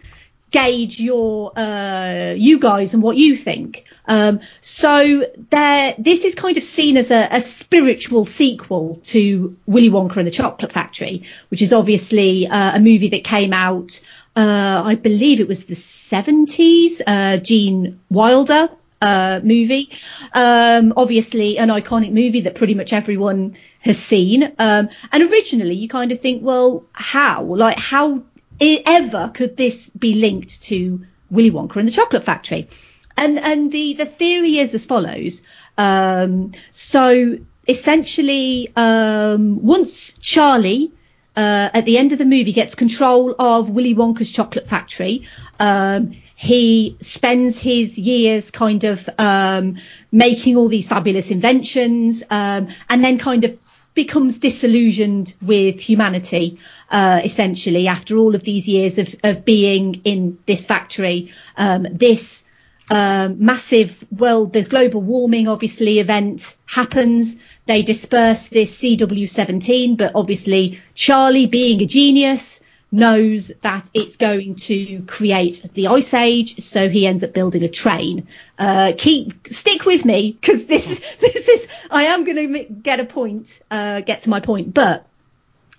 gauge 0.52 1.00
your 1.00 1.52
uh, 1.58 2.34
you 2.36 2.60
guys 2.60 2.94
and 2.94 3.04
what 3.04 3.18
you 3.18 3.36
think. 3.36 3.86
Um, 4.08 4.40
so 4.62 5.26
there, 5.50 5.96
this 5.98 6.24
is 6.24 6.36
kind 6.36 6.58
of 6.58 6.64
seen 6.64 6.98
as 6.98 7.12
a, 7.12 7.28
a 7.32 7.42
spiritual 7.42 8.26
sequel 8.26 8.96
to 9.06 9.58
Willy 9.66 9.90
Wonka 9.90 10.18
and 10.18 10.28
the 10.28 10.32
Chocolate 10.32 10.72
Factory, 10.72 11.24
which 11.50 11.62
is 11.62 11.74
obviously 11.74 12.48
uh, 12.48 12.78
a 12.78 12.80
movie 12.80 13.10
that 13.10 13.24
came 13.24 13.54
out. 13.54 14.02
Uh, 14.36 14.82
I 14.86 14.96
believe 14.96 15.40
it 15.40 15.48
was 15.48 15.66
the 15.66 15.76
70s. 15.76 17.02
Uh, 17.06 17.38
Gene 17.38 18.00
Wilder 18.10 18.70
uh, 19.02 19.40
movie. 19.44 19.92
Um, 20.34 20.94
obviously, 20.96 21.58
an 21.58 21.70
iconic 21.70 22.12
movie 22.12 22.42
that 22.42 22.56
pretty 22.56 22.74
much 22.74 22.94
everyone 22.94 23.56
has 23.80 23.98
seen. 23.98 24.44
Um, 24.58 24.90
and 25.12 25.24
originally, 25.24 25.76
you 25.76 25.88
kind 25.88 26.12
of 26.12 26.20
think, 26.20 26.44
well, 26.44 26.86
how? 26.94 27.44
Like, 27.44 27.78
how 27.80 28.24
ever 28.60 29.32
could 29.34 29.58
this 29.58 29.90
be 29.90 30.16
linked 30.16 30.64
to 30.64 31.06
Willy 31.30 31.52
Wonka 31.52 31.78
and 31.78 31.88
the 31.88 31.94
Chocolate 31.94 32.24
Factory? 32.24 32.70
And 33.16 33.40
and 33.40 33.72
the 33.72 33.94
the 33.94 34.06
theory 34.06 34.60
is 34.60 34.74
as 34.74 34.86
follows. 34.86 35.42
Um, 35.78 36.52
so 36.72 37.38
essentially, 37.68 38.72
um, 38.76 39.64
once 39.64 40.14
Charlie 40.20 40.92
uh, 41.38 41.70
at 41.72 41.86
the 41.86 41.98
end 42.00 42.12
of 42.14 42.18
the 42.18 42.26
movie 42.26 42.52
gets 42.52 42.74
control 42.74 43.36
of 43.38 43.70
Willy 43.70 43.94
Wonka's 43.94 44.32
chocolate 44.32 44.68
factory. 44.68 45.28
Um, 45.60 46.18
he 46.40 46.98
spends 47.02 47.60
his 47.60 47.98
years 47.98 48.52
kind 48.52 48.84
of 48.84 49.10
um, 49.18 49.78
making 50.12 50.56
all 50.56 50.68
these 50.68 50.88
fabulous 50.88 51.32
inventions, 51.32 52.24
um, 52.30 52.68
and 52.90 53.04
then 53.04 53.18
kind 53.18 53.44
of 53.44 53.58
becomes 53.96 54.38
disillusioned 54.38 55.34
with 55.42 55.80
humanity. 55.80 56.58
uh, 56.90 57.22
essentially 57.24 57.88
after 57.88 58.18
all 58.18 58.36
of 58.36 58.44
these 58.44 58.68
years 58.68 58.98
of, 58.98 59.16
of 59.24 59.46
being 59.46 59.96
in 60.04 60.38
this 60.46 60.66
factory. 60.66 61.34
Um, 61.56 61.88
this 61.92 62.44
um, 62.90 63.44
massive, 63.44 64.06
well, 64.12 64.46
the 64.46 64.64
global 64.64 65.02
warming 65.02 65.48
obviously 65.48 66.00
event 66.00 66.56
happens. 66.66 67.36
They 67.66 67.82
disperse 67.82 68.48
this 68.48 68.80
CW17, 68.80 69.98
but 69.98 70.14
obviously 70.16 70.80
Charlie, 70.96 71.48
being 71.48 71.82
a 71.82 71.86
genius, 71.86 72.62
knows 72.92 73.52
that 73.62 73.90
it's 73.94 74.16
going 74.16 74.56
to 74.56 75.02
create 75.04 75.64
the 75.74 75.88
ice 75.88 76.14
age, 76.14 76.60
so 76.62 76.90
he 76.90 77.06
ends 77.06 77.24
up 77.24 77.34
building 77.34 77.64
a 77.64 77.70
train. 77.70 78.28
Uh, 78.58 78.94
keep 78.98 79.48
stick 79.48 79.86
with 79.86 80.06
me 80.06 80.32
because 80.32 80.66
this 80.66 80.90
is 80.90 81.00
this 81.20 81.48
is 81.48 81.68
I 81.92 82.04
am 82.04 82.24
going 82.24 82.54
to 82.54 82.64
get 82.64 83.00
a 83.00 83.06
point, 83.06 83.62
uh, 83.70 84.02
get 84.02 84.22
to 84.22 84.30
my 84.30 84.40
point, 84.40 84.74
but 84.74 85.06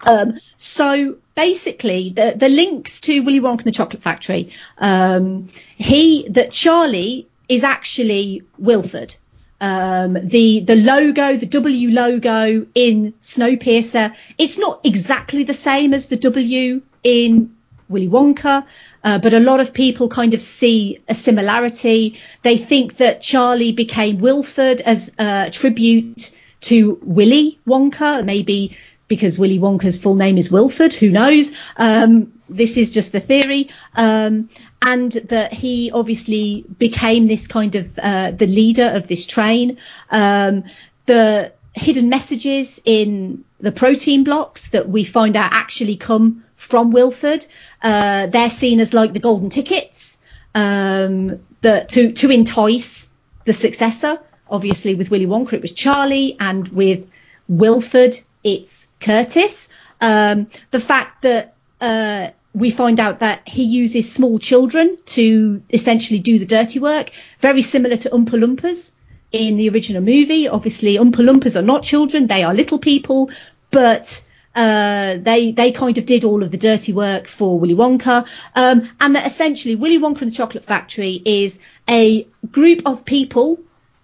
um, 0.06 0.38
so 0.56 1.16
basically, 1.34 2.10
the, 2.10 2.34
the 2.36 2.48
links 2.48 3.00
to 3.00 3.20
Willy 3.20 3.40
Wonka 3.40 3.60
and 3.60 3.66
the 3.66 3.72
Chocolate 3.72 4.02
Factory, 4.02 4.52
um, 4.78 5.48
he 5.76 6.28
that 6.30 6.52
Charlie 6.52 7.28
is 7.48 7.64
actually 7.64 8.42
Wilford. 8.58 9.16
Um, 9.60 10.16
the 10.22 10.60
the 10.60 10.76
logo, 10.76 11.36
the 11.36 11.46
W 11.46 11.90
logo 11.90 12.66
in 12.76 13.12
Snowpiercer, 13.20 14.14
it's 14.38 14.56
not 14.56 14.80
exactly 14.84 15.42
the 15.42 15.54
same 15.54 15.94
as 15.94 16.06
the 16.06 16.16
W 16.16 16.82
in 17.02 17.56
Willy 17.88 18.08
Wonka, 18.08 18.66
uh, 19.04 19.18
but 19.18 19.32
a 19.32 19.40
lot 19.40 19.60
of 19.60 19.72
people 19.72 20.08
kind 20.08 20.34
of 20.34 20.40
see 20.40 21.00
a 21.08 21.14
similarity. 21.14 22.18
They 22.42 22.56
think 22.56 22.96
that 22.98 23.22
Charlie 23.22 23.72
became 23.72 24.18
Wilford 24.18 24.80
as 24.80 25.12
a 25.18 25.50
tribute 25.50 26.30
to 26.62 26.98
Willy 27.02 27.58
Wonka, 27.66 28.24
maybe 28.24 28.76
because 29.06 29.38
Willy 29.38 29.58
Wonka's 29.58 29.96
full 29.96 30.16
name 30.16 30.36
is 30.36 30.50
Wilford. 30.50 30.92
Who 30.92 31.10
knows? 31.10 31.52
Um, 31.76 32.34
this 32.48 32.76
is 32.76 32.90
just 32.90 33.12
the 33.12 33.20
theory. 33.20 33.70
Um, 33.94 34.50
and 34.82 35.12
that 35.12 35.52
he 35.52 35.90
obviously 35.92 36.64
became 36.78 37.26
this 37.26 37.46
kind 37.46 37.74
of 37.74 37.98
uh, 37.98 38.30
the 38.32 38.46
leader 38.46 38.90
of 38.94 39.08
this 39.08 39.26
train. 39.26 39.78
Um, 40.10 40.64
the 41.06 41.52
hidden 41.74 42.08
messages 42.08 42.80
in 42.84 43.44
the 43.60 43.72
protein 43.72 44.24
blocks 44.24 44.70
that 44.70 44.88
we 44.88 45.04
find 45.04 45.36
out 45.36 45.52
actually 45.52 45.96
come 45.96 46.44
from 46.58 46.90
Wilford. 46.90 47.46
Uh, 47.82 48.26
they're 48.26 48.50
seen 48.50 48.80
as 48.80 48.92
like 48.92 49.14
the 49.14 49.20
golden 49.20 49.48
tickets 49.48 50.18
um, 50.54 51.40
that 51.62 51.88
to 51.90 52.12
to 52.12 52.30
entice 52.30 53.08
the 53.46 53.54
successor. 53.54 54.20
Obviously, 54.50 54.94
with 54.94 55.10
Willy 55.10 55.26
Wonka, 55.26 55.54
it 55.54 55.62
was 55.62 55.72
Charlie, 55.72 56.36
and 56.38 56.68
with 56.68 57.08
Wilford, 57.48 58.18
it's 58.44 58.86
Curtis. 59.00 59.68
Um, 60.00 60.48
the 60.70 60.80
fact 60.80 61.22
that 61.22 61.54
uh, 61.80 62.28
we 62.54 62.70
find 62.70 62.98
out 62.98 63.20
that 63.20 63.46
he 63.48 63.64
uses 63.64 64.10
small 64.10 64.38
children 64.38 64.98
to 65.06 65.62
essentially 65.70 66.18
do 66.18 66.38
the 66.38 66.46
dirty 66.46 66.78
work, 66.78 67.10
very 67.40 67.62
similar 67.62 67.96
to 67.96 68.10
Oompa 68.10 68.30
Loompas 68.30 68.92
in 69.32 69.56
the 69.56 69.68
original 69.68 70.02
movie. 70.02 70.48
Obviously, 70.48 70.96
Oompa 70.96 71.22
Loompas 71.22 71.56
are 71.56 71.62
not 71.62 71.82
children; 71.82 72.26
they 72.26 72.42
are 72.42 72.54
little 72.54 72.78
people, 72.78 73.30
but 73.70 74.22
uh, 74.54 75.16
they 75.20 75.52
they 75.52 75.72
kind 75.72 75.98
of 75.98 76.06
did 76.06 76.24
all 76.24 76.42
of 76.42 76.50
the 76.50 76.56
dirty 76.56 76.92
work 76.92 77.26
for 77.26 77.58
Willy 77.58 77.74
Wonka, 77.74 78.26
um, 78.54 78.90
and 79.00 79.16
that 79.16 79.26
essentially 79.26 79.76
Willy 79.76 79.98
Wonka 79.98 80.22
and 80.22 80.30
the 80.30 80.34
Chocolate 80.34 80.64
Factory 80.64 81.22
is 81.24 81.58
a 81.88 82.26
group 82.50 82.82
of 82.86 83.04
people 83.04 83.58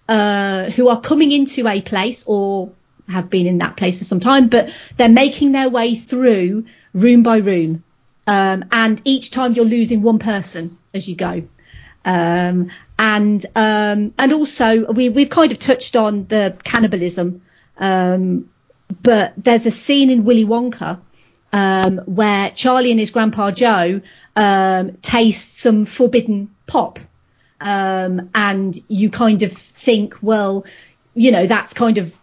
uh, 0.08 0.70
who 0.70 0.88
are 0.88 1.00
coming 1.00 1.32
into 1.32 1.66
a 1.66 1.80
place 1.80 2.24
or 2.26 2.70
have 3.08 3.30
been 3.30 3.46
in 3.46 3.58
that 3.58 3.76
place 3.76 3.98
for 3.98 4.04
some 4.04 4.20
time, 4.20 4.48
but 4.48 4.72
they're 4.96 5.08
making 5.08 5.52
their 5.52 5.68
way 5.68 5.94
through 5.94 6.64
room 6.92 7.22
by 7.22 7.38
room. 7.38 7.82
Um, 8.26 8.64
and 8.72 9.00
each 9.04 9.30
time 9.30 9.52
you're 9.52 9.66
losing 9.66 10.00
one 10.00 10.18
person 10.18 10.78
as 10.94 11.08
you 11.08 11.14
go. 11.14 11.42
Um, 12.04 12.70
and 12.98 13.44
um, 13.56 14.14
and 14.18 14.32
also 14.32 14.92
we 14.92 15.08
we've 15.08 15.30
kind 15.30 15.52
of 15.52 15.58
touched 15.58 15.96
on 15.96 16.26
the 16.26 16.56
cannibalism, 16.62 17.42
um, 17.78 18.50
but 19.02 19.34
there's 19.36 19.66
a 19.66 19.70
scene 19.70 20.10
in 20.10 20.24
Willy 20.24 20.44
Wonka 20.44 21.00
um, 21.52 21.98
where 21.98 22.50
Charlie 22.50 22.90
and 22.90 23.00
his 23.00 23.10
grandpa 23.10 23.50
Joe 23.50 24.00
um, 24.36 24.92
taste 25.02 25.58
some 25.58 25.84
forbidden 25.84 26.50
pop, 26.66 26.98
and 27.60 28.78
you 28.88 29.10
kind 29.10 29.42
of 29.42 29.52
think, 29.52 30.16
well, 30.20 30.64
you 31.14 31.30
know, 31.30 31.46
that's 31.46 31.72
kind 31.72 31.98
of 31.98 32.14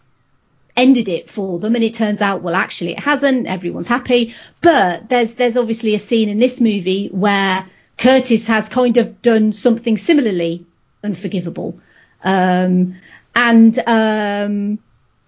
ended 0.75 1.09
it 1.09 1.29
for 1.29 1.59
them. 1.59 1.75
And 1.75 1.83
it 1.83 1.93
turns 1.93 2.21
out 2.21 2.41
well 2.41 2.55
actually 2.55 2.91
it 2.91 2.99
hasn't. 2.99 3.47
Everyone's 3.47 3.87
happy. 3.87 4.35
But 4.61 5.09
there's 5.09 5.35
there's 5.35 5.57
obviously 5.57 5.95
a 5.95 5.99
scene 5.99 6.29
in 6.29 6.39
this 6.39 6.59
movie 6.59 7.09
where 7.09 7.65
Curtis 7.97 8.47
has 8.47 8.69
kind 8.69 8.97
of 8.97 9.21
done 9.21 9.53
something 9.53 9.97
similarly 9.97 10.65
unforgivable. 11.03 11.79
Um, 12.23 12.97
and 13.35 13.79
um, 13.87 14.79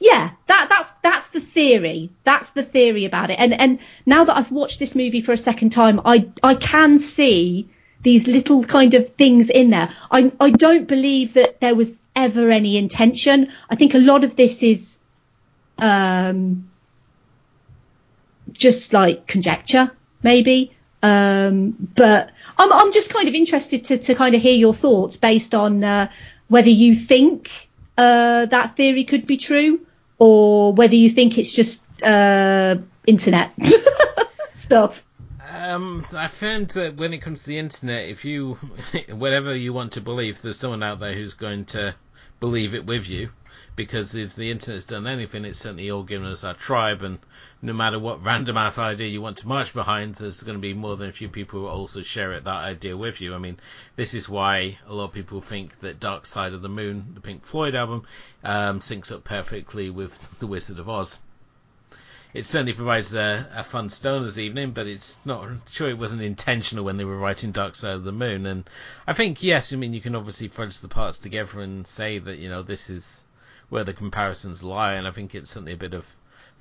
yeah 0.04 0.32
that 0.48 0.68
that's 0.70 0.92
that's 1.02 1.28
the 1.28 1.40
theory. 1.40 2.12
That's 2.24 2.50
the 2.52 2.64
theory 2.64 3.06
about 3.06 3.32
it. 3.32 3.40
And 3.40 3.54
and 3.54 3.80
now 4.06 4.24
that 4.26 4.38
I've 4.38 4.52
watched 4.52 4.80
this 4.80 4.96
movie 4.96 5.22
for 5.22 5.32
a 5.32 5.38
second 5.38 5.72
time 5.72 6.02
I 6.06 6.30
I 6.42 6.56
can 6.56 7.00
see 7.00 7.70
these 8.02 8.28
little 8.28 8.64
kind 8.64 8.94
of 8.94 9.10
things 9.10 9.50
in 9.50 9.70
there. 9.70 9.90
I 10.12 10.32
I 10.40 10.50
don't 10.52 10.88
believe 10.88 11.34
that 11.34 11.60
there 11.60 11.76
was 11.76 12.02
ever 12.16 12.50
any 12.50 12.78
intention. 12.78 13.52
I 13.70 13.76
think 13.76 13.94
a 13.94 14.00
lot 14.00 14.24
of 14.24 14.36
this 14.36 14.62
is 14.64 15.00
um, 15.78 16.70
just 18.52 18.94
like 18.94 19.26
conjecture, 19.28 19.92
maybe. 20.22 20.76
Um, 21.02 21.76
but 21.96 22.32
I'm, 22.58 22.72
I'm 22.72 22.94
just 22.94 23.10
kind 23.10 23.28
of 23.28 23.36
interested 23.36 23.86
to, 23.86 23.98
to 23.98 24.16
kind 24.16 24.36
of 24.36 24.42
hear 24.42 24.56
your 24.56 24.74
thoughts 24.74 25.18
based 25.18 25.54
on 25.54 25.84
uh, 25.84 26.10
whether 26.48 26.70
you 26.70 26.96
think 26.96 27.68
uh, 27.98 28.46
that 28.46 28.78
theory 28.78 29.04
could 29.04 29.28
be 29.28 29.36
true 29.36 29.86
or 30.20 30.74
whether 30.74 30.96
you 30.96 31.10
think 31.10 31.38
it's 31.38 31.52
just 31.52 31.84
uh, 32.04 32.76
internet 33.06 33.54
stuff. 34.54 35.06
Um, 35.50 36.06
I 36.12 36.28
found 36.28 36.70
that 36.70 36.96
when 36.96 37.14
it 37.14 37.20
comes 37.20 37.42
to 37.42 37.48
the 37.48 37.58
internet, 37.58 38.10
if 38.10 38.26
you, 38.26 38.56
whatever 39.10 39.56
you 39.56 39.72
want 39.72 39.94
to 39.94 40.02
believe, 40.02 40.42
there's 40.42 40.58
someone 40.58 40.84
out 40.84 41.00
there 41.00 41.14
who's 41.14 41.36
going 41.36 41.66
to 41.66 41.96
believe 42.44 42.76
it 42.76 42.86
with 42.86 43.08
you 43.08 43.30
because 43.74 44.16
if 44.16 44.36
the 44.36 44.52
internet's 44.52 44.84
done 44.84 45.08
anything, 45.08 45.46
it's 45.46 45.60
certainly 45.60 45.90
all 45.90 46.04
given 46.04 46.28
us 46.28 46.44
our 46.44 46.54
tribe, 46.54 47.02
and 47.02 47.18
no 47.62 47.72
matter 47.72 47.98
what 47.98 48.22
random 48.22 48.58
ass 48.58 48.78
idea 48.78 49.08
you 49.08 49.22
want 49.22 49.38
to 49.38 49.48
march 49.48 49.74
behind, 49.74 50.16
there's 50.16 50.44
going 50.44 50.58
to 50.58 50.62
be 50.62 50.74
more 50.74 50.98
than 50.98 51.08
a 51.08 51.14
few 51.14 51.30
people 51.30 51.62
who 51.62 51.68
also 51.68 52.02
share 52.02 52.34
it, 52.34 52.44
that 52.44 52.66
idea 52.66 52.98
with 52.98 53.22
you. 53.22 53.34
I 53.34 53.38
mean, 53.38 53.58
this 53.96 54.14
is 54.14 54.28
why 54.28 54.78
a 54.88 54.94
lot 54.94 55.06
of 55.06 55.14
people 55.14 55.40
think 55.40 55.80
that 55.80 56.02
Dark 56.02 56.26
Side 56.26 56.52
of 56.52 56.62
the 56.62 56.68
Moon, 56.68 57.14
the 57.14 57.22
Pink 57.22 57.46
Floyd 57.46 57.76
album, 57.76 58.04
um, 58.44 58.82
syncs 58.82 59.14
up 59.14 59.24
perfectly 59.24 59.90
with 59.90 60.40
The 60.40 60.48
Wizard 60.48 60.80
of 60.80 60.90
Oz. 60.90 61.22
It 62.34 62.48
certainly 62.48 62.74
provides 62.74 63.14
a, 63.14 63.48
a 63.54 63.64
fun 63.64 63.90
stoner's 63.90 64.40
evening, 64.40 64.72
but 64.72 64.88
it's 64.88 65.18
not 65.24 65.44
I'm 65.44 65.62
sure 65.70 65.90
it 65.90 65.98
wasn't 65.98 66.24
intentional 66.24 66.84
when 66.84 66.98
they 66.98 67.06
were 67.06 67.18
writing 67.18 67.52
Dark 67.52 67.76
Side 67.76 67.94
of 67.94 68.04
the 68.04 68.12
Moon. 68.12 68.46
And 68.48 68.68
I 69.06 69.14
think 69.14 69.44
yes, 69.44 69.72
I 69.72 69.76
mean 69.76 69.94
you 69.94 70.02
can 70.02 70.16
obviously 70.16 70.48
fudge 70.48 70.80
the 70.80 70.88
parts 70.88 71.20
together 71.20 71.62
and 71.62 71.86
say 71.86 72.18
that 72.18 72.40
you 72.40 72.50
know 72.50 72.64
this 72.64 72.90
is 72.90 73.24
where 73.70 73.84
the 73.84 73.94
comparisons 73.94 74.64
lie, 74.64 74.94
and 74.94 75.08
I 75.08 75.12
think 75.12 75.36
it's 75.36 75.52
certainly 75.52 75.74
a 75.74 75.78
bit 75.78 75.94
of 75.94 76.08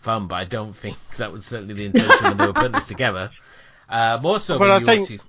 fun. 0.00 0.26
But 0.26 0.36
I 0.36 0.44
don't 0.44 0.76
think 0.76 0.96
that 1.16 1.32
was 1.32 1.46
certainly 1.46 1.74
the 1.74 1.86
intention 1.86 2.24
when 2.24 2.36
they 2.36 2.46
were 2.46 2.52
putting 2.52 2.72
this 2.72 2.88
together. 2.88 3.30
Uh, 3.88 4.18
more 4.22 4.40
so 4.40 4.58
well, 4.58 4.72
I 4.72 4.78
you 4.78 5.06
think, 5.06 5.20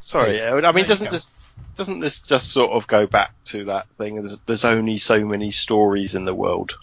Sorry, 0.00 0.42
I 0.42 0.72
mean, 0.72 0.86
doesn't 0.86 1.10
this 1.10 1.28
doesn't 1.74 2.00
this 2.00 2.20
just 2.20 2.50
sort 2.50 2.72
of 2.72 2.86
go 2.86 3.06
back 3.06 3.32
to 3.46 3.64
that 3.64 3.88
thing? 3.90 4.22
There's, 4.22 4.38
there's 4.46 4.64
only 4.64 4.98
so 4.98 5.24
many 5.24 5.50
stories 5.50 6.14
in 6.14 6.24
the 6.24 6.34
world. 6.34 6.78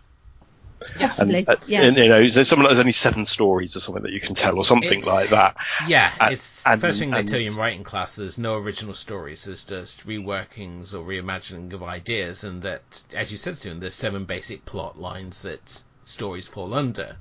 Possibly, 0.98 1.40
and, 1.40 1.50
uh, 1.50 1.56
yeah. 1.68 1.84
And, 1.84 1.98
you 1.98 2.08
know, 2.08 2.28
there's 2.28 2.50
someone 2.50 2.68
there's 2.68 2.80
only 2.80 2.92
seven 2.92 3.26
stories 3.26 3.76
or 3.76 3.80
something 3.80 4.04
that 4.04 4.14
you 4.14 4.20
can 4.20 4.36
tell, 4.36 4.58
or 4.58 4.66
something 4.66 5.00
It's- 5.00 5.08
like 5.08 5.30
that. 5.30 5.56
Yeah, 5.88 6.12
And- 6.20 6.34
it's 6.34 6.66
and- 6.66 6.80
first 6.82 7.00
thing 7.00 7.12
they 7.12 7.24
tell 7.24 7.40
you 7.40 7.52
in 7.52 7.58
writing 7.58 7.84
class. 7.84 8.16
There's 8.16 8.38
no 8.38 8.56
original 8.56 8.94
stories. 8.94 9.46
There's 9.46 9.64
just 9.64 10.08
reworkings 10.08 10.94
or 10.94 11.00
reimagining 11.06 11.74
of 11.74 11.84
ideas, 11.84 12.44
and 12.44 12.62
that, 12.64 13.04
as 13.14 13.32
you 13.32 13.38
said, 13.38 13.58
Stephen, 13.58 13.80
there's 13.80 13.94
seven 13.96 14.26
basic 14.26 14.66
plot 14.66 15.00
lines 15.00 15.42
that 15.44 15.84
stories 16.06 16.48
fall 16.48 16.74
under, 16.74 17.18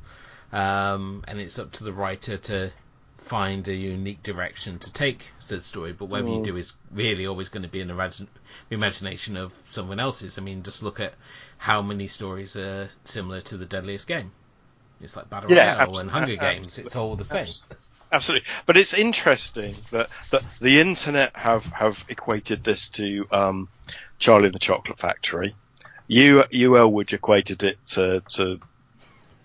um, 0.53 1.25
and 1.29 1.41
it's 1.41 1.59
up 1.59 1.73
to 1.73 1.85
the 1.85 1.93
writer 1.93 2.37
to 2.37 2.73
find 3.19 3.67
a 3.69 3.75
unique 3.75 4.23
direction 4.25 4.79
to 4.81 4.93
take 4.93 5.23
said 5.39 5.63
story. 5.63 5.93
But 5.93 6.07
whatever 6.07 6.29
you 6.29 6.43
do 6.43 6.57
is 6.57 6.73
really 6.91 7.27
always 7.27 7.49
going 7.49 7.63
to 7.63 7.69
be 7.69 7.81
an 7.81 7.89
imagine, 7.89 8.27
imagination 8.71 9.37
of 9.37 9.53
someone 9.71 10.01
else's. 10.01 10.39
I 10.39 10.41
mean, 10.43 10.65
just 10.65 10.83
look 10.83 10.99
at 10.99 11.15
how 11.63 11.81
many 11.81 12.09
stories 12.09 12.57
are 12.57 12.89
similar 13.05 13.41
to 13.41 13.57
the 13.57 13.65
Deadliest 13.65 14.09
Game. 14.09 14.33
It's 15.01 15.15
like 15.15 15.31
Battle 15.31 15.53
Yeah, 15.53 15.79
Royale 15.79 15.99
and 15.99 16.11
Hunger 16.11 16.35
Games. 16.35 16.77
It's 16.77 16.97
all 16.97 17.15
the 17.15 17.23
same. 17.23 17.53
Absolutely, 18.11 18.49
but 18.67 18.77
it's 18.77 18.95
interesting 18.95 19.77
that, 19.93 20.09
that 20.33 20.45
the 20.61 20.81
internet 20.81 21.37
have, 21.37 21.65
have 21.67 22.05
equated 22.09 22.65
this 22.65 22.91
to 22.91 23.29
um, 23.31 23.69
Charlie 24.19 24.47
and 24.47 24.55
the 24.57 24.59
Chocolate 24.59 24.99
Factory. 24.99 25.55
You 26.09 26.43
you 26.51 26.77
Elwood 26.77 27.13
equated 27.13 27.63
it 27.63 27.79
to, 27.87 28.25
to 28.31 28.59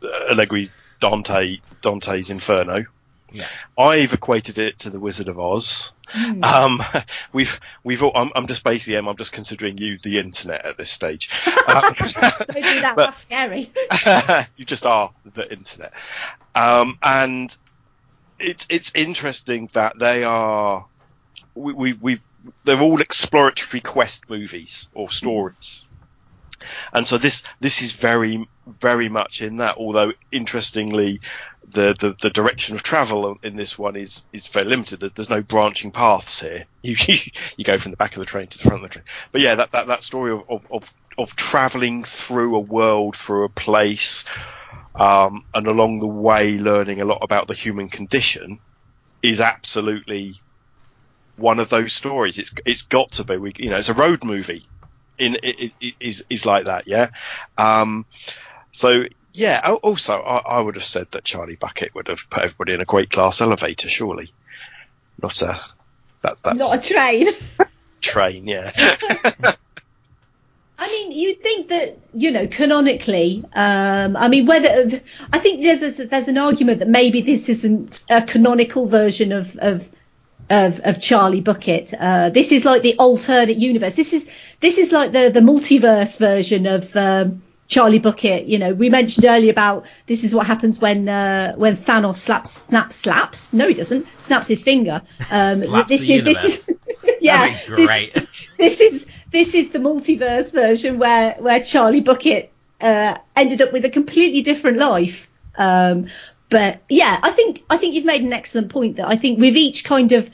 uh, 0.01 0.33
Alighieri 0.33 0.71
Dante 0.99 1.59
Dante's 1.83 2.31
Inferno. 2.31 2.85
Yeah. 3.31 3.47
I've 3.77 4.13
equated 4.13 4.57
it 4.57 4.79
to 4.79 4.89
the 4.89 4.99
Wizard 4.99 5.27
of 5.27 5.37
Oz. 5.39 5.93
Hmm. 6.09 6.43
Um, 6.43 6.83
we've 7.33 7.59
we've 7.83 8.03
all, 8.03 8.11
I'm, 8.15 8.31
I'm 8.35 8.47
just 8.47 8.63
basically 8.63 8.95
Em, 8.97 9.07
I'm 9.07 9.17
just 9.17 9.31
considering 9.31 9.77
you 9.77 9.97
the 10.01 10.19
internet 10.19 10.65
at 10.65 10.77
this 10.77 10.89
stage. 10.89 11.29
Um, 11.67 11.81
Don't 11.99 12.13
do 12.53 12.61
that. 12.61 12.93
but- 12.95 13.05
that's 13.07 13.17
scary. 13.17 13.71
you 14.57 14.65
just 14.65 14.85
are 14.85 15.11
the 15.33 15.51
internet. 15.51 15.93
Um, 16.55 16.97
and 17.03 17.55
it's 18.39 18.65
it's 18.69 18.91
interesting 18.95 19.69
that 19.73 19.97
they 19.99 20.23
are 20.23 20.85
we 21.55 21.73
we, 21.73 21.93
we 21.93 22.21
they're 22.63 22.79
all 22.79 23.01
exploratory 23.01 23.81
quest 23.81 24.29
movies 24.29 24.89
or 24.93 25.09
stories. 25.09 25.86
And 26.93 27.07
so 27.07 27.17
this 27.17 27.43
this 27.59 27.81
is 27.81 27.93
very 27.93 28.47
very 28.67 29.09
much 29.09 29.41
in 29.41 29.57
that. 29.57 29.77
Although 29.77 30.13
interestingly, 30.31 31.21
the, 31.69 31.95
the, 31.99 32.15
the 32.21 32.29
direction 32.29 32.75
of 32.75 32.83
travel 32.83 33.37
in 33.43 33.55
this 33.55 33.77
one 33.77 33.95
is 33.95 34.25
is 34.31 34.47
very 34.47 34.65
limited. 34.65 34.99
There's 34.99 35.29
no 35.29 35.41
branching 35.41 35.91
paths 35.91 36.41
here. 36.41 36.65
You 36.81 36.95
you 37.57 37.65
go 37.65 37.77
from 37.77 37.91
the 37.91 37.97
back 37.97 38.13
of 38.13 38.19
the 38.19 38.25
train 38.25 38.47
to 38.47 38.57
the 38.57 38.63
front 38.63 38.83
of 38.83 38.89
the 38.89 38.93
train. 38.93 39.05
But 39.31 39.41
yeah, 39.41 39.55
that 39.55 39.71
that, 39.71 39.87
that 39.87 40.03
story 40.03 40.31
of, 40.31 40.43
of, 40.49 40.65
of, 40.71 40.93
of 41.17 41.35
traveling 41.35 42.05
through 42.05 42.55
a 42.55 42.59
world, 42.59 43.17
through 43.17 43.43
a 43.43 43.49
place, 43.49 44.23
um, 44.95 45.43
and 45.53 45.67
along 45.67 45.99
the 45.99 46.07
way 46.07 46.57
learning 46.57 47.01
a 47.01 47.05
lot 47.05 47.19
about 47.21 47.47
the 47.47 47.53
human 47.53 47.89
condition 47.89 48.59
is 49.21 49.41
absolutely 49.41 50.39
one 51.35 51.59
of 51.59 51.69
those 51.69 51.93
stories. 51.93 52.37
It's 52.39 52.53
it's 52.65 52.83
got 52.83 53.11
to 53.13 53.23
be. 53.23 53.37
We, 53.37 53.53
you 53.57 53.69
know, 53.69 53.77
it's 53.77 53.89
a 53.89 53.93
road 53.93 54.23
movie. 54.23 54.65
In 55.17 55.37
is 55.99 56.23
is 56.29 56.45
like 56.45 56.65
that, 56.65 56.87
yeah. 56.87 57.09
Um, 57.57 58.05
so 58.71 59.05
yeah. 59.33 59.75
Also, 59.83 60.21
I, 60.21 60.37
I 60.37 60.59
would 60.59 60.75
have 60.75 60.83
said 60.83 61.07
that 61.11 61.23
Charlie 61.23 61.55
Bucket 61.55 61.95
would 61.95 62.07
have 62.07 62.29
put 62.29 62.43
everybody 62.43 62.73
in 62.73 62.81
a 62.81 62.85
great 62.85 63.09
glass 63.09 63.41
elevator, 63.41 63.89
surely, 63.89 64.31
not 65.21 65.41
a 65.41 65.59
that's 66.21 66.41
that's 66.41 66.59
Not 66.59 66.77
a 66.77 66.81
train. 66.81 67.27
train, 68.01 68.47
yeah. 68.47 68.71
I 70.79 70.87
mean, 70.89 71.11
you'd 71.11 71.41
think 71.41 71.69
that 71.69 71.97
you 72.13 72.31
know 72.31 72.47
canonically. 72.47 73.43
Um, 73.53 74.15
I 74.15 74.27
mean, 74.27 74.45
whether 74.45 75.01
I 75.33 75.39
think 75.39 75.63
there's 75.63 75.99
a, 75.99 76.05
there's 76.05 76.27
an 76.27 76.37
argument 76.37 76.79
that 76.79 76.87
maybe 76.87 77.21
this 77.21 77.49
isn't 77.49 78.03
a 78.09 78.21
canonical 78.21 78.87
version 78.87 79.31
of 79.31 79.55
of 79.57 79.89
of, 80.49 80.79
of 80.83 81.01
Charlie 81.01 81.41
Bucket. 81.41 81.93
Uh, 81.93 82.29
this 82.29 82.51
is 82.51 82.63
like 82.63 82.81
the 82.81 82.95
alternate 82.97 83.57
universe. 83.57 83.95
This 83.95 84.13
is 84.13 84.27
this 84.59 84.77
is 84.77 84.91
like 84.91 85.11
the 85.11 85.29
the 85.29 85.39
multiverse 85.39 86.17
version 86.17 86.65
of 86.65 86.95
um, 86.95 87.41
Charlie 87.67 87.99
Bucket. 87.99 88.45
You 88.45 88.59
know, 88.59 88.73
we 88.73 88.89
mentioned 88.89 89.25
earlier 89.25 89.51
about 89.51 89.85
this 90.07 90.23
is 90.23 90.33
what 90.33 90.47
happens 90.47 90.79
when 90.79 91.07
uh, 91.07 91.53
when 91.55 91.75
Thanos 91.75 92.17
slaps 92.17 92.51
snaps 92.51 92.95
slaps. 92.97 93.53
No, 93.53 93.67
he 93.67 93.73
doesn't. 93.73 94.07
Snaps 94.19 94.47
his 94.47 94.63
finger. 94.63 95.01
Um, 95.29 95.55
Slaps 95.57 95.89
this, 95.89 96.01
the 96.01 96.13
is- 96.13 96.23
this 96.23 96.69
is 96.69 96.77
yeah. 97.21 97.53
Great. 97.67 98.13
This, 98.13 98.49
this 98.57 98.79
is 98.79 99.05
this 99.31 99.53
is 99.53 99.71
the 99.71 99.79
multiverse 99.79 100.53
version 100.53 100.99
where 100.99 101.35
where 101.39 101.61
Charlie 101.61 102.01
Bucket 102.01 102.51
uh, 102.79 103.17
ended 103.35 103.61
up 103.61 103.73
with 103.73 103.85
a 103.85 103.89
completely 103.89 104.41
different 104.41 104.77
life. 104.77 105.27
Um, 105.57 106.07
but 106.49 106.81
yeah, 106.87 107.19
I 107.21 107.31
think 107.31 107.63
I 107.69 107.77
think 107.77 107.95
you've 107.95 108.05
made 108.05 108.21
an 108.21 108.31
excellent 108.31 108.69
point 108.69 108.95
that 108.97 109.07
I 109.07 109.17
think 109.17 109.39
we've 109.39 109.57
each 109.57 109.83
kind 109.83 110.13
of 110.13 110.29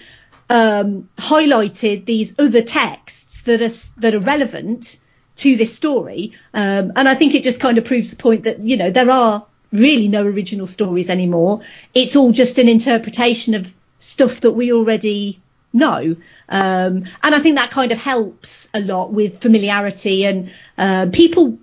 um, 0.50 1.10
highlighted 1.18 2.06
these 2.06 2.36
other 2.38 2.62
texts 2.62 3.33
that 3.46 3.62
are 3.62 4.02
that 4.02 4.16
are 4.16 4.20
relevant 4.20 5.00
to 5.36 5.56
this 5.56 5.76
story, 5.76 6.34
um, 6.54 6.92
and 6.96 7.10
I 7.10 7.16
think 7.16 7.34
it 7.34 7.44
just 7.44 7.60
kind 7.60 7.78
of 7.78 7.86
proves 7.86 8.10
the 8.10 8.16
point 8.16 8.44
that 8.44 8.60
you 8.60 8.78
know 8.78 8.92
there 8.92 9.10
are 9.10 9.46
really 9.72 10.08
no 10.08 10.24
original 10.24 10.68
stories 10.68 11.10
anymore. 11.10 11.62
It's 11.94 12.16
all 12.16 12.32
just 12.32 12.60
an 12.60 12.70
interpretation 12.70 13.56
of 13.56 13.74
stuff 14.00 14.42
that 14.42 14.52
we 14.52 14.72
already 14.72 15.40
know, 15.72 16.16
um, 16.50 17.06
and 17.24 17.36
I 17.36 17.40
think 17.40 17.56
that 17.56 17.72
kind 17.72 17.92
of 17.92 17.98
helps 17.98 18.70
a 18.74 18.80
lot 18.80 19.12
with 19.12 19.42
familiarity 19.42 20.26
and 20.26 20.52
uh, 20.78 21.08
people 21.12 21.58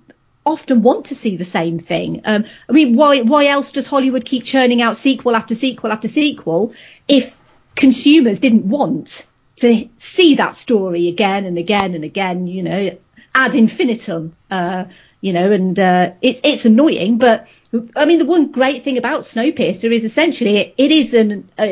often 0.44 0.82
want 0.82 1.06
to 1.06 1.14
see 1.14 1.36
the 1.36 1.44
same 1.44 1.78
thing. 1.78 2.22
Um, 2.24 2.44
I 2.68 2.72
mean, 2.72 2.96
why 2.96 3.20
why 3.22 3.46
else 3.46 3.72
does 3.72 3.86
Hollywood 3.86 4.24
keep 4.24 4.44
churning 4.44 4.82
out 4.82 4.96
sequel 4.96 5.36
after 5.36 5.54
sequel 5.54 5.92
after 5.92 6.08
sequel 6.08 6.74
if 7.08 7.36
consumers 7.76 8.40
didn't 8.40 8.68
want 8.68 9.26
to 9.60 9.88
see 9.96 10.36
that 10.36 10.54
story 10.54 11.08
again 11.08 11.44
and 11.44 11.58
again 11.58 11.94
and 11.94 12.04
again? 12.04 12.46
You 12.46 12.62
know, 12.62 12.98
ad 13.34 13.54
infinitum. 13.54 14.34
Uh, 14.50 14.84
you 15.20 15.34
know, 15.34 15.52
and 15.52 15.78
uh, 15.78 16.12
it's 16.22 16.40
it's 16.42 16.64
annoying, 16.64 17.18
but 17.18 17.46
I 17.94 18.06
mean, 18.06 18.18
the 18.18 18.24
one 18.24 18.50
great 18.50 18.84
thing 18.84 18.96
about 18.96 19.20
Snowpiercer 19.20 19.92
is 19.92 20.04
essentially 20.04 20.56
it, 20.56 20.74
it 20.78 20.90
is 20.90 21.12
an 21.12 21.48
uh, 21.58 21.66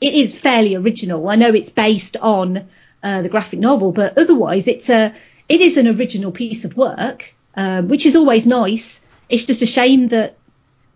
it 0.00 0.14
is 0.14 0.38
fairly 0.38 0.76
original. 0.76 1.28
I 1.28 1.36
know 1.36 1.48
it's 1.48 1.70
based 1.70 2.16
on 2.16 2.68
uh, 3.02 3.22
the 3.22 3.28
graphic 3.28 3.58
novel, 3.58 3.90
but 3.90 4.16
otherwise 4.16 4.68
it's 4.68 4.88
a 4.90 5.12
it 5.48 5.60
is 5.60 5.76
an 5.76 5.88
original 5.88 6.30
piece 6.30 6.64
of 6.64 6.76
work, 6.76 7.34
um, 7.56 7.88
which 7.88 8.06
is 8.06 8.16
always 8.16 8.46
nice. 8.46 9.00
It's 9.28 9.46
just 9.46 9.62
a 9.62 9.66
shame 9.66 10.08
that 10.08 10.36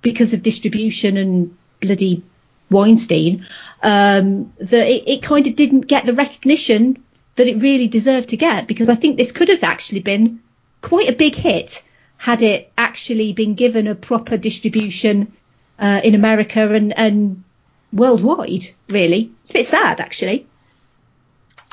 because 0.00 0.34
of 0.34 0.42
distribution 0.42 1.16
and 1.16 1.56
bloody 1.80 2.22
Weinstein, 2.70 3.46
um, 3.82 4.52
that 4.58 4.86
it, 4.86 5.08
it 5.08 5.22
kind 5.22 5.46
of 5.46 5.56
didn't 5.56 5.82
get 5.82 6.06
the 6.06 6.12
recognition 6.12 7.02
that 7.36 7.46
it 7.46 7.62
really 7.62 7.88
deserved 7.88 8.30
to 8.30 8.36
get. 8.36 8.66
Because 8.66 8.88
I 8.88 8.94
think 8.94 9.16
this 9.16 9.32
could 9.32 9.48
have 9.48 9.62
actually 9.62 10.00
been 10.00 10.40
quite 10.82 11.08
a 11.08 11.12
big 11.12 11.34
hit 11.34 11.82
had 12.16 12.42
it 12.42 12.72
actually 12.76 13.32
been 13.32 13.54
given 13.54 13.86
a 13.86 13.94
proper 13.94 14.36
distribution 14.36 15.32
uh, 15.78 16.00
in 16.02 16.14
America 16.14 16.74
and, 16.74 16.96
and 16.98 17.44
worldwide. 17.92 18.68
Really, 18.88 19.30
it's 19.42 19.50
a 19.50 19.54
bit 19.54 19.66
sad 19.66 20.00
actually. 20.00 20.46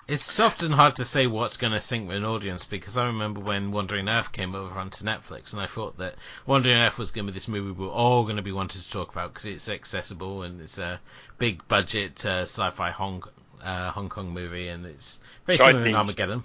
It's 0.07 0.39
often 0.39 0.71
hard 0.71 0.97
to 0.97 1.05
say 1.05 1.25
what's 1.25 1.57
going 1.57 1.73
to 1.73 1.79
sink 1.79 2.07
with 2.07 2.17
an 2.17 2.25
audience 2.25 2.63
because 2.63 2.95
I 2.95 3.07
remember 3.07 3.39
when 3.39 3.71
Wandering 3.71 4.07
Earth 4.07 4.31
came 4.31 4.53
over 4.53 4.77
onto 4.77 5.03
Netflix, 5.03 5.51
and 5.51 5.61
I 5.61 5.65
thought 5.65 5.97
that 5.97 6.13
Wandering 6.45 6.77
Earth 6.77 6.99
was 6.99 7.09
going 7.09 7.25
to 7.25 7.31
be 7.31 7.37
this 7.37 7.47
movie 7.47 7.71
we're 7.71 7.89
all 7.89 8.23
going 8.23 8.35
to 8.35 8.43
be 8.43 8.51
wanting 8.51 8.81
to 8.81 8.89
talk 8.89 9.11
about 9.11 9.33
because 9.33 9.45
it's 9.45 9.67
accessible 9.67 10.43
and 10.43 10.61
it's 10.61 10.77
a 10.77 11.01
big 11.39 11.67
budget 11.67 12.23
uh, 12.23 12.43
sci-fi 12.43 12.91
Hong 12.91 13.23
uh, 13.63 13.89
Hong 13.91 14.09
Kong 14.09 14.29
movie, 14.29 14.67
and 14.67 14.85
it's 14.85 15.19
very 15.47 15.57
similar 15.57 15.85
to 15.85 15.93
Armageddon. 15.93 16.43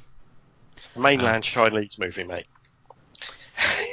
Mainland 0.97 1.45
Chinese 1.45 1.99
movie, 1.99 2.25
mate. 2.25 2.47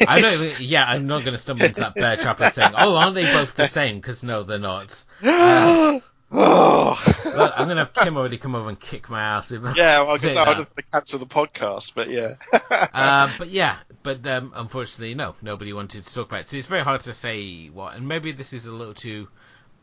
I 0.07 0.21
don't. 0.21 0.59
Yeah, 0.61 0.85
I'm 0.87 1.07
not 1.07 1.19
going 1.19 1.33
to 1.33 1.37
stumble 1.37 1.65
into 1.65 1.81
that 1.81 1.95
bear 1.95 2.15
trap 2.15 2.39
of 2.39 2.53
saying, 2.53 2.71
"Oh, 2.77 2.95
aren't 2.95 3.15
they 3.15 3.25
both 3.25 3.55
the 3.55 3.67
same?" 3.67 3.97
Because 3.99 4.23
no, 4.23 4.43
they're 4.43 4.59
not. 4.59 5.03
Uh, 5.23 5.99
oh. 6.31 7.13
Look, 7.25 7.53
I'm 7.55 7.67
going 7.67 7.77
to 7.77 7.85
have 7.85 7.93
Kim 7.93 8.17
already 8.17 8.37
come 8.37 8.55
over 8.55 8.69
and 8.69 8.79
kick 8.79 9.09
my 9.09 9.21
ass. 9.21 9.51
If 9.51 9.63
Yeah, 9.75 10.01
well, 10.01 10.11
I 10.11 10.17
guess 10.17 10.25
I 10.25 10.33
that. 10.33 10.47
would 10.47 10.57
have 10.57 10.75
to 10.75 10.83
cancel 10.91 11.19
the 11.19 11.25
podcast, 11.25 11.93
but 11.95 12.09
yeah. 12.09 12.35
uh, 12.71 13.31
but 13.37 13.49
yeah, 13.49 13.77
but 14.03 14.25
um, 14.27 14.51
unfortunately, 14.55 15.15
no, 15.15 15.35
nobody 15.41 15.73
wanted 15.73 16.03
to 16.03 16.13
talk 16.13 16.27
about 16.27 16.41
it. 16.41 16.49
So 16.49 16.57
it's 16.57 16.67
very 16.67 16.83
hard 16.83 17.01
to 17.01 17.13
say 17.13 17.67
what. 17.67 17.95
And 17.95 18.07
maybe 18.07 18.31
this 18.31 18.53
is 18.53 18.65
a 18.65 18.71
little 18.71 18.93
too 18.93 19.27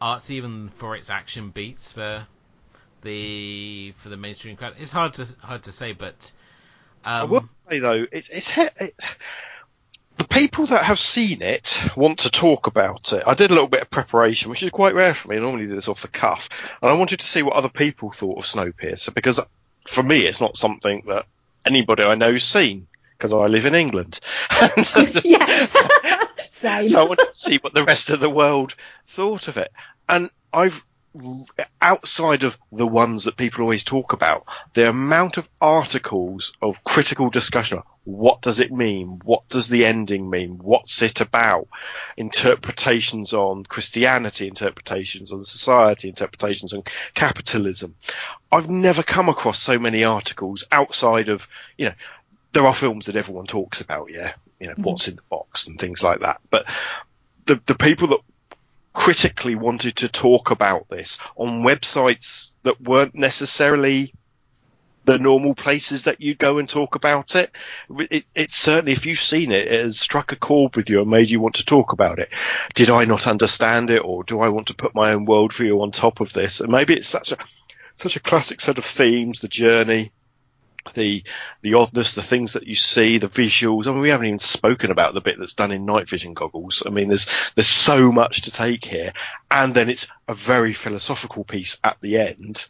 artsy, 0.00 0.32
even 0.32 0.70
for 0.76 0.96
its 0.96 1.10
action 1.10 1.50
beats 1.50 1.92
for 1.92 2.26
the 3.02 3.92
for 3.98 4.08
the 4.08 4.16
mainstream 4.16 4.56
crowd. 4.56 4.74
It's 4.78 4.92
hard 4.92 5.14
to 5.14 5.26
hard 5.40 5.62
to 5.64 5.72
say, 5.72 5.92
but 5.92 6.32
I 7.04 7.20
um, 7.20 7.30
will 7.30 7.48
say 7.68 7.78
though, 7.78 8.06
it's 8.10 8.28
it's 8.28 8.58
it, 8.58 8.94
people 10.34 10.66
that 10.66 10.84
have 10.84 10.98
seen 10.98 11.42
it 11.42 11.80
want 11.96 12.20
to 12.20 12.30
talk 12.30 12.66
about 12.66 13.12
it. 13.12 13.22
I 13.24 13.34
did 13.34 13.50
a 13.50 13.54
little 13.54 13.68
bit 13.68 13.82
of 13.82 13.90
preparation, 13.90 14.50
which 14.50 14.64
is 14.64 14.70
quite 14.70 14.94
rare 14.94 15.14
for 15.14 15.28
me. 15.28 15.36
I 15.36 15.40
normally 15.40 15.66
do 15.66 15.76
this 15.76 15.88
off 15.88 16.02
the 16.02 16.08
cuff, 16.08 16.48
and 16.82 16.90
I 16.90 16.94
wanted 16.94 17.20
to 17.20 17.26
see 17.26 17.42
what 17.42 17.54
other 17.54 17.68
people 17.68 18.10
thought 18.10 18.38
of 18.38 18.44
Snowpiercer 18.44 19.14
because 19.14 19.38
for 19.86 20.02
me, 20.02 20.26
it's 20.26 20.40
not 20.40 20.56
something 20.56 21.04
that 21.06 21.26
anybody 21.66 22.02
I 22.02 22.16
know's 22.16 22.42
seen 22.42 22.88
because 23.16 23.32
I 23.32 23.46
live 23.46 23.64
in 23.64 23.76
England. 23.76 24.18
yeah, 25.24 25.66
same. 26.50 26.88
so 26.88 27.00
I 27.00 27.08
wanted 27.08 27.28
to 27.32 27.38
see 27.38 27.58
what 27.58 27.72
the 27.72 27.84
rest 27.84 28.10
of 28.10 28.18
the 28.18 28.30
world 28.30 28.74
thought 29.06 29.46
of 29.46 29.56
it. 29.56 29.70
And 30.08 30.30
I've 30.52 30.84
outside 31.80 32.44
of 32.44 32.58
the 32.72 32.86
ones 32.86 33.24
that 33.24 33.36
people 33.36 33.62
always 33.62 33.84
talk 33.84 34.12
about, 34.12 34.44
the 34.74 34.88
amount 34.88 35.36
of 35.36 35.48
articles 35.60 36.52
of 36.60 36.82
critical 36.84 37.30
discussion. 37.30 37.82
What 38.04 38.42
does 38.42 38.60
it 38.60 38.70
mean? 38.70 39.20
What 39.24 39.48
does 39.48 39.68
the 39.68 39.86
ending 39.86 40.28
mean? 40.28 40.58
What's 40.58 41.00
it 41.02 41.20
about? 41.20 41.68
Interpretations 42.16 43.32
on 43.32 43.64
Christianity, 43.64 44.46
interpretations 44.46 45.32
on 45.32 45.44
society, 45.44 46.08
interpretations 46.08 46.72
on 46.74 46.82
capitalism. 47.14 47.94
I've 48.52 48.68
never 48.68 49.02
come 49.02 49.28
across 49.28 49.62
so 49.62 49.78
many 49.78 50.04
articles 50.04 50.64
outside 50.70 51.30
of, 51.30 51.48
you 51.78 51.86
know, 51.86 51.94
there 52.52 52.66
are 52.66 52.74
films 52.74 53.06
that 53.06 53.16
everyone 53.16 53.46
talks 53.46 53.80
about, 53.80 54.10
yeah, 54.10 54.32
you 54.60 54.66
know, 54.66 54.74
mm-hmm. 54.74 54.82
what's 54.82 55.08
in 55.08 55.16
the 55.16 55.22
box 55.30 55.66
and 55.66 55.78
things 55.78 56.02
like 56.02 56.20
that. 56.20 56.40
But 56.50 56.66
the 57.46 57.60
the 57.66 57.74
people 57.74 58.08
that 58.08 58.20
critically 58.94 59.54
wanted 59.54 59.96
to 59.96 60.08
talk 60.08 60.50
about 60.50 60.88
this 60.88 61.18
on 61.36 61.62
websites 61.62 62.52
that 62.62 62.80
weren't 62.80 63.14
necessarily 63.14 64.14
the 65.04 65.18
normal 65.18 65.54
places 65.54 66.04
that 66.04 66.20
you'd 66.20 66.38
go 66.38 66.58
and 66.58 66.68
talk 66.68 66.94
about 66.94 67.34
it. 67.34 67.50
it. 68.10 68.24
It 68.34 68.52
certainly, 68.52 68.92
if 68.92 69.04
you've 69.04 69.18
seen 69.18 69.52
it, 69.52 69.68
it 69.68 69.82
has 69.82 70.00
struck 70.00 70.32
a 70.32 70.36
chord 70.36 70.76
with 70.76 70.88
you 70.88 71.02
and 71.02 71.10
made 71.10 71.28
you 71.28 71.40
want 71.40 71.56
to 71.56 71.64
talk 71.64 71.92
about 71.92 72.18
it. 72.18 72.30
Did 72.74 72.88
I 72.88 73.04
not 73.04 73.26
understand 73.26 73.90
it, 73.90 74.02
or 74.02 74.24
do 74.24 74.40
I 74.40 74.48
want 74.48 74.68
to 74.68 74.74
put 74.74 74.94
my 74.94 75.12
own 75.12 75.26
worldview 75.26 75.82
on 75.82 75.90
top 75.90 76.20
of 76.20 76.32
this? 76.32 76.60
And 76.60 76.72
maybe 76.72 76.94
it's 76.94 77.08
such 77.08 77.32
a 77.32 77.38
such 77.96 78.16
a 78.16 78.20
classic 78.20 78.60
set 78.60 78.78
of 78.78 78.84
themes, 78.84 79.40
the 79.40 79.48
journey, 79.48 80.10
the 80.94 81.24
the 81.62 81.74
oddness, 81.74 82.12
the 82.12 82.22
things 82.22 82.52
that 82.52 82.66
you 82.66 82.74
see, 82.74 83.18
the 83.18 83.28
visuals. 83.28 83.86
I 83.86 83.92
mean, 83.92 84.00
we 84.00 84.10
haven't 84.10 84.26
even 84.26 84.38
spoken 84.38 84.90
about 84.90 85.14
the 85.14 85.20
bit 85.20 85.38
that's 85.38 85.54
done 85.54 85.72
in 85.72 85.86
night 85.86 86.08
vision 86.08 86.34
goggles. 86.34 86.82
I 86.84 86.90
mean, 86.90 87.08
there's 87.08 87.26
there's 87.54 87.68
so 87.68 88.12
much 88.12 88.42
to 88.42 88.50
take 88.50 88.84
here, 88.84 89.12
and 89.50 89.74
then 89.74 89.88
it's 89.88 90.06
a 90.28 90.34
very 90.34 90.72
philosophical 90.72 91.44
piece 91.44 91.78
at 91.82 92.00
the 92.00 92.18
end. 92.18 92.66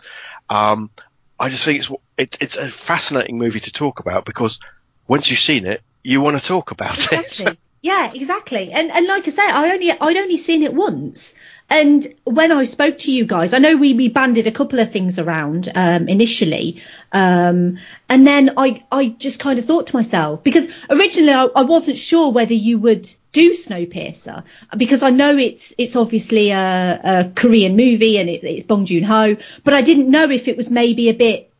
Um, 0.49 0.91
I 1.39 1.49
just 1.49 1.65
think 1.65 1.81
it's 1.81 1.91
it, 2.17 2.39
it's 2.41 2.57
a 2.57 2.69
fascinating 2.69 3.39
movie 3.39 3.61
to 3.61 3.73
talk 3.73 4.01
about 4.01 4.25
because 4.25 4.61
once 5.09 5.31
you've 5.31 5.41
seen 5.41 5.67
it, 5.67 5.83
you 6.03 6.21
want 6.21 6.39
to 6.39 6.45
talk 6.45 6.71
about 6.71 6.97
exactly. 6.97 7.53
it. 7.53 7.59
yeah, 7.83 8.13
exactly. 8.13 8.73
And 8.73 8.91
and 8.91 9.07
like 9.07 9.27
I 9.27 9.31
say, 9.31 9.43
I 9.43 9.73
only 9.73 9.91
I'd 9.91 10.17
only 10.17 10.37
seen 10.37 10.63
it 10.63 10.73
once. 10.73 11.35
And 11.75 12.15
when 12.23 12.53
I 12.53 12.63
spoke 12.63 12.99
to 12.99 13.11
you 13.11 13.27
guys, 13.27 13.53
I 13.53 13.59
know 13.59 13.75
we, 13.77 13.95
we 13.95 14.09
banded 14.09 14.47
a 14.47 14.53
couple 14.53 14.79
of 14.79 14.93
things 14.93 15.19
around 15.19 15.73
um, 15.75 16.09
initially, 16.09 16.81
um, 17.11 17.79
and 18.09 18.25
then 18.25 18.53
I 18.57 18.85
I 18.93 19.09
just 19.09 19.41
kind 19.41 19.59
of 19.59 19.65
thought 19.65 19.89
to 19.89 19.97
myself 19.97 20.45
because 20.45 20.73
originally 20.89 21.33
I, 21.33 21.47
I 21.47 21.63
wasn't 21.63 21.99
sure 21.99 22.31
whether 22.31 22.55
you 22.55 22.79
would 22.79 23.13
do 23.33 23.51
Snowpiercer 23.51 24.45
because 24.77 25.03
I 25.03 25.11
know 25.11 25.37
it's 25.37 25.75
it's 25.77 25.97
obviously 25.97 26.53
a, 26.53 27.01
a 27.03 27.33
Korean 27.35 27.75
movie 27.75 28.19
and 28.19 28.31
it, 28.31 28.45
it's 28.45 28.65
Bong 28.65 28.85
Joon 28.85 29.03
Ho, 29.03 29.37
but 29.65 29.75
I 29.75 29.83
didn't 29.83 30.09
know 30.09 30.31
if 30.31 30.47
it 30.47 30.57
was 30.57 30.71
maybe 30.71 31.09
a 31.09 31.15
bit 31.15 31.51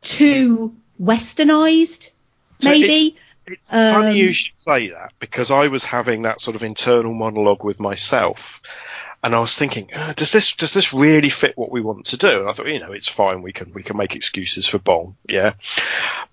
too 0.00 0.74
westernized, 0.98 2.08
So 2.60 2.70
maybe. 2.70 3.18
It's 3.46 3.68
funny 3.68 4.08
Um, 4.10 4.16
you 4.16 4.32
should 4.32 4.54
say 4.64 4.90
that 4.90 5.12
because 5.18 5.50
I 5.50 5.66
was 5.68 5.84
having 5.84 6.22
that 6.22 6.40
sort 6.40 6.56
of 6.56 6.62
internal 6.62 7.12
monologue 7.12 7.64
with 7.64 7.80
myself, 7.80 8.62
and 9.22 9.34
I 9.34 9.40
was 9.40 9.54
thinking, 9.54 9.90
uh, 9.94 10.14
does 10.14 10.32
this 10.32 10.54
does 10.54 10.72
this 10.72 10.94
really 10.94 11.28
fit 11.28 11.56
what 11.56 11.70
we 11.70 11.80
want 11.80 12.06
to 12.06 12.16
do? 12.16 12.40
And 12.40 12.48
I 12.48 12.52
thought, 12.52 12.66
you 12.66 12.80
know, 12.80 12.92
it's 12.92 13.08
fine. 13.08 13.42
We 13.42 13.52
can 13.52 13.72
we 13.72 13.82
can 13.82 13.96
make 13.96 14.16
excuses 14.16 14.66
for 14.66 14.78
Bong, 14.78 15.16
yeah, 15.28 15.52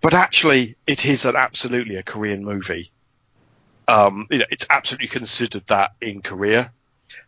but 0.02 0.14
actually, 0.14 0.76
it 0.86 1.06
is 1.06 1.26
an 1.26 1.36
absolutely 1.36 1.98
a 1.98 2.04
Korean 2.04 2.46
movie. 2.46 2.92
Um, 3.90 4.28
you 4.30 4.40
know, 4.40 4.46
it's 4.52 4.66
absolutely 4.70 5.08
considered 5.08 5.66
that 5.68 5.92
in 6.02 6.22
Korea. 6.22 6.72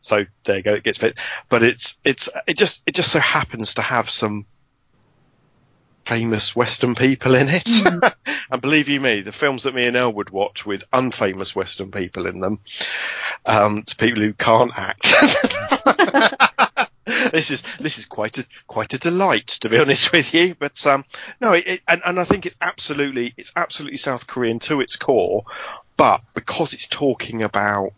So 0.01 0.25
there 0.45 0.57
you 0.57 0.63
go, 0.63 0.73
it 0.75 0.83
gets 0.83 0.97
fit. 0.97 1.15
But 1.49 1.63
it's 1.63 1.97
it's 2.05 2.29
it 2.47 2.57
just 2.57 2.81
it 2.85 2.95
just 2.95 3.11
so 3.11 3.19
happens 3.19 3.75
to 3.75 3.81
have 3.81 4.09
some 4.09 4.45
famous 6.09 6.55
Western 6.55 6.95
people 6.95 7.35
in 7.35 7.49
it. 7.49 7.69
and 8.51 8.61
believe 8.63 8.89
you 8.89 8.99
me, 8.99 9.21
the 9.21 9.31
films 9.31 9.63
that 9.63 9.75
me 9.75 9.85
and 9.85 9.95
Elwood 9.95 10.31
watch 10.31 10.65
with 10.65 10.89
unfamous 10.89 11.55
Western 11.55 11.91
people 11.91 12.25
in 12.25 12.39
them, 12.39 12.59
um, 13.45 13.83
to 13.83 13.95
people 13.95 14.23
who 14.23 14.33
can't 14.33 14.71
act. 14.75 15.13
this 17.31 17.51
is 17.51 17.61
this 17.79 17.99
is 17.99 18.07
quite 18.07 18.39
a 18.39 18.45
quite 18.65 18.93
a 18.93 18.97
delight 18.97 19.45
to 19.47 19.69
be 19.69 19.77
honest 19.77 20.11
with 20.11 20.33
you. 20.33 20.55
But 20.55 20.83
um, 20.87 21.05
no, 21.39 21.53
it, 21.53 21.67
it, 21.67 21.81
and, 21.87 22.01
and 22.03 22.19
I 22.19 22.23
think 22.23 22.47
it's 22.47 22.57
absolutely 22.59 23.35
it's 23.37 23.51
absolutely 23.55 23.99
South 23.99 24.25
Korean 24.25 24.57
to 24.61 24.81
its 24.81 24.95
core, 24.95 25.43
but 25.95 26.21
because 26.33 26.73
it's 26.73 26.87
talking 26.87 27.43
about 27.43 27.93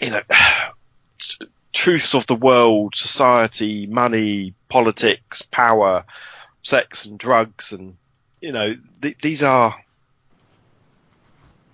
you 0.00 0.08
know 0.08 0.22
t- 1.18 1.46
truths 1.74 2.14
of 2.14 2.26
the 2.26 2.34
world, 2.34 2.94
society, 2.94 3.86
money, 3.86 4.54
politics, 4.70 5.42
power, 5.42 6.06
sex 6.64 7.04
and 7.06 7.16
drugs, 7.18 7.72
and 7.72 7.96
you 8.40 8.50
know 8.50 8.74
th- 9.00 9.18
these 9.22 9.44
are 9.44 9.76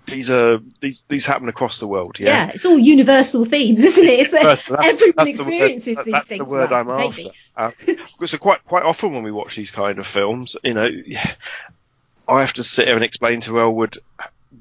these 0.06 0.30
are 0.30 0.60
these 0.80 1.02
these 1.08 1.24
happen 1.24 1.48
across 1.48 1.78
the 1.78 1.86
world. 1.86 2.18
yeah. 2.18 2.50
it's 2.52 2.64
all 2.66 2.78
universal 2.78 3.44
themes, 3.44 3.82
isn't 3.82 4.04
it? 4.04 4.20
It's, 4.20 4.30
That's- 4.32 4.66
that's- 4.66 4.88
everyone 4.88 5.14
that's 5.16 5.38
the 5.38 5.42
experiences 5.44 5.96
that- 5.96 6.04
these 6.04 6.12
that's 6.12 6.26
things. 6.26 6.44
the 6.48 6.50
word 6.50 6.70
well, 6.70 6.80
I'm 6.90 6.96
maybe. 6.96 7.30
after. 7.56 7.92
Uh, 8.20 8.26
so 8.26 8.38
quite 8.38 8.64
quite 8.64 8.82
often 8.82 9.12
when 9.12 9.22
we 9.22 9.30
watch 9.32 9.54
these 9.56 9.70
kind 9.70 9.98
of 9.98 10.06
films, 10.06 10.56
you 10.64 10.74
know, 10.74 10.88
I 12.28 12.40
have 12.40 12.52
to 12.54 12.64
sit 12.64 12.86
here 12.88 12.96
and 12.96 13.04
explain 13.04 13.40
to 13.42 13.60
Elwood 13.60 13.98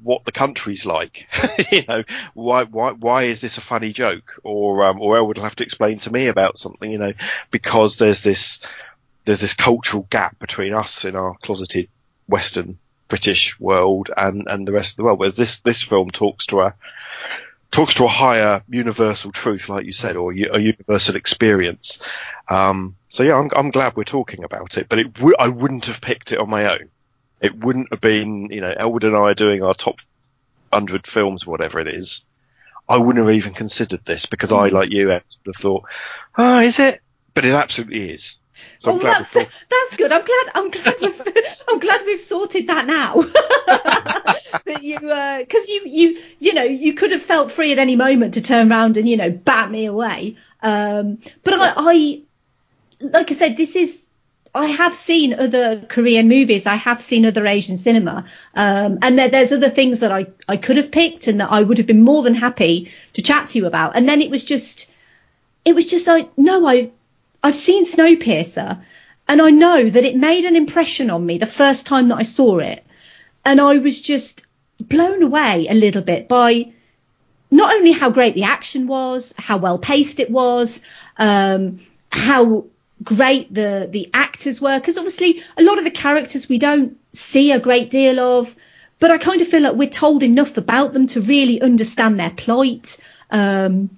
what 0.03 0.23
the 0.23 0.31
country's 0.31 0.85
like. 0.85 1.27
you 1.71 1.83
know, 1.87 2.03
why 2.35 2.63
why 2.65 2.91
why 2.91 3.23
is 3.23 3.41
this 3.41 3.57
a 3.57 3.61
funny 3.61 3.91
joke? 3.91 4.39
Or 4.43 4.85
um, 4.85 5.01
or 5.01 5.17
Elwood 5.17 5.37
will 5.37 5.43
have 5.45 5.55
to 5.57 5.63
explain 5.63 5.97
to 5.99 6.11
me 6.13 6.27
about 6.27 6.59
something. 6.59 6.91
You 6.91 6.99
know, 6.99 7.13
because 7.49 7.97
there's 7.97 8.21
this 8.21 8.59
there's 9.25 9.41
this 9.41 9.53
cultural 9.53 10.07
gap 10.09 10.39
between 10.39 10.73
us 10.73 11.05
in 11.05 11.15
our 11.15 11.35
closeted 11.41 11.89
Western 12.27 12.77
British 13.07 13.59
world 13.59 14.11
and, 14.15 14.47
and 14.47 14.67
the 14.67 14.71
rest 14.71 14.93
of 14.93 14.97
the 14.97 15.03
world. 15.03 15.19
Whereas 15.19 15.35
this 15.35 15.59
this 15.61 15.81
film 15.81 16.11
talks 16.11 16.45
to 16.47 16.61
a 16.61 16.75
talks 17.71 17.95
to 17.95 18.05
a 18.05 18.09
higher 18.09 18.63
universal 18.69 19.31
truth, 19.31 19.69
like 19.69 19.85
you 19.85 19.93
said, 19.93 20.15
or 20.15 20.31
a 20.31 20.59
universal 20.59 21.15
experience. 21.15 21.99
Um, 22.47 22.95
so 23.09 23.23
yeah, 23.23 23.35
I'm, 23.35 23.49
I'm 23.55 23.71
glad 23.71 23.95
we're 23.95 24.03
talking 24.03 24.43
about 24.43 24.77
it, 24.77 24.87
but 24.89 24.99
it 24.99 25.13
w- 25.13 25.35
I 25.37 25.49
wouldn't 25.49 25.85
have 25.85 26.01
picked 26.01 26.31
it 26.31 26.39
on 26.39 26.49
my 26.49 26.71
own. 26.71 26.89
It 27.41 27.55
wouldn't 27.55 27.91
have 27.91 28.01
been, 28.01 28.49
you 28.51 28.61
know, 28.61 28.73
Elwood 28.75 29.03
and 29.03 29.15
I 29.15 29.19
are 29.19 29.33
doing 29.33 29.63
our 29.63 29.73
top 29.73 30.01
hundred 30.71 31.07
films, 31.07 31.45
whatever 31.45 31.79
it 31.79 31.87
is. 31.87 32.25
I 32.87 32.97
wouldn't 32.97 33.23
have 33.25 33.35
even 33.35 33.53
considered 33.53 34.03
this 34.03 34.25
because 34.25 34.51
I, 34.51 34.69
like 34.69 34.91
you, 34.91 35.09
have 35.09 35.23
thought, 35.55 35.85
oh, 36.37 36.59
is 36.59 36.79
it? 36.79 37.01
But 37.35 37.45
it 37.45 37.53
absolutely 37.53 38.09
is. 38.09 38.41
So 38.79 38.93
Oh, 38.93 38.99
glad 38.99 39.25
that, 39.25 39.33
we 39.33 39.43
thought, 39.43 39.65
that's 39.69 39.95
good. 39.95 40.11
I'm 40.11 40.23
glad. 40.23 40.45
I'm 40.55 40.71
glad. 40.71 40.95
We've, 41.01 41.21
I'm 41.69 41.79
glad 41.79 42.05
we've 42.05 42.21
sorted 42.21 42.67
that 42.67 42.87
now. 42.87 43.15
that 44.65 44.83
you, 44.83 44.99
because 44.99 45.67
you, 45.67 45.81
you, 45.85 46.21
you 46.39 46.53
know, 46.53 46.63
you 46.63 46.93
could 46.93 47.11
have 47.11 47.21
felt 47.21 47.51
free 47.51 47.71
at 47.71 47.77
any 47.77 47.95
moment 47.95 48.35
to 48.35 48.41
turn 48.41 48.71
around 48.71 48.97
and 48.97 49.07
you 49.07 49.17
know 49.17 49.31
bat 49.31 49.69
me 49.69 49.85
away. 49.85 50.37
Um, 50.61 51.19
but 51.43 51.53
I, 51.53 51.73
I, 51.75 52.21
like 53.01 53.31
I 53.31 53.33
said, 53.33 53.57
this 53.57 53.75
is. 53.75 54.05
I 54.55 54.65
have 54.65 54.95
seen 54.95 55.35
other 55.35 55.85
Korean 55.87 56.27
movies. 56.27 56.65
I 56.65 56.73
have 56.73 57.03
seen 57.03 57.23
other 57.27 57.45
Asian 57.45 57.77
cinema, 57.77 58.25
um, 58.55 58.97
and 59.03 59.17
there, 59.19 59.29
there's 59.29 59.51
other 59.51 59.69
things 59.69 59.99
that 59.99 60.11
I, 60.11 60.25
I 60.47 60.57
could 60.57 60.77
have 60.77 60.89
picked 60.89 61.27
and 61.27 61.39
that 61.39 61.51
I 61.51 61.61
would 61.61 61.77
have 61.77 61.85
been 61.85 62.01
more 62.03 62.23
than 62.23 62.33
happy 62.33 62.91
to 63.13 63.21
chat 63.21 63.49
to 63.49 63.59
you 63.59 63.67
about. 63.67 63.95
And 63.95 64.09
then 64.09 64.23
it 64.23 64.31
was 64.31 64.43
just, 64.43 64.89
it 65.65 65.75
was 65.75 65.85
just 65.85 66.07
like, 66.07 66.35
no, 66.35 66.67
I, 66.67 66.89
I've 67.43 67.55
seen 67.55 67.85
Snowpiercer 67.85 68.83
and 69.27 69.41
I 69.41 69.51
know 69.51 69.87
that 69.87 70.03
it 70.03 70.15
made 70.15 70.45
an 70.45 70.55
impression 70.55 71.09
on 71.09 71.25
me 71.25 71.37
the 71.37 71.45
first 71.45 71.85
time 71.85 72.07
that 72.07 72.17
I 72.17 72.23
saw 72.23 72.57
it. 72.57 72.83
And 73.45 73.61
I 73.61 73.77
was 73.77 74.01
just 74.01 74.43
blown 74.79 75.21
away 75.21 75.67
a 75.69 75.73
little 75.73 76.01
bit 76.01 76.27
by 76.27 76.73
not 77.51 77.73
only 77.73 77.91
how 77.91 78.09
great 78.09 78.35
the 78.35 78.43
action 78.43 78.87
was, 78.87 79.33
how 79.37 79.57
well 79.57 79.77
paced 79.77 80.19
it 80.19 80.29
was, 80.29 80.81
um, 81.17 81.79
how 82.11 82.65
great 83.03 83.53
the, 83.53 83.87
the 83.89 84.09
actors 84.13 84.59
were. 84.59 84.79
Because 84.79 84.97
obviously, 84.97 85.43
a 85.57 85.63
lot 85.63 85.77
of 85.77 85.83
the 85.83 85.91
characters 85.91 86.49
we 86.49 86.57
don't 86.57 86.97
see 87.13 87.51
a 87.51 87.59
great 87.59 87.89
deal 87.89 88.19
of, 88.19 88.55
but 88.99 89.11
I 89.11 89.17
kind 89.17 89.41
of 89.41 89.47
feel 89.47 89.61
like 89.61 89.75
we're 89.75 89.89
told 89.89 90.23
enough 90.23 90.57
about 90.57 90.93
them 90.93 91.07
to 91.07 91.21
really 91.21 91.61
understand 91.61 92.19
their 92.19 92.31
plight. 92.31 92.97
Um, 93.31 93.89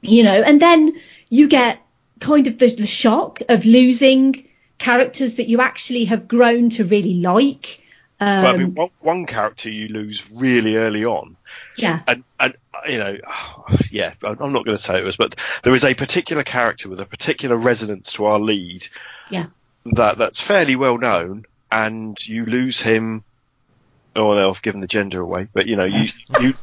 you 0.00 0.22
know, 0.22 0.42
and 0.42 0.60
then 0.62 0.98
you 1.28 1.48
get 1.48 1.80
kind 2.20 2.46
of 2.46 2.58
the, 2.58 2.74
the 2.74 2.86
shock 2.86 3.40
of 3.48 3.64
losing 3.64 4.48
characters 4.78 5.34
that 5.34 5.48
you 5.48 5.60
actually 5.60 6.06
have 6.06 6.28
grown 6.28 6.70
to 6.70 6.84
really 6.84 7.14
like. 7.14 7.82
Um, 8.20 8.42
well, 8.42 8.54
I 8.54 8.56
mean, 8.56 8.74
one, 8.74 8.90
one 9.00 9.26
character 9.26 9.70
you 9.70 9.88
lose 9.88 10.30
really 10.34 10.76
early 10.76 11.04
on, 11.04 11.36
yeah, 11.76 12.00
and 12.06 12.24
and 12.40 12.54
you 12.88 12.98
know, 12.98 13.16
yeah, 13.90 14.14
I'm 14.22 14.52
not 14.52 14.64
going 14.64 14.76
to 14.76 14.78
say 14.78 14.98
it 14.98 15.04
was, 15.04 15.16
but 15.16 15.36
there 15.62 15.74
is 15.74 15.84
a 15.84 15.94
particular 15.94 16.42
character 16.42 16.88
with 16.88 17.00
a 17.00 17.06
particular 17.06 17.56
resonance 17.56 18.14
to 18.14 18.24
our 18.26 18.40
lead 18.40 18.88
yeah, 19.30 19.46
that 19.92 20.18
that's 20.18 20.40
fairly 20.40 20.74
well 20.74 20.98
known, 20.98 21.44
and 21.70 22.18
you 22.26 22.44
lose 22.44 22.80
him. 22.80 23.24
Oh, 24.16 24.30
well, 24.30 24.50
I've 24.50 24.62
given 24.62 24.80
the 24.80 24.88
gender 24.88 25.20
away, 25.20 25.46
but 25.52 25.68
you 25.68 25.76
know, 25.76 25.84
you 25.84 26.08
you 26.40 26.54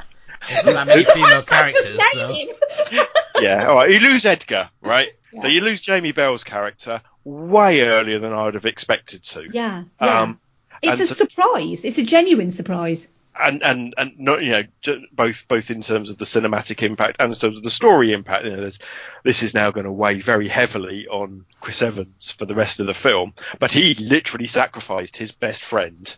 There's 0.48 0.65
not 0.65 0.73
that 0.73 0.88
many 0.88 1.03
female 1.06 1.41
That's 1.41 1.48
such 1.48 1.72
a 1.72 1.98
characters. 1.98 3.07
Yeah, 3.41 3.68
all 3.68 3.76
right, 3.76 3.91
you 3.91 3.99
lose 3.99 4.26
Edgar, 4.26 4.70
right? 4.82 5.10
Yeah. 5.34 5.41
So 5.44 5.48
you 5.48 5.62
lose 5.62 5.82
Jamie 5.82 6.12
Bell's 6.14 6.44
character 6.44 7.02
way 7.24 7.82
earlier 7.82 8.20
than 8.20 8.34
I 8.34 8.45
would 8.45 8.53
have 8.53 8.66
expected 8.66 9.24
to. 9.24 9.48
Yeah, 9.52 9.84
yeah. 10.02 10.22
Um, 10.22 10.40
it's 10.82 10.99
a 10.99 11.07
so- 11.07 11.26
surprise. 11.26 11.84
It's 11.86 11.98
a 11.98 12.03
genuine 12.03 12.52
surprise. 12.52 13.10
and 13.38 13.62
and 13.64 13.94
and 13.98 14.18
not 14.18 14.41
you 14.44 14.52
know 14.52 14.64
both 15.12 15.45
both 15.49 15.70
in 15.70 15.82
terms 15.82 16.10
of 16.10 16.18
the 16.18 16.24
cinematic 16.26 16.84
impact 16.84 17.18
and 17.20 17.34
in 17.34 17.38
terms 17.38 17.57
of 17.57 17.64
the 17.64 17.70
story 17.70 18.14
impact. 18.14 18.45
You 18.45 18.52
know, 18.52 18.62
there's, 18.62 18.80
this 19.24 19.44
is 19.44 19.53
now 19.53 19.72
going 19.72 19.86
to 19.86 19.91
weigh 19.91 20.22
very 20.22 20.48
heavily 20.48 21.07
on 21.07 21.45
Chris 21.60 21.82
Evans 21.82 22.32
for 22.32 22.45
the 22.45 22.56
rest 22.56 22.80
of 22.80 22.88
the 22.88 22.94
film, 22.94 23.34
but 23.60 23.74
he 23.74 23.94
literally 23.95 24.48
sacrificed 24.48 25.18
his 25.18 25.32
best 25.34 25.62
friend 25.64 26.16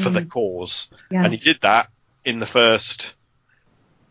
for 0.00 0.10
the 0.10 0.24
cause, 0.24 0.88
Yeah. 1.10 1.24
and 1.24 1.32
he 1.32 1.38
did 1.40 1.60
that 1.62 1.88
in 2.24 2.38
the 2.38 2.46
first. 2.46 3.14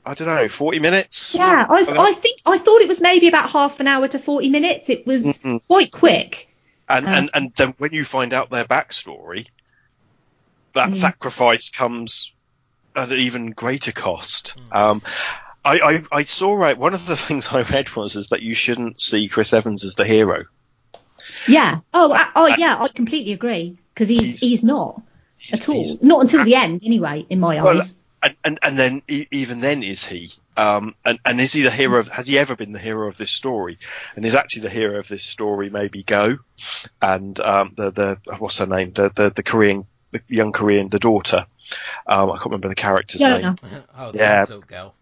I 0.05 0.13
don't 0.13 0.27
know, 0.27 0.47
40 0.49 0.79
minutes? 0.79 1.35
Yeah, 1.35 1.65
I, 1.69 1.85
I 1.97 2.13
think 2.13 2.39
I 2.45 2.57
thought 2.57 2.81
it 2.81 2.87
was 2.87 3.01
maybe 3.01 3.27
about 3.27 3.49
half 3.49 3.79
an 3.79 3.87
hour 3.87 4.07
to 4.07 4.17
40 4.19 4.49
minutes. 4.49 4.89
It 4.89 5.05
was 5.05 5.25
Mhm. 5.39 5.65
quite 5.67 5.91
quick. 5.91 6.47
and 6.87 7.05
Uh. 7.07 7.09
and 7.11 7.29
and 7.33 7.53
then 7.55 7.75
when 7.77 7.93
you 7.93 8.03
find 8.05 8.33
out 8.33 8.49
their 8.49 8.65
backstory, 8.65 9.47
that 10.73 10.89
Mm. 10.89 10.95
sacrifice 10.95 11.69
comes 11.69 12.31
at 12.95 13.11
an 13.11 13.19
even 13.19 13.51
greater 13.51 13.91
cost. 13.91 14.55
Um, 14.71 15.01
I, 15.63 15.79
I, 15.79 16.01
I 16.11 16.23
saw 16.23 16.53
right. 16.53 16.77
One 16.77 16.93
of 16.95 17.05
the 17.05 17.17
things 17.27 17.47
I 17.51 17.61
read 17.61 17.95
was 17.95 18.15
is 18.15 18.27
that 18.29 18.41
you 18.41 18.55
shouldn't 18.55 18.99
see 19.01 19.27
Chris 19.27 19.53
Evans 19.53 19.83
as 19.83 19.95
the 19.95 20.05
hero. 20.05 20.45
Yeah. 21.47 21.79
Oh, 21.93 22.11
I, 22.13 22.29
oh, 22.35 22.47
yeah. 22.57 22.77
I 22.79 22.87
completely 22.87 23.33
agree 23.33 23.77
because 23.93 24.09
he's 24.09 24.37
he's 24.37 24.63
not 24.63 25.01
at 25.53 25.69
all. 25.69 25.97
Not 26.01 26.21
until 26.23 26.43
the 26.43 26.55
end, 26.55 26.81
anyway. 26.83 27.25
In 27.29 27.39
my 27.39 27.61
Well, 27.61 27.77
eyes. 27.77 27.93
And 28.23 28.35
and, 28.43 28.59
and 28.61 28.77
then 28.79 29.01
e- 29.07 29.27
even 29.31 29.59
then 29.59 29.83
is 29.83 30.05
he? 30.05 30.33
Um, 30.57 30.95
and 31.05 31.19
and 31.25 31.39
is 31.39 31.53
he 31.53 31.61
the 31.61 31.71
hero? 31.71 31.99
Of, 31.99 32.09
has 32.09 32.27
he 32.27 32.37
ever 32.37 32.55
been 32.55 32.73
the 32.73 32.79
hero 32.79 33.07
of 33.07 33.17
this 33.17 33.31
story? 33.31 33.79
And 34.15 34.25
is 34.25 34.35
actually 34.35 34.63
the 34.63 34.69
hero 34.69 34.99
of 34.99 35.07
this 35.07 35.23
story 35.23 35.69
maybe 35.69 36.03
Go, 36.03 36.39
and 37.01 37.39
um, 37.39 37.73
the 37.77 37.91
the 37.91 38.35
what's 38.39 38.57
her 38.57 38.65
name? 38.65 38.91
The 38.91 39.09
the 39.09 39.29
the 39.29 39.43
Korean 39.43 39.85
the 40.11 40.21
young 40.27 40.51
Korean 40.51 40.89
the 40.89 40.99
daughter. 40.99 41.45
Um, 42.07 42.31
I 42.31 42.35
can't 42.37 42.45
remember 42.47 42.67
the 42.67 42.75
character's 42.75 43.21
No, 43.21 43.37
name. 43.37 43.55
no. 43.63 43.83
oh, 43.97 44.11
the 44.11 44.17
Yeah. 44.17 44.45
yeah. 44.49 44.59
girl. 44.67 44.95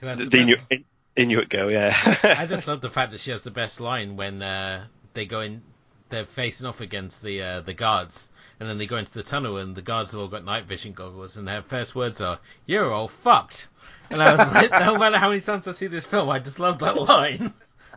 Who 0.00 0.06
has 0.08 0.18
The, 0.18 0.24
the 0.24 0.30
the 0.30 0.54
best- 0.56 0.62
Inuit, 0.70 0.84
Inuit 1.16 1.48
girl, 1.48 1.70
yeah. 1.70 1.94
I 2.24 2.46
just 2.46 2.66
love 2.68 2.80
the 2.80 2.90
fact 2.90 3.12
that 3.12 3.20
she 3.20 3.30
has 3.30 3.42
the 3.44 3.50
best 3.52 3.80
line 3.80 4.16
when 4.16 4.42
uh, 4.42 4.86
they 5.14 5.24
go 5.24 5.40
in, 5.40 5.62
they're 6.10 6.26
facing 6.26 6.66
off 6.66 6.80
against 6.80 7.22
the 7.22 7.40
uh, 7.42 7.60
the 7.60 7.74
guards, 7.74 8.28
and 8.60 8.68
then 8.68 8.78
they 8.78 8.86
go 8.86 8.96
into 8.96 9.12
the 9.12 9.22
tunnel, 9.22 9.58
and 9.58 9.74
the 9.74 9.82
guards 9.82 10.12
have 10.12 10.20
all 10.20 10.28
got 10.28 10.44
night 10.44 10.64
vision 10.64 10.92
goggles, 10.92 11.36
and 11.36 11.46
their 11.46 11.62
first 11.62 11.94
words 11.94 12.20
are 12.20 12.38
"You're 12.66 12.92
all 12.92 13.08
fucked." 13.08 13.68
And 14.10 14.22
I 14.22 14.36
was 14.36 14.52
like, 14.54 14.70
no 14.70 14.96
matter 14.96 15.18
how 15.18 15.28
many 15.28 15.40
times 15.40 15.66
I 15.68 15.72
see 15.72 15.86
this 15.86 16.04
film, 16.04 16.30
I 16.30 16.38
just 16.38 16.58
love 16.58 16.80
that 16.80 17.00
line. 17.00 17.52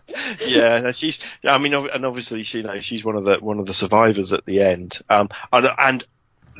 yeah, 0.45 0.79
no, 0.79 0.91
she's. 0.91 1.19
I 1.43 1.57
mean, 1.57 1.73
and 1.73 2.05
obviously, 2.05 2.43
she, 2.43 2.59
you 2.59 2.63
know, 2.63 2.79
she's 2.79 3.03
one 3.03 3.15
of 3.15 3.25
the 3.25 3.37
one 3.37 3.59
of 3.59 3.65
the 3.65 3.73
survivors 3.73 4.33
at 4.33 4.45
the 4.45 4.61
end. 4.61 4.99
Um, 5.09 5.29
and, 5.51 5.69
and 5.77 6.03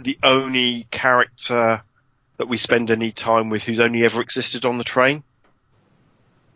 the 0.02 0.18
only 0.24 0.88
character 0.92 1.82
that 2.38 2.48
we 2.48 2.58
spend 2.58 2.92
any 2.92 3.12
time 3.12 3.50
with 3.50 3.64
who's 3.64 3.80
only 3.80 4.04
ever 4.04 4.22
existed 4.22 4.66
on 4.66 4.78
the 4.78 4.84
train. 4.84 5.24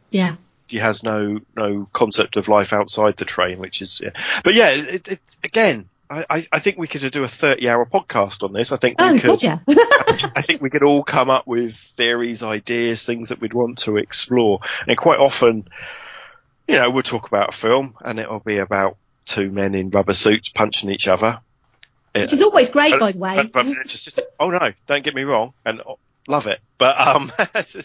Yeah. 0.10 0.36
She 0.68 0.78
has 0.78 1.04
no 1.04 1.40
no 1.56 1.88
concept 1.92 2.38
of 2.38 2.48
life 2.48 2.72
outside 2.72 3.18
the 3.18 3.26
train, 3.26 3.60
which 3.60 3.82
is. 3.82 4.00
Yeah. 4.02 4.12
But 4.44 4.54
yeah, 4.54 4.70
it, 4.70 5.08
it 5.08 5.22
again. 5.44 5.90
I, 6.30 6.48
I- 6.52 6.60
think 6.60 6.78
we 6.78 6.88
could 6.88 7.10
do 7.12 7.24
a 7.24 7.28
30 7.28 7.70
hour 7.70 7.86
podcast 7.86 8.44
on 8.44 8.54
this. 8.54 8.72
I 8.72 8.78
think 8.78 9.00
we 9.00 9.06
Oh, 9.06 9.14
could. 9.14 9.24
God, 9.24 9.44
yeah. 9.44 9.60
I 10.36 10.42
think 10.42 10.62
we 10.62 10.70
could 10.70 10.84
all 10.84 11.04
come 11.04 11.30
up 11.30 11.48
with 11.48 11.76
theories, 11.76 12.44
ideas, 12.44 13.04
things 13.06 13.30
that 13.30 13.40
we'd 13.42 13.54
want 13.54 13.80
to 13.80 13.98
explore. 13.98 14.60
And 14.88 14.98
quite 14.98 15.20
often, 15.20 15.68
you 16.68 16.76
know, 16.76 16.90
we'll 16.90 17.04
talk 17.04 17.28
about 17.28 17.50
a 17.54 17.58
film 17.58 17.96
and 18.04 18.20
it'll 18.20 18.40
be 18.40 18.58
about 18.58 18.98
two 19.26 19.50
men 19.52 19.74
in 19.76 19.90
rubber 19.90 20.14
suits 20.14 20.50
punching 20.50 20.90
each 20.90 21.08
other. 21.08 21.40
Which 22.14 22.34
is 22.34 22.42
always 22.42 22.70
great, 22.70 23.00
by 23.00 23.14
the 23.14 23.18
way. 23.20 23.36
But, 23.38 23.54
but 23.54 23.88
just, 23.88 24.20
oh 24.40 24.50
no, 24.50 24.74
don't 24.88 25.04
get 25.04 25.16
me 25.16 25.24
wrong, 25.24 25.54
and 25.66 25.82
love 26.28 26.46
it. 26.48 26.60
But 26.78 27.00
um, 27.00 27.32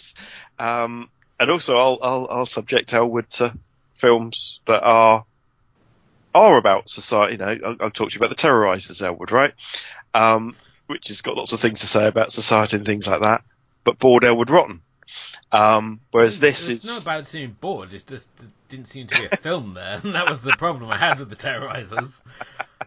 um, 0.59 1.09
and 1.39 1.51
also 1.51 1.77
I'll, 1.79 1.99
I'll 2.03 2.29
I'll 2.31 2.47
subject 2.47 2.93
Elwood 2.93 3.31
to 3.31 3.55
films 3.95 4.63
that 4.67 4.83
are 4.83 5.25
are 6.37 6.57
about 6.57 6.89
society. 6.89 7.33
You 7.33 7.39
know, 7.39 7.59
I'll, 7.65 7.77
I'll 7.81 7.91
talk 7.91 8.11
to 8.11 8.15
you 8.15 8.25
about 8.25 8.37
the 8.37 8.43
Terrorizers, 8.43 9.03
Elwood, 9.03 9.33
right? 9.33 9.55
Um, 10.15 10.55
which 10.87 11.09
has 11.09 11.23
got 11.23 11.37
lots 11.37 11.53
of 11.53 11.61
things 11.61 11.81
to 11.81 11.87
say 11.87 12.07
about 12.07 12.33
society 12.33 12.77
and 12.77 12.87
things 12.87 13.07
like 13.07 13.23
that. 13.23 13.43
But 13.85 13.99
bored 13.99 14.25
Elwood 14.25 14.51
rotten. 14.51 14.83
Um, 15.53 16.01
whereas 16.11 16.41
this 16.41 16.69
it's 16.69 16.85
is 16.85 16.91
not 16.91 17.03
about 17.03 17.29
seeming 17.29 17.57
bored. 17.61 17.93
It 17.93 18.05
just 18.07 18.29
it 18.41 18.49
didn't 18.69 18.89
seem 18.89 19.07
to 19.07 19.21
be 19.21 19.29
a 19.31 19.37
film 19.37 19.75
there, 19.75 20.01
and 20.03 20.15
that 20.17 20.29
was 20.29 20.43
the 20.43 20.53
problem 20.53 20.91
I 20.91 20.97
had 20.97 21.21
with 21.21 21.31
the 21.31 21.37
Terrorizers. 21.37 22.23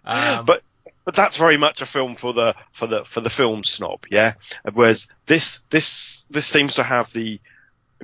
Um, 0.04 0.46
but 0.46 0.62
but 1.06 1.16
that's 1.16 1.38
very 1.38 1.58
much 1.58 1.82
a 1.82 1.86
film 1.86 2.16
for 2.16 2.34
the 2.34 2.56
for 2.72 2.88
the 2.88 3.06
for 3.06 3.22
the 3.22 3.30
film 3.30 3.64
snob, 3.64 4.06
yeah. 4.12 4.34
Whereas 4.74 5.08
this 5.26 5.64
this 5.70 6.26
this 6.30 6.46
seems 6.46 6.76
to 6.76 6.84
have 6.84 7.12
the 7.14 7.40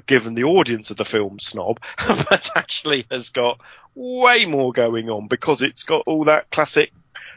given 0.05 0.34
the 0.34 0.43
audience 0.43 0.91
of 0.91 0.97
the 0.97 1.05
film 1.05 1.39
snob, 1.39 1.80
but 2.07 2.49
actually 2.55 3.05
has 3.09 3.30
got 3.30 3.59
way 3.93 4.45
more 4.45 4.72
going 4.72 5.09
on 5.09 5.27
because 5.27 5.61
it's 5.61 5.84
got 5.84 6.03
all 6.05 6.26
that 6.26 6.49
classic 6.51 6.91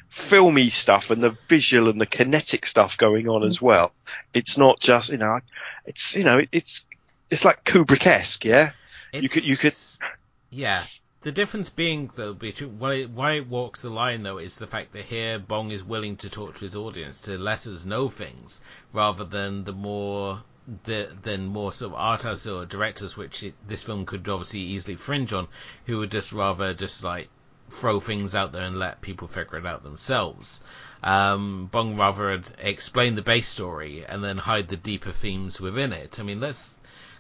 filmy 0.08 0.70
stuff 0.70 1.10
and 1.10 1.22
the 1.22 1.36
visual 1.48 1.90
and 1.90 2.00
the 2.00 2.06
kinetic 2.06 2.64
stuff 2.66 2.96
going 2.96 3.28
on 3.28 3.44
as 3.44 3.56
mm-hmm. 3.56 3.66
well. 3.66 3.92
It's 4.34 4.58
not 4.58 4.80
just 4.80 5.10
you 5.10 5.18
know, 5.18 5.40
it's 5.84 6.16
you 6.16 6.24
know, 6.24 6.40
it's 6.50 6.86
it's 7.30 7.44
like 7.44 7.64
Kubrick-esque, 7.64 8.44
yeah. 8.44 8.72
You 9.12 9.28
could- 9.28 9.46
you 9.46 9.56
could- 9.56 9.74
Yeah. 10.50 10.84
The 11.20 11.32
difference 11.32 11.68
being, 11.68 12.10
though, 12.14 12.32
between 12.32 12.78
why, 12.78 13.02
why 13.02 13.32
it 13.32 13.48
walks 13.48 13.82
the 13.82 13.90
line, 13.90 14.22
though, 14.22 14.38
is 14.38 14.56
the 14.56 14.68
fact 14.68 14.92
that 14.92 15.04
here 15.04 15.38
Bong 15.38 15.72
is 15.72 15.82
willing 15.82 16.16
to 16.18 16.30
talk 16.30 16.54
to 16.54 16.60
his 16.60 16.76
audience, 16.76 17.22
to 17.22 17.36
let 17.36 17.66
us 17.66 17.84
know 17.84 18.08
things, 18.08 18.60
rather 18.92 19.24
than 19.24 19.64
the 19.64 19.72
more 19.72 20.42
the 20.84 21.08
than 21.22 21.46
more 21.46 21.72
sort 21.72 21.92
of 21.92 21.98
artists 21.98 22.46
or 22.46 22.66
directors, 22.66 23.16
which 23.16 23.42
it, 23.42 23.54
this 23.66 23.82
film 23.82 24.04
could 24.04 24.28
obviously 24.28 24.60
easily 24.60 24.96
fringe 24.96 25.32
on, 25.32 25.48
who 25.86 25.98
would 25.98 26.10
just 26.10 26.32
rather 26.32 26.74
just 26.74 27.02
like 27.02 27.28
throw 27.70 28.00
things 28.00 28.34
out 28.34 28.52
there 28.52 28.62
and 28.62 28.78
let 28.78 29.00
people 29.00 29.28
figure 29.28 29.58
it 29.58 29.66
out 29.66 29.82
themselves. 29.82 30.62
Um, 31.02 31.68
Bong 31.70 31.96
rather 31.96 32.30
had 32.30 32.50
explain 32.58 33.14
the 33.14 33.22
base 33.22 33.48
story 33.48 34.04
and 34.04 34.24
then 34.24 34.38
hide 34.38 34.68
the 34.68 34.76
deeper 34.76 35.12
themes 35.12 35.60
within 35.60 35.92
it. 35.92 36.18
I 36.18 36.22
mean, 36.22 36.40
let's 36.40 36.78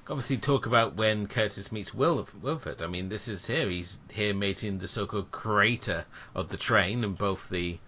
obviously 0.08 0.38
talk 0.38 0.64
about 0.66 0.94
when 0.94 1.26
Curtis 1.26 1.70
meets 1.70 1.92
Wil- 1.92 2.28
Wilford. 2.40 2.80
I 2.80 2.86
mean, 2.86 3.08
this 3.08 3.28
is 3.28 3.46
here. 3.46 3.68
He's 3.68 3.98
here 4.10 4.34
meeting 4.34 4.78
the 4.78 4.88
so-called 4.88 5.30
creator 5.30 6.06
of 6.34 6.48
the 6.48 6.56
train 6.56 7.04
and 7.04 7.16
both 7.16 7.50
the, 7.50 7.78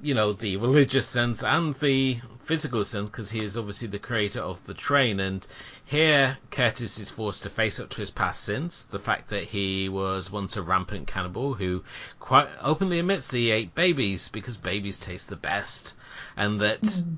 you 0.00 0.14
know, 0.14 0.32
the 0.32 0.56
religious 0.56 1.06
sense 1.06 1.42
and 1.42 1.74
the 1.74 2.20
physical 2.44 2.84
sense 2.84 3.10
because 3.10 3.30
he 3.30 3.42
is 3.44 3.56
obviously 3.56 3.88
the 3.88 3.98
creator 3.98 4.40
of 4.40 4.64
the 4.64 4.74
train. 4.74 5.20
And 5.20 5.46
here 5.84 6.38
Curtis 6.50 6.98
is 6.98 7.10
forced 7.10 7.42
to 7.42 7.50
face 7.50 7.80
up 7.80 7.90
to 7.90 8.00
his 8.00 8.10
past 8.10 8.44
sins. 8.44 8.84
The 8.90 8.98
fact 8.98 9.28
that 9.30 9.44
he 9.44 9.88
was 9.88 10.30
once 10.30 10.56
a 10.56 10.62
rampant 10.62 11.08
cannibal 11.08 11.54
who 11.54 11.82
quite 12.20 12.48
openly 12.60 13.00
admits 13.00 13.28
that 13.28 13.36
he 13.36 13.50
ate 13.50 13.74
babies 13.74 14.28
because 14.28 14.56
babies 14.56 14.98
taste 14.98 15.28
the 15.28 15.36
best. 15.36 15.94
And 16.36 16.60
that 16.60 16.86
hmm. 16.86 17.14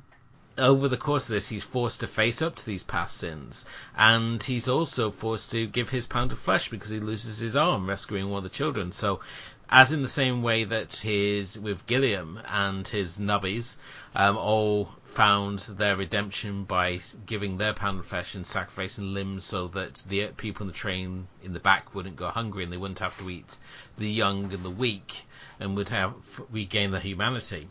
over 0.56 0.88
the 0.88 0.96
course 0.96 1.28
of 1.28 1.34
this, 1.34 1.48
he's 1.48 1.64
forced 1.64 2.00
to 2.00 2.06
face 2.06 2.40
up 2.40 2.56
to 2.56 2.66
these 2.66 2.82
past 2.82 3.18
sins, 3.18 3.66
and 3.96 4.42
he's 4.42 4.68
also 4.68 5.10
forced 5.10 5.50
to 5.50 5.66
give 5.66 5.90
his 5.90 6.06
pound 6.06 6.32
of 6.32 6.38
flesh 6.38 6.70
because 6.70 6.90
he 6.90 7.00
loses 7.00 7.38
his 7.38 7.54
arm 7.54 7.86
rescuing 7.86 8.30
one 8.30 8.38
of 8.38 8.44
the 8.44 8.48
children. 8.48 8.92
So, 8.92 9.20
as 9.72 9.92
in 9.92 10.02
the 10.02 10.08
same 10.08 10.42
way 10.42 10.64
that 10.64 10.96
his 10.96 11.56
with 11.56 11.86
Gilliam 11.86 12.40
and 12.44 12.86
his 12.88 13.20
nubbies, 13.20 13.76
um, 14.16 14.36
all 14.36 14.92
found 15.04 15.60
their 15.60 15.96
redemption 15.96 16.64
by 16.64 17.00
giving 17.24 17.56
their 17.56 17.72
pound 17.72 18.00
of 18.00 18.06
flesh 18.06 18.34
and 18.34 18.46
sacrificing 18.46 19.14
limbs 19.14 19.44
so 19.44 19.68
that 19.68 20.02
the 20.08 20.26
people 20.36 20.64
in 20.64 20.68
the 20.68 20.72
train 20.72 21.28
in 21.42 21.52
the 21.52 21.60
back 21.60 21.94
wouldn't 21.94 22.16
go 22.16 22.28
hungry 22.28 22.64
and 22.64 22.72
they 22.72 22.76
wouldn't 22.76 22.98
have 22.98 23.16
to 23.18 23.30
eat 23.30 23.58
the 23.96 24.10
young 24.10 24.52
and 24.52 24.64
the 24.64 24.70
weak 24.70 25.24
and 25.60 25.76
would 25.76 25.88
have 25.88 26.14
regain 26.50 26.90
their 26.90 27.00
humanity. 27.00 27.68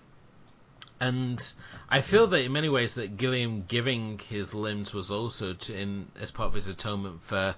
And 1.01 1.41
I 1.89 2.01
feel 2.01 2.27
that 2.27 2.43
in 2.43 2.51
many 2.51 2.69
ways 2.69 2.95
that 2.95 3.17
Gilliam 3.17 3.63
giving 3.63 4.19
his 4.19 4.53
limbs 4.53 4.93
was 4.93 5.11
also 5.11 5.53
to, 5.53 5.75
in 5.77 6.07
as 6.19 6.31
part 6.31 6.47
of 6.47 6.53
his 6.53 6.67
atonement 6.67 7.23
for 7.23 7.55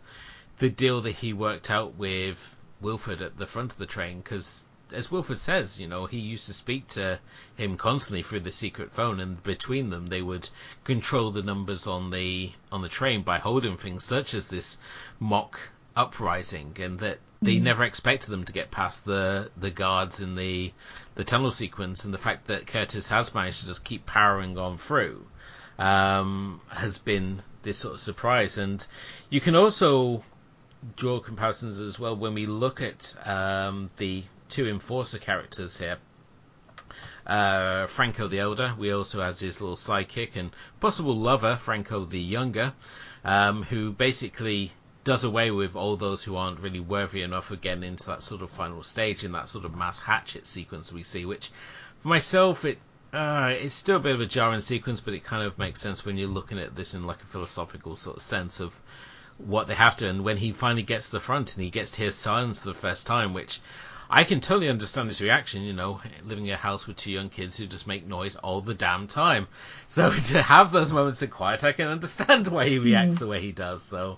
the 0.57 0.69
deal 0.69 1.01
that 1.01 1.11
he 1.11 1.33
worked 1.33 1.71
out 1.71 1.95
with 1.95 2.55
Wilford 2.81 3.21
at 3.21 3.37
the 3.37 3.45
front 3.45 3.71
of 3.71 3.77
the 3.77 3.85
train. 3.85 4.19
Because 4.19 4.65
as 4.93 5.11
Wilford 5.11 5.37
says, 5.37 5.79
you 5.79 5.87
know, 5.87 6.05
he 6.05 6.19
used 6.19 6.47
to 6.47 6.53
speak 6.53 6.87
to 6.89 7.19
him 7.55 7.77
constantly 7.77 8.23
through 8.23 8.41
the 8.41 8.51
secret 8.51 8.91
phone, 8.91 9.19
and 9.19 9.41
between 9.43 9.89
them 9.89 10.07
they 10.07 10.21
would 10.21 10.49
control 10.83 11.31
the 11.31 11.43
numbers 11.43 11.87
on 11.87 12.09
the 12.09 12.51
on 12.71 12.81
the 12.81 12.89
train 12.89 13.21
by 13.21 13.37
holding 13.37 13.77
things 13.77 14.03
such 14.03 14.33
as 14.33 14.49
this 14.49 14.77
mock 15.19 15.59
uprising, 15.95 16.75
and 16.79 16.99
that 16.99 17.19
they 17.41 17.59
never 17.59 17.83
expected 17.83 18.29
them 18.29 18.45
to 18.45 18.53
get 18.53 18.69
past 18.69 19.05
the 19.05 19.49
the 19.57 19.71
guards 19.71 20.19
in 20.19 20.35
the 20.35 20.73
the 21.15 21.23
tunnel 21.23 21.51
sequence, 21.51 22.03
and 22.05 22.13
the 22.13 22.17
fact 22.17 22.47
that 22.47 22.67
Curtis 22.67 23.09
has 23.09 23.33
managed 23.33 23.61
to 23.61 23.67
just 23.67 23.85
keep 23.85 24.05
powering 24.05 24.57
on 24.57 24.77
through 24.77 25.25
um, 25.79 26.61
has 26.69 26.97
been 26.97 27.41
this 27.63 27.79
sort 27.79 27.95
of 27.95 27.99
surprise. 27.99 28.57
And 28.57 28.85
you 29.29 29.41
can 29.41 29.55
also 29.55 30.23
draw 30.95 31.19
comparisons 31.19 31.79
as 31.79 31.99
well 31.99 32.15
when 32.15 32.33
we 32.33 32.45
look 32.45 32.81
at 32.81 33.15
um, 33.25 33.89
the 33.97 34.23
two 34.49 34.67
enforcer 34.67 35.19
characters 35.19 35.77
here. 35.77 35.97
Uh, 37.25 37.87
Franco 37.87 38.27
the 38.27 38.39
Elder, 38.39 38.73
we 38.77 38.91
also 38.91 39.21
has 39.21 39.39
his 39.39 39.61
little 39.61 39.75
sidekick 39.75 40.35
and 40.35 40.51
possible 40.79 41.15
lover, 41.15 41.55
Franco 41.55 42.05
the 42.05 42.19
Younger, 42.19 42.73
um, 43.23 43.63
who 43.63 43.91
basically 43.91 44.71
does 45.03 45.23
away 45.23 45.51
with 45.51 45.75
all 45.75 45.97
those 45.97 46.23
who 46.23 46.35
aren't 46.35 46.59
really 46.59 46.79
worthy 46.79 47.21
enough 47.21 47.51
of 47.51 47.61
getting 47.61 47.83
into 47.83 48.05
that 48.07 48.21
sort 48.21 48.41
of 48.41 48.49
final 48.49 48.83
stage 48.83 49.23
in 49.23 49.31
that 49.31 49.49
sort 49.49 49.65
of 49.65 49.75
mass 49.75 49.99
hatchet 49.99 50.45
sequence 50.45 50.91
we 50.91 51.03
see, 51.03 51.25
which 51.25 51.51
for 52.01 52.07
myself 52.07 52.65
it 52.65 52.79
uh, 53.13 53.51
it's 53.51 53.73
still 53.73 53.97
a 53.97 53.99
bit 53.99 54.15
of 54.15 54.21
a 54.21 54.25
jarring 54.25 54.61
sequence, 54.61 55.01
but 55.01 55.13
it 55.13 55.23
kind 55.23 55.43
of 55.43 55.57
makes 55.57 55.81
sense 55.81 56.05
when 56.05 56.17
you're 56.17 56.29
looking 56.29 56.57
at 56.57 56.75
this 56.75 56.93
in 56.93 57.05
like 57.05 57.21
a 57.21 57.25
philosophical 57.25 57.95
sort 57.95 58.15
of 58.15 58.21
sense 58.23 58.61
of 58.61 58.79
what 59.45 59.67
they 59.67 59.75
have 59.75 59.97
to. 59.97 60.07
And 60.07 60.23
when 60.23 60.37
he 60.37 60.51
finally 60.51 60.83
gets 60.83 61.07
to 61.07 61.11
the 61.13 61.19
front 61.19 61.55
and 61.55 61.63
he 61.63 61.69
gets 61.69 61.91
to 61.91 62.01
hear 62.01 62.11
silence 62.11 62.61
for 62.61 62.69
the 62.69 62.73
first 62.73 63.05
time, 63.05 63.33
which 63.33 63.61
I 64.09 64.25
can 64.25 64.41
totally 64.41 64.67
understand 64.69 65.09
this 65.09 65.21
reaction. 65.21 65.63
You 65.63 65.73
know, 65.73 66.01
living 66.25 66.45
in 66.45 66.53
a 66.53 66.57
house 66.57 66.85
with 66.85 66.97
two 66.97 67.11
young 67.11 67.29
kids 67.29 67.55
who 67.55 67.65
just 67.65 67.87
make 67.87 68.05
noise 68.05 68.35
all 68.35 68.61
the 68.61 68.73
damn 68.73 69.07
time. 69.07 69.47
So 69.87 70.13
to 70.13 70.41
have 70.41 70.71
those 70.71 70.93
moments 70.93 71.21
of 71.21 71.31
quiet, 71.31 71.65
I 71.65 71.73
can 71.73 71.89
understand 71.89 72.47
why 72.47 72.69
he 72.69 72.79
reacts 72.79 73.15
mm. 73.15 73.19
the 73.19 73.27
way 73.27 73.41
he 73.41 73.51
does. 73.51 73.81
So. 73.83 74.17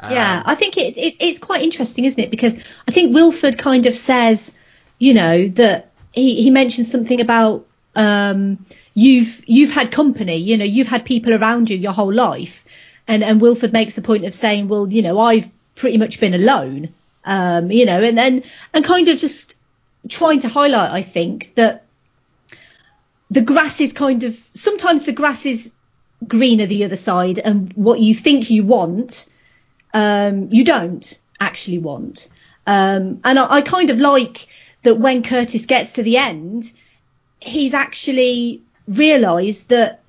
Um, 0.00 0.12
yeah, 0.12 0.42
I 0.44 0.54
think 0.54 0.78
it, 0.78 0.96
it, 0.96 1.16
it's 1.20 1.38
quite 1.38 1.62
interesting, 1.62 2.06
isn't 2.06 2.20
it? 2.20 2.30
Because 2.30 2.54
I 2.88 2.90
think 2.90 3.14
Wilford 3.14 3.58
kind 3.58 3.84
of 3.84 3.92
says, 3.92 4.52
you 4.98 5.12
know, 5.12 5.48
that 5.48 5.92
he, 6.12 6.42
he 6.42 6.50
mentions 6.50 6.90
something 6.90 7.20
about 7.20 7.66
um, 7.94 8.64
you've 8.94 9.42
you've 9.46 9.72
had 9.72 9.90
company, 9.90 10.36
you 10.36 10.56
know, 10.56 10.64
you've 10.64 10.88
had 10.88 11.04
people 11.04 11.34
around 11.34 11.70
you 11.70 11.76
your 11.76 11.92
whole 11.92 12.12
life, 12.12 12.64
and 13.08 13.22
and 13.22 13.40
Wilford 13.40 13.72
makes 13.72 13.94
the 13.94 14.02
point 14.02 14.24
of 14.24 14.34
saying, 14.34 14.68
well, 14.68 14.88
you 14.88 15.02
know, 15.02 15.18
I've 15.20 15.48
pretty 15.74 15.98
much 15.98 16.20
been 16.20 16.34
alone, 16.34 16.92
um, 17.24 17.70
you 17.70 17.86
know, 17.86 18.02
and 18.02 18.16
then 18.16 18.42
and 18.72 18.84
kind 18.84 19.08
of 19.08 19.18
just 19.18 19.56
trying 20.08 20.40
to 20.40 20.48
highlight, 20.48 20.90
I 20.90 21.02
think 21.02 21.54
that 21.56 21.84
the 23.30 23.40
grass 23.40 23.80
is 23.80 23.92
kind 23.92 24.24
of 24.24 24.38
sometimes 24.54 25.04
the 25.04 25.12
grass 25.12 25.46
is 25.46 25.72
greener 26.26 26.66
the 26.66 26.84
other 26.84 26.96
side, 26.96 27.38
and 27.38 27.72
what 27.74 28.00
you 28.00 28.14
think 28.14 28.50
you 28.50 28.64
want, 28.64 29.26
um, 29.94 30.48
you 30.50 30.64
don't 30.64 31.18
actually 31.40 31.78
want. 31.78 32.28
Um, 32.66 33.20
and 33.24 33.38
I, 33.38 33.56
I 33.56 33.62
kind 33.62 33.90
of 33.90 33.98
like 33.98 34.48
that 34.82 34.98
when 34.98 35.22
Curtis 35.22 35.66
gets 35.66 35.92
to 35.92 36.02
the 36.02 36.16
end, 36.16 36.72
he's 37.40 37.74
actually 37.74 38.62
realised 38.88 39.68
that 39.68 40.00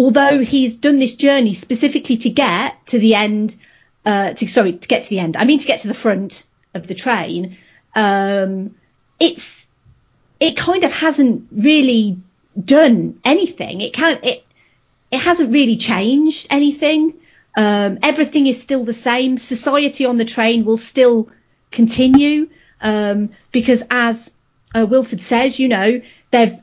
although 0.00 0.38
he's 0.42 0.76
done 0.76 0.98
this 0.98 1.14
journey 1.14 1.52
specifically 1.52 2.16
to 2.16 2.30
get 2.30 2.86
to 2.86 2.98
the 2.98 3.14
end, 3.14 3.54
uh, 4.06 4.32
to 4.32 4.48
sorry, 4.48 4.72
to 4.72 4.88
get 4.88 5.02
to 5.02 5.10
the 5.10 5.18
end, 5.18 5.36
I 5.36 5.44
mean 5.44 5.58
to 5.58 5.66
get 5.66 5.80
to 5.80 5.88
the 5.88 5.94
front 5.94 6.46
of 6.72 6.86
the 6.86 6.94
train, 6.94 7.58
um, 7.94 8.74
it's 9.18 9.66
it 10.40 10.56
kind 10.56 10.84
of 10.84 10.92
hasn't 10.92 11.48
really 11.52 12.16
done 12.58 13.20
anything. 13.26 13.82
It 13.82 13.92
can't 13.92 14.24
it 14.24 14.42
it 15.10 15.20
hasn't 15.20 15.52
really 15.52 15.76
changed 15.76 16.46
anything. 16.48 17.12
Um, 17.54 17.98
everything 18.02 18.46
is 18.46 18.58
still 18.58 18.84
the 18.84 18.94
same. 18.94 19.36
Society 19.36 20.06
on 20.06 20.16
the 20.16 20.24
train 20.24 20.64
will 20.64 20.78
still 20.78 21.28
continue 21.70 22.48
um, 22.80 23.30
because, 23.52 23.82
as 23.90 24.32
uh, 24.74 24.86
Wilford 24.86 25.20
says, 25.20 25.58
you 25.58 25.68
know, 25.68 26.00
they've 26.30 26.58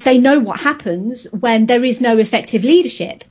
they 0.00 0.18
know 0.18 0.38
what 0.38 0.60
happens 0.60 1.26
when 1.32 1.66
there 1.66 1.84
is 1.84 2.00
no 2.00 2.18
effective 2.18 2.64
leadership. 2.64 3.24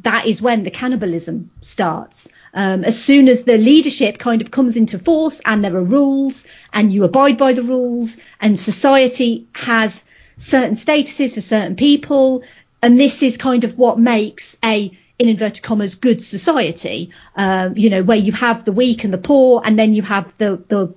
That 0.00 0.26
is 0.26 0.42
when 0.42 0.62
the 0.62 0.70
cannibalism 0.70 1.50
starts. 1.60 2.28
Um, 2.52 2.84
as 2.84 3.02
soon 3.02 3.28
as 3.28 3.44
the 3.44 3.58
leadership 3.58 4.18
kind 4.18 4.42
of 4.42 4.50
comes 4.50 4.76
into 4.76 4.98
force 4.98 5.40
and 5.44 5.64
there 5.64 5.76
are 5.76 5.84
rules 5.84 6.46
and 6.72 6.92
you 6.92 7.04
abide 7.04 7.38
by 7.38 7.52
the 7.52 7.62
rules 7.62 8.16
and 8.40 8.58
society 8.58 9.46
has 9.54 10.04
certain 10.36 10.74
statuses 10.74 11.34
for 11.34 11.40
certain 11.40 11.76
people, 11.76 12.42
and 12.82 13.00
this 13.00 13.22
is 13.22 13.36
kind 13.36 13.64
of 13.64 13.78
what 13.78 13.98
makes 13.98 14.56
a 14.64 14.96
in 15.18 15.28
inverted 15.30 15.62
commas 15.62 15.94
good 15.94 16.22
society 16.22 17.10
um, 17.36 17.74
you 17.74 17.88
know 17.88 18.02
where 18.02 18.18
you 18.18 18.32
have 18.32 18.66
the 18.66 18.72
weak 18.72 19.02
and 19.02 19.14
the 19.14 19.18
poor 19.18 19.62
and 19.64 19.78
then 19.78 19.94
you 19.94 20.02
have 20.02 20.30
the 20.36 20.62
the 20.68 20.94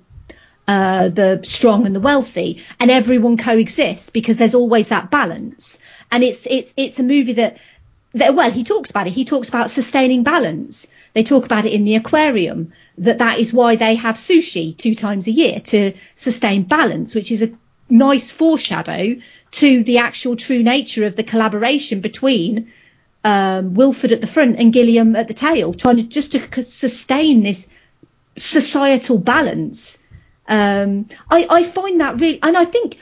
uh, 0.69 1.09
the 1.09 1.41
strong 1.43 1.87
and 1.87 1.95
the 1.95 1.99
wealthy, 1.99 2.63
and 2.79 2.91
everyone 2.91 3.37
coexists 3.37 4.11
because 4.11 4.37
there's 4.37 4.53
always 4.53 4.89
that 4.89 5.09
balance. 5.09 5.79
And 6.11 6.23
it's 6.23 6.45
it's 6.45 6.71
it's 6.77 6.99
a 6.99 7.03
movie 7.03 7.33
that 7.33 7.57
that 8.13 8.35
well 8.35 8.51
he 8.51 8.63
talks 8.63 8.91
about 8.91 9.07
it. 9.07 9.13
He 9.13 9.25
talks 9.25 9.49
about 9.49 9.71
sustaining 9.71 10.21
balance. 10.21 10.85
They 11.13 11.23
talk 11.23 11.45
about 11.45 11.65
it 11.65 11.73
in 11.73 11.85
the 11.85 11.95
aquarium 11.95 12.71
that 12.99 13.17
that 13.17 13.39
is 13.39 13.51
why 13.51 13.77
they 13.77 13.95
have 13.95 14.13
sushi 14.13 14.77
two 14.77 14.93
times 14.93 15.25
a 15.25 15.31
year 15.31 15.59
to 15.59 15.93
sustain 16.15 16.61
balance, 16.63 17.15
which 17.15 17.31
is 17.31 17.41
a 17.41 17.51
nice 17.89 18.29
foreshadow 18.29 19.15
to 19.61 19.83
the 19.83 19.97
actual 19.97 20.35
true 20.35 20.61
nature 20.61 21.05
of 21.07 21.15
the 21.15 21.23
collaboration 21.23 22.01
between 22.01 22.71
um, 23.23 23.73
Wilford 23.73 24.11
at 24.11 24.21
the 24.21 24.27
front 24.27 24.59
and 24.59 24.71
Gilliam 24.71 25.15
at 25.15 25.27
the 25.27 25.33
tail, 25.33 25.73
trying 25.73 25.97
to 25.97 26.03
just 26.03 26.33
to 26.33 26.63
sustain 26.63 27.41
this 27.41 27.67
societal 28.37 29.17
balance 29.17 29.98
um, 30.49 31.07
I, 31.29 31.45
I 31.49 31.63
find 31.63 32.01
that 32.01 32.19
really, 32.19 32.39
and 32.41 32.57
I 32.57 32.65
think, 32.65 32.97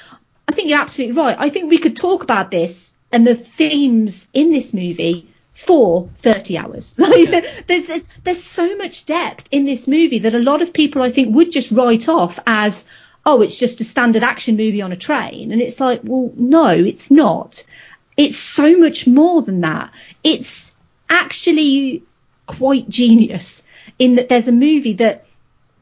I 0.48 0.52
think 0.52 0.70
you're 0.70 0.80
absolutely 0.80 1.18
right. 1.18 1.36
I 1.40 1.50
think 1.50 1.70
we 1.70 1.78
could 1.78 1.96
talk 1.96 2.24
about 2.24 2.52
this 2.52 2.94
and 3.12 3.26
the 3.26 3.36
themes 3.36 4.28
in 4.34 4.52
this 4.52 4.74
movie 4.74 5.34
for 5.54 6.10
30 6.18 6.58
hours. 6.58 6.94
there's, 6.98 7.64
there's, 7.66 8.08
there's 8.24 8.44
so 8.44 8.76
much 8.76 9.06
depth 9.06 9.48
in 9.50 9.66
this 9.66 9.88
movie 9.88 10.20
that 10.20 10.36
a 10.36 10.40
lot 10.40 10.62
of 10.62 10.74
people 10.74 11.02
I 11.02 11.10
think 11.10 11.34
would 11.36 11.52
just 11.52 11.72
write 11.72 12.10
off 12.10 12.38
as, 12.46 12.86
oh, 13.26 13.42
it's 13.42 13.58
just 13.58 13.82
a 13.82 13.86
standard 13.86 14.24
action 14.24 14.58
movie 14.58 14.82
on 14.82 14.92
a 14.92 14.98
train. 14.98 15.52
And 15.52 15.62
it's 15.62 15.80
like, 15.80 16.02
well, 16.04 16.32
no, 16.36 16.70
it's 16.70 17.10
not. 17.10 17.64
It's 18.18 18.38
so 18.38 18.78
much 18.78 19.08
more 19.08 19.42
than 19.42 19.62
that. 19.62 19.92
It's 20.24 20.76
actually 21.10 22.04
quite 22.46 22.90
genius 22.90 23.64
in 23.98 24.16
that 24.16 24.28
there's 24.28 24.48
a 24.48 24.54
movie 24.54 24.94
that 24.96 25.27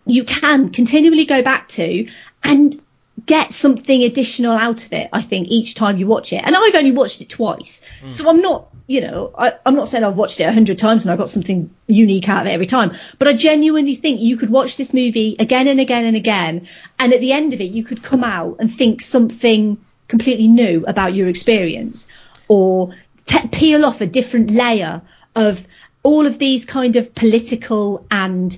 you 0.06 0.24
can 0.24 0.70
continually 0.70 1.26
go 1.26 1.42
back 1.42 1.68
to 1.70 2.08
and 2.44 2.80
get 3.26 3.52
something 3.52 4.04
additional 4.04 4.52
out 4.52 4.86
of 4.86 4.94
it, 4.94 5.10
I 5.12 5.22
think, 5.22 5.48
each 5.48 5.74
time 5.74 5.98
you 5.98 6.06
watch 6.06 6.34
it. 6.34 6.42
And 6.44 6.56
I've 6.56 6.76
only 6.76 6.92
watched 6.92 7.22
it 7.22 7.30
twice. 7.30 7.82
Mm. 8.04 8.12
So 8.12 8.30
I'm 8.30 8.42
not, 8.42 8.68
you 8.88 9.02
know, 9.02 9.32
I, 9.38 9.54
am 9.66 9.76
not 9.76 9.88
saying 9.88 10.04
I've 10.04 10.18
watched 10.18 10.40
it 10.40 10.44
a 10.44 10.52
hundred 10.52 10.78
times 10.78 11.06
and 11.06 11.12
I've 11.12 11.18
got 11.18 11.30
something 11.30 11.74
unique 11.88 12.30
out 12.30 12.42
of 12.42 12.48
it 12.48 12.54
every 12.54 12.66
time. 12.66 12.94
But 13.18 13.28
I 13.28 13.34
genuinely 13.34 13.96
think 13.96 14.20
you 14.20 14.38
could 14.38 14.50
watch 14.50 14.78
this 14.78 14.94
movie 14.94 15.38
again 15.40 15.68
and 15.68 15.80
again 15.80 16.06
and 16.06 16.16
again. 16.16 16.68
And 17.00 17.14
at 17.14 17.22
the 17.22 17.32
end 17.32 17.54
of 17.54 17.62
it, 17.62 17.72
you 17.72 17.84
could 17.84 18.04
come 18.04 18.24
out 18.24 18.58
and 18.60 18.72
think 18.72 19.02
something 19.02 19.78
completely 20.08 20.48
new 20.48 20.84
about 20.86 21.16
your 21.16 21.28
experience 21.30 22.08
or 22.48 22.94
te- 23.26 23.48
peel 23.48 23.86
off 23.86 24.02
a 24.02 24.06
different 24.06 24.52
layer 24.52 25.02
of 25.36 25.66
all 26.04 26.28
of 26.28 26.38
these 26.38 26.66
kind 26.66 26.96
of 26.96 27.16
political 27.16 28.06
and 28.12 28.56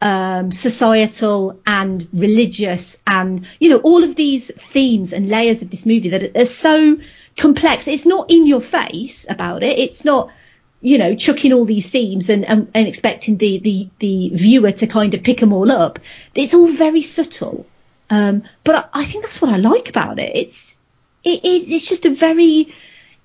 um, 0.00 0.50
societal 0.50 1.60
and 1.66 2.08
religious 2.12 2.98
and 3.06 3.46
you 3.58 3.68
know 3.68 3.78
all 3.78 4.02
of 4.02 4.16
these 4.16 4.50
themes 4.54 5.12
and 5.12 5.28
layers 5.28 5.62
of 5.62 5.70
this 5.70 5.84
movie 5.84 6.10
that 6.10 6.36
are 6.36 6.44
so 6.44 6.98
complex. 7.36 7.86
It's 7.86 8.06
not 8.06 8.30
in 8.30 8.46
your 8.46 8.60
face 8.60 9.26
about 9.28 9.62
it. 9.62 9.78
It's 9.78 10.04
not 10.04 10.30
you 10.80 10.96
know 10.96 11.14
chucking 11.14 11.52
all 11.52 11.66
these 11.66 11.90
themes 11.90 12.30
and, 12.30 12.44
and, 12.46 12.70
and 12.74 12.88
expecting 12.88 13.36
the, 13.36 13.58
the 13.58 13.88
the 13.98 14.30
viewer 14.34 14.72
to 14.72 14.86
kind 14.86 15.14
of 15.14 15.22
pick 15.22 15.40
them 15.40 15.52
all 15.52 15.70
up. 15.70 15.98
It's 16.34 16.54
all 16.54 16.68
very 16.68 17.02
subtle. 17.02 17.66
Um, 18.08 18.42
but 18.64 18.74
I, 18.74 19.00
I, 19.00 19.04
think 19.04 19.22
that's 19.22 19.40
what 19.40 19.52
I 19.52 19.58
like 19.58 19.88
about 19.88 20.18
it. 20.18 20.34
It's 20.34 20.76
it, 21.22 21.40
it's 21.44 21.88
just 21.88 22.06
a 22.06 22.10
very 22.10 22.74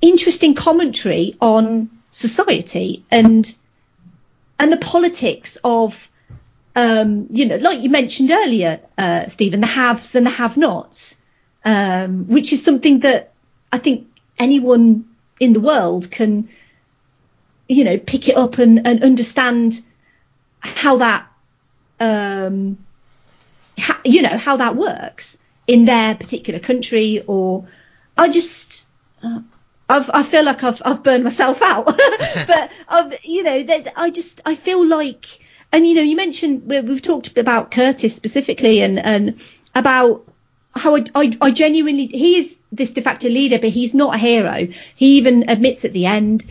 interesting 0.01 0.53
commentary 0.53 1.35
on 1.41 1.89
society 2.11 3.03
and 3.09 3.55
and 4.59 4.71
the 4.71 4.77
politics 4.77 5.57
of 5.63 6.09
um, 6.75 7.27
you 7.29 7.45
know, 7.45 7.55
like 7.55 7.79
you 7.79 7.89
mentioned 7.89 8.31
earlier, 8.31 8.81
uh, 8.97 9.27
Stephen, 9.27 9.61
the 9.61 9.67
haves 9.67 10.13
and 10.15 10.25
the 10.25 10.31
have-nots, 10.31 11.17
um, 11.63 12.27
which 12.27 12.51
is 12.51 12.63
something 12.63 12.99
that 12.99 13.31
I 13.71 13.77
think 13.77 14.07
anyone 14.37 15.05
in 15.39 15.53
the 15.53 15.61
world 15.61 16.11
can, 16.11 16.49
you 17.69 17.85
know, 17.85 17.97
pick 17.97 18.27
it 18.27 18.35
up 18.35 18.57
and, 18.57 18.85
and 18.85 19.03
understand 19.03 19.81
how 20.59 20.97
that, 20.97 21.27
um, 21.99 22.77
you 24.03 24.21
know, 24.21 24.37
how 24.37 24.57
that 24.57 24.75
works 24.75 25.37
in 25.67 25.85
their 25.85 26.15
particular 26.15 26.59
country. 26.59 27.23
Or 27.25 27.67
I 28.17 28.29
just, 28.29 28.85
uh, 29.23 29.39
I've, 29.87 30.09
I 30.13 30.23
feel 30.23 30.43
like 30.43 30.61
I've, 30.61 30.81
I've 30.83 31.03
burned 31.03 31.23
myself 31.23 31.61
out, 31.61 31.85
but 32.47 32.71
um, 32.89 33.13
you 33.23 33.43
know, 33.43 33.65
I 33.95 34.09
just, 34.09 34.41
I 34.45 34.55
feel 34.55 34.85
like 34.85 35.39
and 35.75 35.85
you 35.85 35.93
know, 35.93 36.01
you 36.01 36.15
mentioned 36.15 36.63
we've 36.67 37.01
talked 37.01 37.37
about 37.37 37.69
Curtis 37.69 38.15
specifically, 38.15 38.81
and 38.81 38.97
and 38.97 39.43
about 39.75 40.25
how 40.73 40.95
I, 40.95 41.03
I, 41.13 41.37
I, 41.41 41.51
genuinely 41.51 42.07
he 42.07 42.37
is 42.37 42.57
this 42.71 42.93
de 42.93 43.01
facto 43.01 43.27
leader, 43.27 43.59
but 43.59 43.71
he's 43.71 43.93
not 43.93 44.15
a 44.15 44.17
hero. 44.17 44.69
He 44.95 45.17
even 45.17 45.49
admits 45.49 45.83
at 45.83 45.91
the 45.91 46.05
end 46.05 46.45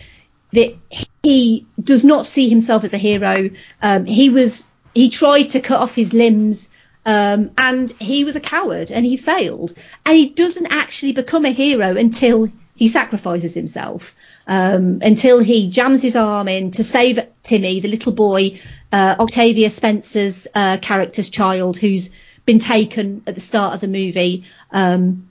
that 0.52 0.76
he 1.22 1.66
does 1.82 2.04
not 2.04 2.26
see 2.26 2.50
himself 2.50 2.84
as 2.84 2.92
a 2.92 2.98
hero. 2.98 3.48
Um, 3.80 4.04
he 4.04 4.28
was 4.28 4.68
he 4.94 5.08
tried 5.08 5.50
to 5.50 5.60
cut 5.60 5.80
off 5.80 5.94
his 5.94 6.12
limbs. 6.12 6.68
Um, 7.06 7.50
and 7.58 7.90
he 7.92 8.24
was 8.24 8.34
a 8.34 8.40
coward 8.40 8.90
and 8.90 9.04
he 9.04 9.18
failed. 9.18 9.74
And 10.06 10.16
he 10.16 10.30
doesn't 10.30 10.68
actually 10.68 11.12
become 11.12 11.44
a 11.44 11.50
hero 11.50 11.96
until 11.98 12.50
he 12.76 12.88
sacrifices 12.88 13.54
himself, 13.54 14.14
um, 14.46 15.00
until 15.02 15.38
he 15.38 15.68
jams 15.68 16.00
his 16.00 16.16
arm 16.16 16.48
in 16.48 16.70
to 16.72 16.82
save 16.82 17.20
Timmy, 17.42 17.80
the 17.80 17.88
little 17.88 18.12
boy 18.12 18.58
uh, 18.94 19.16
Octavia 19.18 19.70
Spencer's 19.70 20.46
uh, 20.54 20.76
character's 20.76 21.28
child 21.28 21.76
who's 21.76 22.10
been 22.46 22.60
taken 22.60 23.24
at 23.26 23.34
the 23.34 23.40
start 23.40 23.74
of 23.74 23.80
the 23.80 23.88
movie. 23.88 24.44
Um, 24.70 25.28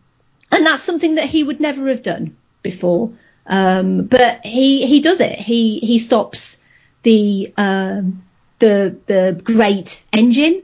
and 0.51 0.65
that's 0.65 0.83
something 0.83 1.15
that 1.15 1.25
he 1.25 1.45
would 1.45 1.61
never 1.61 1.87
have 1.87 2.03
done 2.03 2.35
before. 2.61 3.13
Um, 3.47 4.03
but 4.03 4.45
he 4.45 4.85
he 4.85 4.99
does 4.99 5.21
it. 5.21 5.39
He 5.39 5.79
he 5.79 5.97
stops 5.97 6.59
the 7.03 7.53
um, 7.55 8.23
the 8.59 8.97
the 9.05 9.41
great 9.41 10.03
engine 10.11 10.63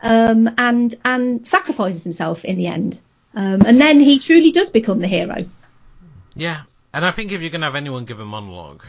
um, 0.00 0.48
and 0.56 0.94
and 1.04 1.46
sacrifices 1.46 2.04
himself 2.04 2.44
in 2.44 2.58
the 2.58 2.68
end. 2.68 3.00
Um, 3.34 3.62
and 3.66 3.80
then 3.80 3.98
he 3.98 4.20
truly 4.20 4.52
does 4.52 4.70
become 4.70 5.00
the 5.00 5.08
hero. 5.08 5.46
Yeah, 6.34 6.62
and 6.94 7.04
I 7.04 7.10
think 7.10 7.32
if 7.32 7.40
you're 7.40 7.50
going 7.50 7.62
to 7.62 7.66
have 7.66 7.74
anyone 7.76 8.04
give 8.04 8.20
a 8.20 8.24
monologue, 8.24 8.84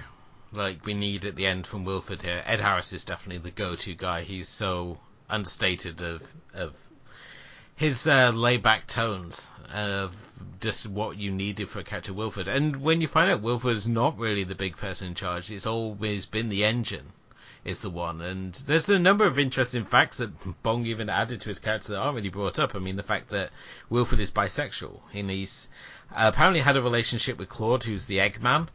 like 0.51 0.85
we 0.85 0.93
need 0.93 1.25
at 1.25 1.35
the 1.35 1.45
end 1.45 1.67
from 1.67 1.85
Wilford 1.85 2.21
here, 2.21 2.43
Ed 2.45 2.59
Harris 2.59 2.93
is 2.93 3.03
definitely 3.03 3.41
the 3.41 3.51
go-to 3.51 3.93
guy. 3.93 4.21
He's 4.21 4.49
so 4.49 4.99
understated 5.29 6.01
of 6.01 6.33
of 6.53 6.75
his 7.75 8.07
uh, 8.07 8.31
laid-back 8.31 8.87
tones 8.87 9.47
of 9.73 10.15
just 10.59 10.87
what 10.87 11.17
you 11.17 11.31
needed 11.31 11.69
for 11.69 11.79
a 11.79 11.83
character 11.83 12.13
Wilford. 12.13 12.47
And 12.47 12.77
when 12.77 13.01
you 13.01 13.07
find 13.07 13.29
out 13.29 13.41
Wilford's 13.41 13.87
not 13.87 14.17
really 14.17 14.43
the 14.43 14.55
big 14.55 14.77
person 14.77 15.09
in 15.09 15.15
charge, 15.15 15.51
it's 15.51 15.65
always 15.67 16.25
been 16.25 16.49
the 16.49 16.63
engine 16.63 17.13
is 17.63 17.81
the 17.81 17.89
one. 17.89 18.21
And 18.21 18.53
there's 18.65 18.87
a 18.89 18.97
number 18.97 19.25
of 19.25 19.37
interesting 19.37 19.83
facts 19.83 20.17
that 20.17 20.63
Bong 20.63 20.85
even 20.85 21.09
added 21.09 21.41
to 21.41 21.49
his 21.49 21.59
character 21.59 21.91
that 21.91 21.99
aren't 21.99 22.15
really 22.15 22.29
brought 22.29 22.57
up. 22.57 22.73
I 22.73 22.79
mean, 22.79 22.95
the 22.95 23.03
fact 23.03 23.29
that 23.29 23.51
Wilford 23.89 24.21
is 24.21 24.31
bisexual, 24.31 25.01
and 25.13 25.29
he's 25.29 25.69
apparently 26.15 26.61
had 26.61 26.77
a 26.77 26.81
relationship 26.81 27.37
with 27.37 27.49
Claude, 27.49 27.83
who's 27.83 28.05
the 28.05 28.19
Eggman. 28.19 28.69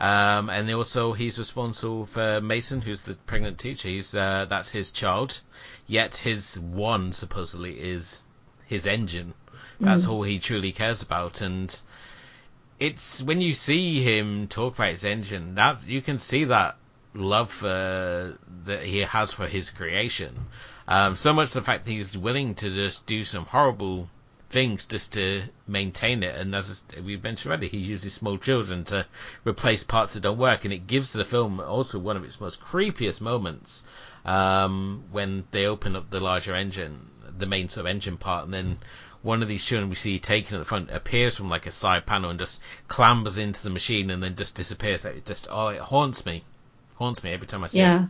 Um, 0.00 0.48
and 0.48 0.72
also 0.72 1.12
he's 1.12 1.38
responsible 1.38 2.06
for 2.06 2.40
Mason, 2.40 2.80
who's 2.80 3.02
the 3.02 3.16
pregnant 3.26 3.58
teacher. 3.58 3.88
He's 3.88 4.14
uh, 4.14 4.46
that's 4.48 4.70
his 4.70 4.92
child. 4.92 5.40
Yet 5.86 6.16
his 6.16 6.58
one 6.58 7.12
supposedly 7.12 7.78
is 7.78 8.22
his 8.66 8.86
engine. 8.86 9.34
That's 9.78 10.06
mm. 10.06 10.10
all 10.10 10.22
he 10.22 10.38
truly 10.38 10.72
cares 10.72 11.02
about. 11.02 11.42
And 11.42 11.78
it's 12.78 13.22
when 13.22 13.42
you 13.42 13.52
see 13.52 14.02
him 14.02 14.48
talk 14.48 14.74
about 14.74 14.90
his 14.90 15.04
engine 15.04 15.56
that 15.56 15.86
you 15.86 16.00
can 16.00 16.18
see 16.18 16.44
that 16.44 16.76
love 17.12 17.62
uh, 17.62 18.32
that 18.64 18.82
he 18.82 19.00
has 19.00 19.34
for 19.34 19.46
his 19.46 19.68
creation. 19.68 20.46
Um, 20.88 21.14
so 21.14 21.34
much 21.34 21.52
the 21.52 21.62
fact 21.62 21.84
that 21.84 21.90
he's 21.92 22.16
willing 22.16 22.54
to 22.56 22.70
just 22.70 23.04
do 23.04 23.22
some 23.22 23.44
horrible 23.44 24.08
things 24.50 24.86
just 24.86 25.12
to 25.14 25.42
maintain 25.66 26.22
it. 26.22 26.34
And 26.34 26.54
as 26.54 26.82
we 27.02 27.16
mentioned 27.16 27.50
already, 27.50 27.68
he 27.68 27.78
uses 27.78 28.12
small 28.12 28.36
children 28.36 28.84
to 28.84 29.06
replace 29.46 29.84
parts 29.84 30.14
that 30.14 30.20
don't 30.20 30.38
work, 30.38 30.64
and 30.64 30.74
it 30.74 30.86
gives 30.86 31.12
the 31.12 31.24
film 31.24 31.60
also 31.60 31.98
one 31.98 32.16
of 32.16 32.24
its 32.24 32.40
most 32.40 32.60
creepiest 32.60 33.20
moments 33.20 33.84
um, 34.24 35.04
when 35.12 35.44
they 35.52 35.66
open 35.66 35.96
up 35.96 36.10
the 36.10 36.20
larger 36.20 36.54
engine, 36.54 37.08
the 37.38 37.46
main 37.46 37.68
sort 37.68 37.86
of 37.86 37.90
engine 37.90 38.16
part, 38.16 38.44
and 38.44 38.52
then 38.52 38.78
one 39.22 39.42
of 39.42 39.48
these 39.48 39.64
children 39.64 39.90
we 39.90 39.96
see 39.96 40.18
taken 40.18 40.56
at 40.56 40.58
the 40.58 40.64
front 40.64 40.90
appears 40.90 41.36
from 41.36 41.50
like 41.50 41.66
a 41.66 41.70
side 41.70 42.06
panel 42.06 42.30
and 42.30 42.38
just 42.38 42.60
clambers 42.88 43.38
into 43.38 43.62
the 43.62 43.70
machine 43.70 44.10
and 44.10 44.22
then 44.22 44.34
just 44.34 44.54
disappears. 44.54 45.04
It 45.04 45.26
just 45.26 45.48
oh, 45.50 45.68
it 45.68 45.80
haunts 45.80 46.24
me 46.24 46.42
haunts 46.96 47.22
me 47.22 47.32
every 47.32 47.46
time 47.46 47.64
I 47.64 47.66
see 47.68 47.78
yeah. 47.78 48.06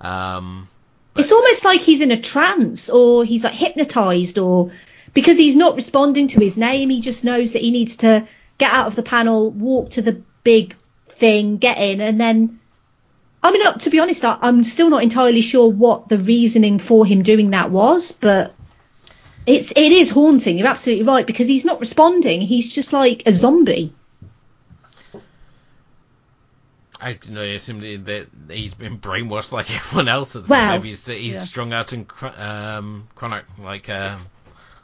it. 0.00 0.06
Um, 0.06 0.68
it's 1.16 1.32
almost 1.32 1.64
like 1.64 1.80
he's 1.80 2.00
in 2.00 2.12
a 2.12 2.20
trance 2.20 2.88
or 2.88 3.24
he's 3.24 3.42
like 3.44 3.54
hypnotized 3.54 4.38
or 4.38 4.70
because 5.14 5.38
he's 5.38 5.56
not 5.56 5.76
responding 5.76 6.28
to 6.28 6.40
his 6.40 6.56
name, 6.56 6.90
he 6.90 7.00
just 7.00 7.24
knows 7.24 7.52
that 7.52 7.62
he 7.62 7.70
needs 7.70 7.96
to 7.96 8.26
get 8.58 8.72
out 8.72 8.86
of 8.86 8.96
the 8.96 9.02
panel, 9.02 9.50
walk 9.50 9.90
to 9.90 10.02
the 10.02 10.22
big 10.42 10.74
thing, 11.08 11.56
get 11.56 11.78
in, 11.78 12.00
and 12.00 12.20
then. 12.20 12.60
I 13.40 13.52
mean, 13.52 13.78
to 13.78 13.90
be 13.90 14.00
honest, 14.00 14.24
I'm 14.24 14.64
still 14.64 14.90
not 14.90 15.04
entirely 15.04 15.42
sure 15.42 15.70
what 15.70 16.08
the 16.08 16.18
reasoning 16.18 16.80
for 16.80 17.06
him 17.06 17.22
doing 17.22 17.50
that 17.50 17.70
was, 17.70 18.10
but 18.10 18.52
it's 19.46 19.70
it 19.70 19.92
is 19.92 20.10
haunting. 20.10 20.58
You're 20.58 20.66
absolutely 20.66 21.04
right 21.04 21.26
because 21.26 21.46
he's 21.46 21.64
not 21.64 21.78
responding. 21.78 22.40
He's 22.40 22.68
just 22.68 22.92
like 22.92 23.22
a 23.26 23.32
zombie. 23.32 23.94
I 27.00 27.12
don't 27.12 27.30
know. 27.30 27.56
Simply 27.56 27.96
that 27.96 28.26
he's 28.50 28.74
been 28.74 28.98
brainwashed 28.98 29.52
like 29.52 29.70
everyone 29.74 30.08
else. 30.08 30.36
At 30.36 30.42
the 30.42 30.48
well, 30.48 30.72
maybe 30.72 30.88
he's, 30.88 31.06
he's 31.06 31.34
yeah. 31.34 31.40
strung 31.40 31.72
out 31.72 31.92
in 31.92 32.06
um, 32.36 33.08
chronic 33.14 33.44
like 33.58 33.88
um, 33.88 34.20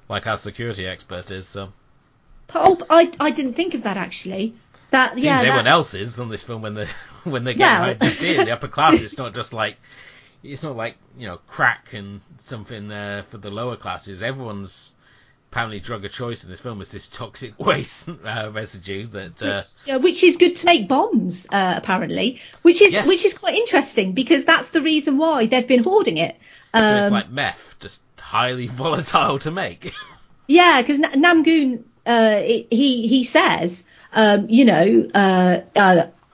like 0.09 0.27
our 0.27 0.37
security 0.37 0.87
expert 0.87 1.31
is. 1.31 1.47
So. 1.47 1.73
Oh, 2.55 2.79
I 2.91 3.11
I 3.19 3.31
didn't 3.31 3.55
think 3.55 3.75
of 3.75 3.85
that 3.85 3.97
actually. 3.97 4.55
That 4.91 5.15
Seems 5.15 5.25
yeah, 5.25 5.39
everyone 5.39 5.65
that... 5.65 5.71
else 5.71 5.95
is 5.95 6.19
on 6.21 6.29
this 6.29 6.43
film 6.43 6.63
when 6.63 6.75
they 6.75 6.87
when 7.25 7.45
they 7.45 7.55
get 7.55 7.81
well. 7.81 8.09
You 8.09 8.15
see 8.15 8.37
in 8.37 8.47
the 8.47 8.53
upper 8.53 8.69
class. 8.69 9.03
It's 9.03 9.19
not 9.19 9.35
just 9.35 9.53
like 9.53 9.77
it's 10.43 10.63
not 10.63 10.77
like 10.77 10.97
you 11.17 11.27
know 11.27 11.39
crack 11.49 11.95
and 11.95 12.21
something 12.39 12.91
uh, 12.91 13.25
for 13.29 13.39
the 13.39 13.51
lower 13.51 13.77
classes. 13.77 14.23
Everyone's 14.23 14.93
apparently 15.55 15.79
drug 15.79 16.05
of 16.05 16.11
choice 16.11 16.43
in 16.43 16.51
this 16.51 16.61
film 16.61 16.81
is 16.81 16.91
this 16.91 17.07
toxic 17.07 17.57
waste 17.65 18.09
uh, 18.09 18.51
residue 18.53 19.07
that 19.07 19.41
uh, 19.41 19.63
which, 19.63 19.95
uh, 19.95 19.99
which, 20.01 20.25
is 20.25 20.37
good 20.37 20.57
to 20.57 20.67
make 20.67 20.89
bombs 20.89 21.47
uh, 21.53 21.75
apparently 21.77 22.41
which 22.63 22.83
is 22.83 22.93
yes. 22.93 23.07
which 23.07 23.25
is 23.25 23.39
quite 23.39 23.55
interesting 23.55 24.15
because 24.15 24.45
that's 24.45 24.71
the 24.71 24.81
reason 24.81 25.17
why 25.17 25.47
they've 25.47 25.69
been 25.69 25.85
hoarding 25.85 26.17
it 26.17 26.37
um, 26.73 26.83
so 26.83 26.97
it's 26.97 27.07
um, 27.07 27.13
like 27.13 27.31
meth 27.31 27.77
just 27.79 28.03
highly 28.35 28.67
volatile 28.83 29.39
to 29.39 29.51
make 29.51 29.95
yeah 30.47 30.81
because 30.81 30.99
Namgoong 30.99 31.85
uh, 32.07 32.41
he 32.41 33.07
he 33.09 33.25
says 33.25 33.85
um, 34.13 34.49
you 34.51 34.65
know 34.65 35.09
uh, 35.15 35.61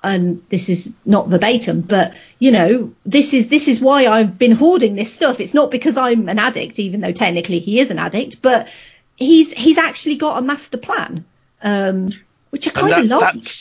and 0.03 0.43
this 0.49 0.69
is 0.69 0.93
not 1.05 1.29
verbatim, 1.29 1.83
but 1.83 2.15
you 2.39 2.53
know, 2.53 2.95
this 3.05 3.35
is 3.35 3.49
this 3.49 3.69
is 3.69 3.81
why 3.81 4.07
I've 4.07 4.39
been 4.39 4.53
hoarding 4.53 4.95
this 4.95 5.13
stuff. 5.13 5.41
It's 5.41 5.55
not 5.55 5.71
because 5.71 5.97
I'm 5.97 6.29
an 6.29 6.39
addict, 6.39 6.79
even 6.79 7.01
though 7.01 7.13
technically 7.13 7.59
he 7.59 7.81
is 7.81 7.91
an 7.91 7.99
addict, 7.99 8.41
but 8.41 8.69
he's 9.17 9.53
he's 9.53 9.79
actually 9.79 10.17
got 10.17 10.39
a 10.39 10.43
master 10.43 10.79
plan, 10.79 11.25
um, 11.63 12.13
which 12.51 12.67
I 12.67 12.71
kind 12.71 12.93
of 12.93 13.09
that, 13.09 13.21
like. 13.21 13.53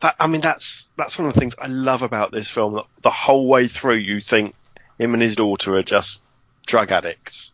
That 0.00 0.14
I 0.20 0.28
mean, 0.28 0.40
that's 0.40 0.88
that's 0.96 1.18
one 1.18 1.26
of 1.26 1.34
the 1.34 1.40
things 1.40 1.56
I 1.58 1.66
love 1.66 2.02
about 2.02 2.30
this 2.30 2.48
film. 2.48 2.80
The 3.02 3.10
whole 3.10 3.48
way 3.48 3.66
through, 3.66 3.96
you 3.96 4.20
think 4.20 4.54
him 4.98 5.14
and 5.14 5.22
his 5.22 5.34
daughter 5.34 5.74
are 5.74 5.82
just 5.82 6.22
drug 6.66 6.92
addicts, 6.92 7.52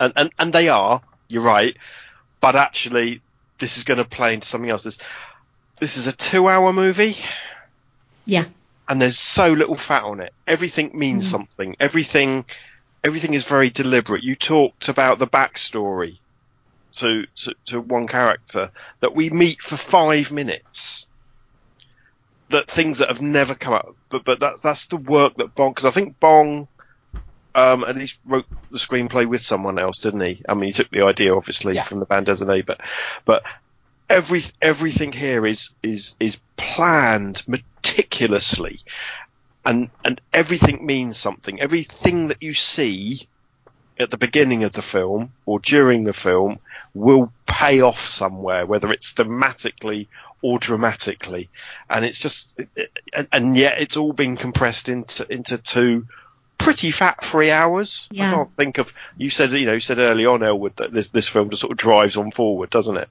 and 0.00 0.12
and 0.16 0.30
and 0.38 0.52
they 0.52 0.68
are. 0.68 1.02
You're 1.28 1.42
right, 1.42 1.76
but 2.40 2.56
actually, 2.56 3.20
this 3.58 3.76
is 3.76 3.84
going 3.84 3.98
to 3.98 4.04
play 4.04 4.34
into 4.34 4.46
something 4.46 4.70
else. 4.70 4.82
This 4.82 4.98
this 5.80 5.96
is 5.96 6.06
a 6.06 6.12
two-hour 6.12 6.72
movie. 6.72 7.16
Yeah. 8.24 8.46
And 8.88 9.00
there's 9.00 9.18
so 9.18 9.52
little 9.52 9.74
fat 9.74 10.04
on 10.04 10.20
it. 10.20 10.32
Everything 10.46 10.98
means 10.98 11.26
mm. 11.26 11.30
something. 11.30 11.76
Everything 11.78 12.44
everything 13.04 13.34
is 13.34 13.44
very 13.44 13.70
deliberate. 13.70 14.22
You 14.22 14.34
talked 14.34 14.88
about 14.88 15.18
the 15.18 15.26
backstory 15.26 16.18
to, 16.92 17.26
to, 17.36 17.54
to 17.66 17.80
one 17.80 18.08
character 18.08 18.70
that 19.00 19.14
we 19.14 19.30
meet 19.30 19.60
for 19.62 19.76
five 19.76 20.32
minutes. 20.32 21.06
That 22.50 22.70
things 22.70 22.98
that 22.98 23.08
have 23.08 23.20
never 23.20 23.54
come 23.54 23.74
up, 23.74 23.94
but 24.08 24.24
but 24.24 24.40
that's 24.40 24.62
that's 24.62 24.86
the 24.86 24.96
work 24.96 25.34
that 25.36 25.54
Bong 25.54 25.72
because 25.72 25.84
I 25.84 25.90
think 25.90 26.18
Bong 26.18 26.66
um, 27.54 27.84
at 27.84 27.96
least 27.96 28.18
wrote 28.26 28.46
the 28.70 28.78
screenplay 28.78 29.26
with 29.26 29.42
someone 29.42 29.78
else, 29.78 29.98
didn't 29.98 30.20
he? 30.20 30.42
I 30.48 30.54
mean, 30.54 30.66
he 30.66 30.72
took 30.72 30.90
the 30.90 31.02
idea 31.02 31.34
obviously 31.34 31.74
yeah. 31.74 31.82
from 31.82 32.00
the 32.00 32.06
bande 32.06 32.26
dessinée, 32.26 32.64
but 32.64 32.80
but 33.24 33.42
every 34.08 34.42
everything 34.60 35.12
here 35.12 35.46
is 35.46 35.70
is 35.82 36.14
is 36.20 36.38
planned 36.56 37.42
meticulously, 37.46 38.80
and 39.64 39.90
and 40.04 40.20
everything 40.32 40.84
means 40.84 41.18
something. 41.18 41.60
Everything 41.60 42.28
that 42.28 42.42
you 42.42 42.54
see 42.54 43.28
at 43.98 44.10
the 44.10 44.18
beginning 44.18 44.64
of 44.64 44.72
the 44.72 44.82
film 44.82 45.32
or 45.44 45.58
during 45.58 46.04
the 46.04 46.12
film 46.12 46.58
will 46.94 47.32
pay 47.46 47.80
off 47.80 48.06
somewhere, 48.06 48.64
whether 48.64 48.92
it's 48.92 49.12
thematically 49.12 50.06
or 50.40 50.58
dramatically. 50.58 51.48
And 51.90 52.04
it's 52.04 52.20
just, 52.20 52.60
and, 53.12 53.26
and 53.32 53.56
yet 53.56 53.80
it's 53.80 53.96
all 53.96 54.12
been 54.12 54.36
compressed 54.36 54.88
into, 54.88 55.30
into 55.32 55.58
two 55.58 56.06
pretty 56.58 56.90
fat 56.90 57.24
three 57.24 57.50
hours. 57.50 58.08
Yeah. 58.10 58.30
I 58.30 58.34
can't 58.34 58.56
think 58.56 58.78
of, 58.78 58.92
you 59.16 59.30
said, 59.30 59.52
you 59.52 59.66
know, 59.66 59.74
you 59.74 59.80
said 59.80 59.98
early 59.98 60.26
on, 60.26 60.42
Elwood, 60.42 60.76
that 60.76 60.92
this, 60.92 61.08
this 61.08 61.28
film 61.28 61.50
just 61.50 61.60
sort 61.60 61.72
of 61.72 61.78
drives 61.78 62.16
on 62.16 62.30
forward, 62.30 62.70
doesn't 62.70 62.96
it? 62.96 63.08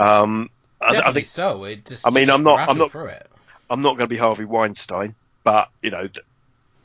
Um, 0.00 0.50
Definitely 0.80 1.04
I, 1.04 1.08
I 1.08 1.12
think 1.12 1.26
so. 1.26 1.64
It 1.64 1.84
just, 1.84 2.06
I 2.06 2.10
mean, 2.10 2.30
I'm 2.30 2.42
not, 2.42 2.68
I'm 2.68 2.78
not, 2.78 2.90
Through 2.90 3.06
it. 3.06 3.28
I'm 3.70 3.82
not 3.82 3.96
going 3.96 4.08
to 4.08 4.14
be 4.14 4.16
Harvey 4.16 4.44
Weinstein, 4.44 5.14
but 5.44 5.70
you 5.82 5.90
know, 5.90 6.06
th- 6.06 6.24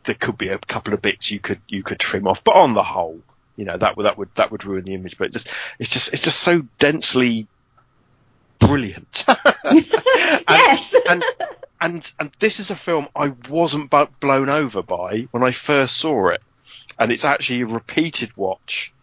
there 0.04 0.16
could 0.16 0.38
be 0.38 0.50
a 0.50 0.58
couple 0.58 0.94
of 0.94 1.02
bits 1.02 1.32
you 1.32 1.40
could 1.40 1.62
you 1.68 1.84
could 1.84 2.00
trim 2.00 2.28
off, 2.28 2.44
but 2.44 2.56
on 2.56 2.74
the 2.74 2.84
whole, 2.84 3.22
you 3.56 3.66
know 3.66 3.78
that 3.78 3.96
would 3.96 4.04
that 4.04 4.18
would 4.18 4.30
that 4.36 4.52
would 4.52 4.66
ruin 4.66 4.84
the 4.84 4.94
image. 4.94 5.18
But 5.18 5.28
it 5.28 5.34
just 5.34 5.48
it's 5.80 5.90
just 5.90 6.14
it's 6.14 6.24
just 6.24 6.40
so 6.40 6.64
densely 6.80 7.48
brilliant. 8.60 9.26
and, 9.28 9.86
yes. 10.50 10.96
and, 11.10 11.24
and 11.84 12.12
and 12.18 12.32
this 12.40 12.60
is 12.60 12.72
a 12.72 12.76
film 12.76 13.10
I 13.16 13.34
wasn't 13.50 13.92
blown 14.20 14.50
over 14.50 14.82
by 14.82 15.28
when 15.32 15.44
I 15.44 15.52
first 15.52 15.98
saw 15.98 16.30
it, 16.30 16.42
and 16.98 17.12
it's 17.12 17.26
actually 17.26 17.62
a 17.62 17.68
repeated 17.68 18.36
watch. 18.38 18.94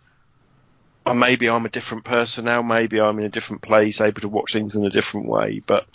And 1.04 1.20
maybe 1.20 1.48
I'm 1.48 1.66
a 1.66 1.70
different 1.70 2.04
person 2.04 2.46
now. 2.46 2.62
Maybe 2.62 3.00
I'm 3.00 3.18
in 3.18 3.24
a 3.24 3.30
different 3.30 3.62
place, 3.62 4.00
able 4.00 4.22
to 4.22 4.28
watch 4.28 4.52
things 4.52 4.76
in 4.76 4.84
a 4.84 4.90
different 4.90 5.26
way. 5.28 5.62
But 5.64 5.86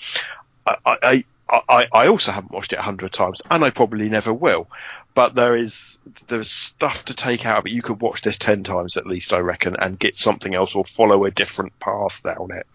I, 0.66 0.76
I, 0.86 1.24
I, 1.50 1.88
I 1.92 2.08
also 2.08 2.32
haven't 2.32 2.52
watched 2.52 2.74
it 2.74 2.80
a 2.80 2.84
hundred 2.84 3.12
times, 3.14 3.42
and 3.50 3.64
I 3.64 3.70
probably 3.72 4.10
never 4.10 4.34
will. 4.34 4.68
But 5.16 5.34
there 5.34 5.56
is 5.56 5.98
there's 6.28 6.52
stuff 6.52 7.06
to 7.06 7.16
take 7.16 7.46
out 7.48 7.60
of 7.60 7.66
it. 7.66 7.72
You 7.72 7.82
could 7.82 8.02
watch 8.02 8.22
this 8.22 8.38
ten 8.38 8.64
times 8.64 8.96
at 8.96 9.08
least, 9.08 9.34
I 9.34 9.40
reckon, 9.40 9.76
and 9.76 9.98
get 9.98 10.18
something 10.18 10.54
else 10.54 10.76
or 10.76 10.86
follow 10.86 11.26
a 11.26 11.32
different 11.32 11.80
path 11.80 12.22
down 12.24 12.52
it. 12.52 12.68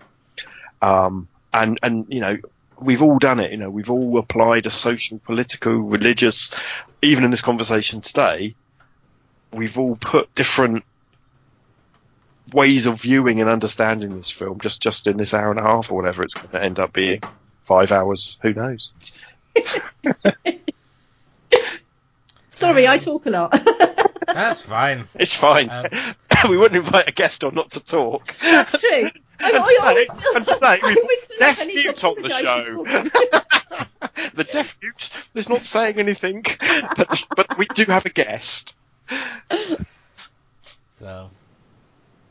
Um, 0.83 1.29
and 1.53 1.79
and 1.83 2.07
you 2.09 2.21
know 2.21 2.39
we've 2.81 3.03
all 3.03 3.19
done 3.19 3.41
it. 3.41 3.51
You 3.53 3.59
know 3.59 3.71
we've 3.71 3.91
all 3.91 4.19
applied 4.19 4.67
a 4.67 4.71
social, 4.71 5.19
political, 5.19 5.73
religious, 5.73 6.51
even 7.03 7.25
in 7.25 7.31
this 7.31 7.41
conversation 7.41 8.01
today, 8.01 8.55
we've 9.53 9.79
all 9.79 9.97
put 9.97 10.35
different 10.35 10.85
ways 12.53 12.87
of 12.87 13.01
viewing 13.01 13.41
and 13.41 13.49
understanding 13.49 14.17
this 14.17 14.31
film 14.31 14.59
just 14.61 14.83
just 14.83 15.07
in 15.07 15.17
this 15.17 15.33
hour 15.35 15.51
and 15.51 15.61
a 15.61 15.63
half 15.63 15.91
or 15.91 15.95
whatever 15.95 16.23
it's 16.23 16.35
going 16.35 16.49
to 16.51 16.63
end 16.63 16.79
up 16.79 16.93
being. 16.93 17.21
Five 17.65 17.93
hours, 17.93 18.39
who 18.43 18.53
knows? 18.53 18.93
Sorry, 22.51 22.89
I 22.89 22.99
talk 22.99 23.27
a 23.27 23.31
lot. 23.31 23.53
That's 24.27 24.63
fine. 24.63 25.05
It's 25.15 25.35
fine. 25.35 25.71
Um, 25.71 25.87
we 26.51 26.57
wouldn't 26.57 26.85
invite 26.85 27.09
a 27.09 27.13
guest 27.13 27.45
on 27.45 27.55
not 27.55 27.71
to 27.73 27.81
talk. 27.81 28.35
That's 28.43 28.81
true. 28.81 29.11
I, 29.55 29.59
And 29.59 29.65
I 29.85 29.89
always 29.89 30.09
today- 30.09 30.23
feel, 30.23 30.37
and 30.37 30.47
today 30.47 30.67
I 30.67 30.81
we've 30.83 30.99
always 30.99 31.25
feel 31.25 31.37
like 31.41 31.59
I 31.61 31.65
deaf 31.65 31.67
need 31.67 31.75
to 31.75 31.83
mute 31.83 32.05
on 32.05 32.23
the 32.23 32.31
show. 32.31 32.85
the 34.35 34.45
deaf 34.45 34.77
mute 34.83 35.11
is 35.35 35.49
not 35.49 35.65
saying 35.65 35.99
anything, 35.99 36.45
but, 36.97 37.23
but 37.37 37.59
we 37.59 37.67
do 37.67 37.85
have 37.87 38.07
a 38.07 38.11
guest. 38.11 38.75
So, 40.99 41.31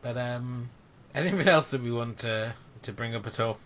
but 0.02 0.18
um, 0.18 0.70
anything 1.14 1.48
else 1.48 1.72
that 1.72 1.82
we 1.82 1.92
want 1.92 2.20
to 2.20 2.54
to 2.84 2.92
bring 2.94 3.16
up 3.16 3.26
at 3.28 3.40
all? 3.40 3.58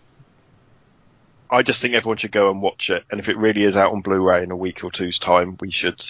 I 1.50 1.62
just 1.62 1.82
think 1.82 1.94
everyone 1.94 2.16
should 2.16 2.32
go 2.32 2.50
and 2.50 2.62
watch 2.62 2.90
it, 2.90 3.04
and 3.10 3.20
if 3.20 3.28
it 3.28 3.36
really 3.36 3.62
is 3.62 3.76
out 3.76 3.92
on 3.92 4.00
Blu-ray 4.00 4.42
in 4.42 4.50
a 4.50 4.56
week 4.56 4.82
or 4.82 4.90
two's 4.90 5.18
time, 5.18 5.56
we 5.60 5.70
should 5.70 6.02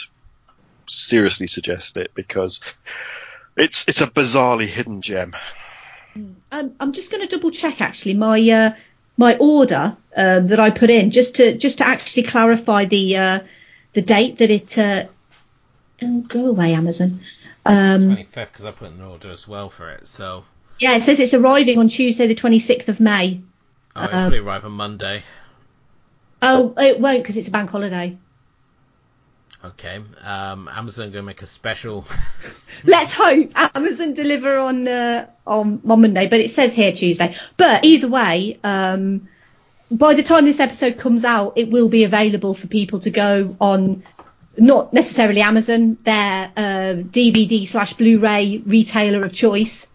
seriously 0.86 1.46
suggest 1.46 1.96
it 1.96 2.12
because 2.14 2.60
it's 3.56 3.86
it's 3.88 4.00
a 4.00 4.06
bizarrely 4.06 4.66
hidden 4.66 5.02
gem. 5.02 5.34
Um, 6.16 6.74
I'm 6.78 6.92
just 6.92 7.10
going 7.10 7.26
to 7.26 7.36
double 7.36 7.50
check 7.50 7.80
actually 7.80 8.14
my 8.14 8.40
uh, 8.50 8.74
my 9.16 9.36
order 9.38 9.96
uh, 10.16 10.40
that 10.40 10.60
I 10.60 10.70
put 10.70 10.90
in 10.90 11.10
just 11.10 11.36
to 11.36 11.56
just 11.56 11.78
to 11.78 11.86
actually 11.86 12.22
clarify 12.24 12.84
the 12.84 13.16
uh, 13.16 13.40
the 13.94 14.02
date 14.02 14.38
that 14.38 14.50
it. 14.50 14.78
Uh, 14.78 15.06
oh, 16.02 16.20
go 16.22 16.46
away, 16.46 16.74
Amazon. 16.74 17.20
Um, 17.66 18.02
Twenty 18.04 18.24
fifth, 18.24 18.52
because 18.52 18.64
I 18.64 18.70
put 18.72 18.90
an 18.90 19.00
order 19.02 19.30
as 19.30 19.48
well 19.48 19.70
for 19.70 19.90
it. 19.90 20.06
So, 20.06 20.44
yeah, 20.78 20.96
it 20.96 21.02
says 21.02 21.18
it's 21.18 21.34
arriving 21.34 21.78
on 21.78 21.88
Tuesday, 21.88 22.26
the 22.26 22.34
26th 22.34 22.88
of 22.88 23.00
May. 23.00 23.40
oh, 23.96 24.04
it'll 24.04 24.16
Um, 24.16 24.22
probably 24.24 24.38
arrive 24.38 24.64
on 24.66 24.72
Monday. 24.72 25.22
Oh, 26.42 26.74
it 26.76 27.00
won't 27.00 27.22
because 27.22 27.38
it's 27.38 27.48
a 27.48 27.50
bank 27.50 27.70
holiday. 27.70 28.18
Okay. 29.64 30.02
Um, 30.22 30.68
Amazon 30.68 31.06
going 31.10 31.22
to 31.22 31.26
make 31.26 31.40
a 31.40 31.46
special. 31.46 32.04
Let's 32.84 33.12
hope 33.12 33.50
Amazon 33.74 34.12
deliver 34.12 34.58
on 34.58 34.86
uh, 34.86 35.26
on 35.46 35.80
on 35.88 36.00
Monday, 36.02 36.26
but 36.26 36.40
it 36.40 36.50
says 36.50 36.74
here 36.74 36.92
Tuesday. 36.92 37.34
But 37.56 37.82
either 37.84 38.08
way, 38.08 38.58
um, 38.62 39.28
by 39.90 40.12
the 40.14 40.22
time 40.22 40.44
this 40.44 40.60
episode 40.60 40.98
comes 40.98 41.24
out, 41.24 41.54
it 41.56 41.70
will 41.70 41.88
be 41.88 42.04
available 42.04 42.54
for 42.54 42.66
people 42.66 42.98
to 43.00 43.10
go 43.10 43.56
on. 43.58 44.02
Not 44.56 44.92
necessarily 44.92 45.40
Amazon, 45.40 45.96
their 46.04 46.52
uh, 46.56 46.94
DVD 47.02 47.66
slash 47.66 47.94
Blu-ray 47.94 48.58
retailer 48.58 49.24
of 49.24 49.34
choice, 49.34 49.88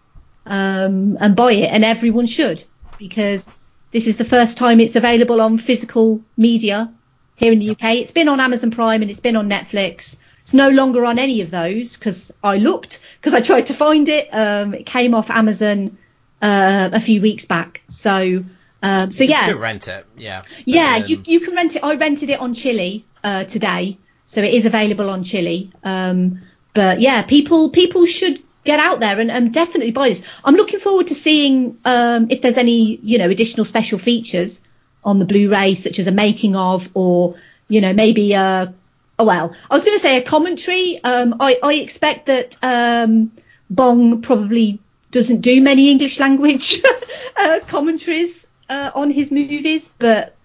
um, 0.44 1.16
and 1.18 1.34
buy 1.34 1.52
it, 1.52 1.70
and 1.72 1.82
everyone 1.84 2.26
should 2.26 2.62
because 2.98 3.48
this 3.92 4.06
is 4.06 4.16
the 4.16 4.24
first 4.24 4.58
time 4.58 4.80
it's 4.80 4.96
available 4.96 5.40
on 5.40 5.56
physical 5.58 6.20
media 6.36 6.92
here 7.40 7.52
in 7.52 7.58
the 7.58 7.70
UK. 7.70 7.96
It's 7.96 8.12
been 8.12 8.28
on 8.28 8.38
Amazon 8.38 8.70
Prime 8.70 9.02
and 9.02 9.10
it's 9.10 9.20
been 9.20 9.34
on 9.34 9.48
Netflix. 9.48 10.18
It's 10.42 10.54
no 10.54 10.68
longer 10.68 11.04
on 11.06 11.18
any 11.18 11.40
of 11.40 11.50
those 11.50 11.96
because 11.96 12.32
I 12.44 12.58
looked 12.58 13.00
because 13.18 13.34
I 13.34 13.40
tried 13.40 13.66
to 13.66 13.74
find 13.74 14.08
it. 14.08 14.28
Um, 14.32 14.74
it 14.74 14.86
came 14.86 15.14
off 15.14 15.30
Amazon 15.30 15.98
uh, 16.42 16.90
a 16.92 17.00
few 17.00 17.20
weeks 17.20 17.46
back. 17.46 17.80
So 17.88 18.44
um, 18.82 19.12
so 19.12 19.24
You 19.24 19.34
can 19.34 19.56
yeah, 19.56 19.62
rent 19.62 19.88
it. 19.88 20.06
Yeah. 20.16 20.42
yeah, 20.64 20.98
But, 21.00 21.08
you 21.08 21.16
um, 21.16 21.22
you 21.26 21.40
can 21.40 21.54
rent 21.54 21.76
it. 21.76 21.84
I 21.84 21.94
rented 21.94 22.30
it 22.30 22.40
on 22.40 22.54
Chili 22.54 23.04
uh, 23.24 23.44
today, 23.44 23.98
so 24.24 24.42
it 24.42 24.54
is 24.54 24.66
available 24.66 25.10
on 25.10 25.24
Chili. 25.24 25.72
Um, 25.82 26.42
but 26.74 27.00
yeah, 27.00 27.22
people 27.22 27.70
people 27.70 28.06
should 28.06 28.42
get 28.64 28.78
out 28.78 29.00
there 29.00 29.18
and, 29.18 29.30
and 29.30 29.52
definitely 29.52 29.92
buy 29.92 30.08
this. 30.10 30.22
I'm 30.44 30.54
looking 30.54 30.80
forward 30.80 31.08
to 31.08 31.14
seeing 31.14 31.78
um, 31.84 32.28
if 32.30 32.42
there's 32.42 32.58
any 32.58 32.96
you 32.96 33.18
know 33.18 33.28
additional 33.30 33.64
special 33.64 33.98
features 33.98 34.60
on 35.04 35.18
the 35.18 35.24
Blu-ray, 35.24 35.74
such 35.74 35.98
as 35.98 36.06
a 36.06 36.12
making 36.12 36.56
of, 36.56 36.88
or 36.94 37.36
you 37.68 37.80
know 37.80 37.92
maybe 37.92 38.32
a 38.32 38.74
oh 39.18 39.24
well, 39.24 39.54
I 39.70 39.74
was 39.74 39.84
going 39.84 39.96
to 39.96 40.02
say 40.02 40.16
a 40.16 40.22
commentary. 40.22 41.02
Um, 41.02 41.36
I 41.40 41.58
I 41.62 41.74
expect 41.74 42.26
that 42.26 42.56
um, 42.62 43.32
Bong 43.68 44.22
probably 44.22 44.80
doesn't 45.10 45.40
do 45.40 45.60
many 45.60 45.90
English 45.90 46.20
language 46.20 46.82
uh, 47.36 47.60
commentaries 47.66 48.46
uh, 48.68 48.90
on 48.94 49.10
his 49.10 49.30
movies, 49.30 49.90
but 49.98 50.36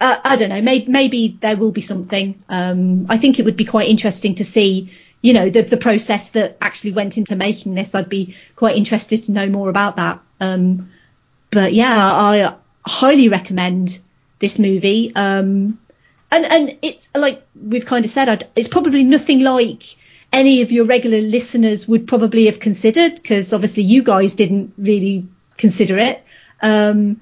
uh, 0.00 0.16
I 0.22 0.36
don't 0.36 0.50
know. 0.50 0.60
Maybe, 0.60 0.90
maybe 0.90 1.38
there 1.40 1.56
will 1.56 1.72
be 1.72 1.80
something. 1.80 2.42
Um, 2.48 3.06
I 3.08 3.16
think 3.16 3.38
it 3.38 3.44
would 3.44 3.56
be 3.56 3.64
quite 3.64 3.88
interesting 3.88 4.34
to 4.36 4.44
see, 4.44 4.90
you 5.22 5.32
know, 5.32 5.48
the, 5.48 5.62
the 5.62 5.78
process 5.78 6.30
that 6.30 6.58
actually 6.60 6.92
went 6.92 7.16
into 7.16 7.34
making 7.36 7.74
this. 7.74 7.94
I'd 7.94 8.08
be 8.08 8.36
quite 8.54 8.76
interested 8.76 9.22
to 9.24 9.32
know 9.32 9.48
more 9.48 9.70
about 9.70 9.96
that. 9.96 10.20
Um, 10.40 10.90
but 11.50 11.72
yeah, 11.72 12.12
I 12.12 12.56
highly 12.86 13.28
recommend 13.28 14.00
this 14.38 14.58
movie. 14.58 15.12
Um, 15.14 15.78
and 16.30 16.44
and 16.44 16.78
it's 16.82 17.08
like 17.14 17.46
we've 17.54 17.86
kind 17.86 18.04
of 18.04 18.10
said, 18.10 18.28
I'd, 18.28 18.48
it's 18.56 18.68
probably 18.68 19.04
nothing 19.04 19.40
like 19.40 19.82
any 20.32 20.62
of 20.62 20.72
your 20.72 20.84
regular 20.84 21.20
listeners 21.20 21.86
would 21.86 22.06
probably 22.06 22.46
have 22.46 22.60
considered 22.60 23.14
because 23.16 23.52
obviously 23.52 23.84
you 23.84 24.02
guys 24.02 24.34
didn't 24.34 24.74
really 24.76 25.26
consider 25.56 25.98
it. 25.98 26.24
Um, 26.60 27.20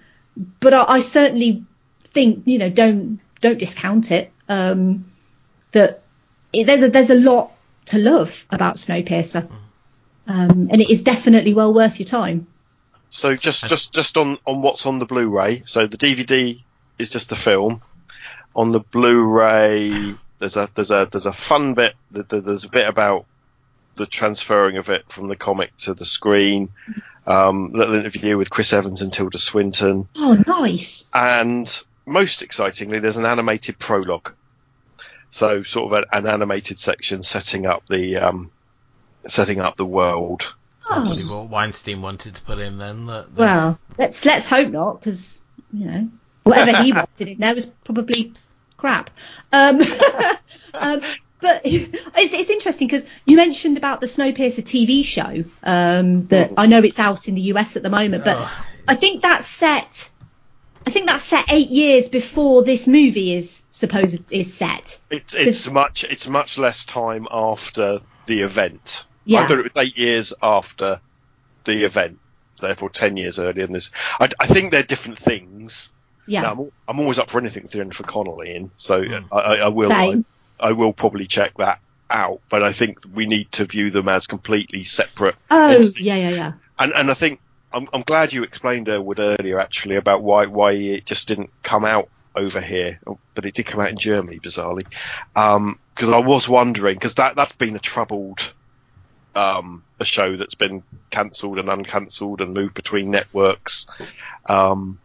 but 0.60 0.74
I, 0.74 0.84
I 0.84 1.00
certainly 1.00 1.64
think 2.00 2.42
you 2.46 2.58
know 2.58 2.70
don't 2.70 3.20
don't 3.40 3.58
discount 3.58 4.10
it. 4.10 4.32
Um, 4.48 5.10
that 5.72 6.02
it, 6.52 6.66
there's 6.66 6.82
a 6.82 6.88
there's 6.88 7.10
a 7.10 7.14
lot 7.14 7.50
to 7.86 7.98
love 7.98 8.46
about 8.50 8.76
Snowpiercer, 8.76 9.48
um, 10.26 10.68
and 10.70 10.80
it 10.80 10.90
is 10.90 11.02
definitely 11.02 11.54
well 11.54 11.74
worth 11.74 11.98
your 11.98 12.08
time. 12.08 12.46
So 13.16 13.36
just 13.36 13.68
just 13.68 13.94
just 13.94 14.16
on 14.16 14.38
on 14.44 14.60
what's 14.60 14.86
on 14.86 14.98
the 14.98 15.06
Blu-ray. 15.06 15.62
So 15.66 15.86
the 15.86 15.96
DVD 15.96 16.60
is 16.98 17.10
just 17.10 17.28
the 17.28 17.36
film. 17.36 17.80
On 18.56 18.70
the 18.70 18.80
Blu-ray, 18.80 20.14
there's 20.40 20.56
a 20.56 20.68
there's 20.74 20.90
a 20.90 21.08
there's 21.10 21.26
a 21.26 21.32
fun 21.32 21.74
bit. 21.74 21.94
th- 22.12 22.28
th- 22.28 22.42
There's 22.44 22.64
a 22.64 22.68
bit 22.68 22.88
about 22.88 23.26
the 23.96 24.06
transferring 24.06 24.76
of 24.78 24.88
it 24.90 25.04
from 25.12 25.28
the 25.28 25.36
comic 25.36 25.76
to 25.78 25.94
the 25.94 26.04
screen. 26.04 26.70
Um, 27.26 27.72
little 27.72 27.94
interview 27.94 28.36
with 28.36 28.50
Chris 28.50 28.72
Evans 28.72 29.00
and 29.00 29.12
Tilda 29.12 29.38
Swinton, 29.38 30.08
Oh, 30.16 30.42
nice! 30.46 31.08
and 31.14 31.66
most 32.04 32.42
excitingly, 32.42 32.98
there's 32.98 33.16
an 33.16 33.24
animated 33.26 33.78
prologue. 33.78 34.32
So 35.30 35.62
sort 35.62 35.92
of 35.92 36.04
a, 36.12 36.16
an 36.16 36.26
animated 36.26 36.78
section 36.78 37.22
setting 37.22 37.64
up 37.64 37.84
the 37.88 38.16
um, 38.16 38.50
setting 39.26 39.60
up 39.60 39.76
the 39.76 39.86
world. 39.86 40.52
Probably 40.86 41.23
what 41.24 41.48
Weinstein 41.48 42.02
wanted 42.02 42.35
to 42.36 42.43
put 42.43 42.59
in 42.59 42.78
then. 42.78 43.06
That, 43.06 43.35
that- 43.35 43.40
Well, 43.40 43.78
let's 43.98 44.24
let's 44.24 44.47
hope 44.48 44.70
not, 44.70 45.01
because 45.01 45.40
you 45.73 45.86
know 45.86 46.09
whatever 46.43 46.82
he 46.82 46.93
wanted 46.94 47.28
in 47.28 47.39
there 47.39 47.55
was 47.55 47.66
probably 47.66 48.32
crap. 48.77 49.11
Um, 49.52 49.81
um, 50.74 51.01
but 51.40 51.62
it's, 51.65 52.32
it's 52.35 52.51
interesting 52.51 52.86
because 52.89 53.05
you 53.24 53.36
mentioned 53.36 53.77
about 53.78 54.01
the 54.01 54.06
Snowpiercer 54.06 54.62
TV 54.62 55.05
show 55.05 55.44
um, 55.62 56.20
that 56.23 56.52
I 56.56 56.66
know 56.66 56.78
it's 56.81 56.98
out 56.98 57.28
in 57.28 57.35
the 57.35 57.43
US 57.52 57.77
at 57.77 57.82
the 57.82 57.90
moment, 57.90 58.24
but 58.24 58.39
Oh, 58.40 58.66
I 58.86 58.94
think 58.94 59.23
that's 59.23 59.47
set. 59.47 60.11
I 60.86 60.90
think 60.90 61.06
that's 61.06 61.24
set 61.24 61.51
eight 61.51 61.70
years 61.70 62.11
before 62.11 62.62
this 62.62 62.86
movie 62.86 63.35
is 63.35 63.65
supposed 63.70 64.23
is 64.31 64.52
set. 64.52 65.01
It's 65.11 65.35
it's 65.35 65.66
much 65.70 66.05
it's 66.05 66.28
much 66.28 66.59
less 66.59 66.85
time 66.85 67.27
after 67.31 68.01
the 68.27 68.43
event. 68.43 69.06
Yeah. 69.24 69.42
I 69.42 69.46
thought 69.46 69.59
it 69.59 69.74
was 69.74 69.84
eight 69.86 69.96
years 69.98 70.32
after 70.42 71.01
the 71.64 71.84
event, 71.84 72.18
therefore 72.60 72.90
ten 72.90 73.16
years 73.16 73.38
earlier 73.38 73.66
than 73.66 73.72
this. 73.72 73.90
I, 74.20 74.28
I 74.38 74.46
think 74.46 74.70
they're 74.70 74.82
different 74.82 75.18
things. 75.18 75.92
Yeah. 76.26 76.42
Now, 76.42 76.52
I'm, 76.52 76.72
I'm 76.88 77.01
always 77.01 77.18
up 77.18 77.30
for 77.30 77.38
anything 77.38 77.64
with 77.64 77.72
Jennifer 77.72 78.02
Connelly 78.02 78.55
in, 78.55 78.70
so 78.76 79.02
Mm. 79.02 79.24
I, 79.32 79.36
I, 79.38 79.55
I 79.56 79.68
will 79.68 79.92
I, 79.92 80.10
Same. 80.12 80.24
I 80.60 80.72
will 80.72 80.92
probably 80.92 81.26
check 81.26 81.56
that 81.59 81.80
out. 82.10 82.40
But 82.48 82.62
I 82.62 82.72
think 82.72 82.98
we 83.12 83.26
need 83.26 83.51
to 83.52 83.64
view 83.66 83.90
them 83.90 84.09
as 84.09 84.26
completely 84.26 84.84
separate. 84.84 85.34
Oh, 85.51 85.66
entities. 85.66 85.98
yeah, 86.01 86.16
yeah, 86.16 86.30
yeah. 86.30 86.52
And 86.78 86.92
and 86.94 87.10
I 87.10 87.14
think 87.14 87.40
I'm 87.72 87.88
I'm 87.92 88.02
glad 88.02 88.32
you 88.32 88.42
explained 88.42 88.88
Elwood 88.88 89.18
earlier 89.20 89.59
actually 89.59 89.96
about 89.96 90.22
why 90.22 90.46
why 90.46 90.72
it 90.72 91.06
just 91.06 91.28
didn't 91.28 91.51
come 91.62 91.84
out 91.84 92.09
over 92.36 92.60
here, 92.60 92.98
Oh, 93.06 93.18
but 93.34 93.46
it 93.46 93.55
did 93.55 93.66
come 93.66 93.80
out 93.80 93.90
in 93.90 93.96
Germany 93.98 94.38
bizarrely. 94.38 94.86
Because 95.34 96.09
I 96.09 96.18
was 96.18 96.48
wondering 96.48 96.96
because 96.96 97.14
that 97.14 97.36
that's 97.36 97.52
been 97.52 97.76
a 97.76 97.80
troubled 97.80 98.52
um, 99.35 99.85
a 100.01 100.05
show 100.05 100.36
that's 100.36 100.55
been 100.55 100.82
cancelled 101.11 101.59
and 101.59 101.69
uncancelled 101.69 102.40
and 102.40 102.55
moved 102.55 102.74
between 102.74 103.11
networks. 103.11 103.86
Um, 104.47 104.98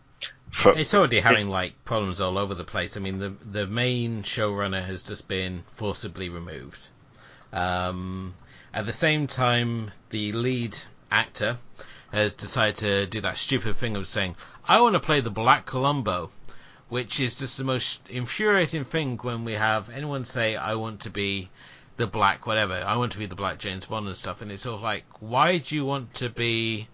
for, 0.51 0.77
It's 0.77 0.93
already 0.93 1.19
having 1.19 1.49
like 1.49 1.73
problems 1.85 2.19
all 2.21 2.37
over 2.37 2.55
the 2.55 2.63
place. 2.63 2.97
I 2.97 2.99
mean, 2.99 3.19
the 3.19 3.29
the 3.29 3.67
main 3.67 4.23
showrunner 4.23 4.83
has 4.83 5.03
just 5.03 5.27
been 5.27 5.63
forcibly 5.71 6.29
removed. 6.29 6.87
Um, 7.53 8.33
at 8.73 8.85
the 8.85 8.93
same 8.93 9.27
time, 9.27 9.91
the 10.09 10.31
lead 10.31 10.77
actor 11.11 11.57
has 12.11 12.33
decided 12.33 12.75
to 12.77 13.05
do 13.05 13.21
that 13.21 13.37
stupid 13.37 13.77
thing 13.77 13.95
of 13.95 14.07
saying, 14.07 14.35
"I 14.67 14.81
want 14.81 14.93
to 14.93 14.99
play 14.99 15.21
the 15.21 15.29
Black 15.29 15.65
Columbo," 15.67 16.31
which 16.87 17.19
is 17.19 17.35
just 17.35 17.57
the 17.57 17.63
most 17.63 18.01
infuriating 18.09 18.85
thing 18.85 19.17
when 19.17 19.45
we 19.45 19.53
have 19.53 19.89
anyone 19.89 20.25
say, 20.25 20.55
"I 20.55 20.73
want 20.75 21.01
to 21.01 21.11
be 21.11 21.49
the 21.99 22.07
Black 22.07 22.47
whatever," 22.47 22.81
"I 22.87 22.95
want 22.95 23.11
to 23.11 23.17
be 23.17 23.25
the 23.25 23.35
Black 23.35 23.59
James 23.59 23.85
Bond" 23.85 24.07
and 24.07 24.15
stuff, 24.15 24.41
and 24.41 24.49
it's 24.51 24.63
sort 24.63 24.75
of 24.75 24.81
like, 24.81 25.03
why 25.19 25.57
do 25.57 25.75
you 25.75 25.83
want 25.83 26.13
to 26.15 26.29
be 26.29 26.87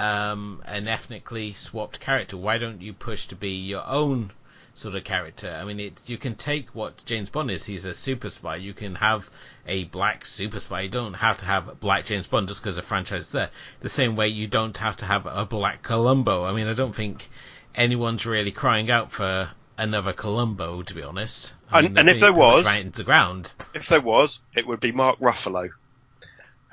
um, 0.00 0.60
an 0.66 0.88
ethnically 0.88 1.52
swapped 1.52 2.00
character? 2.00 2.36
Why 2.36 2.58
don't 2.58 2.82
you 2.82 2.92
push 2.92 3.28
to 3.28 3.36
be 3.36 3.50
your 3.50 3.86
own 3.86 4.32
sort 4.74 4.96
of 4.96 5.04
character? 5.04 5.56
I 5.60 5.64
mean, 5.64 5.78
it, 5.78 6.02
you 6.06 6.18
can 6.18 6.34
take 6.34 6.74
what 6.74 7.04
James 7.04 7.30
Bond 7.30 7.52
is. 7.52 7.64
He's 7.64 7.84
a 7.84 7.94
super 7.94 8.30
spy. 8.30 8.56
You 8.56 8.74
can 8.74 8.96
have 8.96 9.30
a 9.64 9.84
black 9.84 10.26
super 10.26 10.58
spy. 10.58 10.80
You 10.80 10.88
don't 10.88 11.14
have 11.14 11.36
to 11.36 11.46
have 11.46 11.78
black 11.78 12.06
James 12.06 12.26
Bond 12.26 12.48
just 12.48 12.62
because 12.62 12.76
a 12.76 12.82
franchise 12.82 13.26
is 13.26 13.32
there. 13.32 13.50
The 13.78 13.88
same 13.88 14.16
way 14.16 14.26
you 14.26 14.48
don't 14.48 14.76
have 14.78 14.96
to 14.96 15.06
have 15.06 15.24
a 15.24 15.46
black 15.46 15.84
Columbo. 15.84 16.44
I 16.44 16.52
mean, 16.52 16.66
I 16.66 16.72
don't 16.72 16.96
think 16.96 17.30
anyone's 17.76 18.26
really 18.26 18.50
crying 18.50 18.90
out 18.90 19.12
for 19.12 19.50
another 19.82 20.12
Columbo, 20.12 20.82
to 20.82 20.94
be 20.94 21.02
honest. 21.02 21.54
I 21.70 21.78
And- 21.80 21.88
mean, 21.88 21.98
and 21.98 22.08
they've 22.08 22.16
if 22.16 22.20
there 22.22 22.32
was- 22.32 22.64
ran 22.64 22.78
it 22.78 22.86
into 22.86 23.04
ground. 23.04 23.52
If 23.74 23.88
there 23.88 24.00
was, 24.00 24.40
it 24.54 24.66
would 24.66 24.80
be 24.80 24.92
Mark 24.92 25.18
Ruffalo, 25.20 25.70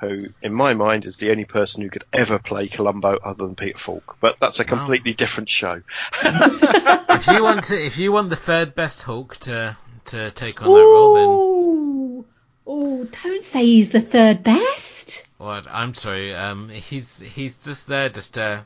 who, 0.00 0.20
in 0.42 0.54
my 0.54 0.74
mind, 0.74 1.04
is 1.06 1.18
the 1.18 1.30
only 1.30 1.44
person 1.44 1.82
who 1.82 1.90
could 1.90 2.04
ever 2.12 2.38
play 2.38 2.68
Columbo 2.68 3.18
other 3.22 3.44
than 3.46 3.54
Peter 3.54 3.78
Falk. 3.78 4.16
But 4.20 4.36
that's 4.40 4.60
a 4.60 4.62
Wow. 4.64 4.68
completely 4.68 5.12
different 5.14 5.48
show. 5.48 5.82
if 6.22 7.26
you 7.26 7.42
want 7.42 7.64
to, 7.64 7.78
if 7.84 7.98
you 7.98 8.12
want 8.12 8.30
the 8.30 8.36
third 8.36 8.74
best 8.74 9.02
Hulk 9.02 9.36
to 9.38 9.76
to 10.06 10.30
take 10.30 10.62
on 10.62 10.68
that 10.68 10.74
role, 10.74 11.14
then 11.14 12.24
oh, 12.66 13.04
don't 13.22 13.42
say 13.44 13.64
he's 13.64 13.90
the 13.90 14.00
third 14.00 14.42
best. 14.42 15.26
What? 15.38 15.66
I'm 15.70 15.94
sorry. 15.94 16.34
Um, 16.34 16.68
he's 16.68 17.18
he's 17.18 17.56
just 17.58 17.86
there, 17.86 18.08
just 18.08 18.38
uh. 18.38 18.62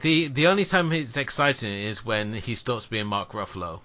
The 0.00 0.28
the 0.28 0.46
only 0.48 0.64
time 0.64 0.92
it's 0.92 1.16
exciting 1.16 1.72
is 1.72 2.04
when 2.04 2.32
he 2.32 2.54
stops 2.54 2.86
being 2.86 3.06
Mark 3.06 3.32
Ruffalo. 3.32 3.80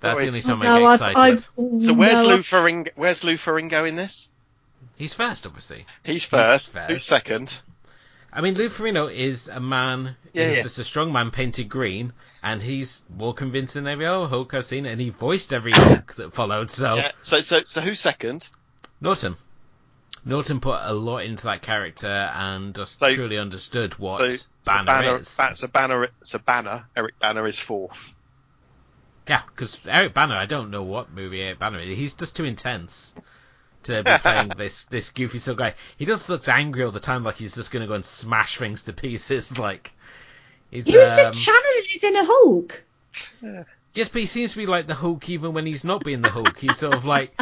That's 0.00 0.18
the 0.18 0.26
only 0.26 0.42
time 0.42 0.60
I 0.62 0.64
No, 0.64 0.78
get 0.78 0.86
I've, 0.86 0.94
excited. 0.94 1.16
I've, 1.18 1.50
oh, 1.56 1.78
So 1.80 1.92
where's 1.92 2.20
no, 2.22 2.28
Lou 2.28 2.38
Ferrigno? 2.38 2.88
Where's 2.96 3.22
Lou 3.22 3.34
Ferrigno 3.34 3.88
in 3.88 3.94
this? 3.94 4.30
He's 4.96 5.14
first, 5.14 5.46
obviously. 5.46 5.86
He's 6.02 6.24
first. 6.24 6.70
first. 6.70 6.90
Who's 6.90 7.04
second? 7.04 7.60
I 8.32 8.40
mean, 8.40 8.54
Lou 8.54 8.68
Ferrigno 8.68 9.12
is 9.12 9.48
a 9.48 9.60
man. 9.60 10.16
Yeah, 10.32 10.48
he's 10.48 10.56
yeah. 10.56 10.62
just 10.62 10.78
a 10.78 10.84
strong 10.84 11.12
man 11.12 11.30
painted 11.30 11.68
green, 11.68 12.12
and 12.42 12.60
he's 12.60 13.02
more 13.16 13.32
convincing 13.34 13.84
than 13.84 13.92
every 13.92 14.06
other 14.06 14.26
Hulk 14.26 14.54
I've 14.54 14.64
seen, 14.64 14.86
and 14.86 15.00
he 15.00 15.10
voiced 15.10 15.52
every 15.52 15.72
Hulk 15.76 16.14
that 16.16 16.34
followed. 16.34 16.70
So 16.70 16.96
Yeah. 16.96 17.12
So 17.20 17.40
so 17.40 17.62
so 17.62 17.80
who's 17.80 18.00
second? 18.00 18.48
Norton. 19.00 19.36
Norton 20.24 20.60
put 20.60 20.78
a 20.82 20.92
lot 20.92 21.18
into 21.18 21.44
that 21.44 21.62
character 21.62 22.06
and 22.06 22.74
just 22.74 22.98
So- 22.98 23.14
truly 23.14 23.38
understood 23.38 23.94
what 23.98 24.18
So, 24.20 24.28
so 24.28 24.46
Banner, 24.64 24.84
Banner, 24.86 25.16
is. 25.18 25.36
Ba- 25.36 25.54
so 25.56 25.66
Banner, 25.66 26.08
so 26.22 26.38
Banner, 26.38 26.84
Eric 26.96 27.18
Bana 27.18 27.44
is 27.44 27.58
fourth. 27.58 28.14
Yeah, 29.28 29.42
because 29.46 29.80
Eric 29.86 30.14
Bana, 30.14 30.34
I 30.34 30.46
don't 30.46 30.70
know 30.70 30.82
what 30.82 31.12
movie 31.12 31.42
Eric 31.42 31.58
Bana 31.58 31.78
is. 31.78 31.96
He's 31.96 32.14
just 32.14 32.36
too 32.36 32.44
intense 32.44 33.14
to 33.84 34.02
be 34.04 34.10
playing 34.20 34.52
this 34.56 34.84
this 34.84 35.10
goofy 35.10 35.38
sort 35.38 35.54
of 35.54 35.58
guy. 35.58 35.74
He 35.96 36.06
just 36.06 36.28
looks 36.28 36.48
angry 36.48 36.84
all 36.84 36.92
the 36.92 37.00
time, 37.00 37.24
like 37.24 37.36
he's 37.36 37.54
just 37.54 37.70
going 37.72 37.82
to 37.82 37.88
go 37.88 37.94
and 37.94 38.04
smash 38.04 38.58
things 38.58 38.82
to 38.82 38.92
pieces. 38.92 39.56
Like 39.58 39.92
he's, 40.70 40.84
He 40.86 40.96
was 40.96 41.10
um, 41.10 41.16
just 41.16 41.34
channeling 41.44 41.82
his 41.92 42.04
inner 42.04 42.24
Hulk. 42.24 42.84
yes, 43.94 44.08
but 44.08 44.20
he 44.20 44.26
seems 44.26 44.52
to 44.52 44.56
be 44.58 44.66
like 44.66 44.86
the 44.86 44.94
Hulk 44.94 45.28
even 45.28 45.52
when 45.52 45.66
he's 45.66 45.84
not 45.84 46.04
being 46.04 46.22
the 46.22 46.30
Hulk. 46.30 46.58
He's 46.58 46.78
sort 46.78 46.94
of 46.94 47.04
like. 47.04 47.36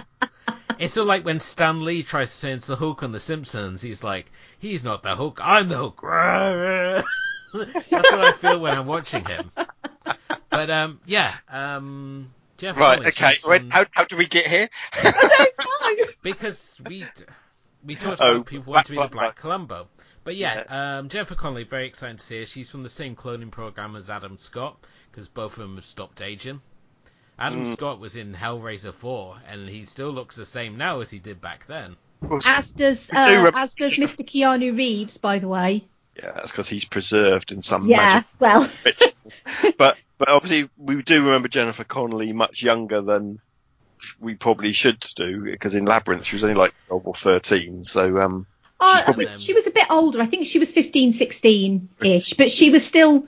It's 0.81 0.94
sort 0.94 1.02
of 1.05 1.09
like 1.09 1.24
when 1.27 1.39
Stan 1.40 1.85
Lee 1.85 2.02
tries 2.02 2.35
to 2.35 2.40
turn 2.40 2.51
into 2.52 2.69
the 2.69 2.77
Hulk 2.77 3.02
on 3.02 3.12
The 3.12 3.20
Simpsons. 3.20 3.82
He's 3.82 4.02
like, 4.02 4.32
he's 4.59 4.82
not 4.82 5.02
the 5.02 5.15
Hulk, 5.15 5.39
I'm 5.43 5.69
the 5.69 5.77
Hulk. 5.77 6.01
That's 7.52 7.90
what 7.93 8.15
I 8.20 8.32
feel 8.32 8.59
when 8.61 8.78
I'm 8.78 8.86
watching 8.86 9.24
him. 9.24 9.51
But 10.48 10.70
um, 10.70 11.01
yeah, 11.05 11.35
um, 11.48 12.32
Jeff. 12.57 12.77
Right. 12.78 12.94
Connelly, 12.97 13.09
Okay. 13.09 13.35
she's 13.35 13.44
Wait, 13.44 13.61
from- 13.62 13.70
how 13.70 13.85
how 13.93 14.05
do 14.05 14.16
we 14.16 14.27
get 14.27 14.47
here? 14.47 14.69
because 16.23 16.81
we 16.86 17.07
we 17.85 17.97
talked 17.97 18.20
Oh, 18.20 18.36
about 18.36 18.47
people 18.47 18.73
want 18.73 18.86
to 18.86 18.93
be 18.93 18.97
the 18.97 19.01
Black- 19.09 19.11
Black 19.12 19.36
Columbo. 19.36 19.89
But 20.24 20.36
yeah, 20.36 20.65
um, 20.98 21.09
Jennifer 21.09 21.35
Connelly, 21.35 21.65
very 21.65 21.86
exciting 21.86 22.16
to 22.19 22.24
see 22.24 22.39
her. 22.40 22.47
She's 22.47 22.70
from 22.70 22.82
the 22.82 22.89
same 22.90 23.16
cloning 23.16 23.51
program 23.51 23.97
as 23.97 24.11
Adam 24.11 24.39
Scott 24.39 24.77
because 25.11 25.28
both 25.28 25.52
of 25.52 25.59
them 25.61 25.77
have 25.77 25.85
stopped 25.85 26.20
aging. 26.20 26.61
Adam 27.41 27.62
Mm. 27.65 27.73
Scott 27.73 27.99
was 28.01 28.17
in 28.17 28.35
Hellraiser 28.35 28.93
4, 28.93 29.37
and 29.49 29.69
he 29.69 29.85
still 29.87 30.11
looks 30.11 30.37
the 30.37 30.45
same 30.45 30.77
now 30.77 31.01
as 31.01 31.11
he 31.11 31.19
did 31.19 31.41
back 31.41 31.67
then. 31.67 31.97
As 32.45 32.73
does 32.73 33.09
uh, 33.11 33.51
as 33.55 33.75
does 33.75 33.95
Mr. 33.95 34.25
Keanu 34.27 34.77
Reeves, 34.77 35.17
by 35.17 35.39
the 35.39 35.49
way. 35.49 35.85
Yeah, 36.17 36.33
that's 36.33 36.53
because 36.53 36.69
he's 36.69 36.85
preserved 36.85 37.51
in 37.51 37.62
some 37.62 37.89
Yeah, 37.89 37.97
magic. 37.97 38.29
well, 38.39 38.71
But 39.79 39.97
but 40.19 40.29
obviously 40.29 40.69
we 40.77 41.01
do 41.03 41.25
remember 41.25 41.49
Jennifer 41.49 41.85
Connelly 41.85 42.35
much 42.35 42.62
younger 42.62 43.01
than 43.01 43.39
we 44.19 44.35
probably 44.35 44.73
should 44.73 45.01
do 45.17 45.43
because 45.45 45.75
in 45.75 45.87
Labyrinth 45.87 46.27
she 46.27 46.37
was 46.37 46.43
only 46.43 46.57
like 46.57 46.75
12 46.89 47.07
or 47.07 47.15
13. 47.15 47.85
So 47.85 48.21
um, 48.21 48.47
I- 48.79 49.01
I 49.01 49.03
probably- 49.05 49.27
mean, 49.27 49.39
she 49.39 49.55
was 49.55 49.67
a 49.67 49.71
bit 49.71 49.87
older. 49.89 50.21
I 50.21 50.27
think 50.27 50.45
she 50.47 50.59
was 50.59 50.73
15, 50.73 51.12
16 51.12 51.89
ish, 52.05 52.35
but 52.35 52.51
she 52.51 52.69
was 52.69 52.85
still 52.85 53.27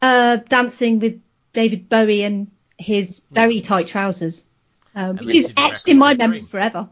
uh, 0.00 0.36
dancing 0.36 0.98
with 1.00 1.20
David 1.52 1.90
Bowie 1.90 2.22
in 2.22 2.50
his 2.78 3.22
very 3.30 3.60
tight 3.60 3.86
trousers, 3.86 4.46
um, 4.94 5.16
which 5.18 5.34
is 5.34 5.52
etched 5.56 5.88
in 5.88 5.98
my 5.98 6.14
memory 6.14 6.40
Dream. 6.40 6.46
forever. 6.48 6.88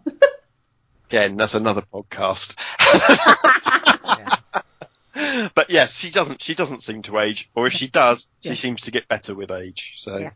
again, 1.09 1.37
that's 1.37 1.55
another 1.55 1.83
podcast. 1.93 2.55
Yeah. 5.15 5.51
but 5.55 5.71
yes, 5.71 5.97
she 5.99 6.11
doesn't 6.11 6.41
she 6.43 6.55
doesn't 6.55 6.83
seem 6.83 7.03
to 7.03 7.19
age, 7.19 7.51
or 7.55 7.67
if 7.67 7.73
she 7.73 7.89
does, 7.89 8.29
she 8.43 8.51
Yes. 8.51 8.61
seems 8.61 8.83
to 8.83 8.91
get 8.91 9.09
better 9.09 9.35
with 9.35 9.51
age. 9.51 9.93
So 9.97 10.19
Yeah. 10.19 10.31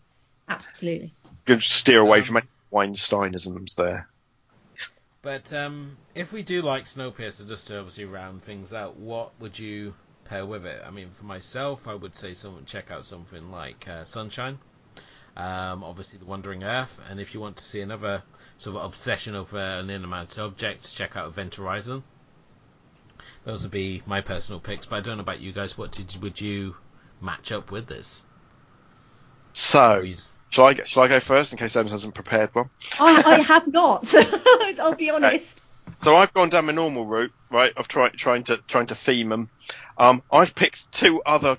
Absolutely. 0.48 1.12
good 1.44 1.62
steer 1.62 2.00
away 2.00 2.20
Um, 2.20 2.26
from 2.26 2.36
any 2.38 2.46
Weinsteinisms 2.72 3.74
there. 3.74 4.08
But 5.22 5.52
um, 5.52 5.96
if 6.14 6.32
we 6.32 6.42
do 6.44 6.62
like 6.62 6.84
Snowpiercer, 6.84 7.48
just 7.48 7.66
to 7.68 7.78
obviously 7.78 8.04
round 8.04 8.42
things 8.44 8.72
out, 8.72 8.96
what 8.96 9.32
would 9.40 9.58
you 9.58 9.94
pair 10.24 10.46
with 10.46 10.64
it? 10.66 10.80
I 10.86 10.90
mean, 10.90 11.10
for 11.10 11.24
myself, 11.24 11.88
I 11.88 11.94
would 11.94 12.14
say 12.14 12.32
someone 12.34 12.64
check 12.64 12.92
out 12.92 13.04
something 13.06 13.50
like 13.50 13.88
uh, 13.88 14.04
Sunshine. 14.04 14.58
Um, 15.36 15.84
obviously, 15.84 16.18
The 16.18 16.24
Wandering 16.24 16.64
Earth, 16.64 16.98
and 17.10 17.20
if 17.20 17.34
you 17.34 17.40
want 17.40 17.56
to 17.58 17.64
see 17.64 17.80
another 17.82 18.22
sort 18.56 18.76
of 18.76 18.84
obsession 18.84 19.34
over 19.34 19.58
an 19.58 19.90
inanimate 19.90 20.38
object, 20.38 20.94
check 20.94 21.14
out 21.16 21.26
Event 21.28 21.56
Horizon. 21.56 22.02
Those 23.44 23.62
would 23.62 23.70
be 23.70 24.02
my 24.06 24.22
personal 24.22 24.60
picks, 24.60 24.86
but 24.86 24.96
I 24.96 25.00
don't 25.00 25.18
know 25.18 25.22
about 25.22 25.40
you 25.40 25.52
guys. 25.52 25.76
What 25.76 25.92
did 25.92 26.16
would 26.22 26.40
you 26.40 26.74
match 27.20 27.52
up 27.52 27.70
with 27.70 27.86
this? 27.86 28.24
So 29.52 29.98
Or 29.98 30.06
just- 30.06 30.30
shall 30.50 30.66
I 30.66 30.74
go, 30.74 30.84
shall 30.84 31.02
I 31.02 31.08
go 31.08 31.20
first 31.20 31.52
in 31.52 31.58
case 31.58 31.76
Adam 31.76 31.90
hasn't 31.90 32.14
prepared 32.14 32.54
one? 32.54 32.70
I, 32.98 33.22
I 33.26 33.40
have 33.42 33.66
not. 33.68 34.12
I'll 34.80 34.94
be 34.94 35.10
honest. 35.10 35.64
So 36.02 36.16
I've 36.16 36.32
gone 36.34 36.48
down 36.48 36.66
my 36.66 36.72
normal 36.72 37.04
route, 37.06 37.32
right, 37.50 37.72
of 37.76 37.88
trying 37.88 38.12
trying 38.12 38.44
to 38.44 38.56
trying 38.58 38.86
to 38.88 38.94
theme 38.94 39.28
them. 39.28 39.50
Um, 39.98 40.22
I've 40.32 40.54
picked 40.54 40.90
two 40.92 41.22
other 41.24 41.58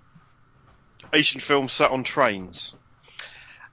Asian 1.13 1.41
films 1.41 1.73
set 1.73 1.91
on 1.91 2.03
trains. 2.03 2.75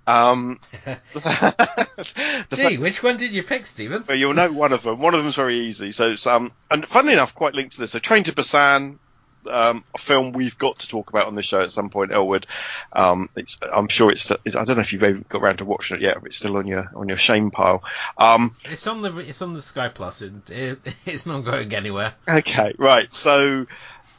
Um, 0.06 0.60
Gee, 2.52 2.78
which 2.78 3.02
one 3.02 3.16
did 3.16 3.32
you 3.32 3.42
pick, 3.42 3.66
Stephen? 3.66 4.04
Well, 4.06 4.16
you'll 4.16 4.34
know 4.34 4.52
one 4.52 4.72
of 4.72 4.82
them. 4.82 4.98
One 4.98 5.14
of 5.14 5.22
them's 5.22 5.36
very 5.36 5.60
easy. 5.60 5.92
So, 5.92 6.12
it's, 6.12 6.26
um, 6.26 6.52
and 6.70 6.86
funnily 6.86 7.14
enough, 7.14 7.34
quite 7.34 7.54
linked 7.54 7.74
to 7.74 7.80
this. 7.80 7.92
So, 7.92 7.98
Train 7.98 8.24
to 8.24 8.32
Busan, 8.32 8.98
um, 9.50 9.84
a 9.94 9.98
film 9.98 10.32
we've 10.32 10.56
got 10.58 10.78
to 10.80 10.88
talk 10.88 11.10
about 11.10 11.26
on 11.26 11.34
this 11.34 11.46
show 11.46 11.60
at 11.60 11.72
some 11.72 11.90
point. 11.90 12.12
Elwood, 12.12 12.46
um, 12.92 13.28
it's, 13.36 13.58
I'm 13.72 13.88
sure 13.88 14.10
it's, 14.10 14.30
it's. 14.44 14.56
I 14.56 14.64
don't 14.64 14.76
know 14.76 14.82
if 14.82 14.92
you've 14.92 15.04
even 15.04 15.24
got 15.28 15.42
around 15.42 15.58
to 15.58 15.64
watching 15.64 15.98
it 15.98 16.02
yet. 16.02 16.16
But 16.20 16.26
it's 16.26 16.36
still 16.36 16.56
on 16.56 16.66
your 16.66 16.90
on 16.94 17.08
your 17.08 17.16
shame 17.16 17.50
pile. 17.50 17.82
Um, 18.18 18.52
It's 18.64 18.86
on 18.86 19.02
the 19.02 19.16
it's 19.18 19.42
on 19.42 19.54
the 19.54 19.62
Sky 19.62 19.88
Plus, 19.88 20.22
and 20.22 20.48
it, 20.50 20.78
it's 21.06 21.26
not 21.26 21.44
going 21.44 21.74
anywhere. 21.74 22.14
Okay, 22.28 22.74
right. 22.78 23.12
So, 23.12 23.66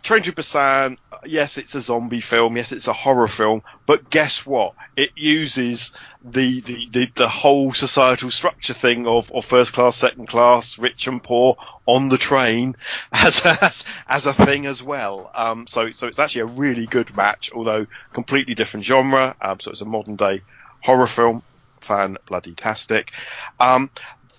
Train 0.03 0.23
to 0.23 0.31
Busan, 0.31 0.97
yes, 1.25 1.57
it's 1.57 1.75
a 1.75 1.81
zombie 1.81 2.21
film. 2.21 2.57
Yes, 2.57 2.71
it's 2.71 2.87
a 2.87 2.93
horror 2.93 3.27
film. 3.27 3.61
But 3.85 4.09
guess 4.09 4.45
what? 4.45 4.73
It 4.95 5.11
uses 5.15 5.91
the 6.23 6.61
the, 6.61 6.87
the, 6.89 7.11
the 7.15 7.29
whole 7.29 7.73
societal 7.73 8.31
structure 8.31 8.73
thing 8.73 9.07
of, 9.07 9.31
of 9.31 9.45
first 9.45 9.73
class, 9.73 9.95
second 9.95 10.27
class, 10.27 10.79
rich 10.79 11.07
and 11.07 11.23
poor 11.23 11.57
on 11.85 12.09
the 12.09 12.17
train 12.17 12.75
as 13.11 13.45
a, 13.45 13.63
as, 13.63 13.83
as 14.07 14.25
a 14.25 14.33
thing 14.33 14.65
as 14.65 14.81
well. 14.81 15.29
Um, 15.33 15.67
so 15.67 15.91
so 15.91 16.07
it's 16.07 16.19
actually 16.19 16.41
a 16.41 16.47
really 16.47 16.85
good 16.85 17.15
match, 17.15 17.51
although 17.53 17.87
completely 18.13 18.55
different 18.55 18.85
genre. 18.85 19.35
Um, 19.41 19.59
so 19.59 19.71
it's 19.71 19.81
a 19.81 19.85
modern 19.85 20.15
day 20.15 20.41
horror 20.81 21.07
film. 21.07 21.43
Fan 21.81 22.17
bloody 22.25 22.53
tastic. 22.53 23.11
Um, 23.59 23.91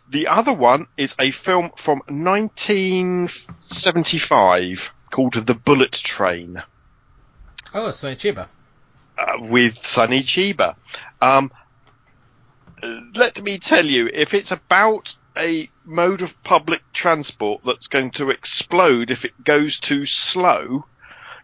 the 0.08 0.28
other 0.28 0.52
one 0.52 0.86
is 0.96 1.14
a 1.18 1.30
film 1.30 1.70
from 1.76 2.00
1975 2.08 4.92
called 5.10 5.34
The 5.34 5.54
Bullet 5.54 5.92
Train 5.92 6.62
Oh, 7.74 7.90
so 7.90 8.14
Chiba. 8.14 8.48
uh, 9.18 9.38
with 9.40 9.78
Sonny 9.84 10.22
Chiba. 10.22 10.76
Um, 11.20 11.50
let 13.14 13.42
me 13.42 13.58
tell 13.58 13.84
you, 13.84 14.08
if 14.12 14.34
it's 14.34 14.52
about 14.52 15.16
a 15.36 15.68
mode 15.84 16.22
of 16.22 16.42
public 16.42 16.82
transport 16.92 17.62
that's 17.64 17.88
going 17.88 18.10
to 18.12 18.30
explode 18.30 19.10
if 19.10 19.24
it 19.24 19.44
goes 19.44 19.78
too 19.80 20.04
slow, 20.06 20.84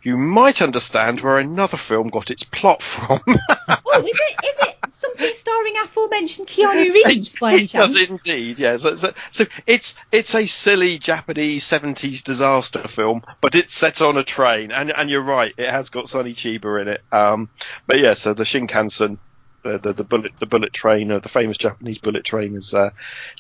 you 0.03 0.17
might 0.17 0.63
understand 0.63 1.21
where 1.21 1.39
another 1.39 1.77
film 1.77 2.09
got 2.09 2.31
its 2.31 2.45
plot 2.45 2.83
from. 2.83 3.21
Oh, 3.95 4.01
is 4.01 4.07
it? 4.07 4.45
Is 4.45 4.69
it 4.69 4.72
something 4.93 5.35
starring 5.35 5.75
aforementioned 5.83 6.47
Keanu 6.47 6.93
Reeves 7.05 7.35
by 7.39 7.55
any 7.55 7.63
it 7.65 7.73
does 7.73 7.95
indeed, 7.95 8.59
yes. 8.59 8.83
So, 8.83 8.95
so, 8.95 9.13
so 9.31 9.45
it's 9.67 9.95
it's 10.11 10.35
a 10.35 10.47
silly 10.47 10.99
Japanese 10.99 11.65
seventies 11.65 12.23
disaster 12.23 12.87
film, 12.89 13.23
but 13.41 13.55
it's 13.55 13.75
set 13.75 14.01
on 14.01 14.17
a 14.17 14.23
train, 14.23 14.71
and 14.73 14.91
and 14.91 15.11
you're 15.11 15.23
right, 15.23 15.53
it 15.57 15.69
has 15.69 15.91
got 15.91 16.09
Sonny 16.09 16.35
Chiba 16.35 16.81
in 16.81 16.89
it. 16.89 17.03
Um, 17.11 17.49
but 17.87 17.99
yeah, 17.99 18.15
so 18.15 18.35
the 18.35 18.45
Shinkansen, 18.45 19.19
the 19.63 19.79
the, 19.79 19.93
the 19.93 20.05
bullet 20.05 20.33
the 20.39 20.47
bullet 20.47 20.73
train, 20.73 21.11
uh, 21.11 21.19
the 21.19 21.29
famous 21.29 21.59
Japanese 21.59 21.99
bullet 21.99 22.25
train, 22.25 22.57
is 22.57 22.75
uh, 22.75 22.91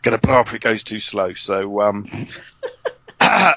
going 0.02 0.18
to 0.18 0.26
blow 0.26 0.40
up 0.40 0.48
if 0.48 0.54
it 0.54 0.62
goes 0.62 0.82
too 0.82 1.00
slow. 1.00 1.34
So 1.34 1.80
um, 1.80 2.10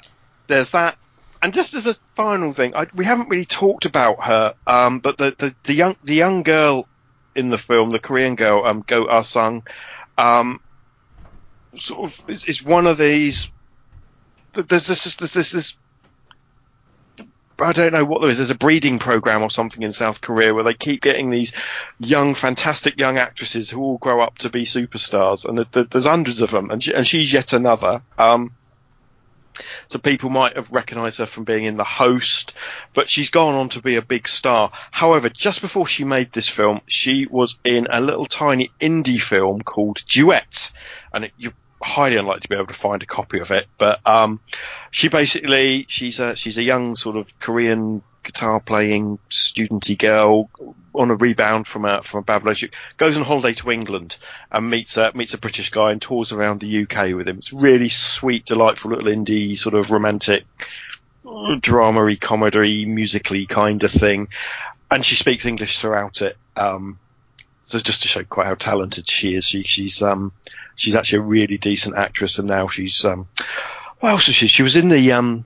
there's 0.47 0.71
that. 0.71 0.97
And 1.41 1.53
just 1.53 1.75
as 1.75 1.85
a 1.85 1.93
final 2.15 2.53
thing, 2.53 2.75
I, 2.75 2.87
we 2.95 3.05
haven't 3.05 3.29
really 3.29 3.45
talked 3.45 3.85
about 3.85 4.23
her, 4.23 4.55
um, 4.65 4.99
but 4.99 5.17
the, 5.17 5.35
the, 5.37 5.55
the 5.65 5.73
young 5.73 5.95
the 6.03 6.15
young 6.15 6.41
girl 6.41 6.87
in 7.35 7.49
the 7.49 7.57
film, 7.57 7.89
the 7.89 7.99
Korean 7.99 8.35
girl, 8.35 8.65
um, 8.65 8.83
Go 8.85 9.07
Ah 9.07 9.21
Sung, 9.21 9.63
um, 10.17 10.59
sort 11.75 12.09
of 12.11 12.29
is, 12.29 12.45
is 12.45 12.63
one 12.63 12.87
of 12.87 12.97
these. 12.97 13.51
There's 14.53 14.87
this, 14.87 15.15
there's 15.15 15.33
this, 15.33 15.51
this 15.51 15.77
I 17.59 17.71
don't 17.71 17.93
know 17.93 18.03
what 18.03 18.21
there 18.21 18.29
is. 18.29 18.37
There's 18.37 18.49
a 18.49 18.55
breeding 18.55 18.99
program 18.99 19.41
or 19.41 19.49
something 19.49 19.83
in 19.83 19.93
South 19.93 20.19
Korea 20.21 20.53
where 20.53 20.63
they 20.63 20.73
keep 20.73 21.01
getting 21.01 21.29
these 21.29 21.53
young, 21.99 22.35
fantastic 22.35 22.99
young 22.99 23.17
actresses 23.17 23.69
who 23.69 23.81
all 23.81 23.97
grow 23.97 24.21
up 24.21 24.37
to 24.39 24.49
be 24.49 24.63
superstars, 24.65 25.45
and 25.45 25.57
there- 25.57 25.83
there's 25.85 26.05
hundreds 26.05 26.41
of 26.41 26.51
them, 26.51 26.69
and, 26.71 26.83
she, 26.83 26.93
and 26.93 27.07
she's 27.07 27.31
yet 27.31 27.53
another. 27.53 28.01
Um, 28.17 28.51
so 29.87 29.99
people 29.99 30.29
might 30.29 30.55
have 30.55 30.71
recognised 30.71 31.19
her 31.19 31.25
from 31.25 31.43
being 31.43 31.65
in 31.65 31.77
The 31.77 31.83
Host, 31.83 32.53
but 32.93 33.09
she's 33.09 33.29
gone 33.29 33.55
on 33.55 33.69
to 33.69 33.81
be 33.81 33.95
a 33.95 34.01
big 34.01 34.27
star. 34.27 34.71
However, 34.91 35.29
just 35.29 35.61
before 35.61 35.87
she 35.87 36.03
made 36.03 36.31
this 36.31 36.49
film, 36.49 36.81
she 36.87 37.25
was 37.25 37.57
in 37.63 37.87
a 37.89 38.01
little 38.01 38.25
tiny 38.25 38.71
indie 38.79 39.21
film 39.21 39.61
called 39.61 40.03
Duet, 40.07 40.71
and 41.13 41.25
it, 41.25 41.31
you're 41.37 41.53
highly 41.81 42.17
unlikely 42.17 42.41
to 42.41 42.49
be 42.49 42.55
able 42.55 42.67
to 42.67 42.73
find 42.73 43.03
a 43.03 43.05
copy 43.05 43.39
of 43.39 43.51
it. 43.51 43.67
But 43.77 44.05
um, 44.05 44.39
she 44.91 45.09
basically 45.09 45.85
she's 45.87 46.19
a 46.19 46.35
she's 46.35 46.57
a 46.57 46.63
young 46.63 46.95
sort 46.95 47.15
of 47.15 47.37
Korean 47.39 48.01
guitar 48.25 48.59
playing 48.59 49.19
studenty 49.29 49.97
girl 49.97 50.49
on 50.93 51.11
a 51.11 51.15
rebound 51.15 51.67
from 51.67 51.85
a 51.85 52.01
from 52.01 52.19
a 52.19 52.23
bad 52.23 52.43
relationship 52.43 52.75
goes 52.97 53.15
on 53.17 53.23
holiday 53.23 53.53
to 53.53 53.71
England 53.71 54.17
and 54.51 54.69
meets 54.69 54.97
a 54.97 55.11
meets 55.13 55.33
a 55.33 55.37
British 55.37 55.69
guy 55.69 55.91
and 55.91 56.01
tours 56.01 56.31
around 56.31 56.59
the 56.59 56.83
UK 56.83 57.15
with 57.15 57.27
him. 57.27 57.37
It's 57.37 57.53
really 57.53 57.89
sweet, 57.89 58.45
delightful 58.45 58.91
little 58.91 59.11
indie 59.11 59.57
sort 59.57 59.75
of 59.75 59.91
romantic 59.91 60.45
drama-y, 61.59 62.15
comedy, 62.15 62.85
musically 62.85 63.45
kind 63.45 63.83
of 63.83 63.91
thing. 63.91 64.27
And 64.91 65.03
she 65.05 65.15
speaks 65.15 65.45
English 65.45 65.79
throughout 65.79 66.21
it. 66.21 66.37
Um, 66.55 66.99
so 67.63 67.79
just 67.79 68.03
to 68.03 68.07
show 68.07 68.23
quite 68.23 68.47
how 68.47 68.55
talented 68.55 69.09
she 69.09 69.33
is, 69.33 69.45
she, 69.45 69.63
she's 69.63 70.01
um, 70.01 70.31
she's 70.75 70.95
actually 70.95 71.19
a 71.19 71.21
really 71.23 71.57
decent 71.57 71.95
actress, 71.95 72.37
and 72.37 72.47
now 72.47 72.67
she's 72.67 73.03
um, 73.03 73.27
what 73.99 74.11
else 74.11 74.27
was 74.27 74.35
she? 74.35 74.47
She 74.47 74.63
was 74.63 74.75
in 74.75 74.89
the 74.89 75.13
um, 75.13 75.45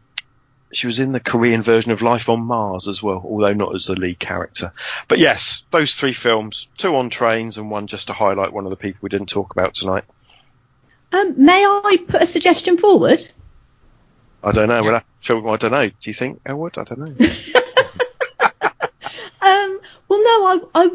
she 0.72 0.88
was 0.88 1.00
in 1.00 1.12
the 1.12 1.20
Korean 1.20 1.62
version 1.62 1.92
of 1.92 2.02
Life 2.02 2.30
on 2.30 2.42
Mars 2.42 2.88
as 2.88 3.02
well, 3.02 3.22
although 3.24 3.54
not 3.54 3.76
as 3.76 3.86
the 3.86 3.96
lead 3.96 4.20
character. 4.20 4.72
But 5.08 5.20
yes, 5.20 5.64
those 5.72 5.94
three 5.94 6.14
films, 6.14 6.68
two 6.78 6.96
on 6.96 7.10
trains 7.10 7.58
and 7.58 7.72
one 7.72 7.88
just 7.88 8.08
to 8.08 8.14
highlight 8.14 8.54
one 8.54 8.66
of 8.66 8.70
the 8.70 8.76
people 8.76 9.00
we 9.02 9.10
didn't 9.10 9.30
talk 9.30 9.52
about 9.52 9.74
tonight. 9.74 10.04
Um, 11.12 11.44
may 11.44 11.66
I 11.66 11.98
put 12.08 12.22
a 12.22 12.26
suggestion 12.26 12.78
forward? 12.78 13.28
I 14.44 14.52
don't 14.52 14.70
know. 14.70 14.84
Well, 14.84 14.96
I, 14.96 15.02
I 15.34 15.58
don't 15.58 15.72
know. 15.72 15.90
Do 15.90 16.10
you 16.10 16.14
think 16.14 16.42
Elwood? 16.46 16.78
I 16.78 16.84
don't 16.84 17.00
know. 17.00 17.26
Um, 19.42 19.80
well, 20.10 20.24
no, 20.24 20.46
I, 20.46 20.60
I 20.76 20.92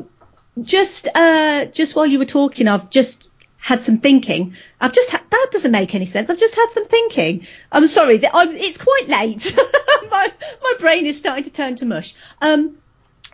just 0.61 1.09
uh, 1.15 1.65
just 1.67 1.97
while 1.97 2.07
you 2.07 2.19
were 2.19 2.25
talking, 2.25 2.69
I've 2.69 2.91
just 2.91 3.29
had 3.65 3.83
some 3.83 3.97
thinking. 3.97 4.57
I've 4.79 4.93
just 4.93 5.11
that 5.11 5.49
doesn't 5.51 5.71
make 5.73 5.95
any 5.95 6.05
sense. 6.05 6.29
I've 6.29 6.39
just 6.39 6.55
had 6.55 6.69
some 6.69 6.85
thinking. 6.85 7.47
I'm 7.73 7.87
sorry, 7.87 8.19
that 8.19 8.33
I'm, 8.35 8.55
it's 8.55 8.77
quite 8.77 9.09
late. 9.09 9.57
my 10.11 10.31
my 10.63 10.75
brain 10.79 11.07
is 11.07 11.19
starting 11.19 11.45
to 11.45 11.51
turn 11.51 11.75
to 11.77 11.87
mush. 11.87 12.15
Um, 12.43 12.77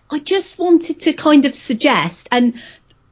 I 0.09 0.21
just 0.21 0.57
wanted 0.57 1.01
to 1.01 1.15
kind 1.15 1.47
of 1.47 1.55
suggest, 1.57 2.29
and 2.31 2.63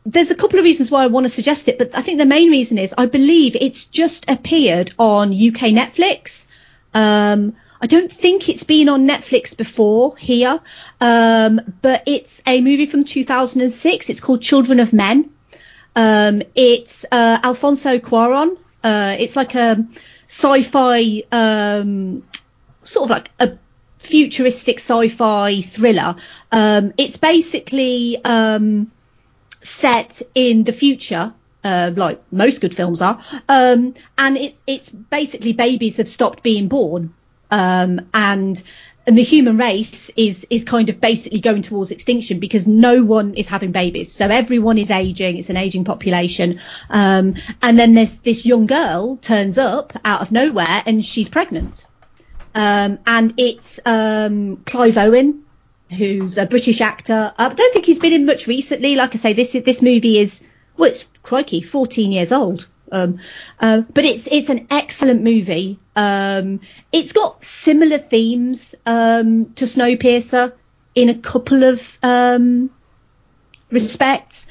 there's 0.07 0.31
a 0.31 0.37
couple 0.37 0.61
of 0.61 0.65
reasons 0.65 0.93
why 0.93 1.03
I 1.03 1.09
want 1.09 1.25
to 1.25 1.29
suggest 1.29 1.69
it, 1.69 1.77
but 1.77 1.91
I 1.93 2.03
think 2.03 2.19
the 2.19 2.25
main 2.25 2.51
reason 2.53 2.79
is 2.79 2.95
I 2.97 3.07
believe 3.07 3.57
it's 3.57 3.87
just 3.87 4.31
appeared 4.31 4.93
on 4.97 5.31
UK 5.31 5.75
Netflix. 5.75 6.47
Um, 6.95 7.57
I 7.83 7.89
don't 7.89 8.13
think 8.13 8.49
it's 8.49 8.63
been 8.63 8.89
on 8.89 9.09
Netflix 9.09 9.57
before 9.57 10.17
here, 10.17 10.61
um, 11.01 11.61
but 11.83 12.05
it's 12.07 12.43
a 12.47 12.61
movie 12.61 12.87
from 12.87 13.05
2006. 13.05 14.09
It's 14.09 14.21
called 14.21 14.41
Children 14.41 14.79
of 14.79 14.93
Men. 14.93 15.31
Um, 15.97 16.43
it's 16.55 17.05
uh, 17.11 17.39
Alfonso 17.43 17.99
Cuarón. 17.99 18.57
Uh, 18.83 19.17
it's 19.19 19.37
like 19.37 19.55
a 19.55 19.87
sci-fi, 20.27 21.23
um, 21.33 22.23
sort 22.85 23.05
of 23.05 23.11
like 23.11 23.31
a 23.41 23.59
futuristic 23.99 24.79
sci-fi 24.79 25.61
thriller. 25.61 26.17
Um, 26.53 26.93
it's 26.97 27.17
basically 27.17 28.23
um, 28.25 28.91
set 29.61 30.23
in 30.35 30.65
the 30.65 30.73
future, 30.73 31.35
uh, 31.65 31.91
like 31.95 32.21
most 32.31 32.61
good 32.61 32.75
films 32.75 33.03
are, 33.03 33.23
um, 33.49 33.95
and 34.17 34.37
it's 34.37 34.63
it's 34.67 34.91
basically 34.91 35.53
babies 35.53 35.97
have 35.97 36.09
stopped 36.09 36.43
being 36.43 36.69
born, 36.69 37.13
um, 37.51 38.09
and 38.15 38.63
and 39.09 39.17
the 39.17 39.23
human 39.23 39.57
race 39.57 40.11
is 40.17 40.47
is 40.51 40.65
kind 40.65 40.91
of 40.91 41.01
basically 41.01 41.41
going 41.41 41.63
towards 41.63 41.91
extinction 41.91 42.39
because 42.39 42.67
no 42.67 43.03
one 43.03 43.33
is 43.35 43.49
having 43.49 43.73
babies, 43.73 44.13
so 44.13 44.27
everyone 44.27 44.77
is 44.77 44.91
aging. 44.91 45.39
It's 45.39 45.49
an 45.49 45.57
aging 45.57 45.85
population, 45.85 46.61
um, 46.91 47.37
and 47.63 47.79
then 47.79 47.95
there's 47.95 48.17
this 48.19 48.45
young 48.45 48.67
girl 48.67 49.17
turns 49.17 49.57
up 49.57 49.95
out 50.05 50.21
of 50.21 50.31
nowhere 50.31 50.83
and 50.85 51.03
she's 51.03 51.31
pregnant, 51.31 51.87
um, 52.55 52.99
and 53.07 53.33
it's 53.39 53.81
um, 53.87 54.59
Clive 54.67 54.99
Owen 54.99 55.43
who's 55.97 56.37
a 56.37 56.45
British 56.45 56.83
actor. 56.83 57.33
I 57.39 57.49
don't 57.49 57.73
think 57.73 57.87
he's 57.87 57.99
been 57.99 58.13
in 58.13 58.27
much 58.27 58.47
recently. 58.47 58.95
Like 58.95 59.15
I 59.15 59.19
say, 59.19 59.33
this 59.33 59.53
this 59.53 59.81
movie 59.81 60.19
is 60.19 60.43
well, 60.77 60.91
it's 60.91 61.09
crikey, 61.23 61.63
14 61.63 62.13
years 62.13 62.31
old. 62.31 62.69
Um, 62.93 63.19
uh, 63.61 63.83
but 63.93 64.05
it's 64.05 64.29
it's 64.31 64.51
an 64.51 64.67
excellent 64.71 65.23
movie. 65.23 65.79
Um, 65.97 66.61
it's 66.93 67.13
got 67.13 67.45
similar 67.45 67.99
themes 67.99 68.75
um, 68.87 69.53
to 69.55 69.65
Snowpiercer 69.65 70.53
in 70.95 71.09
a 71.09 71.15
couple 71.15 71.65
of 71.65 71.99
um, 72.03 72.71
respects, 73.71 74.47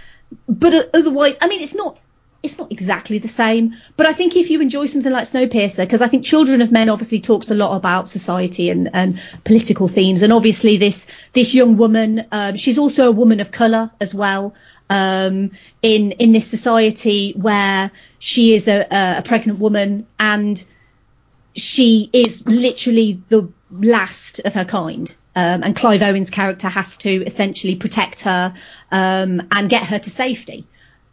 but 0.47 0.89
otherwise, 0.93 1.37
I 1.41 1.47
mean, 1.47 1.61
it's 1.61 1.73
not 1.73 1.97
it's 2.43 2.57
not 2.57 2.71
exactly 2.71 3.17
the 3.19 3.27
same. 3.27 3.75
But 3.95 4.05
I 4.05 4.13
think 4.13 4.35
if 4.35 4.49
you 4.49 4.61
enjoy 4.61 4.85
something 4.85 5.11
like 5.11 5.25
Snowpiercer, 5.25 5.77
because 5.77 6.01
I 6.01 6.07
think 6.07 6.23
Children 6.23 6.61
of 6.61 6.71
Men 6.71 6.89
obviously 6.89 7.19
talks 7.19 7.49
a 7.51 7.55
lot 7.55 7.75
about 7.75 8.09
society 8.09 8.69
and, 8.69 8.89
and 8.93 9.19
political 9.43 9.87
themes, 9.87 10.21
and 10.21 10.31
obviously 10.31 10.77
this 10.77 11.05
this 11.33 11.53
young 11.53 11.77
woman, 11.77 12.25
um, 12.31 12.55
she's 12.55 12.77
also 12.77 13.07
a 13.07 13.11
woman 13.11 13.39
of 13.39 13.51
colour 13.51 13.91
as 13.99 14.13
well. 14.13 14.53
Um, 14.89 15.51
in 15.81 16.11
in 16.13 16.31
this 16.31 16.47
society 16.47 17.33
where 17.33 17.91
she 18.19 18.53
is 18.53 18.67
a, 18.67 18.87
a 19.19 19.21
pregnant 19.23 19.59
woman 19.59 20.07
and 20.19 20.63
she 21.55 22.09
is 22.13 22.45
literally 22.45 23.21
the 23.29 23.49
last 23.71 24.39
of 24.39 24.53
her 24.53 24.65
kind. 24.65 25.15
Um, 25.35 25.63
and 25.63 25.75
Clive 25.75 26.01
Owen's 26.01 26.31
character 26.31 26.67
has 26.67 26.97
to 26.97 27.23
essentially 27.25 27.75
protect 27.75 28.21
her 28.21 28.55
um, 28.91 29.47
and 29.51 29.69
get 29.69 29.83
her 29.85 29.99
to 29.99 30.09
safety. 30.09 30.65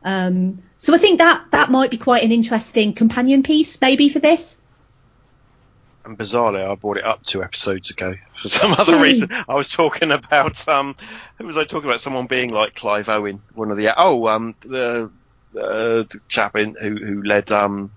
Um, 0.02 0.62
so 0.78 0.94
I 0.94 0.98
think 0.98 1.18
that 1.18 1.47
that 1.51 1.70
might 1.70 1.90
be 1.90 1.98
quite 1.98 2.22
an 2.22 2.32
interesting 2.32 2.94
companion 2.94 3.43
piece, 3.43 3.81
maybe 3.81 4.09
for 4.09 4.20
this. 4.20 4.59
And 6.05 6.18
bizarrely, 6.18 6.66
I 6.66 6.74
brought 6.74 6.98
it 6.98 7.05
up 7.05 7.22
two 7.24 7.43
episodes 7.43 7.90
ago 7.90 8.14
for 8.35 8.48
some 8.48 8.72
other 8.72 9.01
reason. 9.01 9.31
I 9.48 9.55
was 9.55 9.70
talking 9.70 10.12
about 10.12 10.66
um, 10.68 10.97
who 11.39 11.47
was 11.47 11.56
I 11.56 11.64
talking 11.64 11.89
about? 11.89 12.01
Someone 12.01 12.26
being 12.26 12.51
like 12.51 12.74
Clive 12.74 13.09
Owen, 13.09 13.40
one 13.55 13.70
of 13.70 13.78
the 13.78 13.94
oh 13.97 14.26
um 14.28 14.55
the 14.60 15.10
uh, 15.56 16.02
the 16.02 16.20
chap 16.28 16.56
in, 16.56 16.76
who 16.81 16.97
who 16.97 17.22
led 17.22 17.51
um 17.52 17.93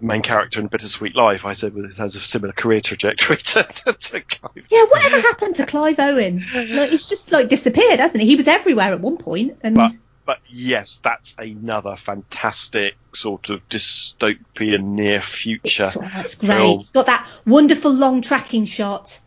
main 0.00 0.22
character 0.22 0.60
in 0.60 0.68
Bittersweet 0.68 1.14
Life. 1.16 1.44
I 1.44 1.54
said 1.54 1.74
well, 1.74 1.88
has 1.98 2.16
a 2.16 2.20
similar 2.20 2.52
career 2.52 2.80
trajectory 2.80 3.36
to, 3.38 3.62
to, 3.62 3.92
to 3.92 4.20
Clive. 4.20 4.66
Yeah, 4.70 4.84
whatever 4.84 5.20
happened 5.20 5.56
to 5.56 5.66
Clive 5.66 5.98
Owen? 5.98 6.46
Like, 6.54 6.90
he's 6.90 7.08
just 7.08 7.32
like 7.32 7.48
disappeared, 7.48 8.00
hasn't 8.00 8.22
he? 8.22 8.28
He 8.28 8.36
was 8.36 8.48
everywhere 8.48 8.92
at 8.92 9.00
one 9.00 9.16
point, 9.16 9.58
and 9.62 9.76
But 9.76 9.92
but 10.28 10.40
yes, 10.46 10.98
that's 11.02 11.34
another 11.38 11.96
fantastic 11.96 12.96
sort 13.14 13.48
of 13.48 13.66
dystopian 13.70 14.82
near 14.82 15.22
future. 15.22 15.84
It's, 15.84 15.96
oh, 15.96 16.10
it's 16.16 16.34
great. 16.34 16.56
film. 16.58 16.80
It's 16.80 16.90
got 16.90 17.06
that 17.06 17.26
wonderful 17.46 17.92
long 17.92 18.20
tracking 18.20 18.66
shot. 18.66 19.18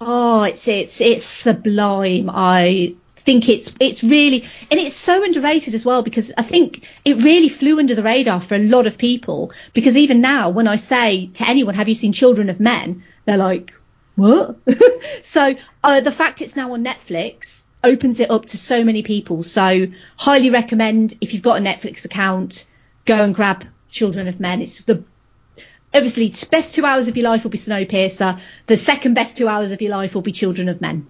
Oh, 0.00 0.42
it's 0.42 0.66
it's 0.66 1.00
it's 1.00 1.24
sublime. 1.24 2.28
I 2.28 2.96
think 3.28 3.46
it's 3.50 3.74
it's 3.78 4.02
really 4.02 4.42
and 4.70 4.80
it's 4.80 4.96
so 4.96 5.22
underrated 5.22 5.74
as 5.74 5.84
well 5.84 6.00
because 6.00 6.32
I 6.38 6.42
think 6.42 6.88
it 7.04 7.22
really 7.22 7.50
flew 7.50 7.78
under 7.78 7.94
the 7.94 8.02
radar 8.02 8.40
for 8.40 8.54
a 8.54 8.58
lot 8.58 8.86
of 8.86 8.96
people 8.96 9.52
because 9.74 9.98
even 9.98 10.22
now 10.22 10.48
when 10.48 10.66
I 10.66 10.76
say 10.76 11.26
to 11.34 11.46
anyone 11.46 11.74
have 11.74 11.90
you 11.90 11.94
seen 11.94 12.12
Children 12.12 12.48
of 12.48 12.58
Men 12.58 13.04
they're 13.26 13.36
like 13.36 13.74
what 14.14 14.56
so 15.24 15.54
uh, 15.84 16.00
the 16.00 16.10
fact 16.10 16.40
it's 16.40 16.56
now 16.56 16.72
on 16.72 16.82
Netflix 16.82 17.64
opens 17.84 18.18
it 18.18 18.30
up 18.30 18.46
to 18.46 18.56
so 18.56 18.82
many 18.82 19.02
people. 19.02 19.42
So 19.42 19.88
highly 20.16 20.48
recommend 20.48 21.16
if 21.20 21.34
you've 21.34 21.42
got 21.42 21.60
a 21.60 21.62
Netflix 21.62 22.06
account, 22.06 22.64
go 23.04 23.22
and 23.22 23.34
grab 23.34 23.66
Children 23.90 24.26
of 24.28 24.40
Men. 24.40 24.62
It's 24.62 24.82
the 24.82 25.04
obviously 25.94 26.32
best 26.50 26.74
two 26.74 26.86
hours 26.86 27.08
of 27.08 27.16
your 27.18 27.28
life 27.30 27.44
will 27.44 27.50
be 27.50 27.58
Snowpiercer. 27.58 28.40
The 28.66 28.76
second 28.78 29.14
best 29.14 29.36
two 29.36 29.48
hours 29.48 29.72
of 29.72 29.82
your 29.82 29.90
life 29.90 30.14
will 30.14 30.22
be 30.22 30.32
Children 30.32 30.68
of 30.70 30.80
Men. 30.80 31.06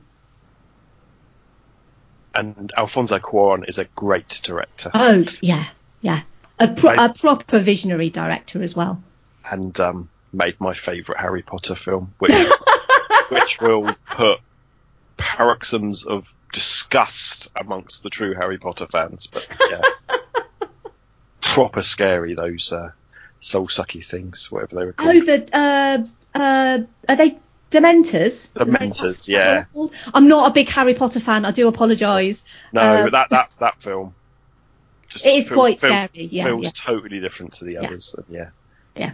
And 2.35 2.73
Alfonso 2.77 3.19
Cuarón 3.19 3.69
is 3.69 3.79
a 3.79 3.85
great 3.85 4.41
director. 4.43 4.91
Oh 4.95 5.25
yeah, 5.41 5.65
yeah, 6.01 6.23
a, 6.59 6.69
pro- 6.69 6.95
a 6.95 7.13
proper 7.13 7.59
visionary 7.59 8.11
director 8.11 8.63
as 8.63 8.77
well. 8.77 9.03
And 9.51 9.79
um, 9.81 10.09
made 10.33 10.61
my 10.61 10.75
favourite 10.75 11.21
Harry 11.21 11.43
Potter 11.43 11.75
film, 11.75 12.15
which 12.19 12.33
which 13.31 13.59
will 13.61 13.95
put 14.07 14.41
paroxysms 15.17 16.05
of 16.05 16.33
disgust 16.53 17.51
amongst 17.57 18.03
the 18.03 18.11
true 18.11 18.35
Harry 18.35 18.59
Potter 18.59 18.87
fans. 18.87 19.27
But 19.27 19.47
yeah, 19.71 19.83
proper 21.41 21.83
scary 21.83 22.35
those 22.35 22.73
uh, 22.73 22.93
soul 23.41 23.69
sucky 23.69 24.05
things, 24.05 24.51
whatever 24.51 24.77
they 24.77 24.85
were 24.87 24.93
called. 24.93 25.17
Oh, 25.17 25.21
the 25.21 25.49
uh, 25.53 26.39
uh, 26.39 26.79
are 27.09 27.17
they 27.17 27.39
Dementors? 27.71 28.51
Dementors, 28.53 29.29
yeah. 29.29 29.65
I'm 30.15 30.29
not 30.29 30.51
a 30.51 30.53
big 30.53 30.69
Harry 30.71 30.95
Potter 30.95 31.21
fan. 31.21 31.45
I 31.45 31.51
do 31.51 31.69
apologise. 31.69 32.45
No, 32.73 32.81
uh, 32.81 33.11
that 33.11 33.31
that 33.31 33.51
that 33.61 33.83
film. 33.83 34.15
Just 35.09 35.27
it 35.27 35.31
is 35.31 35.49
film, 35.49 35.59
quite 35.59 35.81
film, 35.81 35.93
scary. 35.93 36.27
Yeah, 36.27 36.45
film's 36.45 36.65
yeah. 36.65 36.71
totally 36.75 37.21
different 37.21 37.55
to 37.55 37.65
the 37.65 37.79
others. 37.79 38.15
Yeah. 38.29 38.51
Yeah. 38.97 39.13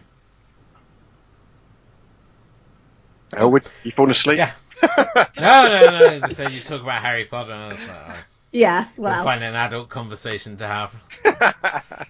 Elwood, 3.36 3.64
you 3.82 3.90
falling 3.90 4.12
asleep? 4.12 4.38
Yeah. 4.38 4.52
no, 4.96 5.68
no, 5.68 5.98
no. 5.98 6.20
Just 6.20 6.36
said 6.36 6.52
you 6.52 6.60
talk 6.60 6.82
about 6.82 7.02
Harry 7.02 7.24
Potter, 7.24 7.52
and 7.52 7.62
I 7.62 7.68
was 7.70 7.88
like, 7.88 7.96
oh, 7.96 8.14
yeah, 8.52 8.86
well, 8.96 9.16
we'll 9.16 9.24
find 9.24 9.42
an 9.42 9.54
adult 9.54 9.88
conversation 9.88 10.56
to 10.58 10.66
have. 10.66 10.94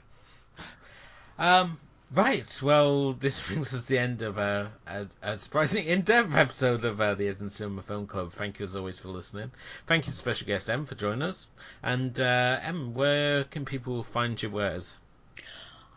um, 1.39 1.79
Right, 2.15 2.63
well, 2.63 3.15
this 3.15 3.41
brings 3.49 3.75
us 3.75 3.83
to 3.83 3.89
the 3.89 3.99
end 3.99 4.23
of 4.23 4.39
a, 4.39 4.71
a, 4.87 5.07
a 5.21 5.39
surprisingly 5.39 5.91
in-depth 5.91 6.33
episode 6.33 6.85
of 6.85 7.01
uh, 7.01 7.15
the 7.15 7.27
Asian 7.27 7.51
Cinema 7.51 7.83
Film 7.83 8.07
Club. 8.07 8.33
Thank 8.33 8.61
you 8.61 8.65
as 8.65 8.77
always 8.77 9.01
for 9.01 9.09
listening. 9.09 9.51
Thank 9.89 10.07
you 10.07 10.13
to 10.13 10.17
special 10.17 10.47
guest 10.47 10.71
Em 10.71 10.85
for 10.85 10.95
joining 10.95 11.23
us. 11.23 11.49
And 11.83 12.19
uh, 12.21 12.61
Em, 12.63 12.95
where 12.95 13.43
can 13.43 13.65
people 13.65 14.05
find 14.05 14.41
your 14.41 14.53
wares? 14.53 15.01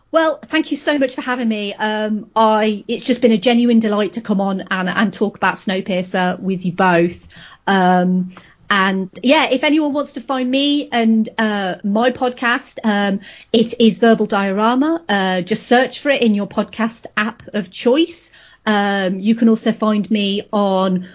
Well, 0.10 0.39
thank 0.44 0.72
you 0.72 0.77
so 0.77 0.98
much 0.98 1.14
for 1.14 1.22
having 1.22 1.49
me. 1.49 1.73
Um, 1.73 2.31
I 2.35 2.84
it's 2.88 3.03
just 3.03 3.22
been 3.22 3.34
a 3.34 3.38
genuine 3.38 3.80
delight 3.80 4.14
to 4.14 4.22
come 4.22 4.39
on 4.39 4.61
and, 4.61 4.89
and 4.89 5.14
talk 5.14 5.35
about 5.35 5.56
Snowpiercer 5.56 6.39
with 6.39 6.65
you 6.65 6.72
both. 6.72 7.27
Um, 7.68 8.31
and 8.69 9.10
yeah, 9.23 9.49
if 9.49 9.64
anyone 9.64 9.94
wants 9.94 10.14
to 10.14 10.22
find 10.22 10.49
me 10.49 10.89
and 10.91 11.30
uh, 11.38 11.76
my 11.84 12.11
podcast, 12.11 12.80
um, 12.84 13.22
it 13.53 13.80
is 13.80 13.99
Verbal 13.99 14.26
Diorama. 14.26 15.03
Uh, 15.07 15.41
just 15.41 15.64
search 15.64 15.99
for 15.99 16.10
it 16.10 16.22
in 16.22 16.35
your 16.35 16.48
podcast 16.48 17.06
app 17.15 17.44
of 17.53 17.72
choice. 17.72 18.31
Um, 18.65 19.19
you 19.19 19.35
can 19.35 19.48
also 19.48 19.72
find 19.72 20.10
me 20.11 20.48
on 20.52 21.07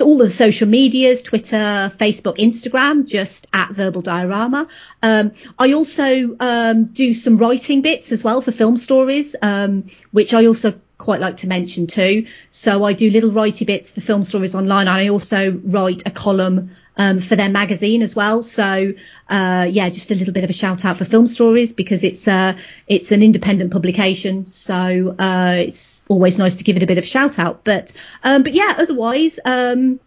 all 0.00 0.16
the 0.16 0.30
social 0.30 0.66
medias, 0.66 1.20
Twitter, 1.20 1.92
Facebook, 1.98 2.38
Instagram, 2.38 3.06
just 3.06 3.48
at 3.52 3.70
Verbal 3.72 4.00
Diorama. 4.00 4.66
Um, 5.02 5.32
I 5.58 5.74
also 5.74 6.34
um, 6.40 6.86
do 6.86 7.12
some 7.12 7.36
writing 7.36 7.82
bits 7.82 8.10
as 8.10 8.24
well 8.24 8.40
for 8.40 8.50
film 8.50 8.78
stories, 8.78 9.36
um, 9.42 9.84
which 10.10 10.32
I 10.32 10.46
also 10.46 10.80
quite 10.96 11.20
like 11.20 11.38
to 11.38 11.48
mention 11.48 11.86
too. 11.86 12.26
So 12.48 12.84
I 12.84 12.94
do 12.94 13.10
little 13.10 13.30
writing 13.30 13.66
bits 13.66 13.92
for 13.92 14.00
film 14.00 14.24
stories 14.24 14.54
online, 14.54 14.88
and 14.88 14.96
I 14.96 15.08
also 15.08 15.52
write 15.52 16.02
a 16.06 16.10
column 16.10 16.70
um, 16.96 17.20
for 17.20 17.36
their 17.36 17.48
magazine 17.48 18.02
as 18.02 18.14
well. 18.14 18.42
So 18.42 18.94
uh, 19.28 19.66
yeah, 19.70 19.88
just 19.90 20.10
a 20.10 20.14
little 20.14 20.34
bit 20.34 20.44
of 20.44 20.50
a 20.50 20.54
shout 20.54 20.84
out 20.84 20.96
for 20.96 21.04
Film 21.04 21.26
Stories 21.26 21.72
because 21.72 22.04
it's 22.04 22.28
uh, 22.28 22.56
it's 22.86 23.12
an 23.12 23.22
independent 23.22 23.72
publication, 23.72 24.50
so 24.50 25.14
uh, 25.18 25.54
it's 25.58 26.02
always 26.08 26.38
nice 26.38 26.56
to 26.56 26.64
give 26.64 26.76
it 26.76 26.82
a 26.82 26.86
bit 26.86 26.98
of 26.98 27.04
a 27.04 27.06
shout 27.06 27.38
out. 27.38 27.64
But 27.64 27.92
um, 28.22 28.42
but 28.42 28.52
yeah, 28.52 28.74
otherwise. 28.78 29.38
Um, 29.44 30.00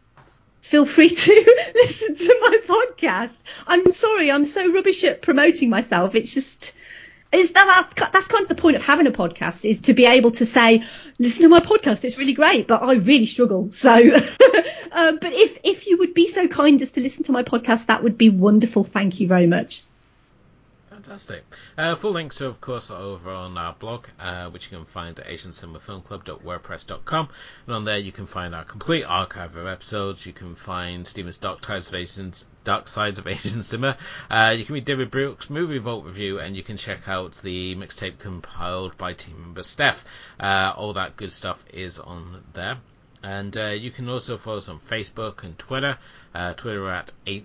feel 0.62 0.86
free 0.86 1.08
to 1.08 1.72
listen 1.76 2.14
to 2.16 2.38
my 2.42 2.60
podcast. 2.68 3.42
I'm 3.68 3.90
sorry, 3.94 4.30
I'm 4.30 4.44
so 4.44 4.74
rubbish 4.74 5.02
at 5.06 5.22
promoting 5.22 5.70
myself. 5.70 6.14
It's 6.14 6.34
just 6.34 6.76
is 7.32 7.52
that 7.52 8.10
that's 8.14 8.28
kind 8.28 8.44
of 8.44 8.50
the 8.50 8.56
point 8.56 8.76
of 8.76 8.84
having 8.84 9.08
a 9.08 9.12
podcast 9.12 9.70
is 9.70 9.82
to 9.82 9.94
be 9.94 10.06
able 10.06 10.32
to 10.32 10.46
say 10.46 10.84
listen 11.20 11.44
to 11.44 11.50
my 11.50 11.60
podcast 11.60 12.06
it's 12.06 12.18
really 12.18 12.34
great 12.34 12.68
but 12.68 12.82
i 12.84 12.94
really 12.94 13.26
struggle. 13.26 13.70
So 13.78 13.94
um, 14.92 15.18
but 15.20 15.34
if 15.34 15.58
if 15.64 15.88
you 15.88 15.98
would 15.98 16.14
be 16.14 16.28
so 16.28 16.48
kind 16.48 16.82
as 16.82 16.92
to 16.94 17.02
listen 17.02 17.24
to 17.26 17.32
my 17.32 17.44
podcast 17.44 17.88
that 17.88 18.04
would 18.04 18.18
be 18.18 18.30
wonderful. 18.30 18.84
Thank 18.84 19.20
you 19.20 19.28
very 19.28 19.48
much 19.48 19.84
Fantastic. 20.98 21.46
Uh, 21.78 21.94
full 21.94 22.14
links 22.14 22.42
are, 22.42 22.48
of 22.48 22.60
course, 22.60 22.90
over 22.90 23.30
on 23.30 23.56
our 23.56 23.74
blog, 23.74 24.08
uh, 24.20 24.50
which 24.50 24.72
you 24.72 24.76
can 24.76 24.88
find 24.88 25.20
at 25.20 25.28
asiancinemafilmclub.wordpress.com. 25.28 27.30
And 27.68 27.76
on 27.76 27.84
there, 27.84 28.00
you 28.00 28.12
can 28.12 28.26
find 28.26 28.56
our 28.56 28.64
complete 28.64 29.04
archive 29.04 29.56
of 29.56 29.68
episodes. 29.68 30.26
You 30.26 30.34
can 30.34 30.56
find 30.56 31.06
Stephen's 31.06 31.38
Dark 31.38 31.64
Sides 31.64 31.90
of 31.90 31.94
Asians, 31.94 32.46
Dark 32.64 32.88
Sides 32.88 33.20
of 33.20 33.28
Asian 33.28 33.62
Cinema. 33.62 33.96
Uh, 34.32 34.56
you 34.58 34.66
can 34.66 34.74
read 34.74 34.86
David 34.86 35.12
Brooks' 35.12 35.52
movie 35.52 35.78
vault 35.78 36.04
review, 36.04 36.40
and 36.40 36.58
you 36.58 36.64
can 36.64 36.78
check 36.78 37.08
out 37.08 37.34
the 37.44 37.76
mixtape 37.76 38.18
compiled 38.18 38.98
by 38.98 39.14
team 39.14 39.40
member 39.40 39.62
Steph. 39.62 40.04
Uh, 40.40 40.74
all 40.76 40.94
that 40.94 41.16
good 41.16 41.32
stuff 41.32 41.64
is 41.72 42.00
on 42.00 42.44
there. 42.54 42.80
And 43.24 43.58
uh, 43.58 43.68
you 43.70 43.90
can 43.92 44.08
also 44.10 44.38
follow 44.38 44.58
us 44.58 44.70
on 44.70 44.80
Facebook 44.80 45.44
and 45.44 45.58
Twitter. 45.58 45.98
Uh, 46.36 46.54
Twitter 46.54 46.88
at 46.92 47.12
a- 47.26 47.44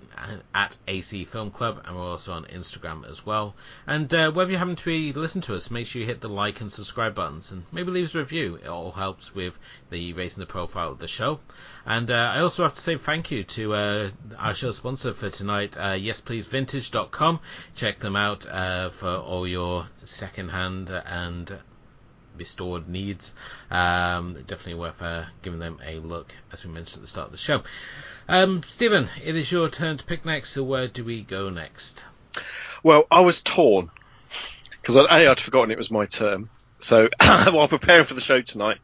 at 0.54 0.76
AC 0.86 1.24
Film 1.24 1.50
Club, 1.50 1.82
and 1.86 1.96
we're 1.96 2.02
also 2.02 2.34
on 2.34 2.44
Instagram 2.44 3.08
as 3.08 3.24
well. 3.24 3.54
And 3.86 4.12
uh, 4.12 4.30
wherever 4.30 4.52
you 4.52 4.58
happen 4.58 4.76
to 4.76 4.84
be 4.84 5.12
listening 5.14 5.40
to 5.42 5.54
us, 5.54 5.70
make 5.70 5.86
sure 5.86 6.00
you 6.00 6.06
hit 6.06 6.20
the 6.20 6.28
like 6.28 6.60
and 6.60 6.70
subscribe 6.70 7.14
buttons, 7.14 7.50
and 7.52 7.62
maybe 7.72 7.90
leave 7.90 8.04
us 8.04 8.14
a 8.14 8.18
review. 8.18 8.56
It 8.56 8.66
all 8.68 8.92
helps 8.92 9.34
with 9.34 9.58
the 9.88 10.12
raising 10.12 10.40
the 10.40 10.46
profile 10.46 10.90
of 10.90 10.98
the 10.98 11.08
show. 11.08 11.40
And 11.86 12.10
uh, 12.10 12.32
I 12.34 12.40
also 12.40 12.64
have 12.64 12.74
to 12.74 12.80
say 12.80 12.96
thank 12.98 13.30
you 13.30 13.44
to 13.44 13.72
uh, 13.74 14.10
our 14.38 14.52
show 14.52 14.72
sponsor 14.72 15.14
for 15.14 15.30
tonight, 15.30 15.76
uh, 15.78 15.94
YesPleaseVintage.com. 15.94 17.40
Check 17.74 17.98
them 18.00 18.14
out 18.16 18.44
uh, 18.46 18.90
for 18.90 19.16
all 19.16 19.48
your 19.48 19.86
second-hand 20.04 20.90
and 20.90 21.58
restored 22.36 22.88
needs. 22.88 23.32
Um, 23.70 24.34
definitely 24.46 24.74
worth 24.74 25.00
uh, 25.02 25.24
giving 25.42 25.58
them 25.58 25.78
a 25.84 25.98
look, 25.98 26.34
as 26.52 26.64
we 26.64 26.72
mentioned 26.72 26.98
at 26.98 27.02
the 27.02 27.08
start 27.08 27.26
of 27.26 27.32
the 27.32 27.38
show. 27.38 27.62
Um, 28.28 28.62
Stephen, 28.66 29.08
it 29.22 29.36
is 29.36 29.50
your 29.50 29.68
turn 29.68 29.96
to 29.96 30.04
pick 30.04 30.24
next. 30.24 30.50
So 30.50 30.62
where 30.62 30.88
do 30.88 31.04
we 31.04 31.22
go 31.22 31.50
next? 31.50 32.04
Well, 32.82 33.06
I 33.10 33.20
was 33.20 33.40
torn 33.42 33.90
because 34.80 34.96
I'd 34.96 35.40
forgotten 35.40 35.70
it 35.70 35.78
was 35.78 35.90
my 35.90 36.06
turn. 36.06 36.48
So 36.82 37.08
while 37.20 37.68
preparing 37.68 38.04
for 38.04 38.14
the 38.14 38.20
show 38.20 38.40
tonight, 38.40 38.78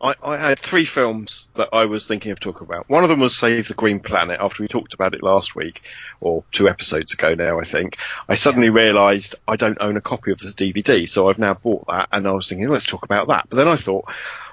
I, 0.00 0.14
I, 0.22 0.36
had 0.38 0.58
three 0.58 0.86
films 0.86 1.48
that 1.54 1.68
I 1.72 1.84
was 1.84 2.06
thinking 2.06 2.32
of 2.32 2.40
talking 2.40 2.66
about. 2.66 2.88
One 2.88 3.02
of 3.02 3.10
them 3.10 3.20
was 3.20 3.36
Save 3.36 3.68
the 3.68 3.74
Green 3.74 4.00
Planet 4.00 4.40
after 4.40 4.62
we 4.62 4.68
talked 4.68 4.94
about 4.94 5.14
it 5.14 5.22
last 5.22 5.54
week, 5.54 5.82
or 6.20 6.44
two 6.50 6.68
episodes 6.68 7.12
ago 7.12 7.34
now, 7.34 7.60
I 7.60 7.64
think. 7.64 7.98
I 8.28 8.36
suddenly 8.36 8.70
realised 8.70 9.34
I 9.46 9.56
don't 9.56 9.78
own 9.80 9.98
a 9.98 10.00
copy 10.00 10.32
of 10.32 10.38
the 10.38 10.48
DVD, 10.48 11.06
so 11.06 11.28
I've 11.28 11.38
now 11.38 11.54
bought 11.54 11.86
that, 11.88 12.08
and 12.10 12.26
I 12.26 12.32
was 12.32 12.48
thinking, 12.48 12.68
let's 12.68 12.86
talk 12.86 13.04
about 13.04 13.28
that. 13.28 13.48
But 13.50 13.56
then 13.56 13.68
I 13.68 13.76
thought, 13.76 14.06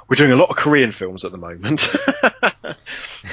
we're 0.09 0.15
doing 0.15 0.31
a 0.31 0.35
lot 0.35 0.49
of 0.49 0.57
Korean 0.57 0.91
films 0.91 1.23
at 1.23 1.31
the 1.31 1.37
moment. 1.37 1.87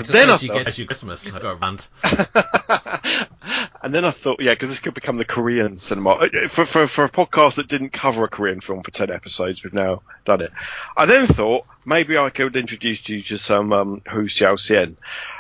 then 0.05 0.31
I 0.31 0.37
thought, 0.37 0.65
get 0.65 0.79
you 0.79 0.87
Christmas. 0.87 1.27
I 1.33 1.39
got 1.39 1.53
a 1.53 1.55
rant. 1.55 1.89
and 3.83 3.95
then 3.95 4.05
I 4.05 4.11
thought, 4.11 4.41
yeah, 4.41 4.53
because 4.53 4.69
this 4.69 4.81
could 4.81 4.95
become 4.95 5.17
the 5.17 5.25
Korean 5.25 5.79
cinema 5.79 6.11
uh, 6.11 6.49
for, 6.49 6.65
for 6.65 6.87
for 6.87 7.05
a 7.05 7.09
podcast 7.09 7.55
that 7.55 7.69
didn't 7.69 7.91
cover 7.91 8.25
a 8.25 8.29
Korean 8.29 8.61
film 8.61 8.83
for 8.83 8.91
ten 8.91 9.11
episodes. 9.11 9.63
We've 9.63 9.75
now 9.75 10.03
done 10.25 10.41
it. 10.41 10.53
I 10.97 11.07
then 11.07 11.27
thought 11.27 11.67
maybe 11.85 12.19
I 12.19 12.31
could 12.31 12.57
introduce 12.57 13.09
you 13.09 13.23
to 13.23 13.39
some 13.39 13.73
um, 13.73 14.03
Hou 14.07 14.25
Hsiao-hsien. 14.25 14.97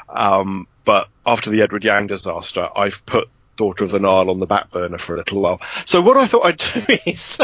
Um, 0.08 0.68
but 0.84 1.08
after 1.26 1.50
the 1.50 1.62
Edward 1.62 1.84
Yang 1.84 2.06
disaster, 2.08 2.68
I've 2.74 3.04
put 3.04 3.28
Daughter 3.56 3.84
of 3.84 3.90
the 3.90 4.00
Nile 4.00 4.30
on 4.30 4.38
the 4.38 4.46
back 4.46 4.70
burner 4.70 4.98
for 4.98 5.14
a 5.14 5.18
little 5.18 5.40
while. 5.40 5.60
So 5.84 6.00
what 6.00 6.16
I 6.16 6.26
thought 6.26 6.44
I'd 6.44 6.58
do 6.58 6.98
is 7.06 7.38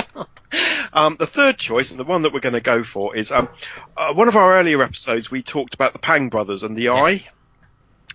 um, 0.93 1.17
the 1.19 1.27
third 1.27 1.59
choice, 1.59 1.91
and 1.91 1.99
the 1.99 2.05
one 2.05 2.23
that 2.23 2.33
we're 2.33 2.41
going 2.41 2.55
to 2.55 2.61
go 2.61 2.85
for, 2.85 3.17
is 3.17 3.33
um, 3.33 3.49
uh, 3.97 4.13
one 4.13 4.29
of 4.29 4.37
our 4.37 4.55
earlier 4.55 4.83
episodes. 4.83 5.31
We 5.31 5.43
talked 5.43 5.75
about 5.75 5.93
the 5.93 5.99
Pang 5.99 6.29
brothers 6.29 6.63
and 6.63 6.77
the 6.77 6.83
yes. 6.83 7.29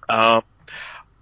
Eye. 0.10 0.14
Uh, 0.14 0.42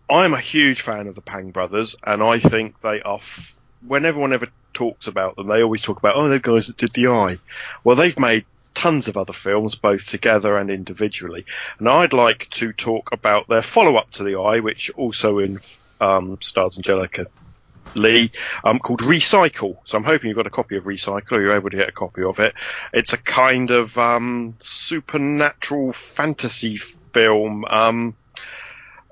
I'm 0.09 0.33
a 0.33 0.39
huge 0.39 0.81
fan 0.81 1.07
of 1.07 1.15
the 1.15 1.21
Pang 1.21 1.51
brothers, 1.51 1.95
and 2.03 2.21
I 2.21 2.39
think 2.39 2.79
they 2.81 3.01
are. 3.01 3.17
F- 3.17 3.59
when 3.85 4.05
everyone 4.05 4.33
ever 4.33 4.47
talks 4.73 5.07
about 5.07 5.35
them, 5.35 5.47
they 5.47 5.63
always 5.63 5.81
talk 5.81 5.97
about 5.97 6.15
oh, 6.15 6.27
the 6.27 6.39
guys 6.39 6.67
that 6.67 6.77
did 6.77 6.93
the 6.93 7.07
Eye. 7.07 7.37
Well, 7.83 7.95
they've 7.95 8.17
made 8.19 8.45
tons 8.75 9.07
of 9.07 9.17
other 9.17 9.33
films, 9.33 9.75
both 9.75 10.07
together 10.07 10.57
and 10.57 10.69
individually. 10.69 11.45
And 11.79 11.89
I'd 11.89 12.13
like 12.13 12.49
to 12.51 12.73
talk 12.73 13.11
about 13.11 13.47
their 13.47 13.61
follow 13.61 13.95
up 13.95 14.11
to 14.11 14.23
The 14.23 14.39
Eye, 14.39 14.59
which 14.59 14.91
also 14.91 15.39
in 15.39 15.59
um, 16.01 16.37
stars 16.41 16.77
Angelica 16.77 17.27
Lee, 17.95 18.31
um, 18.63 18.79
called 18.79 19.01
Recycle. 19.01 19.77
So 19.85 19.97
I'm 19.97 20.03
hoping 20.03 20.29
you've 20.29 20.37
got 20.37 20.47
a 20.47 20.51
copy 20.51 20.75
of 20.75 20.83
Recycle, 20.83 21.33
or 21.33 21.41
you're 21.41 21.55
able 21.55 21.69
to 21.69 21.77
get 21.77 21.89
a 21.89 21.93
copy 21.93 22.23
of 22.23 22.39
it. 22.39 22.53
It's 22.93 23.13
a 23.13 23.17
kind 23.17 23.71
of 23.71 23.97
um, 23.97 24.55
supernatural 24.59 25.93
fantasy 25.93 26.77
film. 26.77 27.65
Um, 27.65 28.15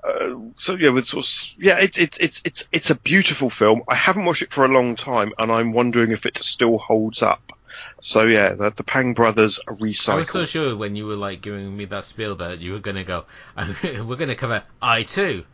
uh, 0.04 0.36
so 0.56 0.76
yeah, 0.76 0.90
with 0.90 1.06
sort 1.06 1.26
of, 1.26 1.64
yeah, 1.64 1.80
it's 1.80 1.98
it's 1.98 2.18
it's 2.18 2.42
it's 2.44 2.68
it's 2.72 2.90
a 2.90 2.96
beautiful 2.96 3.50
film. 3.50 3.84
I 3.88 3.96
haven't 3.96 4.26
watched 4.26 4.42
it 4.42 4.52
for 4.52 4.66
a 4.66 4.68
long 4.68 4.96
time, 4.96 5.32
and 5.38 5.52
I'm 5.52 5.72
wondering 5.72 6.12
if 6.12 6.26
it 6.26 6.38
still 6.38 6.78
holds 6.78 7.22
up. 7.22 7.54
So 8.02 8.24
yeah, 8.24 8.54
the, 8.54 8.70
the 8.70 8.84
Pang 8.84 9.14
brothers 9.14 9.60
recycle. 9.66 10.14
I 10.14 10.16
was 10.16 10.30
so 10.30 10.46
sure 10.46 10.76
when 10.76 10.96
you 10.98 11.06
were 11.06 11.16
like 11.16 11.42
giving 11.42 11.76
me 11.76 11.86
that 11.86 12.04
spiel 12.04 12.36
that 12.36 12.60
you 12.60 12.74
were 12.74 12.80
going 12.80 12.98
to 12.98 13.04
go, 13.06 13.26
we're 13.84 14.18
going 14.18 14.28
to 14.28 14.36
cover 14.36 14.64
I 14.82 15.04
too. 15.04 15.46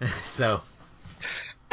so. 0.24 0.60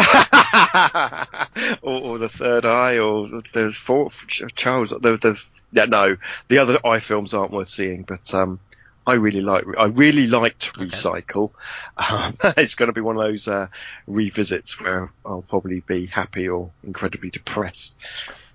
or, 1.82 2.02
or, 2.02 2.18
the 2.18 2.30
third 2.30 2.66
eye, 2.66 2.98
or 2.98 3.28
there's 3.54 3.76
four 3.78 4.10
Charles. 4.56 4.90
The, 4.90 5.18
the, 5.18 5.42
yeah, 5.72 5.86
no, 5.86 6.18
the 6.50 6.58
other 6.58 6.86
eye 6.86 7.00
films 7.00 7.34
aren't 7.34 7.52
worth 7.52 7.70
seeing, 7.70 8.04
but 8.04 8.34
um, 8.34 8.60
I 9.08 9.14
really 9.14 9.42
like. 9.42 9.64
I 9.78 9.86
really 9.86 10.28
liked 10.28 10.74
Recycle. 10.74 11.52
Um, 11.98 12.34
it's 12.58 12.76
going 12.76 12.88
to 12.88 12.94
be 12.94 13.02
one 13.02 13.16
of 13.16 13.24
those 13.24 13.48
uh, 13.48 13.68
revisits 14.08 14.80
where 14.82 15.12
I'll 15.26 15.44
probably 15.44 15.82
be 15.82 16.08
happy 16.08 16.50
or 16.50 16.72
incredibly 16.84 17.30
depressed. 17.30 17.98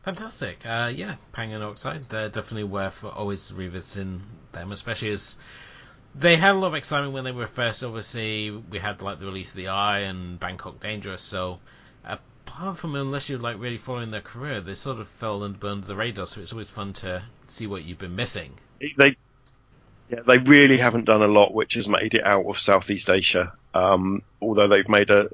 Fantastic. 0.04 0.64
Uh, 0.66 0.90
yeah, 0.94 1.16
Pang 1.32 1.52
and 1.52 1.62
Oxide. 1.62 2.08
They're 2.08 2.28
definitely 2.28 2.64
worth 2.64 3.04
always 3.04 3.52
revisiting 3.52 4.22
them, 4.52 4.72
especially 4.72 5.10
as 5.10 5.36
they 6.14 6.36
had 6.36 6.52
a 6.52 6.58
lot 6.58 6.68
of 6.68 6.74
excitement 6.74 7.12
when 7.12 7.24
they 7.24 7.32
were 7.32 7.46
first. 7.46 7.82
Obviously, 7.82 8.50
we 8.50 8.78
had 8.78 9.02
like 9.02 9.20
the 9.20 9.26
release 9.26 9.50
of 9.50 9.56
the 9.56 9.68
Eye 9.68 10.00
and 10.00 10.38
Bangkok 10.38 10.80
Dangerous. 10.80 11.22
So 11.22 11.60
apart 12.04 12.78
from 12.78 12.94
unless 12.94 13.28
you're 13.28 13.38
like 13.38 13.60
really 13.60 13.78
following 13.78 14.10
their 14.10 14.20
career, 14.20 14.60
they 14.60 14.74
sort 14.74 15.00
of 15.00 15.08
fell 15.08 15.44
and 15.44 15.58
burned 15.58 15.84
the 15.84 15.96
radar. 15.96 16.26
So 16.26 16.40
it's 16.40 16.52
always 16.52 16.70
fun 16.70 16.92
to 16.94 17.22
see 17.48 17.66
what 17.66 17.84
you've 17.84 17.98
been 17.98 18.16
missing. 18.16 18.52
They 18.80 19.16
yeah, 20.10 20.20
they 20.26 20.38
really 20.38 20.76
haven't 20.76 21.04
done 21.04 21.22
a 21.22 21.28
lot 21.28 21.54
which 21.54 21.74
has 21.74 21.88
made 21.88 22.14
it 22.14 22.24
out 22.24 22.44
of 22.46 22.58
Southeast 22.58 23.08
Asia. 23.08 23.52
Um, 23.72 24.22
although 24.42 24.66
they've 24.66 24.88
made 24.88 25.10
a, 25.10 25.28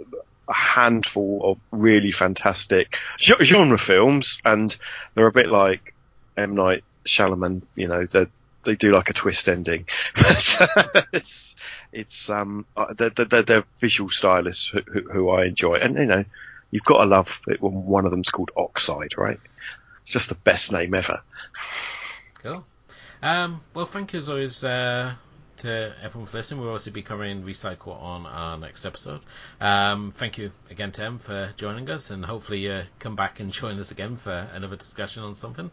a, 0.48 0.52
handful 0.52 1.40
of 1.42 1.58
really 1.70 2.12
fantastic 2.12 2.98
genre 3.18 3.78
films, 3.78 4.38
and 4.44 4.76
they're 5.14 5.26
a 5.26 5.32
bit 5.32 5.46
like 5.46 5.94
M 6.36 6.54
Night 6.54 6.84
Shyamalan. 7.06 7.62
You 7.74 7.88
know, 7.88 8.04
they 8.04 8.26
they 8.66 8.76
do 8.76 8.92
like 8.92 9.08
a 9.08 9.14
twist 9.14 9.48
ending, 9.48 9.86
but 10.14 11.06
it's 11.12 11.56
it's 11.92 12.28
um 12.28 12.66
uh, 12.76 12.92
they're, 12.92 13.10
they're, 13.10 13.42
they're 13.42 13.64
visual 13.80 14.10
stylists 14.10 14.68
who, 14.68 14.80
who, 14.82 15.00
who 15.10 15.30
I 15.30 15.46
enjoy, 15.46 15.76
and 15.76 15.96
you 15.96 16.04
know, 16.04 16.24
you've 16.70 16.84
got 16.84 16.98
to 16.98 17.04
love 17.06 17.40
it 17.48 17.62
when 17.62 17.72
one 17.72 18.04
of 18.04 18.10
them's 18.10 18.30
called 18.30 18.50
Oxide, 18.56 19.16
right? 19.16 19.40
It's 20.02 20.12
just 20.12 20.28
the 20.28 20.34
best 20.34 20.72
name 20.72 20.94
ever. 20.94 21.22
Cool. 22.34 22.64
Um, 23.22 23.60
well, 23.74 23.86
thank 23.86 24.12
you 24.12 24.18
as 24.18 24.28
always 24.28 24.62
uh, 24.62 25.14
to 25.58 25.94
everyone 26.02 26.26
for 26.26 26.36
listening. 26.36 26.60
We'll 26.60 26.70
also 26.70 26.90
be 26.90 27.02
covering 27.02 27.42
Recycle 27.42 28.00
on 28.00 28.26
our 28.26 28.58
next 28.58 28.84
episode. 28.84 29.20
Um, 29.60 30.10
thank 30.10 30.38
you 30.38 30.52
again, 30.70 30.92
Tim, 30.92 31.18
for 31.18 31.52
joining 31.56 31.88
us, 31.90 32.10
and 32.10 32.24
hopefully 32.24 32.70
uh, 32.70 32.82
come 32.98 33.16
back 33.16 33.40
and 33.40 33.50
join 33.52 33.78
us 33.78 33.90
again 33.90 34.16
for 34.16 34.30
another 34.30 34.76
discussion 34.76 35.22
on 35.22 35.34
something. 35.34 35.70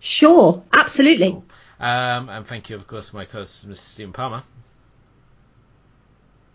Sure, 0.00 0.64
absolutely. 0.72 1.30
Cool. 1.30 1.44
Um, 1.78 2.28
and 2.28 2.46
thank 2.46 2.68
you, 2.68 2.76
of 2.76 2.86
course, 2.86 3.10
to 3.10 3.16
my 3.16 3.24
co-host, 3.24 3.68
Mr. 3.68 3.76
Stephen 3.76 4.12
Palmer. 4.12 4.42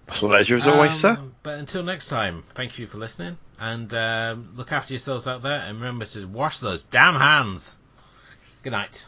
Pleasure 0.07 0.57
as 0.57 0.67
always, 0.67 0.93
sir. 0.93 1.11
Um, 1.11 1.33
but 1.41 1.57
until 1.59 1.83
next 1.83 2.09
time, 2.09 2.43
thank 2.49 2.77
you 2.77 2.85
for 2.85 2.97
listening, 2.97 3.37
and 3.59 3.91
um, 3.93 4.53
look 4.55 4.71
after 4.71 4.93
yourselves 4.93 5.27
out 5.27 5.41
there, 5.41 5.59
and 5.61 5.77
remember 5.77 6.05
to 6.05 6.27
wash 6.27 6.59
those 6.59 6.83
damn 6.83 7.15
hands. 7.15 7.77
Good 8.63 8.71
night. 8.71 9.07